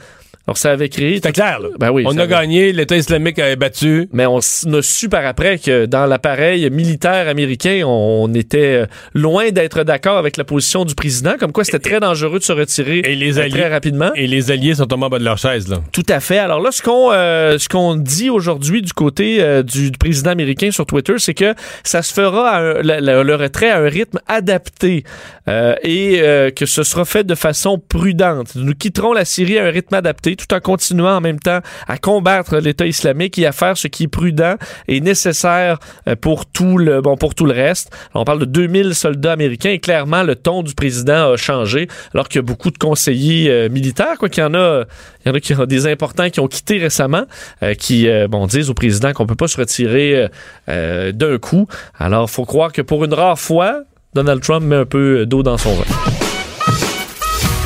Alors, 0.46 0.58
ça 0.58 0.72
avait 0.72 0.90
créé. 0.90 1.14
C'était 1.16 1.32
clair, 1.32 1.58
là. 1.58 1.68
Ben 1.78 1.90
oui, 1.90 2.04
on 2.06 2.18
a 2.18 2.26
gagné, 2.26 2.72
l'État 2.72 2.96
islamique 2.96 3.38
a 3.38 3.56
battu. 3.56 4.08
Mais 4.12 4.26
on 4.26 4.38
a 4.38 4.82
su 4.82 5.08
par 5.08 5.24
après 5.24 5.58
que 5.58 5.86
dans 5.86 6.04
l'appareil 6.04 6.68
militaire 6.70 7.28
américain, 7.28 7.82
on, 7.86 8.32
était 8.34 8.82
euh, 8.82 8.86
loin 9.14 9.50
d'être 9.50 9.84
d'accord 9.84 10.18
avec 10.18 10.36
la 10.36 10.44
position 10.44 10.84
du 10.84 10.94
président, 10.94 11.36
comme 11.40 11.52
quoi 11.52 11.64
c'était 11.64 11.78
très 11.78 11.98
dangereux 12.00 12.38
de 12.38 12.44
se 12.44 12.52
retirer 12.52 12.98
Et 13.04 13.14
les 13.16 13.38
alliés- 13.38 13.50
très 13.52 13.68
rapidement. 13.70 14.10
Et 14.14 14.26
les 14.26 14.50
alliés 14.50 14.74
sont 14.74 14.84
tombés 14.86 15.06
en 15.06 15.08
bas 15.08 15.18
de 15.18 15.24
leur 15.24 15.38
chaise, 15.38 15.68
là. 15.68 15.78
Tout 15.92 16.02
à 16.08 16.20
fait. 16.20 16.38
Alors 16.38 16.60
là, 16.60 16.70
ce 16.72 16.82
qu'on 16.82 17.10
euh, 17.12 17.56
ce 17.58 17.68
qu'on 17.68 17.94
dit 17.96 18.28
aujourd'hui 18.28 18.82
du 18.82 18.92
côté 18.92 19.38
euh, 19.40 19.62
du, 19.62 19.90
du 19.90 19.98
président 19.98 20.30
américain 20.32 20.70
sur 20.70 20.84
Twitter, 20.84 21.14
c'est 21.18 21.34
que 21.34 21.54
ça 21.84 22.02
se 22.02 22.12
fera 22.12 22.50
à 22.50 22.60
un- 22.60 22.82
le, 22.82 23.34
retrait 23.34 23.70
à 23.70 23.78
un 23.78 23.88
rythme 23.88 24.18
adapté 24.28 25.04
euh, 25.48 25.74
et 25.82 26.20
que 26.54 26.66
ce 26.66 26.82
sera 26.82 27.04
fait 27.06 27.24
de 27.24 27.34
façon 27.34 27.78
prudente. 27.78 28.54
Nous 28.56 28.74
quitterons 28.74 29.12
la 29.14 29.24
Syrie 29.24 29.58
à 29.58 29.64
un 29.64 29.70
rythme 29.70 29.94
adapté, 29.94 30.33
tout 30.36 30.52
en 30.54 30.60
continuant 30.60 31.16
en 31.16 31.20
même 31.20 31.38
temps 31.38 31.60
à 31.86 31.98
combattre 31.98 32.58
l'État 32.58 32.86
islamique 32.86 33.38
et 33.38 33.46
à 33.46 33.52
faire 33.52 33.76
ce 33.76 33.88
qui 33.88 34.04
est 34.04 34.08
prudent 34.08 34.54
et 34.88 35.00
nécessaire 35.00 35.78
euh, 36.08 36.16
pour 36.16 36.46
tout 36.46 36.78
le 36.78 37.52
reste. 37.52 37.94
On 38.14 38.24
parle 38.24 38.40
de 38.40 38.44
2000 38.44 38.94
soldats 38.94 39.32
américains 39.32 39.70
et 39.70 39.78
clairement 39.78 40.22
le 40.22 40.36
ton 40.36 40.62
du 40.62 40.74
président 40.74 41.32
a 41.32 41.36
changé, 41.36 41.88
alors 42.12 42.28
qu'il 42.28 42.38
y 42.38 42.40
a 42.40 42.42
beaucoup 42.42 42.70
de 42.70 42.78
conseillers 42.78 43.50
euh, 43.50 43.68
militaires, 43.68 44.16
quoi 44.18 44.28
qu'il 44.28 44.42
y 44.42 44.46
en 44.46 44.54
a, 44.54 44.84
il 45.24 45.28
y 45.28 45.30
en 45.30 45.34
a 45.34 45.40
qui 45.40 45.54
ont 45.54 45.66
des 45.66 45.86
importants 45.86 46.30
qui 46.30 46.40
ont 46.40 46.48
quitté 46.48 46.78
récemment, 46.78 47.24
euh, 47.62 47.74
qui 47.74 48.08
bon 48.28 48.46
disent 48.46 48.70
au 48.70 48.74
président 48.74 49.12
qu'on 49.12 49.26
peut 49.26 49.34
pas 49.34 49.48
se 49.48 49.56
retirer 49.56 50.28
d'un 50.66 51.38
coup. 51.38 51.66
Alors, 51.98 52.30
faut 52.30 52.44
croire 52.44 52.72
que 52.72 52.82
pour 52.82 53.04
une 53.04 53.14
rare 53.14 53.38
fois, 53.38 53.82
Donald 54.14 54.42
Trump 54.42 54.64
met 54.64 54.76
un 54.76 54.86
peu 54.86 55.26
d'eau 55.26 55.42
dans 55.42 55.58
son 55.58 55.74
vin. 55.74 56.13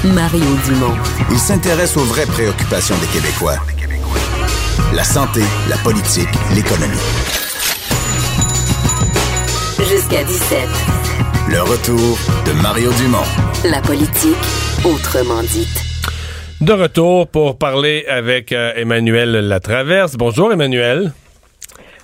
Mario 0.04 0.44
Dumont. 0.64 0.94
Il 1.30 1.38
s'intéresse 1.38 1.96
aux 1.96 2.04
vraies 2.04 2.26
préoccupations 2.26 2.94
des 2.98 3.06
Québécois. 3.08 3.56
La 4.94 5.02
santé, 5.02 5.40
la 5.68 5.76
politique, 5.78 6.28
l'économie. 6.54 6.96
Jusqu'à 9.78 10.22
17. 10.22 10.58
Le 11.50 11.62
retour 11.62 12.16
de 12.46 12.52
Mario 12.62 12.92
Dumont. 12.92 13.24
La 13.64 13.80
politique, 13.80 14.36
autrement 14.84 15.42
dite. 15.42 15.82
De 16.60 16.72
retour 16.72 17.26
pour 17.26 17.58
parler 17.58 18.04
avec 18.08 18.52
euh, 18.52 18.72
Emmanuel 18.76 19.32
Latraverse. 19.48 20.14
Bonjour, 20.16 20.52
Emmanuel. 20.52 21.12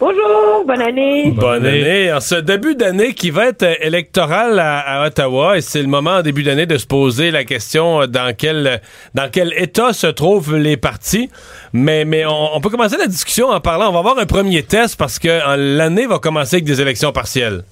Bonjour, 0.00 0.64
bonne 0.66 0.82
année. 0.82 1.30
Bonne 1.30 1.64
année. 1.64 2.12
En 2.12 2.20
ce 2.20 2.34
début 2.34 2.74
d'année 2.74 3.14
qui 3.14 3.30
va 3.30 3.46
être 3.46 3.62
euh, 3.62 3.74
électoral 3.80 4.58
à, 4.58 4.78
à 4.80 5.06
Ottawa, 5.06 5.56
et 5.56 5.60
c'est 5.60 5.80
le 5.82 5.88
moment 5.88 6.16
en 6.16 6.22
début 6.22 6.42
d'année 6.42 6.66
de 6.66 6.76
se 6.76 6.86
poser 6.86 7.30
la 7.30 7.44
question 7.44 8.02
euh, 8.02 8.06
dans 8.06 8.34
quel 8.36 8.80
dans 9.14 9.30
quel 9.30 9.52
état 9.56 9.92
se 9.92 10.08
trouvent 10.08 10.56
les 10.56 10.76
partis. 10.76 11.30
Mais 11.72 12.04
mais 12.04 12.26
on, 12.26 12.56
on 12.56 12.60
peut 12.60 12.70
commencer 12.70 12.96
la 12.96 13.06
discussion 13.06 13.48
en 13.50 13.60
parlant. 13.60 13.88
On 13.90 13.92
va 13.92 14.00
avoir 14.00 14.18
un 14.18 14.26
premier 14.26 14.64
test 14.64 14.98
parce 14.98 15.18
que 15.20 15.28
l'année 15.56 16.06
va 16.06 16.18
commencer 16.18 16.56
avec 16.56 16.64
des 16.64 16.80
élections 16.80 17.12
partielles. 17.12 17.62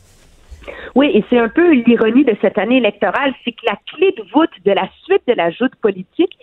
Oui, 0.95 1.11
et 1.15 1.25
c'est 1.29 1.39
un 1.39 1.49
peu 1.49 1.73
l'ironie 1.73 2.25
de 2.25 2.37
cette 2.41 2.59
année 2.59 2.77
électorale, 2.77 3.33
c'est 3.45 3.53
que 3.53 3.65
la 3.67 3.77
clé 3.93 4.15
de 4.17 4.23
voûte 4.33 4.51
de 4.65 4.73
la 4.73 4.89
suite 5.05 5.23
de 5.27 5.33
la 5.35 5.51
joute 5.51 5.75
politique 5.81 6.37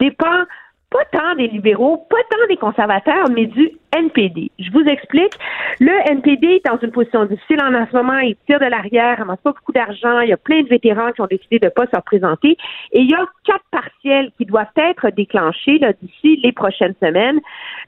dépend 0.00 0.44
pas 0.90 1.04
tant 1.12 1.34
des 1.34 1.48
libéraux, 1.48 2.06
pas 2.08 2.22
tant 2.30 2.46
des 2.48 2.56
conservateurs, 2.56 3.28
mais 3.30 3.46
du 3.46 3.72
NPD. 3.96 4.50
Je 4.58 4.70
vous 4.70 4.84
explique. 4.84 5.32
Le 5.80 5.92
NPD 6.10 6.46
est 6.46 6.66
dans 6.66 6.78
une 6.78 6.92
position 6.92 7.24
difficile 7.24 7.60
en, 7.60 7.86
ce 7.86 7.96
moment. 7.96 8.18
Il 8.18 8.36
tire 8.46 8.60
de 8.60 8.66
l'arrière, 8.66 9.20
amasse 9.20 9.40
pas 9.42 9.52
beaucoup 9.52 9.72
d'argent. 9.72 10.20
Il 10.20 10.28
y 10.28 10.32
a 10.32 10.36
plein 10.36 10.62
de 10.62 10.68
vétérans 10.68 11.12
qui 11.12 11.20
ont 11.20 11.26
décidé 11.26 11.58
de 11.58 11.68
pas 11.68 11.86
se 11.86 11.96
représenter. 11.96 12.56
Et 12.92 13.00
il 13.00 13.10
y 13.10 13.14
a 13.14 13.24
quatre 13.44 13.64
partiels 13.70 14.30
qui 14.38 14.44
doivent 14.44 14.66
être 14.76 15.10
déclenchés 15.10 15.80
d'ici 16.02 16.40
les 16.42 16.52
prochaines 16.52 16.94
semaines, 17.02 17.40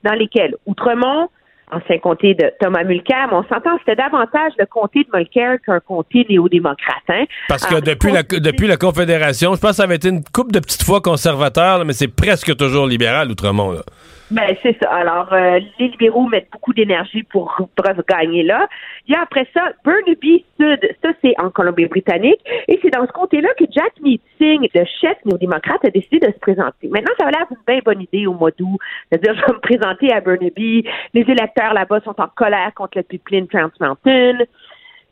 dans 0.03 0.15
lesquels 0.15 0.57
Outremont, 0.67 1.29
ancien 1.71 1.99
comté 1.99 2.35
de 2.35 2.51
Thomas 2.61 2.85
Mulcair, 2.85 3.29
mais 3.31 3.37
on 3.37 3.45
s'entend, 3.45 3.79
c'était 3.79 3.97
davantage 3.97 4.53
le 4.59 4.67
comté 4.67 5.05
de 5.05 5.17
Mulcair 5.17 5.59
qu'un 5.65 5.81
comté 5.81 6.27
néo-démocrate. 6.29 7.03
Hein? 7.09 7.25
Parce 7.49 7.65
que 7.65 7.75
Alors, 7.75 7.83
depuis 7.83 8.13
la 8.13 8.23
depuis 8.23 8.67
la 8.67 8.77
Confédération, 8.77 9.55
je 9.55 9.61
pense 9.61 9.71
que 9.71 9.77
ça 9.77 9.83
avait 9.85 9.97
été 9.97 10.09
une 10.09 10.25
coupe 10.25 10.53
de 10.53 10.61
petites 10.61 10.83
fois 10.85 11.01
conservateur, 11.01 11.79
là, 11.79 11.85
mais 11.85 11.93
c'est 11.93 12.09
presque 12.09 12.57
toujours 12.57 12.87
libéral 12.87 13.31
outremont. 13.31 13.73
Là. 13.73 13.83
Ben, 14.31 14.55
c'est 14.63 14.77
ça. 14.83 14.91
Alors, 14.91 15.33
euh, 15.33 15.59
les 15.79 15.89
libéraux 15.89 16.27
mettent 16.27 16.51
beaucoup 16.53 16.75
d'énergie 16.75 17.23
pour, 17.23 17.57
pour 17.75 17.85
gagner 18.07 18.43
là. 18.43 18.69
Il 19.07 19.15
y 19.15 19.17
a 19.17 19.23
après 19.23 19.47
ça 19.55 19.73
Burnaby 19.85 20.45
Sud. 20.61 20.81
Ça, 21.03 21.11
c'est 21.23 21.35
en 21.41 21.51
Colombie-Britannique. 21.51 22.41
Et 22.69 22.79
c'est 22.83 22.91
dans 22.91 23.07
ce 23.07 23.13
comté-là 23.13 23.49
que 23.59 23.65
Jack 23.71 23.93
Meeting, 24.03 24.69
le 24.75 24.85
chef 25.01 25.17
néo-démocrate, 25.25 25.83
a 25.85 25.91
décidé 25.91 26.19
de 26.19 26.27
se 26.27 26.39
présenter. 26.41 26.89
Maintenant, 26.89 27.13
ça 27.19 27.25
va 27.25 27.31
l'air 27.31 27.47
d'une 27.51 27.59
bien 27.67 27.81
bonne 27.83 28.03
idée 28.03 28.27
au 28.27 28.35
mois 28.35 28.51
d'août. 28.51 28.79
C'est-à-dire, 29.11 29.35
je 29.35 29.47
vais 29.47 29.55
me 29.55 29.61
présenter 29.61 30.13
à 30.13 30.21
Burnaby. 30.21 30.85
Les 31.15 31.23
électeurs 31.23 31.73
là-bas 31.73 32.01
sont 32.01 32.21
en 32.21 32.29
colère 32.29 32.73
contre 32.75 32.99
le 32.99 33.05
pipeline 33.05 33.49
Trans 33.49 33.71
Mountain. 33.81 34.45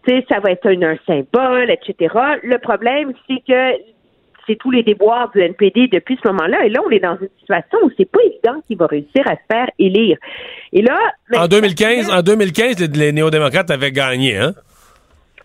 Tu 0.06 0.14
sais, 0.14 0.26
ça 0.28 0.40
va 0.40 0.50
être 0.50 0.66
un, 0.66 0.82
un 0.82 0.96
symbole, 1.06 1.70
etc. 1.70 2.14
Le 2.42 2.58
problème, 2.58 3.12
c'est 3.26 3.42
que 3.48 3.95
c'est 4.46 4.56
tous 4.56 4.70
les 4.70 4.82
déboires 4.82 5.30
du 5.32 5.40
NPD 5.40 5.88
depuis 5.88 6.18
ce 6.22 6.28
moment-là. 6.28 6.64
Et 6.64 6.68
là, 6.68 6.80
on 6.86 6.90
est 6.90 7.00
dans 7.00 7.16
une 7.20 7.28
situation 7.40 7.78
où 7.82 7.90
c'est 7.96 8.10
pas 8.10 8.20
évident 8.24 8.60
qu'il 8.66 8.76
va 8.78 8.86
réussir 8.86 9.22
à 9.26 9.34
se 9.34 9.40
faire 9.50 9.68
élire. 9.78 10.16
Et 10.72 10.82
là, 10.82 10.98
En 11.34 11.48
2015, 11.48 12.10
en 12.10 12.22
2015, 12.22 12.90
les, 12.94 13.12
néo-démocrates 13.12 13.70
avaient 13.70 13.92
gagné, 13.92 14.36
hein? 14.36 14.52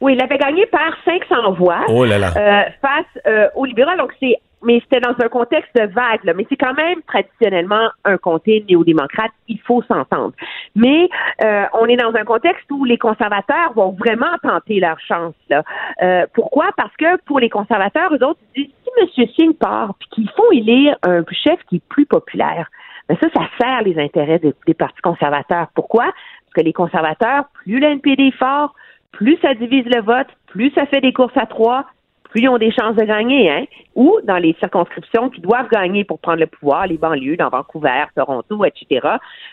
oui, 0.02 0.14
il 0.16 0.22
avait 0.22 0.38
gagné 0.38 0.66
par 0.68 0.96
500 1.06 1.54
voix 1.54 1.82
Oh 1.90 2.06
là 2.06 2.18
là. 2.18 2.34
euh, 2.36 2.64
face 2.82 3.24
euh, 3.28 3.48
aux 3.56 3.66
libéraux. 3.66 3.96
Donc 3.98 4.12
c'est, 4.20 4.36
mais 4.64 4.80
c'était 4.82 5.00
dans 5.00 5.16
un 5.24 5.30
contexte 5.30 5.76
de 5.76 5.86
vague. 5.88 6.24
Là. 6.24 6.34
Mais 6.34 6.46
c'est 6.50 6.58
quand 6.58 6.74
même 6.74 7.02
traditionnellement 7.04 7.90
un 8.06 8.18
comté 8.18 8.64
néo-démocrate. 8.68 9.32
Il 9.48 9.60
faut 9.60 9.82
s'entendre. 9.84 10.34
Mais 10.76 11.10
euh, 11.44 11.66
on 11.74 11.86
est 11.88 11.98
dans 11.98 12.14
un 12.16 12.24
contexte 12.24 12.70
où 12.72 12.86
les 12.86 12.98
conservateurs 12.98 13.74
vont 13.76 13.92
vraiment 13.92 14.38
tenter 14.44 14.80
leur 14.80 15.00
chance. 15.00 15.36
Là. 15.50 15.64
Euh, 16.02 16.26
pourquoi? 16.34 16.72
Parce 16.78 16.96
que 16.98 17.18
pour 17.26 17.40
les 17.40 17.50
conservateurs, 17.50 18.14
eux 18.14 18.24
autres 18.24 18.40
ils 18.56 18.66
disent 18.66 19.10
si 19.14 19.22
M. 19.22 19.28
Singh 19.38 19.58
part 19.58 19.96
puis 20.00 20.10
qu'il 20.12 20.30
faut 20.32 20.52
élire 20.52 20.96
un 21.04 21.24
chef 21.32 21.60
qui 21.70 21.78
est 21.78 21.88
plus 21.90 22.06
populaire. 22.06 22.70
Ben 23.10 23.18
ça, 23.22 23.28
ça 23.34 23.48
sert 23.60 23.82
les 23.82 24.00
intérêts 24.00 24.40
des, 24.40 24.54
des 24.68 24.74
partis 24.74 25.02
conservateurs. 25.02 25.68
Pourquoi? 25.74 26.06
Parce 26.06 26.54
que 26.56 26.62
les 26.62 26.74
conservateurs, 26.74 27.46
plus 27.54 27.80
le 27.80 27.88
NPD 27.88 28.28
est 28.28 28.38
fort, 28.38 28.76
plus 29.12 29.38
ça 29.42 29.54
divise 29.54 29.86
le 29.86 30.02
vote, 30.02 30.28
plus 30.48 30.72
ça 30.72 30.86
fait 30.86 31.02
des 31.02 31.14
courses 31.14 31.36
à 31.36 31.46
trois, 31.46 31.86
plus 32.32 32.42
ils 32.44 32.50
ont 32.50 32.58
des 32.58 32.72
chances 32.72 32.96
de 32.96 33.04
gagner, 33.04 33.52
hein? 33.52 33.66
Ou 33.94 34.20
dans 34.24 34.38
les 34.38 34.56
circonscriptions 34.60 35.30
qui 35.30 35.42
doivent 35.42 35.68
gagner 35.70 36.06
pour 36.06 36.20
prendre 36.20 36.40
le 36.40 36.48
pouvoir, 36.48 36.88
les 36.88 36.98
banlieues, 36.98 37.36
dans 37.36 37.50
Vancouver, 37.50 38.06
Toronto, 38.16 38.64
etc., 38.66 39.08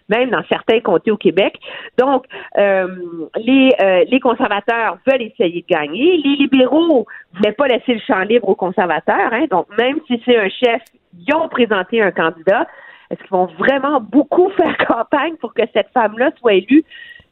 même 0.08 0.30
dans 0.30 0.42
certains 0.48 0.80
comtés 0.80 1.10
au 1.10 1.16
Québec. 1.16 1.58
Donc, 1.98 2.24
euh, 2.56 2.86
les, 3.36 3.72
euh, 3.80 4.04
les 4.08 4.20
conservateurs 4.20 4.98
veulent 5.06 5.22
essayer 5.22 5.62
de 5.68 5.74
gagner. 5.74 6.16
Les 6.18 6.36
libéraux 6.36 7.06
ne 7.34 7.38
voulaient 7.38 7.52
pas 7.52 7.66
laisser 7.66 7.94
le 7.94 8.00
champ 8.06 8.20
libre 8.20 8.48
aux 8.48 8.54
conservateurs, 8.54 9.32
hein? 9.32 9.46
Donc, 9.50 9.66
même 9.76 9.98
si 10.06 10.22
c'est 10.24 10.38
un 10.38 10.48
chef, 10.48 10.82
ils 11.18 11.34
ont 11.34 11.48
présenté 11.48 12.00
un 12.00 12.12
candidat. 12.12 12.66
Est-ce 13.10 13.20
qu'ils 13.20 13.30
vont 13.30 13.48
vraiment 13.58 14.00
beaucoup 14.00 14.50
faire 14.56 14.76
campagne 14.86 15.34
pour 15.36 15.52
que 15.52 15.62
cette 15.74 15.88
femme-là 15.92 16.30
soit 16.38 16.54
élue? 16.54 16.84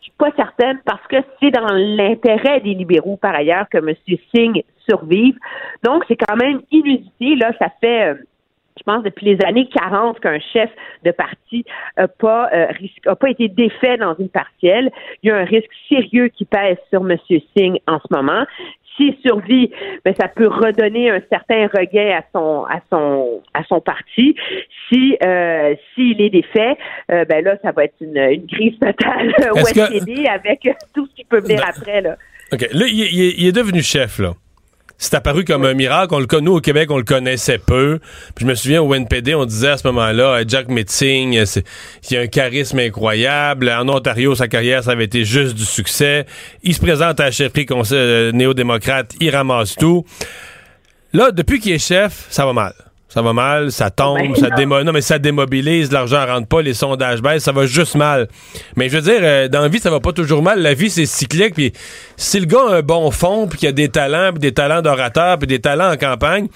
Suis 0.06 0.12
pas 0.18 0.30
certaine 0.36 0.78
parce 0.84 1.04
que 1.08 1.16
c'est 1.40 1.50
dans 1.50 1.66
l'intérêt 1.74 2.60
des 2.60 2.74
libéraux 2.74 3.16
par 3.16 3.34
ailleurs 3.34 3.68
que 3.68 3.78
M. 3.78 3.92
Singh 4.32 4.62
survive. 4.88 5.36
Donc 5.82 6.04
c'est 6.06 6.14
quand 6.14 6.36
même 6.36 6.60
inusité 6.70 7.34
là, 7.34 7.50
ça 7.58 7.70
fait 7.80 8.10
euh, 8.10 8.14
je 8.78 8.82
pense, 8.84 9.02
depuis 9.02 9.26
les 9.26 9.44
années 9.44 9.68
40 9.68 10.20
qu'un 10.20 10.38
chef 10.38 10.70
de 11.04 11.10
parti 11.10 11.64
n'a 11.96 12.06
pas, 12.06 12.48
euh, 12.52 12.68
a 13.06 13.16
pas 13.16 13.30
été 13.30 13.48
défait 13.48 13.96
dans 13.96 14.14
une 14.16 14.28
partielle. 14.28 14.92
Il 15.22 15.28
y 15.28 15.32
a 15.32 15.36
un 15.38 15.44
risque 15.44 15.72
sérieux 15.88 16.28
qui 16.28 16.44
pèse 16.44 16.76
sur 16.90 17.00
M. 17.00 17.16
Singh 17.56 17.80
en 17.88 17.98
ce 17.98 18.14
moment. 18.14 18.44
S'il 18.96 19.14
survit, 19.24 19.70
ben, 20.04 20.14
ça 20.18 20.28
peut 20.28 20.46
redonner 20.48 21.10
un 21.10 21.20
certain 21.30 21.66
regain 21.66 22.18
à 22.18 22.22
son 22.32 22.64
à 22.64 22.80
son 22.90 23.42
à 23.54 23.62
son 23.64 23.80
parti. 23.80 24.34
Si 24.88 25.16
euh, 25.22 25.74
s'il 25.94 26.20
est 26.20 26.30
défait, 26.30 26.76
euh, 27.10 27.24
ben 27.26 27.44
là, 27.44 27.56
ça 27.62 27.72
va 27.72 27.84
être 27.84 27.94
une, 28.00 28.16
une 28.16 28.46
crise 28.46 28.78
totale 28.78 29.34
au 29.52 29.56
que- 29.56 30.30
avec 30.30 30.68
tout 30.94 31.06
ce 31.06 31.14
qui 31.14 31.24
peut 31.24 31.40
venir 31.40 31.62
après. 31.68 32.00
Là. 32.00 32.16
OK. 32.52 32.60
Là, 32.72 32.86
il, 32.88 33.00
il- 33.00 33.34
il 33.40 33.46
est 33.48 33.52
devenu 33.52 33.82
chef, 33.82 34.18
là. 34.18 34.32
C'est 34.98 35.14
apparu 35.14 35.44
comme 35.44 35.64
un 35.64 35.74
miracle. 35.74 36.14
On 36.14 36.18
le 36.18 36.26
connaît, 36.26 36.46
nous, 36.46 36.56
au 36.56 36.60
Québec, 36.60 36.90
on 36.90 36.96
le 36.96 37.04
connaissait 37.04 37.58
peu. 37.58 37.98
Puis 38.34 38.44
je 38.44 38.46
me 38.46 38.54
souviens, 38.54 38.82
au 38.82 38.94
NPD, 38.94 39.34
on 39.34 39.44
disait 39.44 39.70
à 39.70 39.76
ce 39.76 39.86
moment-là, 39.88 40.24
euh, 40.24 40.44
Jack 40.46 40.68
Metzing, 40.68 41.36
euh, 41.36 41.60
il 42.10 42.16
a 42.16 42.20
un 42.20 42.26
charisme 42.26 42.78
incroyable. 42.78 43.68
En 43.70 43.88
Ontario, 43.88 44.34
sa 44.34 44.48
carrière, 44.48 44.84
ça 44.84 44.92
avait 44.92 45.04
été 45.04 45.24
juste 45.24 45.54
du 45.54 45.64
succès. 45.64 46.24
Il 46.62 46.74
se 46.74 46.80
présente 46.80 47.20
à 47.20 47.24
la 47.24 47.30
chefferie 47.30 47.66
euh, 47.92 48.32
néo-démocrate, 48.32 49.14
il 49.20 49.30
ramasse 49.30 49.74
tout. 49.76 50.04
Là, 51.12 51.30
depuis 51.30 51.60
qu'il 51.60 51.72
est 51.72 51.78
chef, 51.78 52.26
ça 52.30 52.46
va 52.46 52.52
mal. 52.52 52.85
Ça 53.08 53.22
va 53.22 53.32
mal, 53.32 53.70
ça 53.70 53.88
tombe, 53.88 54.18
Ben 54.18 54.34
ça 54.34 54.50
démo- 54.50 54.82
non, 54.82 54.92
mais 54.92 55.00
ça 55.00 55.18
démobilise, 55.18 55.92
l'argent 55.92 56.26
rentre 56.26 56.48
pas, 56.48 56.60
les 56.60 56.74
sondages 56.74 57.22
baissent, 57.22 57.44
ça 57.44 57.52
va 57.52 57.64
juste 57.64 57.94
mal. 57.94 58.26
Mais 58.74 58.88
je 58.88 58.96
veux 58.96 59.02
dire, 59.02 59.20
euh, 59.22 59.48
dans 59.48 59.60
la 59.60 59.68
vie, 59.68 59.78
ça 59.78 59.90
va 59.90 60.00
pas 60.00 60.12
toujours 60.12 60.42
mal. 60.42 60.60
La 60.60 60.74
vie, 60.74 60.90
c'est 60.90 61.06
cyclique. 61.06 61.54
Puis 61.54 61.72
si 62.16 62.40
le 62.40 62.46
gars 62.46 62.58
a 62.68 62.74
un 62.78 62.82
bon 62.82 63.10
fond, 63.12 63.46
puis 63.46 63.58
qu'il 63.60 63.68
a 63.68 63.72
des 63.72 63.88
talents, 63.88 64.32
puis 64.32 64.40
des 64.40 64.52
talents 64.52 64.82
d'orateur, 64.82 65.38
puis 65.38 65.46
des 65.46 65.60
talents 65.60 65.92
en 65.92 65.96
campagne, 65.96 66.48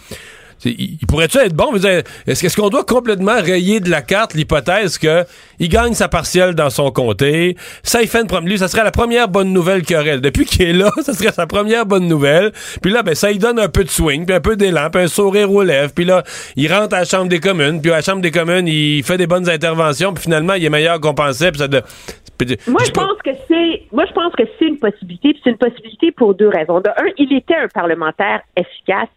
il 0.65 0.99
il 1.01 1.07
pourrait-tu 1.07 1.39
être 1.39 1.55
bon? 1.55 1.74
Est-ce 1.74 2.45
est-ce 2.47 2.57
qu'on 2.57 2.69
doit 2.69 2.85
complètement 2.85 3.41
rayer 3.41 3.81
de 3.81 3.91
la 3.91 4.03
carte 4.03 4.35
l'hypothèse 4.35 4.99
que 4.99 5.24
il 5.59 5.69
gagne 5.69 5.95
sa 5.95 6.09
partielle 6.09 6.55
dans 6.55 6.70
son 6.70 6.91
comté? 6.91 7.57
Ça, 7.82 8.03
il 8.03 8.09
fait 8.09 8.20
une 8.20 8.27
prom- 8.27 8.47
lui, 8.47 8.59
ça 8.59 8.69
serait 8.69 8.85
la 8.85 8.91
première 8.91 9.28
bonne 9.28 9.53
nouvelle 9.53 9.82
qu'il 9.82 9.97
aurait. 9.97 10.19
Depuis 10.20 10.45
qu'il 10.45 10.62
est 10.62 10.73
là, 10.73 10.91
ça 11.03 11.12
serait 11.15 11.32
sa 11.32 11.47
première 11.47 11.87
bonne 11.87 12.07
nouvelle. 12.07 12.53
Puis 12.82 12.91
là, 12.93 13.03
ben, 13.03 13.15
ça 13.15 13.31
lui 13.31 13.39
donne 13.39 13.59
un 13.59 13.69
peu 13.69 13.85
de 13.85 13.91
swing, 13.91 14.27
puis 14.27 14.35
un 14.35 14.41
peu 14.41 14.57
d'élan, 14.57 14.91
puis 14.91 15.03
un 15.03 15.09
sourire 15.09 15.51
aux 15.51 15.62
lèvres. 15.62 15.93
Puis 15.95 16.05
là, 16.05 16.23
il 16.57 16.73
rentre 16.73 16.95
à 16.95 17.01
la 17.01 17.05
Chambre 17.05 17.28
des 17.28 17.41
communes, 17.41 17.81
puis 17.81 17.91
à 17.91 17.97
la 17.97 18.03
Chambre 18.03 18.20
des 18.20 18.31
communes, 18.31 18.66
il 18.69 19.03
fait 19.03 19.16
des 19.16 19.27
bonnes 19.27 19.49
interventions, 19.49 20.12
puis 20.12 20.24
finalement, 20.24 20.55
il 20.55 20.65
est 20.65 20.70
meilleur 20.70 21.01
qu'on 21.01 21.15
pensait, 21.15 21.51
puis 21.51 21.61
ça 21.61 21.69
de... 21.69 21.82
Moi, 22.66 22.81
je 22.87 22.91
pense 22.91 23.19
que 23.23 23.31
c'est, 23.49 23.82
moi, 23.93 24.05
je 24.09 24.12
pense 24.12 24.32
que 24.35 24.45
c'est 24.59 24.65
une 24.66 24.78
possibilité. 24.78 25.31
puis 25.35 25.41
C'est 25.45 25.51
une 25.51 25.59
possibilité 25.59 26.11
pour 26.12 26.35
deux 26.35 26.49
raisons. 26.49 26.81
De 26.81 26.89
un, 26.89 27.11
il 27.19 27.37
était 27.37 27.55
un 27.55 27.69
parlementaire 27.69 28.41
efficace, 28.57 29.09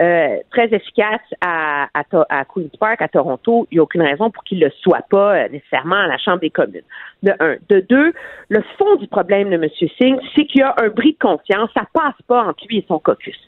euh, 0.00 0.38
très 0.50 0.74
efficace 0.74 1.20
à, 1.40 1.88
à, 1.94 2.02
à 2.28 2.44
Queens 2.44 2.70
Park, 2.80 3.00
à 3.00 3.08
Toronto. 3.08 3.66
Il 3.70 3.76
n'y 3.76 3.78
a 3.78 3.82
aucune 3.82 4.02
raison 4.02 4.30
pour 4.30 4.42
qu'il 4.44 4.58
ne 4.58 4.64
le 4.64 4.70
soit 4.80 5.04
pas 5.08 5.36
euh, 5.36 5.48
nécessairement 5.48 5.96
à 5.96 6.06
la 6.06 6.18
Chambre 6.18 6.40
des 6.40 6.50
communes. 6.50 6.82
De 7.22 7.32
un. 7.38 7.56
De 7.68 7.80
deux, 7.80 8.12
le 8.48 8.62
fond 8.76 8.96
du 8.96 9.06
problème 9.06 9.50
de 9.50 9.54
M. 9.54 9.68
Singh, 9.70 10.18
c'est 10.34 10.46
qu'il 10.46 10.60
y 10.60 10.62
a 10.62 10.74
un 10.78 10.88
bris 10.88 11.12
de 11.12 11.18
confiance. 11.18 11.70
Ça 11.74 11.84
passe 11.92 12.20
pas 12.26 12.42
entre 12.42 12.66
lui 12.68 12.78
et 12.78 12.84
son 12.88 12.98
caucus. 12.98 13.38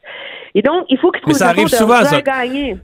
Et 0.59 0.63
donc, 0.63 0.87
il 0.89 0.97
faut 0.97 1.11
qu'il 1.11 1.21
trouve 1.21 1.35
Mais 1.35 1.39
ça 1.39 1.49
arrive 1.51 1.69
souvent, 1.69 2.03
ça. 2.03 2.19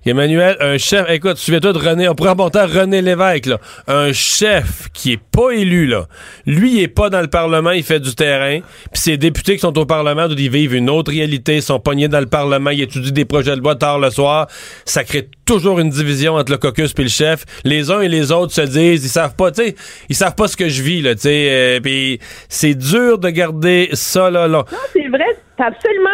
Emmanuel, 0.05 0.59
un 0.61 0.77
chef, 0.77 1.09
écoute, 1.09 1.39
souviens-toi 1.39 1.73
de 1.73 1.79
René, 1.79 2.07
on 2.07 2.15
pourrait 2.15 2.33
remonter 2.33 2.59
à 2.59 2.67
René 2.67 3.01
Lévesque, 3.01 3.47
là. 3.47 3.59
Un 3.89 4.13
chef 4.13 4.91
qui 4.93 5.13
est 5.13 5.21
pas 5.21 5.53
élu, 5.53 5.87
là. 5.87 6.05
Lui, 6.45 6.75
il 6.75 6.83
est 6.83 6.89
pas 6.89 7.09
dans 7.09 7.23
le 7.23 7.29
Parlement, 7.29 7.71
il 7.71 7.83
fait 7.83 7.99
du 7.99 8.15
terrain. 8.15 8.61
Puis 8.93 9.01
ses 9.01 9.17
députés 9.17 9.55
qui 9.55 9.61
sont 9.61 9.79
au 9.79 9.87
Parlement, 9.87 10.29
ils 10.29 10.51
vivent 10.51 10.75
une 10.75 10.91
autre 10.91 11.13
réalité, 11.13 11.57
ils 11.57 11.63
sont 11.63 11.81
pognés 11.81 12.09
dans 12.09 12.21
le 12.21 12.27
Parlement, 12.27 12.69
ils 12.69 12.83
étudient 12.83 13.11
des 13.11 13.25
projets 13.25 13.57
de 13.57 13.63
loi 13.63 13.75
tard 13.75 13.99
le 13.99 14.11
soir. 14.11 14.49
Ça 14.85 15.03
crée 15.03 15.31
toujours 15.47 15.81
une 15.81 15.89
division 15.89 16.35
entre 16.35 16.53
le 16.53 16.59
caucus 16.59 16.93
puis 16.93 17.05
le 17.05 17.11
chef. 17.11 17.47
Les 17.65 17.91
uns 17.91 18.03
et 18.03 18.09
les 18.09 18.33
autres 18.33 18.53
se 18.53 18.61
disent, 18.61 19.03
ils 19.03 19.09
savent 19.09 19.35
pas, 19.35 19.51
tu 19.51 19.63
sais, 19.63 19.77
ils 20.11 20.15
savent 20.15 20.35
pas 20.35 20.47
ce 20.47 20.59
que 20.59 20.69
je 20.69 20.83
vis, 20.83 21.01
là, 21.01 21.15
tu 21.15 21.23
sais. 21.23 21.49
euh, 21.51 21.81
puis 21.81 22.19
c'est 22.51 22.75
dur 22.75 23.17
de 23.19 23.31
garder 23.31 23.89
ça, 23.95 24.31
là, 24.31 24.47
là. 24.47 24.67
Non, 24.71 24.79
c'est 24.93 25.09
vrai, 25.09 25.25
t'as 25.57 25.69
absolument 25.69 26.11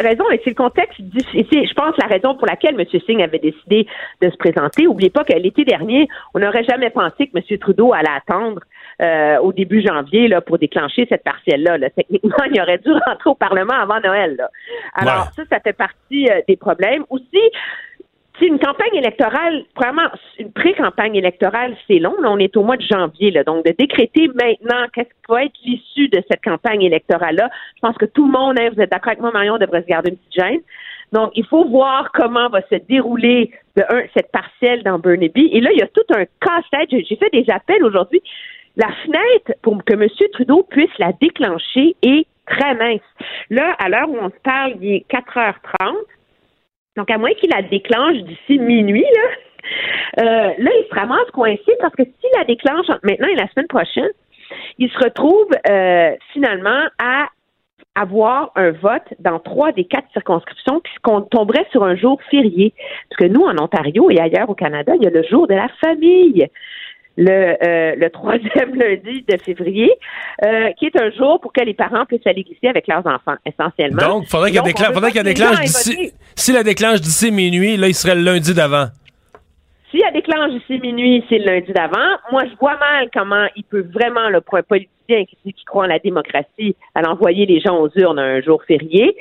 raison, 0.00 0.24
et 0.30 0.40
c'est 0.44 0.50
le 0.50 0.54
contexte, 0.56 1.00
diffi- 1.00 1.38
et 1.40 1.46
c'est, 1.50 1.66
je 1.66 1.74
pense, 1.74 1.96
la 1.98 2.06
raison 2.06 2.34
pour 2.34 2.46
laquelle 2.46 2.78
M. 2.80 2.86
Singh 3.06 3.22
avait 3.22 3.38
décidé 3.38 3.86
de 4.22 4.30
se 4.30 4.36
présenter. 4.36 4.86
Oubliez 4.86 5.10
pas 5.10 5.24
que 5.24 5.32
l'été 5.32 5.64
dernier, 5.64 6.08
on 6.34 6.38
n'aurait 6.40 6.64
jamais 6.64 6.90
pensé 6.90 7.26
que 7.28 7.36
M. 7.38 7.58
Trudeau 7.58 7.92
allait 7.92 8.08
attendre 8.16 8.60
euh, 9.00 9.38
au 9.38 9.52
début 9.52 9.80
janvier 9.86 10.26
là, 10.28 10.40
pour 10.40 10.58
déclencher 10.58 11.06
cette 11.08 11.22
partielle-là. 11.24 11.78
là. 11.78 11.90
Techniquement, 11.90 12.44
il 12.52 12.60
aurait 12.60 12.78
dû 12.78 12.90
rentrer 12.92 13.30
au 13.30 13.34
Parlement 13.34 13.74
avant 13.74 14.00
Noël. 14.00 14.36
là. 14.36 14.50
Alors, 14.94 15.24
Ouais. 15.26 15.30
ça, 15.36 15.42
ça 15.50 15.60
fait 15.60 15.72
partie 15.72 16.28
euh, 16.30 16.40
des 16.48 16.56
problèmes. 16.56 17.04
Aussi, 17.10 17.40
c'est 18.38 18.46
une 18.46 18.58
campagne 18.58 18.94
électorale, 18.94 19.64
vraiment, 19.76 20.08
une 20.38 20.52
pré-campagne 20.52 21.16
électorale, 21.16 21.76
c'est 21.86 21.98
long. 21.98 22.14
Là, 22.20 22.30
on 22.30 22.38
est 22.38 22.56
au 22.56 22.62
mois 22.62 22.76
de 22.76 22.82
janvier. 22.82 23.30
Là, 23.30 23.42
donc, 23.44 23.64
de 23.64 23.72
décréter 23.76 24.28
maintenant 24.28 24.86
qu'est-ce 24.92 25.08
qui 25.08 25.14
va 25.28 25.44
être 25.44 25.58
l'issue 25.64 26.08
de 26.08 26.22
cette 26.30 26.42
campagne 26.42 26.82
électorale-là, 26.82 27.50
je 27.76 27.80
pense 27.80 27.96
que 27.96 28.06
tout 28.06 28.26
le 28.26 28.32
monde, 28.32 28.58
hein, 28.60 28.70
vous 28.74 28.80
êtes 28.80 28.90
d'accord 28.90 29.08
avec 29.08 29.20
moi, 29.20 29.30
Marion, 29.32 29.58
devrait 29.58 29.82
se 29.82 29.86
garder 29.86 30.10
une 30.10 30.16
petite 30.16 30.40
gêne. 30.40 30.60
Donc, 31.12 31.30
il 31.34 31.46
faut 31.46 31.64
voir 31.64 32.12
comment 32.12 32.48
va 32.48 32.60
se 32.62 32.76
dérouler 32.88 33.50
de 33.76 33.82
un, 33.88 34.02
cette 34.14 34.30
partielle 34.30 34.82
dans 34.82 34.98
Burnaby. 34.98 35.50
Et 35.52 35.60
là, 35.60 35.70
il 35.72 35.78
y 35.78 35.82
a 35.82 35.88
tout 35.88 36.02
un 36.10 36.24
casse-tête. 36.40 36.90
J'ai 36.90 37.16
fait 37.16 37.30
des 37.32 37.46
appels 37.50 37.82
aujourd'hui. 37.82 38.22
La 38.76 38.88
fenêtre 39.04 39.58
pour 39.62 39.82
que 39.84 39.94
M. 39.94 40.06
Trudeau 40.32 40.62
puisse 40.62 40.96
la 40.98 41.12
déclencher 41.20 41.96
est 42.02 42.26
très 42.46 42.74
mince. 42.74 43.00
Là, 43.50 43.74
à 43.78 43.88
l'heure 43.88 44.08
où 44.08 44.18
on 44.20 44.28
se 44.28 44.40
parle, 44.44 44.74
il 44.80 44.96
est 44.96 45.06
4h30. 45.10 45.96
Donc, 46.98 47.10
à 47.12 47.16
moins 47.16 47.32
qu'il 47.34 47.50
la 47.50 47.62
déclenche 47.62 48.16
d'ici 48.18 48.58
minuit, 48.58 49.06
là, 49.14 50.24
euh, 50.24 50.52
là, 50.58 50.70
il 50.80 50.86
se 50.90 50.94
ramasse 50.94 51.30
coincé 51.32 51.76
parce 51.80 51.94
que 51.94 52.02
s'il 52.02 52.30
la 52.36 52.44
déclenche 52.44 52.90
entre 52.90 53.00
maintenant 53.04 53.28
et 53.28 53.36
la 53.36 53.48
semaine 53.48 53.68
prochaine, 53.68 54.10
il 54.78 54.90
se 54.90 54.98
retrouve 54.98 55.48
euh, 55.70 56.10
finalement 56.32 56.82
à 56.98 57.28
avoir 57.94 58.50
un 58.56 58.72
vote 58.72 59.14
dans 59.20 59.38
trois 59.38 59.70
des 59.72 59.84
quatre 59.84 60.10
circonscriptions 60.12 60.80
puisqu'on 60.80 61.20
tomberait 61.22 61.66
sur 61.70 61.84
un 61.84 61.94
jour 61.94 62.20
férié. 62.30 62.74
Parce 63.08 63.28
que 63.28 63.32
nous, 63.32 63.42
en 63.42 63.62
Ontario 63.62 64.10
et 64.10 64.18
ailleurs 64.18 64.50
au 64.50 64.54
Canada, 64.54 64.92
il 64.96 65.04
y 65.04 65.06
a 65.06 65.10
le 65.10 65.22
jour 65.22 65.46
de 65.46 65.54
la 65.54 65.68
famille. 65.80 66.48
Le, 67.20 67.56
euh, 67.66 67.94
le 67.96 68.10
troisième 68.10 68.74
lundi 68.76 69.24
de 69.28 69.36
février, 69.38 69.90
euh, 70.46 70.70
qui 70.78 70.86
est 70.86 70.96
un 70.96 71.10
jour 71.10 71.40
pour 71.40 71.52
que 71.52 71.60
les 71.64 71.74
parents 71.74 72.06
puissent 72.06 72.24
aller 72.26 72.44
glisser 72.44 72.68
avec 72.68 72.86
leurs 72.86 73.04
enfants, 73.06 73.34
essentiellement. 73.44 74.06
Donc, 74.08 74.26
faudrait 74.28 74.52
qu'elle 74.52 74.62
déclenche, 74.62 74.92
faudrait 74.94 75.10
qu'elle 75.10 75.24
déclenche 75.24 75.60
d'ici, 75.60 76.12
si 76.36 76.52
la 76.52 76.62
déclenche 76.62 77.00
d'ici 77.00 77.32
minuit, 77.32 77.76
là, 77.76 77.88
il 77.88 77.94
serait 77.94 78.14
le 78.14 78.22
lundi 78.22 78.54
d'avant. 78.54 78.86
Si 79.90 80.00
elle 80.06 80.12
déclenche 80.12 80.52
ici 80.62 80.78
minuit, 80.78 81.24
c'est 81.28 81.38
le 81.38 81.46
lundi 81.46 81.72
d'avant. 81.72 82.16
Moi, 82.30 82.42
je 82.44 82.56
vois 82.60 82.76
mal 82.78 83.08
comment 83.12 83.46
il 83.56 83.64
peut 83.64 83.84
vraiment, 83.92 84.28
là, 84.28 84.40
pour 84.40 84.56
un 84.58 84.62
politicien 84.62 85.24
qui, 85.24 85.54
croit 85.66 85.84
en 85.84 85.88
la 85.88 85.98
démocratie, 85.98 86.76
à 86.94 87.00
envoyer 87.10 87.46
les 87.46 87.58
gens 87.60 87.78
aux 87.80 87.88
urnes 87.96 88.18
un 88.20 88.40
jour 88.42 88.62
férié, 88.68 89.16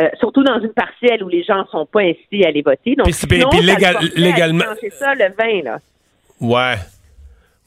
euh, 0.00 0.08
surtout 0.20 0.42
dans 0.44 0.58
une 0.60 0.72
partielle 0.72 1.22
où 1.24 1.28
les 1.28 1.42
gens 1.42 1.66
sont 1.70 1.84
pas 1.84 2.00
incités 2.02 2.46
à 2.46 2.48
aller 2.48 2.62
voter. 2.62 2.94
Donc, 2.94 3.04
Puis 3.06 3.12
c'est- 3.12 3.28
sinon, 3.28 3.48
puis 3.50 3.60
le 3.60 3.66
légal- 3.74 4.12
légalement- 4.16 4.58
déclencher 4.60 4.90
ça 4.90 5.14
le 5.14 5.24
20, 5.36 5.64
là. 5.64 5.78
Ouais. 6.40 6.74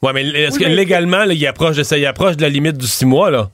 Ouais, 0.02 0.12
mais 0.12 0.22
est-ce 0.28 0.58
Oui, 0.58 0.64
que 0.64 0.68
mais- 0.68 0.74
légalement, 0.74 1.24
là, 1.24 1.32
il 1.32 1.46
approche 1.46 1.76
de 1.76 1.82
ça, 1.82 1.96
il 1.96 2.06
approche 2.06 2.36
de 2.36 2.42
la 2.42 2.48
limite 2.48 2.76
du 2.76 2.86
six 2.86 3.06
mois, 3.06 3.30
là? 3.30 3.48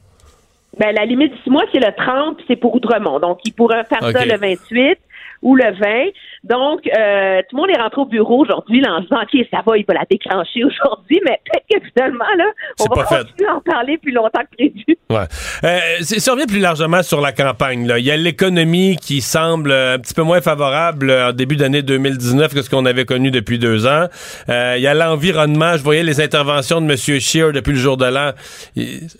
Ben, 0.78 0.94
la 0.94 1.04
limite 1.04 1.32
du 1.32 1.38
six 1.44 1.50
mois, 1.50 1.64
c'est 1.72 1.78
le 1.80 1.92
30, 1.96 2.36
puis 2.36 2.44
c'est 2.48 2.56
pour 2.56 2.74
Outremont. 2.74 3.20
Donc, 3.20 3.38
il 3.44 3.52
pourrait 3.52 3.84
faire 3.84 4.00
ça 4.00 4.24
le 4.24 4.36
28 4.38 4.98
ou 5.42 5.56
le 5.56 5.64
20. 5.64 6.10
Donc, 6.44 6.80
euh, 6.86 7.40
tout 7.48 7.56
le 7.56 7.60
monde 7.60 7.70
est 7.70 7.80
rentré 7.80 8.00
au 8.00 8.06
bureau 8.06 8.42
aujourd'hui 8.42 8.80
là, 8.80 8.94
en 8.94 8.98
se 8.98 9.02
disant, 9.02 9.22
OK, 9.22 9.46
ça 9.50 9.62
va, 9.66 9.76
il 9.76 9.84
va 9.86 9.94
la 9.94 10.04
déclencher 10.10 10.64
aujourd'hui, 10.64 11.20
mais 11.24 11.40
peut-être 11.44 11.66
que 11.70 11.88
finalement, 11.94 12.24
là, 12.36 12.44
on 12.80 12.94
va 12.94 13.02
pas 13.02 13.16
continuer 13.22 13.48
à 13.48 13.56
en 13.56 13.60
parler 13.60 13.98
plus 13.98 14.12
longtemps 14.12 14.40
que 14.40 14.56
prévu. 14.56 14.84
Ouais. 15.10 15.26
Euh, 15.64 15.78
si 16.00 16.30
on 16.30 16.34
revient 16.34 16.46
plus 16.46 16.60
largement 16.60 17.02
sur 17.02 17.20
la 17.20 17.32
campagne, 17.32 17.86
là, 17.86 17.98
il 17.98 18.04
y 18.04 18.10
a 18.10 18.16
l'économie 18.16 18.96
qui 18.96 19.20
semble 19.20 19.72
un 19.72 19.98
petit 19.98 20.14
peu 20.14 20.22
moins 20.22 20.40
favorable 20.40 21.10
euh, 21.10 21.30
en 21.30 21.32
début 21.32 21.56
d'année 21.56 21.82
2019 21.82 22.54
que 22.54 22.62
ce 22.62 22.70
qu'on 22.70 22.86
avait 22.86 23.04
connu 23.04 23.30
depuis 23.30 23.58
deux 23.58 23.86
ans. 23.86 24.06
Euh, 24.48 24.74
Il 24.76 24.82
y 24.82 24.86
a 24.86 24.94
l'environnement. 24.94 25.76
Je 25.76 25.82
voyais 25.82 26.02
les 26.02 26.20
interventions 26.20 26.80
de 26.80 26.90
M. 26.90 26.96
Scheer 26.96 27.52
depuis 27.52 27.72
le 27.72 27.78
jour 27.78 27.96
de 27.96 28.06
l'an. 28.06 28.30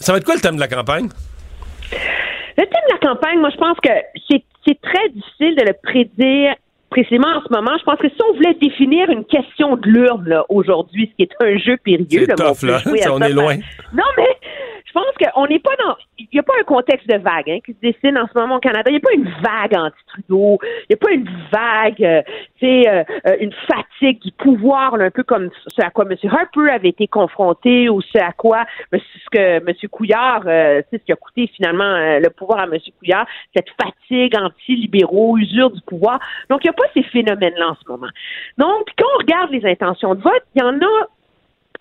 Ça 0.01 0.13
va 0.13 0.19
être 0.19 0.25
quoi 0.25 0.35
le 0.35 0.41
thème 0.41 0.57
de 0.57 0.61
la 0.61 0.69
campagne? 0.69 1.09
Le 2.57 2.65
thème 2.65 2.67
de 2.67 2.93
la 2.93 3.09
campagne, 3.09 3.39
moi, 3.39 3.51
je 3.51 3.57
pense 3.57 3.77
que 3.83 3.91
c'est 4.31 4.43
c'est 4.67 4.81
très 4.81 5.09
difficile 5.11 5.57
de 5.57 5.65
le 5.67 5.73
prédire 5.83 6.55
précisément 6.91 7.29
en 7.29 7.41
ce 7.43 7.53
moment. 7.53 7.73
Je 7.79 7.85
pense 7.85 7.99
que 7.99 8.09
si 8.09 8.17
on 8.29 8.35
voulait 8.35 8.55
définir 8.61 9.09
une 9.11 9.25
question 9.25 9.77
de 9.77 9.89
l'urne 9.89 10.43
aujourd'hui, 10.51 11.11
ce 11.11 11.17
qui 11.17 11.23
est 11.31 11.45
un 11.45 11.57
jeu 11.59 11.77
périlleux, 11.79 12.27
là, 12.27 12.35
on 13.13 13.19
là. 13.19 13.29
est 13.29 13.35
par- 13.35 13.45
loin. 13.45 13.57
Non, 13.95 14.05
mais 14.19 14.29
je 14.93 15.01
pense 15.01 15.33
qu'on 15.33 15.47
n'est 15.47 15.59
pas 15.59 15.75
dans. 15.85 15.97
Il 16.19 16.29
n'y 16.33 16.41
a 16.41 16.43
pas 16.43 16.53
un 16.61 16.65
contexte 16.65 17.09
de 17.09 17.17
vague 17.17 17.51
hein, 17.51 17.59
qui 17.65 17.73
se 17.73 17.79
dessine 17.81 18.19
en 18.19 18.27
ce 18.27 18.39
moment 18.39 18.57
au 18.57 18.61
Canada. 18.61 18.91
Il 18.91 18.93
n'y 18.93 18.99
a 18.99 19.01
pas 19.01 19.15
une 19.15 19.31
vague 19.43 19.75
anti-Trudeau. 19.75 20.59
Il 20.63 20.87
n'y 20.91 20.95
a 20.95 20.97
pas 20.97 21.13
une 21.13 21.29
vague, 21.51 22.05
euh, 22.05 22.23
euh, 22.63 23.05
euh, 23.27 23.37
une 23.41 23.53
fatigue 23.67 24.21
du 24.21 24.33
pouvoir, 24.33 24.97
là, 24.97 25.07
un 25.07 25.11
peu 25.11 25.23
comme 25.23 25.51
ce 25.67 25.83
à 25.83 25.91
quoi 25.91 26.05
M. 26.09 26.17
Harper 26.31 26.71
avait 26.71 26.91
été 26.91 27.07
confronté 27.07 27.89
ou 27.89 28.01
ce 28.03 28.19
à 28.19 28.33
quoi 28.33 28.65
ce 28.93 29.31
que 29.31 29.39
M. 29.39 29.89
Couillard, 29.91 30.43
euh, 30.47 30.83
ce 30.93 30.99
qui 30.99 31.13
a 31.13 31.17
coûté 31.17 31.51
finalement 31.57 31.85
euh, 31.85 32.19
le 32.21 32.31
pouvoir 32.31 32.61
à 32.61 32.65
M. 32.65 32.79
Couillard, 32.99 33.27
cette 33.55 33.69
fatigue 33.81 34.37
anti-libéraux, 34.37 35.39
usure 35.39 35.71
du 35.71 35.81
pouvoir. 35.83 36.21
Donc, 36.51 36.65
il 36.65 36.69
n'y 36.69 36.71
a 36.71 36.75
pas 36.75 36.89
ces 36.95 37.03
phénomènes-là 37.03 37.71
en 37.71 37.75
ce 37.75 37.91
moment. 37.91 38.09
Donc, 38.59 38.89
quand 38.99 39.07
on 39.17 39.19
regarde 39.19 39.51
les 39.51 39.65
intentions 39.65 40.15
de 40.15 40.21
vote, 40.21 40.43
il 40.55 40.63
y 40.63 40.65
en 40.65 40.77
a 40.79 41.09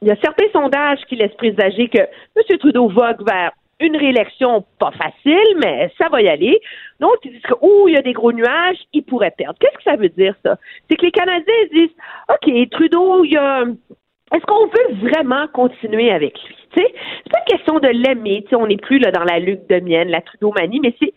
il 0.01 0.07
y 0.07 0.11
a 0.11 0.15
certains 0.21 0.49
sondages 0.51 0.99
qui 1.07 1.15
laissent 1.15 1.35
présager 1.35 1.87
que 1.87 1.99
M. 1.99 2.57
Trudeau 2.59 2.89
vogue 2.89 3.25
vers 3.25 3.51
une 3.79 3.97
réélection 3.97 4.63
pas 4.79 4.91
facile, 4.91 5.57
mais 5.57 5.91
ça 5.97 6.07
va 6.09 6.21
y 6.21 6.27
aller. 6.27 6.59
Donc, 6.99 7.15
ils 7.23 7.31
disent 7.31 7.41
que, 7.41 7.55
oh, 7.61 7.87
il 7.87 7.95
y 7.95 7.97
a 7.97 8.01
des 8.01 8.13
gros 8.13 8.31
nuages, 8.31 8.77
il 8.93 9.03
pourrait 9.03 9.33
perdre. 9.35 9.57
Qu'est-ce 9.59 9.77
que 9.77 9.83
ça 9.83 9.95
veut 9.95 10.09
dire, 10.09 10.35
ça? 10.45 10.57
C'est 10.89 10.95
que 10.95 11.05
les 11.05 11.11
Canadiens 11.11 11.53
disent, 11.73 11.95
OK, 12.29 12.69
Trudeau, 12.69 13.25
il 13.25 13.31
y 13.31 13.37
a, 13.37 13.63
est-ce 14.33 14.45
qu'on 14.45 14.67
veut 14.67 15.09
vraiment 15.09 15.47
continuer 15.47 16.11
avec 16.11 16.39
lui? 16.43 16.55
C'est 16.75 16.93
pas 17.29 17.39
une 17.39 17.57
question 17.57 17.79
de 17.79 17.87
l'aimer. 17.87 18.45
On 18.53 18.67
n'est 18.67 18.77
plus 18.77 18.99
là 18.99 19.11
dans 19.11 19.23
la 19.23 19.39
lutte 19.39 19.69
de 19.69 19.79
mienne, 19.79 20.09
la 20.09 20.21
Trudeau-manie, 20.21 20.79
mais 20.79 20.95
c'est 20.99 21.13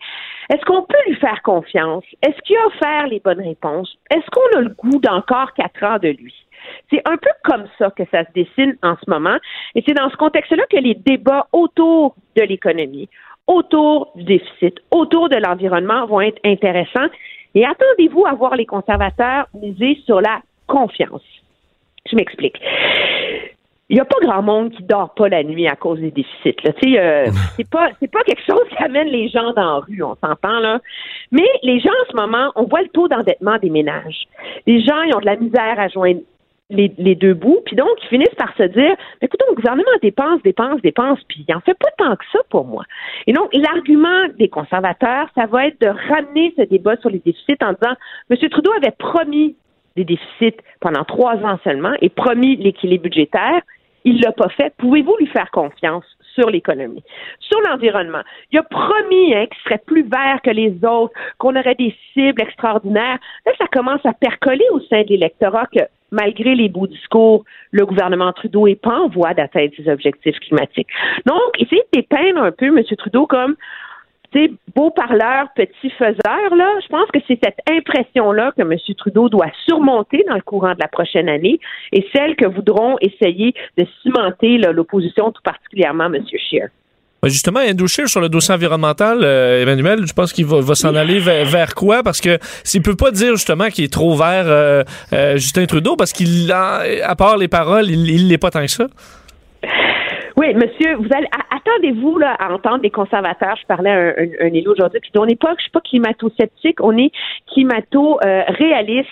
est-ce 0.51 0.63
qu'on 0.65 0.83
peut 0.83 0.97
lui 1.07 1.15
faire 1.15 1.41
confiance? 1.43 2.03
Est-ce 2.21 2.39
qu'il 2.41 2.57
a 2.57 2.67
offert 2.67 3.07
les 3.07 3.19
bonnes 3.19 3.41
réponses? 3.41 3.97
Est-ce 4.11 4.29
qu'on 4.31 4.59
a 4.59 4.61
le 4.61 4.69
goût 4.69 4.99
d'encore 4.99 5.53
quatre 5.53 5.83
ans 5.83 5.97
de 5.97 6.09
lui? 6.09 6.44
C'est 6.89 7.01
un 7.05 7.17
peu 7.17 7.29
comme 7.43 7.65
ça 7.77 7.89
que 7.91 8.03
ça 8.11 8.23
se 8.25 8.31
dessine 8.33 8.77
en 8.83 8.95
ce 9.03 9.09
moment. 9.09 9.37
Et 9.75 9.83
c'est 9.85 9.93
dans 9.93 10.09
ce 10.09 10.17
contexte-là 10.17 10.63
que 10.69 10.77
les 10.77 10.95
débats 10.95 11.47
autour 11.51 12.15
de 12.35 12.43
l'économie, 12.43 13.09
autour 13.47 14.11
du 14.15 14.23
déficit, 14.23 14.79
autour 14.91 15.29
de 15.29 15.37
l'environnement 15.37 16.05
vont 16.05 16.21
être 16.21 16.39
intéressants. 16.43 17.09
Et 17.53 17.65
attendez-vous 17.65 18.25
à 18.25 18.33
voir 18.33 18.55
les 18.55 18.65
conservateurs 18.65 19.47
miser 19.53 19.99
sur 20.05 20.21
la 20.21 20.41
confiance. 20.67 21.23
Je 22.09 22.15
m'explique. 22.15 22.59
Il 23.87 23.95
n'y 23.95 24.01
a 24.01 24.05
pas 24.05 24.17
grand 24.19 24.41
monde 24.41 24.71
qui 24.71 24.81
dort 24.81 25.13
pas 25.13 25.29
la 25.29 25.43
nuit 25.43 25.67
à 25.67 25.75
cause 25.75 25.99
des 25.99 26.09
déficits. 26.09 26.55
Là. 26.63 26.71
Euh, 26.83 27.27
c'est 27.55 27.69
pas 27.69 27.89
c'est 27.99 28.11
pas 28.11 28.23
quelque 28.23 28.43
chose 28.43 28.67
qui 28.75 28.83
amène 28.83 29.09
les 29.09 29.29
gens 29.29 29.53
dans 29.53 29.75
la 29.75 29.79
rue, 29.79 30.01
on 30.01 30.15
s'entend 30.15 30.59
là. 30.59 30.79
Mais 31.31 31.47
les 31.61 31.79
gens 31.79 31.91
en 31.91 32.11
ce 32.11 32.15
moment, 32.15 32.51
on 32.55 32.63
voit 32.63 32.81
le 32.81 32.89
taux 32.89 33.07
d'endettement 33.07 33.57
des 33.59 33.69
ménages. 33.69 34.25
Les 34.65 34.81
gens, 34.81 35.01
ils 35.03 35.15
ont 35.15 35.19
de 35.19 35.25
la 35.25 35.35
misère 35.35 35.79
à 35.79 35.87
joindre 35.87 36.21
les, 36.69 37.15
deux 37.15 37.33
bouts, 37.33 37.59
puis 37.65 37.75
donc 37.75 37.89
ils 38.03 38.07
finissent 38.07 38.35
par 38.37 38.55
se 38.57 38.63
dire, 38.63 38.95
écoutez, 39.21 39.45
le 39.49 39.55
gouvernement 39.55 39.85
dépense, 40.01 40.41
dépense, 40.41 40.81
dépense, 40.81 41.19
puis 41.27 41.45
il 41.47 41.55
en 41.55 41.59
fait 41.59 41.75
pas 41.75 41.91
tant 41.97 42.15
que 42.15 42.25
ça 42.31 42.39
pour 42.49 42.65
moi. 42.65 42.83
Et 43.27 43.33
donc 43.33 43.49
l'argument 43.53 44.27
des 44.39 44.49
conservateurs, 44.49 45.27
ça 45.35 45.45
va 45.45 45.67
être 45.67 45.79
de 45.79 45.87
ramener 45.87 46.53
ce 46.57 46.63
débat 46.63 46.97
sur 46.97 47.09
les 47.09 47.19
déficits 47.19 47.57
en 47.61 47.73
disant, 47.73 47.95
M. 48.29 48.49
Trudeau 48.49 48.71
avait 48.73 48.95
promis 48.97 49.55
des 49.95 50.05
déficits 50.05 50.57
pendant 50.81 51.03
trois 51.03 51.35
ans 51.37 51.59
seulement 51.63 51.93
et 52.01 52.09
promis 52.09 52.55
l'équilibre 52.55 53.03
budgétaire. 53.03 53.61
Il 54.03 54.21
l'a 54.21 54.31
pas 54.31 54.49
fait. 54.49 54.73
Pouvez-vous 54.77 55.15
lui 55.17 55.27
faire 55.27 55.49
confiance 55.51 56.05
sur 56.35 56.49
l'économie, 56.49 57.03
sur 57.39 57.59
l'environnement? 57.61 58.21
Il 58.51 58.59
a 58.59 58.63
promis 58.63 59.33
hein, 59.33 59.45
qu'il 59.47 59.63
serait 59.63 59.81
plus 59.85 60.03
vert 60.03 60.41
que 60.43 60.51
les 60.51 60.73
autres, 60.83 61.13
qu'on 61.37 61.55
aurait 61.55 61.75
des 61.75 61.95
cibles 62.13 62.41
extraordinaires. 62.41 63.17
Là, 63.45 63.51
ça 63.57 63.67
commence 63.71 64.05
à 64.05 64.13
percoler 64.13 64.65
au 64.71 64.79
sein 64.81 65.03
de 65.03 65.09
l'électorat 65.09 65.65
que 65.73 65.81
malgré 66.11 66.55
les 66.55 66.69
beaux 66.69 66.87
discours, 66.87 67.43
le 67.71 67.85
gouvernement 67.85 68.31
Trudeau 68.33 68.67
n'est 68.67 68.75
pas 68.75 68.99
en 68.99 69.09
voie 69.09 69.33
d'atteindre 69.33 69.71
ses 69.75 69.89
objectifs 69.89 70.39
climatiques. 70.39 70.89
Donc, 71.25 71.59
essayez 71.59 71.83
de 71.93 71.99
dépeindre 71.99 72.41
un 72.43 72.51
peu 72.51 72.67
M. 72.67 72.83
Trudeau 72.97 73.27
comme 73.27 73.55
beau 74.75 74.91
parleur, 74.91 75.47
petit 75.55 75.89
faiseur, 75.91 76.55
là, 76.55 76.79
je 76.83 76.87
pense 76.87 77.09
que 77.11 77.19
c'est 77.27 77.39
cette 77.43 77.59
impression-là 77.69 78.51
que 78.57 78.61
M. 78.61 78.77
Trudeau 78.97 79.29
doit 79.29 79.51
surmonter 79.65 80.23
dans 80.27 80.35
le 80.35 80.41
courant 80.41 80.73
de 80.73 80.79
la 80.79 80.87
prochaine 80.87 81.29
année 81.29 81.59
et 81.91 82.05
celle 82.13 82.35
que 82.35 82.47
voudront 82.47 82.97
essayer 83.01 83.53
de 83.77 83.85
cimenter 84.01 84.57
l'opposition, 84.57 85.31
tout 85.31 85.41
particulièrement 85.41 86.05
M. 86.05 86.23
Scheer. 86.37 86.69
Justement, 87.25 87.59
Andrew 87.59 87.87
Scheer, 87.87 88.07
sur 88.07 88.21
le 88.21 88.29
dossier 88.29 88.53
environnemental, 88.53 89.19
euh, 89.23 89.63
Emmanuel, 89.63 90.05
je 90.05 90.13
pense 90.13 90.31
qu'il 90.31 90.45
va, 90.45 90.61
va 90.61 90.75
s'en 90.75 90.95
aller 90.95 91.19
vers, 91.19 91.45
vers, 91.45 91.73
quoi? 91.73 92.03
Parce 92.03 92.21
que 92.21 92.37
s'il 92.63 92.81
peut 92.81 92.95
pas 92.95 93.11
dire 93.11 93.31
justement 93.31 93.69
qu'il 93.69 93.83
est 93.83 93.93
trop 93.93 94.15
vert 94.15 94.45
euh, 94.47 94.83
euh, 95.13 95.35
Justin 95.37 95.65
Trudeau, 95.65 95.95
parce 95.95 96.13
qu'il 96.13 96.51
à 96.51 97.15
part 97.15 97.37
les 97.37 97.47
paroles, 97.47 97.89
il 97.89 98.27
l'est 98.27 98.37
pas 98.37 98.51
tant 98.51 98.61
que 98.61 98.71
ça. 98.71 98.87
Oui, 100.37 100.53
monsieur, 100.53 100.95
vous 100.95 101.07
allez 101.15 101.27
attendez-vous 101.49 102.19
là 102.19 102.35
à 102.37 102.53
entendre 102.53 102.79
des 102.79 102.89
conservateurs. 102.89 103.55
Je 103.59 103.65
parlais 103.67 103.89
à 103.89 103.93
un, 103.93 104.09
un, 104.09 104.47
un 104.47 104.53
élu 104.53 104.67
aujourd'hui 104.67 104.99
qui 105.01 105.11
dit 105.11 105.17
on 105.17 105.25
n'est 105.25 105.37
pas, 105.37 105.53
je 105.57 105.63
suis 105.63 105.71
pas 105.71 105.79
climato-sceptique, 105.79 106.81
on 106.81 106.97
est 106.97 107.11
climato-réaliste 107.53 109.09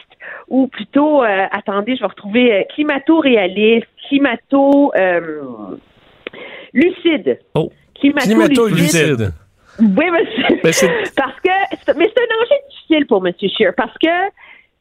ou 0.49 0.67
plutôt, 0.67 1.23
euh, 1.23 1.45
attendez, 1.51 1.95
je 1.95 2.01
vais 2.01 2.07
retrouver 2.07 2.53
euh, 2.53 2.63
climato-réaliste, 2.75 3.87
climato 4.07 4.91
lucide. 6.73 7.39
Oh. 7.55 7.71
Climato-lucide. 8.11 9.33
Oui, 9.79 10.05
monsieur. 10.11 10.89
parce 11.15 11.39
que, 11.41 11.93
mais 11.97 12.11
c'est 12.15 12.21
un 12.21 12.41
enjeu 12.41 12.55
difficile 12.69 13.05
pour 13.07 13.21
monsieur 13.21 13.49
Scheer 13.49 13.73
parce 13.75 13.97
que 13.97 14.09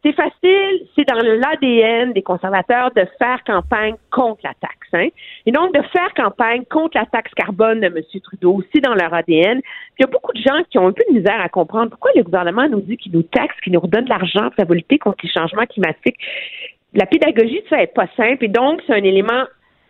c'est 0.04 0.12
facile, 0.14 0.86
c'est 0.96 1.06
dans 1.06 1.16
l'ADN 1.16 2.12
des 2.12 2.22
conservateurs 2.22 2.90
de 2.90 3.06
faire 3.18 3.42
campagne 3.46 3.94
contre 4.10 4.40
la 4.42 4.52
taxe. 4.60 4.88
Hein? 4.92 5.08
Et 5.46 5.52
donc, 5.52 5.72
de 5.74 5.80
faire 5.92 6.12
campagne 6.16 6.64
contre 6.68 6.98
la 6.98 7.06
taxe 7.06 7.32
carbone 7.34 7.80
de 7.80 7.86
M. 7.86 8.02
Trudeau 8.22 8.54
aussi 8.54 8.80
dans 8.82 8.94
leur 8.94 9.14
ADN. 9.14 9.60
Puis 9.60 10.00
il 10.00 10.02
y 10.02 10.04
a 10.04 10.08
beaucoup 10.08 10.32
de 10.32 10.42
gens 10.42 10.62
qui 10.70 10.78
ont 10.78 10.88
un 10.88 10.92
peu 10.92 11.04
de 11.08 11.14
misère 11.14 11.40
à 11.40 11.48
comprendre 11.48 11.90
pourquoi 11.90 12.10
le 12.16 12.24
gouvernement 12.24 12.68
nous 12.68 12.80
dit 12.80 12.96
qu'il 12.96 13.12
nous 13.12 13.22
taxe, 13.22 13.54
qu'il 13.62 13.72
nous 13.72 13.80
redonne 13.80 14.04
de 14.04 14.10
l'argent 14.10 14.50
pour 14.56 14.74
lutter 14.74 14.98
contre 14.98 15.18
les 15.22 15.30
changements 15.30 15.66
climatiques. 15.66 16.18
La 16.94 17.06
pédagogie, 17.06 17.62
ça 17.70 17.76
n'est 17.76 17.86
pas 17.86 18.08
simple. 18.16 18.44
Et 18.44 18.48
donc, 18.48 18.82
c'est 18.86 18.94
un 18.94 19.04
élément 19.04 19.44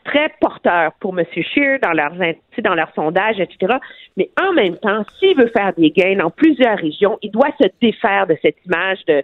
très 0.05 0.31
porteur 0.41 0.93
pour 1.01 1.19
M. 1.19 1.25
Scheer 1.33 1.79
dans 1.83 1.93
leurs 1.93 2.13
dans 2.59 2.75
leurs 2.75 2.93
sondages, 2.95 3.41
etc. 3.41 3.75
Mais 4.17 4.31
en 4.41 4.53
même 4.53 4.77
temps, 4.77 5.05
s'il 5.19 5.37
veut 5.37 5.51
faire 5.55 5.73
des 5.77 5.91
gains 5.91 6.17
dans 6.17 6.31
plusieurs 6.31 6.79
régions, 6.79 7.19
il 7.23 7.31
doit 7.31 7.51
se 7.61 7.69
défaire 7.81 8.27
de 8.27 8.37
cette 8.43 8.57
image 8.67 8.99
de 9.07 9.23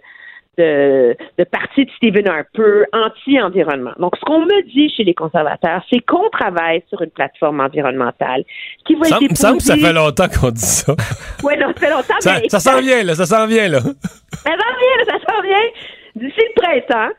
de, 0.59 1.15
de 1.37 1.43
parti 1.45 1.85
de 1.85 1.91
Stephen 1.95 2.27
Harper 2.27 2.83
anti-environnement. 2.91 3.93
Donc, 3.97 4.17
ce 4.17 4.25
qu'on 4.25 4.41
me 4.41 4.63
dit 4.73 4.93
chez 4.93 5.05
les 5.05 5.13
conservateurs, 5.13 5.81
c'est 5.89 6.01
qu'on 6.01 6.29
travaille 6.29 6.83
sur 6.89 7.01
une 7.01 7.11
plateforme 7.11 7.61
environnementale 7.61 8.43
qui 8.85 8.95
va 8.95 9.05
ça, 9.05 9.15
être 9.15 9.29
me 9.29 9.35
semble 9.35 9.57
que 9.59 9.63
ça 9.63 9.77
fait 9.77 9.93
longtemps 9.93 10.27
qu'on 10.27 10.51
dit 10.51 10.59
ça. 10.59 10.93
oui, 11.43 11.53
non, 11.57 11.67
ça 11.67 11.73
fait 11.79 11.89
longtemps. 11.89 12.19
Ça, 12.19 12.39
mais 12.41 12.49
ça 12.49 12.59
s'en 12.59 12.81
vient, 12.81 13.03
là, 13.03 13.15
ça 13.15 13.25
s'en 13.25 13.47
vient, 13.47 13.69
là. 13.69 13.79
Ça 13.79 14.51
s'en 14.51 14.51
vient, 14.51 15.05
ça 15.05 15.33
s'en 15.33 15.41
vient 15.41 15.67
d'ici 16.15 16.41
le 16.41 16.61
printemps 16.61 17.13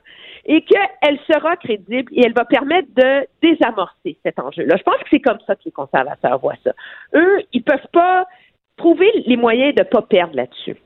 et 0.47 0.63
qu'elle 0.63 1.19
sera 1.31 1.57
crédible 1.57 2.13
et 2.13 2.25
elle 2.25 2.33
va 2.33 2.45
permettre 2.45 2.89
de 2.97 3.27
désamorcer 3.43 4.19
cet 4.25 4.39
enjeu-là. 4.39 4.77
Je 4.77 4.83
pense 4.83 4.97
que 4.97 5.09
c'est 5.11 5.21
comme 5.21 5.39
ça 5.47 5.55
que 5.55 5.63
les 5.65 5.73
conservateurs 5.73 6.39
voient 6.39 6.55
ça. 6.65 6.73
Eux, 7.15 7.43
ils 7.53 7.63
peuvent 7.63 7.79
pas 7.93 8.27
trouver 8.77 9.11
les 9.27 9.37
moyens 9.37 9.75
de 9.75 9.83
pas 9.83 10.03
perdre 10.03 10.35
là-dessus. 10.37 10.77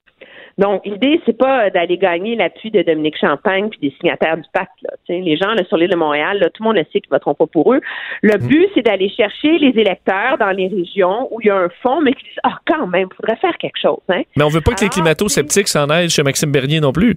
Donc, 0.58 0.86
l'idée, 0.86 1.20
c'est 1.26 1.36
pas 1.36 1.70
d'aller 1.70 1.98
gagner 1.98 2.36
l'appui 2.36 2.70
de 2.70 2.82
Dominique 2.82 3.16
Champagne 3.18 3.68
puis 3.70 3.78
des 3.80 3.94
signataires 3.98 4.36
du 4.36 4.48
pacte. 4.52 4.70
Là. 4.82 4.90
les 5.08 5.36
gens 5.36 5.52
là, 5.52 5.64
sur 5.64 5.76
l'île 5.76 5.90
de 5.90 5.96
Montréal, 5.96 6.38
là, 6.38 6.48
tout 6.50 6.62
le 6.62 6.68
monde 6.68 6.76
le 6.76 6.84
sait 6.84 7.00
qu'ils 7.00 7.10
ne 7.10 7.16
voteront 7.16 7.34
pas 7.34 7.46
pour 7.46 7.74
eux. 7.74 7.80
Le 8.22 8.38
but, 8.38 8.68
c'est 8.74 8.82
d'aller 8.82 9.08
chercher 9.08 9.58
les 9.58 9.78
électeurs 9.80 10.38
dans 10.38 10.50
les 10.50 10.68
régions 10.68 11.28
où 11.32 11.40
il 11.40 11.48
y 11.48 11.50
a 11.50 11.56
un 11.56 11.68
fonds, 11.82 12.00
mais 12.00 12.12
qui 12.12 12.22
disent 12.24 12.38
Ah, 12.44 12.58
quand 12.66 12.86
même, 12.86 13.08
il 13.10 13.16
faudrait 13.16 13.36
faire 13.36 13.56
quelque 13.58 13.78
chose. 13.80 14.00
Hein? 14.08 14.22
Mais 14.36 14.44
on 14.44 14.48
veut 14.48 14.60
pas 14.60 14.74
que 14.74 14.84
les 14.84 14.90
climato-sceptiques 14.90 15.68
s'en 15.68 15.90
aillent 15.90 16.10
chez 16.10 16.22
Maxime 16.22 16.52
Bernier 16.52 16.80
non 16.80 16.92
plus. 16.92 17.16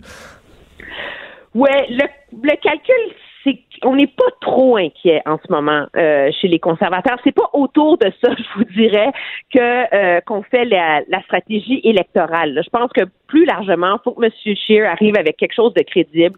Oui, 1.57 1.71
le, 1.89 2.05
le 2.43 2.55
calcul, 2.61 3.15
c'est 3.47 3.59
on 3.83 3.95
n'est 3.95 4.07
pas 4.07 4.29
trop 4.41 4.77
inquiet 4.77 5.21
en 5.25 5.37
ce 5.37 5.51
moment 5.51 5.85
euh, 5.95 6.29
chez 6.41 6.47
les 6.47 6.59
conservateurs. 6.59 7.17
C'est 7.23 7.35
pas 7.35 7.49
autour 7.53 7.97
de 7.97 8.11
ça, 8.23 8.31
je 8.37 8.57
vous 8.57 8.63
dirais, 8.75 9.11
que 9.53 9.95
euh, 9.95 10.21
qu'on 10.21 10.43
fait 10.43 10.65
la, 10.65 11.01
la, 11.09 11.21
stratégie 11.23 11.81
électorale. 11.83 12.59
Je 12.63 12.69
pense 12.69 12.91
que 12.91 13.03
plus 13.27 13.45
largement, 13.45 13.95
il 13.95 13.99
faut 14.03 14.11
que 14.13 14.25
M. 14.25 14.55
Scheer 14.55 14.85
arrive 14.85 15.17
avec 15.17 15.37
quelque 15.37 15.53
chose 15.53 15.73
de 15.73 15.83
crédible, 15.83 16.35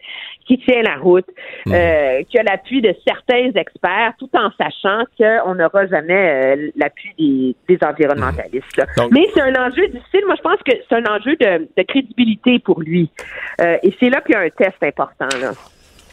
qui 0.48 0.58
tient 0.60 0.82
la 0.82 0.96
route, 0.96 1.28
mmh. 1.66 1.72
euh, 1.74 2.24
qui 2.30 2.40
a 2.40 2.44
l'appui 2.44 2.82
de 2.82 2.96
certains 3.08 3.52
experts, 3.56 4.14
tout 4.18 4.30
en 4.34 4.50
sachant 4.58 5.04
qu'on 5.18 5.56
n'aura 5.56 5.86
jamais 5.88 6.72
l'appui 6.76 7.14
des, 7.18 7.56
des, 7.68 7.86
environnementalistes. 7.86 8.82
Donc, 8.98 9.12
Mais 9.12 9.28
c'est 9.34 9.42
un 9.42 9.68
enjeu 9.68 9.88
difficile. 9.88 10.26
Moi, 10.26 10.36
je 10.36 10.42
pense 10.42 10.60
que 10.66 10.72
c'est 10.90 10.96
un 10.96 11.06
enjeu 11.06 11.36
de, 11.36 11.70
de 11.78 11.84
crédibilité 11.84 12.60
pour 12.60 12.82
lui. 12.82 13.10
Et 13.62 13.94
c'est 14.00 14.10
là 14.10 14.22
qu'il 14.22 14.34
y 14.34 14.38
a 14.38 14.42
un 14.42 14.50
test 14.50 14.82
important. 14.82 15.28
Là. 15.40 15.52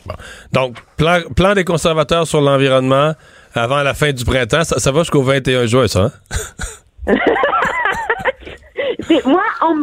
Bon. 0.06 0.14
Donc, 0.52 0.76
plan, 0.96 1.20
plan, 1.34 1.54
des 1.54 1.64
conservateurs 1.64 2.26
sur 2.26 2.40
l'environnement 2.40 3.14
avant 3.54 3.82
la 3.82 3.94
fin 3.94 4.12
du 4.12 4.24
printemps, 4.24 4.64
ça, 4.64 4.78
ça 4.78 4.92
va 4.92 5.00
jusqu'au 5.00 5.22
21 5.22 5.66
juin, 5.66 5.88
ça? 5.88 6.10
Hein? 7.06 7.06
moi, 9.24 9.42
on, 9.62 9.82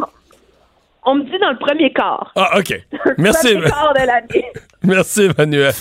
on, 1.04 1.14
me 1.16 1.24
dit 1.24 1.38
dans 1.40 1.50
le 1.50 1.58
premier 1.58 1.92
quart. 1.92 2.32
Ah, 2.36 2.58
OK. 2.58 2.72
Merci. 3.18 3.54
Le 3.54 3.60
premier 3.60 3.70
quart 3.70 3.92
de 3.94 4.06
l'année. 4.06 4.52
Merci, 4.82 5.30
Emmanuel. 5.36 5.74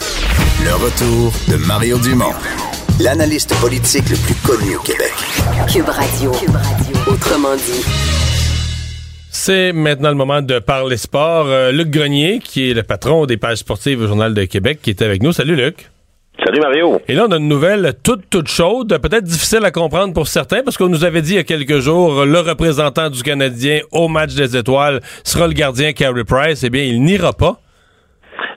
Le 0.63 0.73
retour 0.75 1.33
de 1.49 1.57
Mario 1.67 1.97
Dumont. 1.99 2.33
l'analyste 2.99 3.53
politique 3.59 4.09
le 4.09 4.17
plus 4.17 4.35
connu 4.35 4.75
au 4.75 4.81
Québec. 4.81 5.13
Cube 5.71 5.89
Radio. 5.89 6.31
Cube 6.31 6.55
Radio. 6.55 7.13
Autrement 7.13 7.55
dit. 7.55 8.22
C'est 9.35 9.73
maintenant 9.73 10.09
le 10.09 10.15
moment 10.15 10.43
de 10.43 10.59
parler 10.59 10.95
sport. 10.95 11.47
Euh, 11.47 11.71
Luc 11.71 11.89
Grenier, 11.89 12.37
qui 12.37 12.69
est 12.69 12.75
le 12.75 12.83
patron 12.83 13.25
des 13.25 13.35
pages 13.35 13.57
sportives 13.57 13.99
au 13.99 14.05
Journal 14.05 14.35
de 14.35 14.45
Québec, 14.45 14.77
qui 14.79 14.91
est 14.91 15.01
avec 15.01 15.23
nous. 15.23 15.33
Salut 15.33 15.55
Luc. 15.55 15.89
Salut 16.45 16.59
Mario. 16.61 17.01
Et 17.07 17.15
là, 17.15 17.25
on 17.27 17.31
a 17.31 17.37
une 17.37 17.47
nouvelle 17.47 17.93
toute, 18.03 18.29
toute 18.29 18.47
chaude, 18.47 18.95
peut-être 19.01 19.23
difficile 19.23 19.65
à 19.65 19.71
comprendre 19.71 20.13
pour 20.13 20.27
certains, 20.27 20.61
parce 20.61 20.77
qu'on 20.77 20.87
nous 20.87 21.03
avait 21.03 21.23
dit 21.23 21.31
il 21.31 21.37
y 21.37 21.39
a 21.39 21.43
quelques 21.43 21.79
jours, 21.79 22.25
le 22.25 22.39
représentant 22.41 23.09
du 23.09 23.23
Canadien 23.23 23.79
au 23.91 24.07
match 24.07 24.35
des 24.35 24.55
étoiles 24.55 25.01
sera 25.23 25.47
le 25.47 25.53
gardien 25.53 25.93
Carey 25.93 26.23
Price. 26.23 26.63
Eh 26.63 26.69
bien, 26.69 26.83
il 26.83 27.03
n'ira 27.03 27.33
pas. 27.33 27.59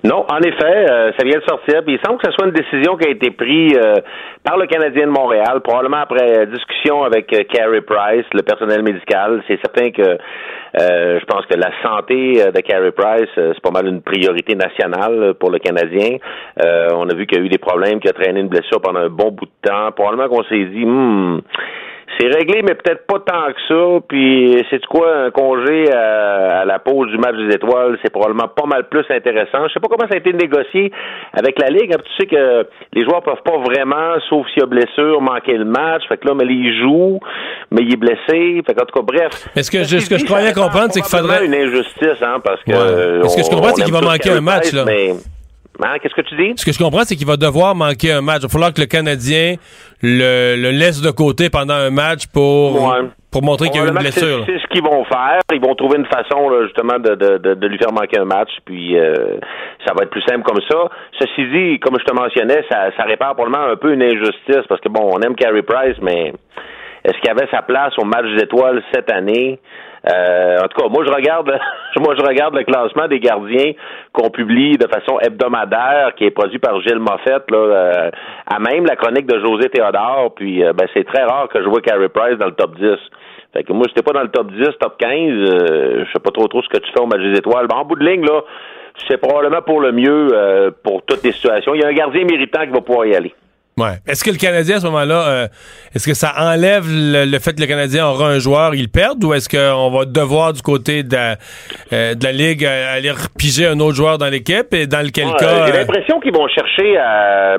Non, 0.05 0.25
en 0.31 0.39
effet, 0.39 0.87
euh, 0.91 1.11
ça 1.19 1.25
vient 1.25 1.39
de 1.39 1.45
sortir. 1.45 1.83
Il 1.87 1.99
semble 2.05 2.19
que 2.19 2.27
ce 2.27 2.33
soit 2.33 2.47
une 2.47 2.53
décision 2.53 2.97
qui 2.97 3.09
a 3.09 3.11
été 3.11 3.31
prise 3.31 3.77
euh, 3.77 3.97
par 4.45 4.57
le 4.57 4.67
Canadien 4.67 5.07
de 5.07 5.11
Montréal, 5.11 5.61
probablement 5.63 5.99
après 5.99 6.47
discussion 6.47 7.03
avec 7.03 7.33
euh, 7.33 7.43
Carey 7.51 7.81
Price, 7.81 8.27
le 8.33 8.43
personnel 8.43 8.83
médical. 8.83 9.43
C'est 9.49 9.59
certain 9.61 9.91
que 9.91 10.19
je 10.79 11.25
pense 11.25 11.47
que 11.47 11.57
la 11.57 11.71
santé 11.83 12.35
de 12.55 12.61
Carey 12.61 12.93
Price, 12.93 13.31
c'est 13.35 13.61
pas 13.63 13.71
mal 13.71 13.87
une 13.87 14.03
priorité 14.03 14.55
nationale 14.55 15.33
pour 15.41 15.51
le 15.51 15.59
Canadien. 15.59 16.19
on 16.61 17.09
a 17.09 17.15
vu 17.15 17.27
qu'il 17.27 17.39
y 17.39 17.41
a 17.41 17.45
eu 17.45 17.49
des 17.49 17.57
problèmes, 17.57 17.99
qu'il 17.99 18.11
a 18.11 18.13
traîné 18.13 18.41
une 18.41 18.49
blessure 18.49 18.83
pendant 18.83 19.01
un 19.01 19.09
bon 19.09 19.31
bout 19.31 19.47
de 19.47 19.71
temps. 19.71 19.91
Probablement 19.93 20.29
qu'on 20.29 20.45
s'est 20.45 20.67
dit, 20.67 20.85
hmm, 20.85 21.41
c'est 22.19 22.29
réglé, 22.29 22.63
mais 22.63 22.75
peut-être 22.75 23.07
pas 23.07 23.19
tant 23.21 23.53
que 23.53 23.61
ça. 23.69 24.07
Puis, 24.09 24.65
c'est 24.71 24.85
quoi, 24.87 25.27
un 25.27 25.31
congé 25.31 25.93
à, 25.93 26.65
la 26.65 26.79
pause 26.79 27.11
du 27.11 27.19
match 27.19 27.35
des 27.37 27.55
étoiles, 27.55 27.99
c'est 28.03 28.11
probablement 28.11 28.49
pas 28.49 28.67
mal 28.67 28.89
plus 28.89 29.05
intéressant. 29.11 29.67
Je 29.69 29.75
sais 29.75 29.81
pas 29.81 29.89
comment 29.89 30.09
ça 30.09 30.15
a 30.15 30.19
été 30.19 30.33
négocié 30.33 30.93
avec 31.33 31.61
la 31.61 31.69
Ligue. 31.69 31.95
Tu 31.97 32.13
sais 32.19 32.27
que 32.27 32.67
les 32.95 33.05
joueurs 33.05 33.23
peuvent 33.23 33.43
pas 33.45 33.59
vraiment, 33.59 34.19
sauf 34.29 34.47
s'il 34.49 34.61
y 34.61 34.63
a 34.63 34.67
blessure, 34.67 35.21
manquer 35.21 35.59
le 35.59 35.65
match. 35.65 36.03
Fait 36.09 36.17
que 36.17 36.29
là, 36.29 36.35
mais 36.35 36.47
il 36.47 36.81
joue, 36.81 37.19
mais 37.71 37.83
il 37.83 37.93
est 37.93 37.97
blessé. 37.97 38.63
Fait 38.67 38.75
qu'en 38.75 38.87
tout 38.87 38.99
cas, 38.99 39.03
bref. 39.03 39.49
Est-ce 39.57 39.71
que, 39.71 39.85
ce 39.85 40.09
que 40.09 40.19
je 40.19 40.25
croyais 40.25 40.53
comprendre, 40.53 40.93
c'est 40.93 41.01
qu'il 41.01 41.11
faudrait... 41.11 41.45
une 41.45 41.55
injustice, 41.55 42.23
hein, 42.23 42.39
parce 42.43 42.63
que... 42.63 43.25
Est-ce 43.25 43.37
que 43.37 43.43
je 43.43 43.51
comprends, 43.51 43.75
c'est 43.75 43.85
qu'il 43.85 43.93
va 43.93 44.01
manquer 44.01 44.31
un 44.31 44.41
match, 44.41 44.73
là? 44.73 44.85
Hein, 45.83 45.97
qu'est-ce 46.01 46.15
que 46.15 46.23
tu 46.23 46.37
dis? 46.37 46.53
Ce 46.57 46.65
que 46.65 46.73
je 46.73 46.79
comprends, 46.79 47.03
c'est 47.05 47.17
qu'il 47.17 47.27
va 47.27 47.37
devoir 47.37 47.75
manquer 47.75 48.13
un 48.13 48.23
match. 48.23 48.39
Il 48.41 48.43
va 48.43 48.49
falloir 48.49 48.73
que 48.73 48.81
le 48.81 48.87
Canadien 48.87 49.57
le, 50.03 50.71
laisse 50.71 51.03
de 51.03 51.11
côté 51.11 51.51
pendant 51.51 51.75
un 51.75 51.91
match 51.91 52.27
pour, 52.33 52.95
pour 53.31 53.43
montrer 53.43 53.69
qu'il 53.69 53.81
y 53.81 53.85
a 53.85 53.87
eu 53.87 53.91
une 53.91 53.99
blessure. 53.99 54.45
C'est 54.47 54.59
ce 54.59 54.67
qu'ils 54.69 54.83
vont 54.83 55.05
faire. 55.05 55.41
Ils 55.53 55.61
vont 55.61 55.75
trouver 55.75 55.99
une 55.99 56.07
façon, 56.07 56.51
justement, 56.65 56.99
de, 56.99 57.15
de, 57.15 57.55
de, 57.55 57.67
lui 57.67 57.79
faire 57.79 57.93
manquer 57.93 58.19
un 58.19 58.25
match. 58.25 58.51
Puis 58.65 58.99
euh, 58.99 59.39
ça 59.87 59.93
va 59.95 60.05
être 60.05 60.11
plus 60.11 60.23
simple 60.23 60.43
comme 60.43 60.61
ça. 60.69 60.89
Ceci 61.19 61.47
dit, 61.53 61.79
comme 61.81 61.99
je 61.99 62.05
te 62.05 62.15
mentionnais, 62.15 62.65
ça, 62.71 62.91
ça 62.97 63.05
répare 63.05 63.35
probablement 63.35 63.71
un 63.71 63.77
peu 63.77 63.93
une 63.93 64.03
injustice 64.03 64.67
parce 64.69 64.81
que, 64.81 64.89
bon, 64.89 65.11
on 65.13 65.21
aime 65.21 65.35
Carey 65.35 65.63
Price, 65.63 65.97
mais 66.01 66.33
est-ce 67.07 67.21
qu'il 67.21 67.31
avait 67.31 67.47
sa 67.53 67.63
place 67.63 67.97
au 67.99 68.05
match 68.05 68.27
d'étoiles 68.37 68.83
cette 68.93 69.13
année? 69.13 69.61
Euh, 70.13 70.59
en 70.59 70.67
tout 70.67 70.81
cas, 70.81 70.89
moi 70.89 71.05
je 71.07 71.13
regarde, 71.13 71.49
moi 72.01 72.15
je 72.19 72.23
regarde 72.25 72.57
le 72.57 72.65
classement 72.65 73.07
des 73.07 73.21
gardiens 73.21 73.73
qu'on 74.13 74.29
publie 74.31 74.77
de 74.77 74.89
façon 74.89 75.21
hebdomadaire, 75.21 76.15
qui 76.17 76.25
est 76.25 76.33
produit 76.33 76.59
par 76.59 76.81
Gilles 76.81 76.99
Moffett, 76.99 77.49
là, 77.49 77.59
euh, 77.59 78.11
à 78.47 78.59
même 78.59 78.87
la 78.87 78.97
chronique 78.97 79.27
de 79.27 79.39
José 79.39 79.69
Théodore. 79.69 80.35
Puis, 80.35 80.65
euh, 80.65 80.73
ben, 80.73 80.89
c'est 80.95 81.05
très 81.05 81.23
rare 81.23 81.49
que 81.49 81.63
je 81.63 81.69
vois 81.69 81.81
Carey 81.81 82.09
Price 82.09 82.39
dans 82.39 82.47
le 82.47 82.55
top 82.55 82.77
10. 82.77 82.97
Fait 83.53 83.63
que 83.63 83.73
moi, 83.73 83.87
j'étais 83.89 84.03
pas 84.03 84.13
dans 84.13 84.23
le 84.23 84.31
top 84.31 84.51
10, 84.51 84.65
top 84.81 84.99
15. 84.99 85.09
je 85.09 86.07
sais 86.13 86.19
pas 86.19 86.31
trop 86.33 86.49
trop 86.49 86.63
ce 86.63 86.69
que 86.69 86.79
tu 86.79 86.91
fais 86.93 87.01
au 87.01 87.07
match 87.07 87.21
des 87.21 87.39
étoiles. 87.39 87.69
Ben, 87.69 87.77
en 87.77 87.85
bout 87.85 87.97
de 87.97 88.05
ligne, 88.05 88.27
là, 88.27 88.41
c'est 89.09 89.19
probablement 89.19 89.63
pour 89.63 89.81
le 89.81 89.93
mieux 89.93 90.73
pour 90.83 91.05
toutes 91.05 91.23
les 91.23 91.33
situations. 91.33 91.73
Il 91.75 91.83
y 91.83 91.85
a 91.85 91.89
un 91.89 91.93
gardien 91.93 92.25
méritant 92.25 92.63
qui 92.63 92.73
va 92.73 92.81
pouvoir 92.81 93.07
y 93.07 93.15
aller. 93.15 93.33
Ouais. 93.79 94.01
Est-ce 94.09 94.25
que 94.25 94.31
le 94.31 94.39
Canadien, 94.39 94.77
à 94.77 94.81
ce 94.81 94.87
moment-là, 94.87 95.29
euh, 95.29 95.45
est-ce 95.95 96.09
que 96.09 96.15
ça 96.15 96.33
enlève 96.39 96.89
le, 96.89 97.39
fait 97.39 97.53
que 97.53 97.61
le 97.61 97.67
Canadien 97.67 98.09
aura 98.09 98.29
un 98.29 98.39
joueur, 98.39 98.75
il 98.75 98.89
perd, 98.89 99.23
ou 99.23 99.35
est-ce 99.35 99.53
qu'on 99.53 99.91
va 99.91 100.07
devoir 100.07 100.55
du 100.55 100.63
côté 100.63 101.03
de 101.03 101.13
la, 101.13 101.37
euh, 101.93 102.15
de 102.15 102.25
la 102.25 102.33
Ligue 102.33 102.65
euh, 102.65 102.97
aller 102.97 103.11
repiger 103.11 103.67
un 103.67 103.79
autre 103.81 103.95
joueur 103.95 104.17
dans 104.17 104.33
l'équipe? 104.33 104.73
Et 104.73 104.87
dans 104.87 105.05
lequel 105.05 105.29
cas. 105.37 105.67
J'ai 105.67 105.77
l'impression 105.77 106.21
qu'ils 106.21 106.33
vont 106.33 106.49
chercher 106.49 106.97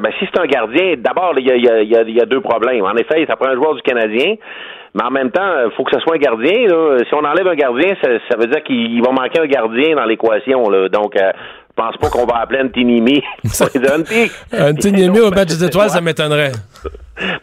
ben, 0.02 0.10
si 0.18 0.26
c'est 0.26 0.42
un 0.42 0.48
gardien, 0.48 0.96
d'abord, 0.98 1.36
il 1.38 1.46
y 1.46 1.52
a, 1.52 1.84
y, 1.84 1.96
a, 1.96 2.02
y 2.02 2.20
a, 2.20 2.26
deux 2.26 2.42
problèmes. 2.42 2.84
En 2.84 2.96
effet, 2.96 3.24
ça 3.30 3.36
prend 3.36 3.50
un 3.50 3.56
joueur 3.56 3.76
du 3.76 3.84
Canadien. 3.84 4.38
Mais 4.96 5.04
en 5.04 5.12
même 5.12 5.30
temps, 5.30 5.54
il 5.66 5.72
faut 5.78 5.84
que 5.84 5.94
ce 5.94 6.00
soit 6.00 6.16
un 6.16 6.18
gardien. 6.18 6.66
Là. 6.66 6.98
Si 7.08 7.14
on 7.14 7.24
enlève 7.24 7.46
un 7.46 7.54
gardien, 7.54 7.94
ça, 8.02 8.10
ça 8.28 8.38
veut 8.40 8.48
dire 8.48 8.64
qu'il 8.64 9.00
va 9.04 9.12
manquer 9.12 9.40
un 9.40 9.46
gardien 9.46 9.96
dans 9.96 10.06
l'équation. 10.06 10.64
Donc, 10.90 11.14
je 11.14 11.67
pense 11.78 11.98
pas 11.98 12.10
qu'on 12.10 12.26
va 12.26 12.40
appeler 12.42 12.62
Antinimi. 12.64 13.24
Antinimi 14.54 15.20
au 15.22 15.32
match 15.32 15.50
des 15.50 15.64
étoiles, 15.64 15.90
ça 15.90 16.02
m'étonnerait. 16.02 16.52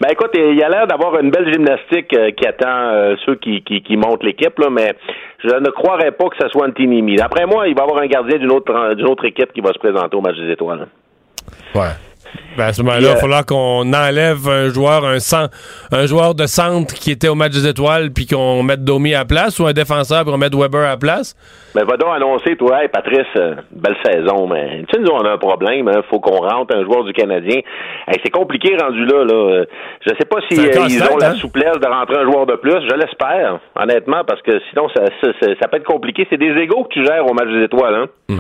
Ben 0.00 0.08
écoute, 0.10 0.30
il 0.34 0.56
y 0.56 0.62
a 0.62 0.68
l'air 0.68 0.86
d'avoir 0.86 1.18
une 1.18 1.30
belle 1.30 1.52
gymnastique 1.52 2.12
euh, 2.14 2.30
qui 2.30 2.46
attend 2.46 2.90
euh, 2.92 3.16
ceux 3.26 3.34
qui, 3.36 3.62
qui, 3.62 3.82
qui 3.82 3.96
montent 3.96 4.22
l'équipe, 4.22 4.56
là, 4.58 4.68
mais 4.70 4.94
je 5.42 5.48
ne 5.48 5.70
croirais 5.70 6.12
pas 6.12 6.28
que 6.28 6.36
ce 6.40 6.48
soit 6.48 6.68
Antinimi. 6.68 7.16
D'après 7.16 7.46
moi, 7.46 7.66
il 7.66 7.74
va 7.74 7.80
y 7.80 7.84
avoir 7.84 8.02
un 8.02 8.06
gardien 8.06 8.38
d'une 8.38 8.52
autre 8.52 8.94
d'une 8.94 9.06
autre 9.06 9.24
équipe 9.24 9.52
qui 9.52 9.60
va 9.60 9.72
se 9.72 9.78
présenter 9.78 10.16
au 10.16 10.20
match 10.20 10.36
des 10.36 10.52
étoiles. 10.52 10.86
Ouais. 11.74 11.90
Ben 12.56 12.66
à 12.66 12.72
ce 12.72 12.82
moment-là, 12.82 13.00
il 13.00 13.06
va 13.06 13.16
falloir 13.16 13.44
qu'on 13.44 13.92
enlève 13.92 14.48
un 14.48 14.68
joueur, 14.68 15.04
un, 15.04 15.18
un 15.92 16.06
joueur 16.06 16.34
de 16.34 16.46
centre 16.46 16.94
qui 16.94 17.10
était 17.10 17.28
au 17.28 17.34
match 17.34 17.52
des 17.52 17.66
étoiles, 17.66 18.12
puis 18.12 18.26
qu'on 18.26 18.62
mette 18.62 18.84
Domi 18.84 19.14
à 19.14 19.18
la 19.20 19.24
place, 19.24 19.58
ou 19.58 19.66
un 19.66 19.72
défenseur, 19.72 20.22
puis 20.22 20.30
qu'on 20.30 20.38
mette 20.38 20.54
Weber 20.54 20.80
à 20.80 20.90
la 20.90 20.96
place. 20.96 21.34
Ben, 21.74 21.84
va 21.84 21.96
donc 21.96 22.14
annoncer, 22.14 22.56
toi, 22.56 22.82
hey, 22.82 22.88
Patrice, 22.88 23.26
euh, 23.36 23.56
belle 23.72 23.96
saison, 24.04 24.46
mais 24.46 24.84
tu 24.88 24.94
sais, 24.94 25.00
nous, 25.00 25.10
on 25.10 25.24
a 25.24 25.32
un 25.32 25.38
problème, 25.38 25.90
il 25.90 25.98
hein, 25.98 26.02
faut 26.08 26.20
qu'on 26.20 26.36
rentre 26.36 26.76
un 26.76 26.84
joueur 26.84 27.02
du 27.02 27.12
Canadien. 27.12 27.60
c'est 28.08 28.30
compliqué 28.30 28.76
rendu 28.80 29.04
là, 29.04 29.24
là. 29.24 29.34
Euh, 29.34 29.64
je 30.06 30.10
sais 30.10 30.24
pas 30.24 30.38
si 30.48 30.60
euh, 30.60 30.70
ils 30.88 31.02
ont 31.02 31.16
la 31.16 31.30
hein? 31.30 31.34
souplesse 31.34 31.78
de 31.80 31.86
rentrer 31.86 32.18
un 32.18 32.30
joueur 32.30 32.46
de 32.46 32.54
plus, 32.54 32.70
je 32.88 32.94
l'espère, 32.94 33.58
honnêtement, 33.74 34.22
parce 34.24 34.40
que 34.42 34.52
sinon, 34.70 34.88
ça, 34.94 35.02
ça, 35.60 35.68
peut 35.68 35.78
être 35.78 35.84
compliqué. 35.84 36.26
C'est 36.30 36.38
des 36.38 36.52
égaux 36.60 36.84
que 36.84 36.94
tu 36.94 37.04
gères 37.04 37.26
au 37.28 37.34
match 37.34 37.48
des 37.48 37.64
étoiles, 37.64 37.94
hein? 37.94 38.36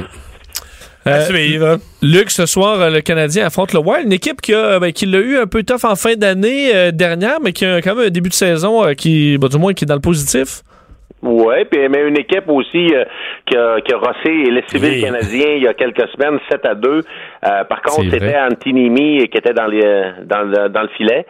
Hmm. 1.06 1.10
Euh, 1.10 1.76
Luc, 2.02 2.30
ce 2.30 2.46
soir, 2.46 2.80
euh, 2.80 2.90
le 2.90 3.00
Canadien 3.02 3.46
affronte 3.46 3.74
le 3.74 3.80
Wild, 3.80 4.06
une 4.06 4.12
équipe 4.12 4.40
qui, 4.40 4.54
a, 4.54 4.78
ben, 4.78 4.90
qui 4.90 5.04
l'a 5.04 5.18
eu 5.18 5.36
un 5.36 5.46
peu 5.46 5.62
tough 5.62 5.84
en 5.84 5.96
fin 5.96 6.14
d'année 6.14 6.74
euh, 6.74 6.90
dernière, 6.92 7.40
mais 7.42 7.52
qui 7.52 7.66
a 7.66 7.82
quand 7.82 7.94
même 7.94 8.06
un 8.06 8.10
début 8.10 8.30
de 8.30 8.34
saison 8.34 8.82
qui, 8.96 9.36
ben, 9.36 9.48
du 9.48 9.58
moins, 9.58 9.74
qui 9.74 9.84
est 9.84 9.86
dans 9.86 9.94
le 9.94 10.00
positif. 10.00 10.62
Oui, 11.22 11.64
puis 11.70 11.88
mais 11.88 12.06
une 12.06 12.18
équipe 12.18 12.48
aussi 12.48 12.92
qui, 13.46 13.56
a, 13.56 13.80
qui 13.80 13.92
a 13.94 13.96
rossé 13.96 14.50
les 14.50 14.62
civils 14.68 15.02
canadiens 15.02 15.54
il 15.56 15.62
y 15.62 15.68
a 15.68 15.72
quelques 15.72 16.06
semaines, 16.10 16.38
7 16.50 16.66
à 16.66 16.74
2. 16.74 17.00
par 17.68 17.80
contre, 17.80 18.10
c'était 18.10 18.36
Antinimi 18.38 19.26
qui 19.28 19.38
était 19.38 19.54
dans, 19.54 19.66
les, 19.66 19.80
dans, 20.24 20.42
le, 20.42 20.68
dans 20.68 20.82
le 20.82 20.88
filet. 20.96 21.24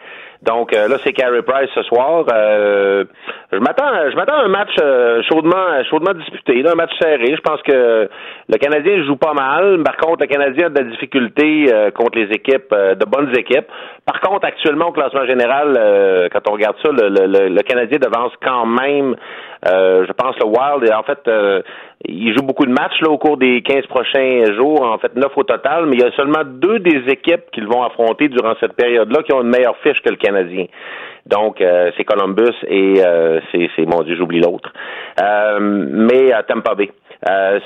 Donc 0.45 0.73
euh, 0.73 0.87
là, 0.87 0.97
c'est 1.03 1.13
Carey 1.13 1.41
Price 1.41 1.69
ce 1.73 1.81
soir. 1.83 2.25
Euh, 2.31 3.03
je 3.51 3.57
m'attends, 3.57 4.09
je 4.11 4.15
m'attends 4.15 4.37
à 4.37 4.43
un 4.43 4.47
match 4.47 4.75
euh, 4.81 5.21
chaudement, 5.29 5.83
chaudement 5.89 6.13
disputé, 6.13 6.63
un 6.67 6.75
match 6.75 6.91
serré. 7.01 7.35
Je 7.35 7.41
pense 7.41 7.61
que 7.63 8.07
le 8.47 8.57
Canadien 8.57 9.03
joue 9.05 9.15
pas 9.15 9.33
mal. 9.33 9.81
Par 9.83 9.97
contre, 9.97 10.21
le 10.21 10.27
Canadien 10.27 10.67
a 10.67 10.69
de 10.69 10.79
la 10.79 10.89
difficulté 10.91 11.67
contre 11.95 12.19
les 12.19 12.31
équipes, 12.31 12.71
de 12.71 13.05
bonnes 13.05 13.35
équipes. 13.35 13.67
Par 14.05 14.21
contre, 14.21 14.45
actuellement 14.45 14.89
au 14.89 14.91
classement 14.91 15.25
général, 15.25 16.29
quand 16.31 16.47
on 16.49 16.53
regarde 16.53 16.75
ça, 16.83 16.91
le, 16.91 17.09
le, 17.09 17.49
le 17.49 17.61
Canadien 17.63 17.97
devance 17.97 18.33
quand 18.43 18.65
même 18.65 19.15
je 19.65 20.11
pense 20.13 20.35
le 20.39 20.45
Wild, 20.45 20.93
en 20.93 21.03
fait, 21.03 21.19
euh, 21.27 21.61
il 22.07 22.33
joue 22.35 22.43
beaucoup 22.43 22.65
de 22.65 22.71
matchs 22.71 22.99
là, 23.01 23.09
au 23.09 23.17
cours 23.17 23.37
des 23.37 23.61
15 23.61 23.87
prochains 23.87 24.53
jours, 24.55 24.83
en 24.83 24.97
fait 24.97 25.15
9 25.15 25.25
au 25.35 25.43
total, 25.43 25.85
mais 25.87 25.95
il 25.95 26.01
y 26.01 26.05
a 26.05 26.11
seulement 26.11 26.43
deux 26.45 26.79
des 26.79 27.03
équipes 27.11 27.49
qu'ils 27.51 27.67
vont 27.67 27.83
affronter 27.83 28.27
durant 28.27 28.53
cette 28.59 28.73
période-là 28.73 29.23
qui 29.23 29.33
ont 29.33 29.41
une 29.41 29.49
meilleure 29.49 29.77
fiche 29.77 30.01
que 30.01 30.09
le 30.09 30.17
Canadien. 30.17 30.65
Donc, 31.25 31.59
euh, 31.59 31.91
c'est 31.97 32.03
Columbus 32.03 32.53
et 32.67 33.01
c'est, 33.51 33.69
c'est, 33.75 33.85
mon 33.85 34.03
Dieu, 34.03 34.15
j'oublie 34.15 34.39
l'autre. 34.39 34.71
mais 35.59 36.31
Tampa 36.47 36.75
Bay. 36.75 36.91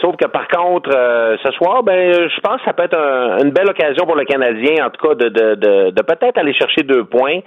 sauf 0.01 0.15
que 0.15 0.27
par 0.27 0.47
contre, 0.47 0.91
ce 1.43 1.51
soir, 1.51 1.83
ben, 1.83 2.13
je 2.13 2.39
pense 2.39 2.59
que 2.59 2.65
ça 2.65 2.73
peut 2.73 2.83
être 2.83 2.97
une 3.43 3.51
belle 3.51 3.69
occasion 3.69 4.05
pour 4.05 4.15
le 4.15 4.23
Canadien, 4.23 4.85
en 4.85 4.89
tout 4.89 5.05
cas, 5.05 5.15
de, 5.15 5.27
de, 5.27 5.55
de, 5.55 5.89
de 5.89 6.01
peut-être 6.03 6.37
aller 6.37 6.53
chercher 6.53 6.83
deux 6.83 7.03
points. 7.03 7.39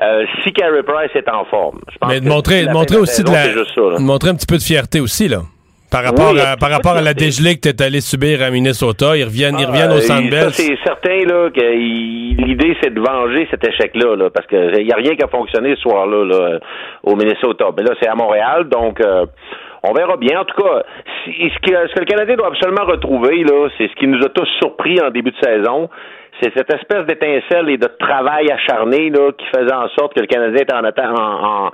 Euh, 0.00 0.24
si 0.42 0.52
Carey 0.52 0.82
Price 0.82 1.10
est 1.14 1.28
en 1.28 1.44
forme. 1.44 1.80
Mais 2.08 2.20
de 2.20 2.28
montrer, 2.28 2.66
montrer 2.66 2.96
aussi 2.96 3.22
de 3.22 3.30
la, 3.30 3.98
montrer 3.98 4.30
un 4.30 4.34
petit 4.34 4.46
peu 4.46 4.56
de 4.56 4.62
fierté 4.62 5.00
aussi, 5.00 5.28
là. 5.28 5.40
Par 5.90 6.04
rapport, 6.04 6.32
à, 6.38 6.56
par 6.56 6.70
rapport 6.70 6.96
à 6.96 7.02
la 7.02 7.12
dégelée 7.12 7.56
que 7.56 7.68
tu 7.68 7.68
es 7.68 7.82
allé 7.82 8.00
subir 8.00 8.42
à 8.42 8.48
Minnesota, 8.50 9.14
ils 9.14 9.24
reviennent, 9.24 9.58
ils 9.58 9.66
reviennent 9.66 9.92
au 9.92 10.00
Centre 10.00 10.30
Bell. 10.30 10.48
C'est 10.52 10.78
certain 10.82 11.22
là, 11.26 11.50
que 11.50 11.60
l'idée 11.60 12.74
c'est 12.82 12.94
de 12.94 12.98
venger 12.98 13.46
cet 13.50 13.62
échec-là, 13.68 14.16
là, 14.16 14.30
parce 14.30 14.46
qu'il 14.46 14.86
n'y 14.86 14.90
a 14.90 14.96
rien 14.96 15.14
qui 15.14 15.22
a 15.22 15.28
fonctionné 15.28 15.74
ce 15.76 15.82
soir-là 15.82 16.24
là, 16.24 16.58
au 17.02 17.14
Minnesota. 17.14 17.66
Mais 17.76 17.82
là, 17.82 17.90
c'est 18.00 18.08
à 18.08 18.14
Montréal, 18.14 18.70
donc 18.70 19.02
euh, 19.02 19.26
on 19.82 19.92
verra 19.92 20.16
bien. 20.16 20.40
En 20.40 20.44
tout 20.46 20.62
cas, 20.62 20.82
ce, 21.26 21.58
que, 21.60 21.88
ce 21.88 21.94
que 21.94 22.00
le 22.00 22.06
Canadien 22.06 22.36
doit 22.36 22.48
absolument 22.48 22.86
retrouver, 22.86 23.44
là, 23.44 23.68
c'est 23.76 23.88
ce 23.88 23.94
qui 23.96 24.06
nous 24.06 24.24
a 24.24 24.30
tous 24.30 24.48
surpris 24.60 24.98
en 24.98 25.10
début 25.10 25.32
de 25.32 25.44
saison 25.44 25.90
c'est 26.40 26.52
cette 26.56 26.72
espèce 26.72 27.04
d'étincelle 27.06 27.68
et 27.70 27.76
de 27.76 27.88
travail 27.98 28.50
acharné 28.50 29.10
là, 29.10 29.30
qui 29.32 29.46
faisait 29.54 29.74
en 29.74 29.88
sorte 29.98 30.14
que 30.14 30.20
le 30.20 30.26
Canadien 30.26 30.62
était 30.62 31.02
en, 31.02 31.66
en, 31.66 31.70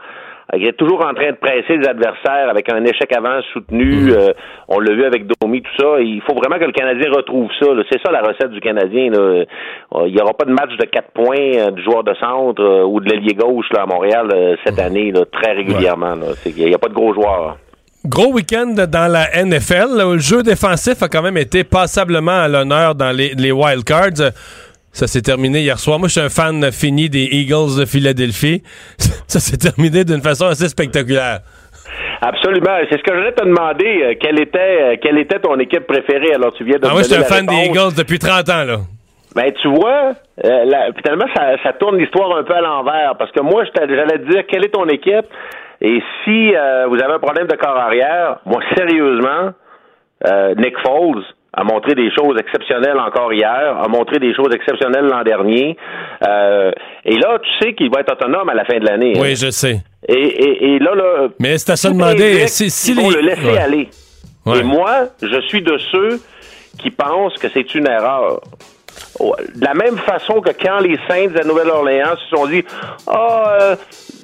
Il 0.55 0.67
est 0.67 0.73
toujours 0.79 1.05
en 1.07 1.13
train 1.15 1.31
de 1.31 1.37
presser 1.37 1.77
les 1.77 1.87
adversaires 1.89 2.49
avec 2.49 2.71
un 2.73 2.83
échec 2.85 3.11
avant 3.17 3.41
soutenu. 3.53 4.11
Euh, 4.13 4.33
on 4.69 4.81
l'a 4.81 4.93
vu 4.95 5.05
avec 5.05 5.27
Domi, 5.27 5.63
tout 5.63 5.71
ça. 5.79 6.01
Il 6.01 6.23
faut 6.23 6.35
vraiment 6.35 6.59
que 6.59 6.65
le 6.65 6.73
Canadien 6.73 7.11
retrouve 7.15 7.51
ça. 7.61 7.67
C'est 7.91 8.01
ça 8.03 8.11
la 8.11 8.21
recette 8.23 8.51
du 8.51 8.61
Canadien. 8.61 9.11
là. 9.11 9.19
Euh, 9.19 9.45
Il 10.07 10.15
n'y 10.15 10.21
aura 10.21 10.33
pas 10.33 10.45
de 10.47 10.53
match 10.53 10.75
de 10.79 10.87
quatre 10.87 11.11
points 11.13 11.55
euh, 11.55 11.71
du 11.71 11.83
joueur 11.83 12.03
de 12.03 12.15
centre 12.15 12.63
ou 12.85 12.99
de 13.01 13.09
l'ailier 13.11 13.35
gauche 13.35 13.67
là, 13.73 13.83
à 13.83 13.87
Montréal 13.87 14.57
cette 14.65 14.79
année, 14.79 15.13
là, 15.13 15.21
très 15.31 15.53
régulièrement. 15.53 16.15
là. 16.17 16.27
Qu'il 16.43 16.65
n'y 16.65 16.75
a 16.75 16.79
pas 16.79 16.89
de 16.89 16.95
gros 16.95 17.13
joueurs. 17.15 17.57
Gros 18.09 18.33
week-end 18.33 18.75
dans 18.89 19.13
la 19.13 19.29
NFL. 19.45 19.97
là, 19.97 20.09
où 20.09 20.13
le 20.15 20.19
jeu 20.19 20.43
défensif 20.43 21.03
a 21.03 21.09
quand 21.09 21.23
même 21.23 21.37
été 21.37 21.63
passablement 21.65 22.41
à 22.43 22.49
l'honneur 22.49 22.95
dans 22.95 23.11
les, 23.11 23.35
les 23.35 23.53
wild 23.53 23.85
cards. 23.85 24.33
Ça 24.93 25.07
s'est 25.07 25.21
terminé 25.23 25.61
hier 25.61 25.79
soir. 25.79 25.99
Moi, 25.99 26.09
je 26.09 26.13
suis 26.13 26.21
un 26.21 26.31
fan 26.31 26.73
fini 26.73 27.11
des 27.11 27.29
Eagles 27.31 27.79
de 27.79 27.85
Philadelphie. 27.85 28.63
Ça 29.29 29.39
s'est 29.39 29.59
terminé 29.59 30.03
d'une 30.05 30.23
façon 30.23 30.47
assez 30.47 30.69
spectaculaire. 30.69 31.41
Absolument. 32.21 32.79
C'est 32.91 32.97
ce 32.99 33.03
que 33.03 33.13
je 33.13 33.19
voulais 33.19 33.33
te 33.33 33.45
demander. 33.45 34.03
euh, 34.03 34.15
quelle 34.21 34.41
était 34.41 34.59
euh, 34.59 34.97
quelle 35.01 35.19
était 35.19 35.39
ton 35.39 35.57
équipe 35.59 35.87
préférée? 35.87 36.33
Alors, 36.35 36.53
tu 36.55 36.65
viens 36.65 36.79
de 36.79 36.87
Ah, 36.87 36.91
moi, 36.93 37.03
je 37.03 37.09
suis 37.09 37.17
un 37.17 37.25
fan 37.25 37.47
des. 37.47 37.67
Eagles 37.67 37.95
depuis 37.97 38.19
30 38.19 38.49
ans, 38.49 38.65
là. 38.65 38.79
Ben, 39.37 39.53
tu 39.61 39.69
vois, 39.69 40.15
euh, 40.45 40.91
finalement, 41.03 41.27
ça, 41.37 41.63
ça 41.63 41.73
tourne 41.75 41.99
l'histoire 41.99 42.37
un 42.37 42.43
peu 42.43 42.55
à 42.55 42.61
l'envers. 42.63 43.15
Parce 43.19 43.31
que 43.31 43.41
moi, 43.43 43.63
j'allais 43.77 44.19
te 44.19 44.31
dire, 44.33 44.43
quelle 44.49 44.65
est 44.65 44.71
ton 44.75 44.87
équipe? 44.89 45.27
Et 45.81 46.01
si 46.25 46.55
euh, 46.57 46.87
vous 46.89 46.97
avez 46.97 47.15
un 47.15 47.19
problème 47.19 47.47
de 47.47 47.57
corps 47.57 47.77
arrière, 47.77 48.39
moi, 48.47 48.61
sérieusement, 48.77 49.51
euh, 50.27 50.55
Nick 50.57 50.77
Foles 50.85 51.23
a 51.55 51.65
montré 51.65 51.95
des 51.95 52.11
choses 52.11 52.37
exceptionnelles 52.39 52.99
encore 52.99 53.33
hier, 53.33 53.77
a 53.83 53.89
montré 53.89 54.19
des 54.19 54.35
choses 54.35 54.53
exceptionnelles 54.55 55.07
l'an 55.07 55.23
dernier. 55.23 55.77
Euh, 56.27 56.71
et 57.05 57.17
là, 57.17 57.39
tu 57.41 57.49
sais 57.67 57.75
qu'il 57.75 57.91
va 57.91 58.01
être 58.01 58.13
autonome 58.13 58.49
à 58.49 58.55
la 58.55 58.65
fin 58.65 58.79
de 58.79 58.85
l'année. 58.85 59.13
hein. 59.17 59.21
Oui, 59.23 59.37
je 59.37 59.51
sais. 59.51 59.81
Et, 60.07 60.13
et, 60.15 60.75
et 60.75 60.79
là, 60.79 60.95
là, 60.95 61.29
Mais 61.41 61.57
c'est 61.59 61.73
à 61.73 61.77
se 61.77 61.89
demander 61.89 62.47
si, 62.49 62.71
si 62.71 62.95
les- 62.95 63.09
le 63.11 63.21
laisser 63.21 63.47
Ouais. 63.51 63.59
aller. 63.59 63.89
Ouais. 64.47 64.59
Et 64.59 64.63
moi, 64.63 65.07
je 65.23 65.41
suis 65.43 65.63
de 65.63 65.77
ceux 65.93 66.21
qui 66.79 66.91
pensent 66.91 67.37
que 67.39 67.49
c'est 67.49 67.75
une 67.75 67.87
erreur. 67.89 68.41
Oh, 69.21 69.35
De 69.55 69.65
la 69.65 69.75
même 69.75 69.97
façon 69.99 70.41
que 70.41 70.51
quand 70.51 70.79
les 70.81 70.97
Saints 71.09 71.29
de 71.29 71.39
la 71.39 71.45
Nouvelle-Orléans 71.45 72.17
se 72.17 72.37
sont 72.37 72.47
dit 72.47 72.65
Ah, 73.07 73.59
euh, 73.61 73.77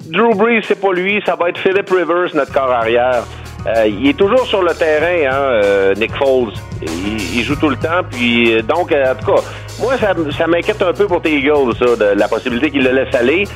Drew 0.05 0.35
Brees, 0.35 0.61
c'est 0.67 0.79
pas 0.79 0.93
lui, 0.93 1.21
ça 1.25 1.35
va 1.35 1.49
être 1.49 1.57
Philip 1.57 1.89
Rivers, 1.89 2.35
notre 2.35 2.53
corps 2.53 2.71
arrière. 2.71 3.23
Euh, 3.67 3.87
il 3.87 4.09
est 4.09 4.17
toujours 4.17 4.45
sur 4.45 4.61
le 4.61 4.73
terrain, 4.75 5.31
hein, 5.31 5.39
euh, 5.63 5.95
Nick 5.95 6.15
Foles. 6.15 6.53
Il, 6.83 7.37
il 7.37 7.43
joue 7.43 7.55
tout 7.55 7.69
le 7.69 7.77
temps, 7.77 8.03
puis 8.11 8.53
euh, 8.53 8.61
donc, 8.61 8.91
euh, 8.91 9.11
en 9.11 9.15
tout 9.15 9.33
cas, 9.33 9.41
moi, 9.79 9.97
ça, 9.97 10.13
ça 10.37 10.45
m'inquiète 10.45 10.81
un 10.83 10.93
peu 10.93 11.07
pour 11.07 11.21
tes 11.21 11.35
Eagles, 11.35 11.75
ça, 11.79 11.95
de 11.95 12.19
la 12.19 12.27
possibilité 12.27 12.69
qu'il 12.69 12.83
le 12.83 12.91
laisse 12.91 13.15
aller. 13.15 13.47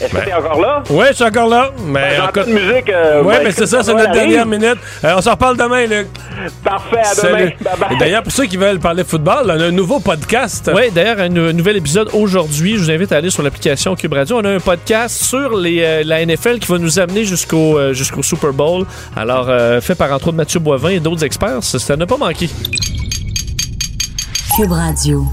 Est-ce 0.00 0.12
que 0.14 0.24
t'es 0.24 0.32
encore 0.32 0.60
là? 0.60 0.82
Ouais, 0.90 1.06
je 1.10 1.12
suis 1.14 1.24
encore 1.24 1.48
là. 1.48 1.70
Mais 1.86 2.18
encore- 2.20 2.46
de 2.46 2.52
musique. 2.52 2.88
euh, 2.90 3.22
Ouais, 3.22 3.38
ben, 3.38 3.44
mais 3.44 3.50
c'est 3.52 3.66
ça, 3.66 3.82
c'est 3.82 3.92
notre 3.94 4.12
dernière 4.12 4.46
minute. 4.46 4.76
Euh, 5.04 5.14
on 5.16 5.20
s'en 5.20 5.32
reparle 5.32 5.56
demain, 5.56 5.86
Luc. 5.86 6.06
Parfait, 6.62 6.98
à 7.02 7.14
demain. 7.14 7.96
D'ailleurs, 7.98 8.22
pour 8.22 8.32
ceux 8.32 8.44
qui 8.46 8.56
veulent 8.56 8.78
parler 8.78 9.02
de 9.02 9.08
football, 9.08 9.44
on 9.46 9.60
a 9.60 9.64
un 9.64 9.70
nouveau 9.70 9.98
podcast. 10.00 10.70
Oui, 10.74 10.90
d'ailleurs, 10.94 11.18
un 11.18 11.28
nou- 11.28 11.52
nouvel 11.52 11.76
épisode 11.76 12.10
aujourd'hui. 12.12 12.76
Je 12.76 12.82
vous 12.82 12.90
invite 12.90 13.10
à 13.12 13.16
aller 13.16 13.30
sur 13.30 13.42
l'application 13.42 13.94
Cube 13.96 14.12
Radio. 14.12 14.38
On 14.38 14.44
a 14.44 14.50
un 14.50 14.60
podcast 14.60 15.24
sur 15.24 15.56
les, 15.56 15.82
euh, 15.82 16.02
la 16.04 16.20
NFL 16.24 16.58
qui 16.60 16.70
va 16.70 16.78
nous 16.78 16.98
amener 16.98 17.24
jusqu'au 17.24 17.78
euh, 17.78 17.92
jusqu'au 17.92 18.22
Super 18.22 18.52
Bowl. 18.52 18.84
Alors, 19.16 19.46
euh, 19.48 19.80
fait 19.80 19.94
par 19.96 20.12
entre 20.12 20.28
autres 20.28 20.36
Mathieu 20.36 20.60
Boivin 20.60 20.90
et 20.90 21.00
d'autres 21.00 21.24
experts. 21.24 21.62
Ça, 21.62 21.78
ça 21.78 21.96
n'a 21.96 22.06
pas 22.06 22.16
manqué. 22.16 22.48
Cube 24.56 24.72
Radio. 24.72 25.24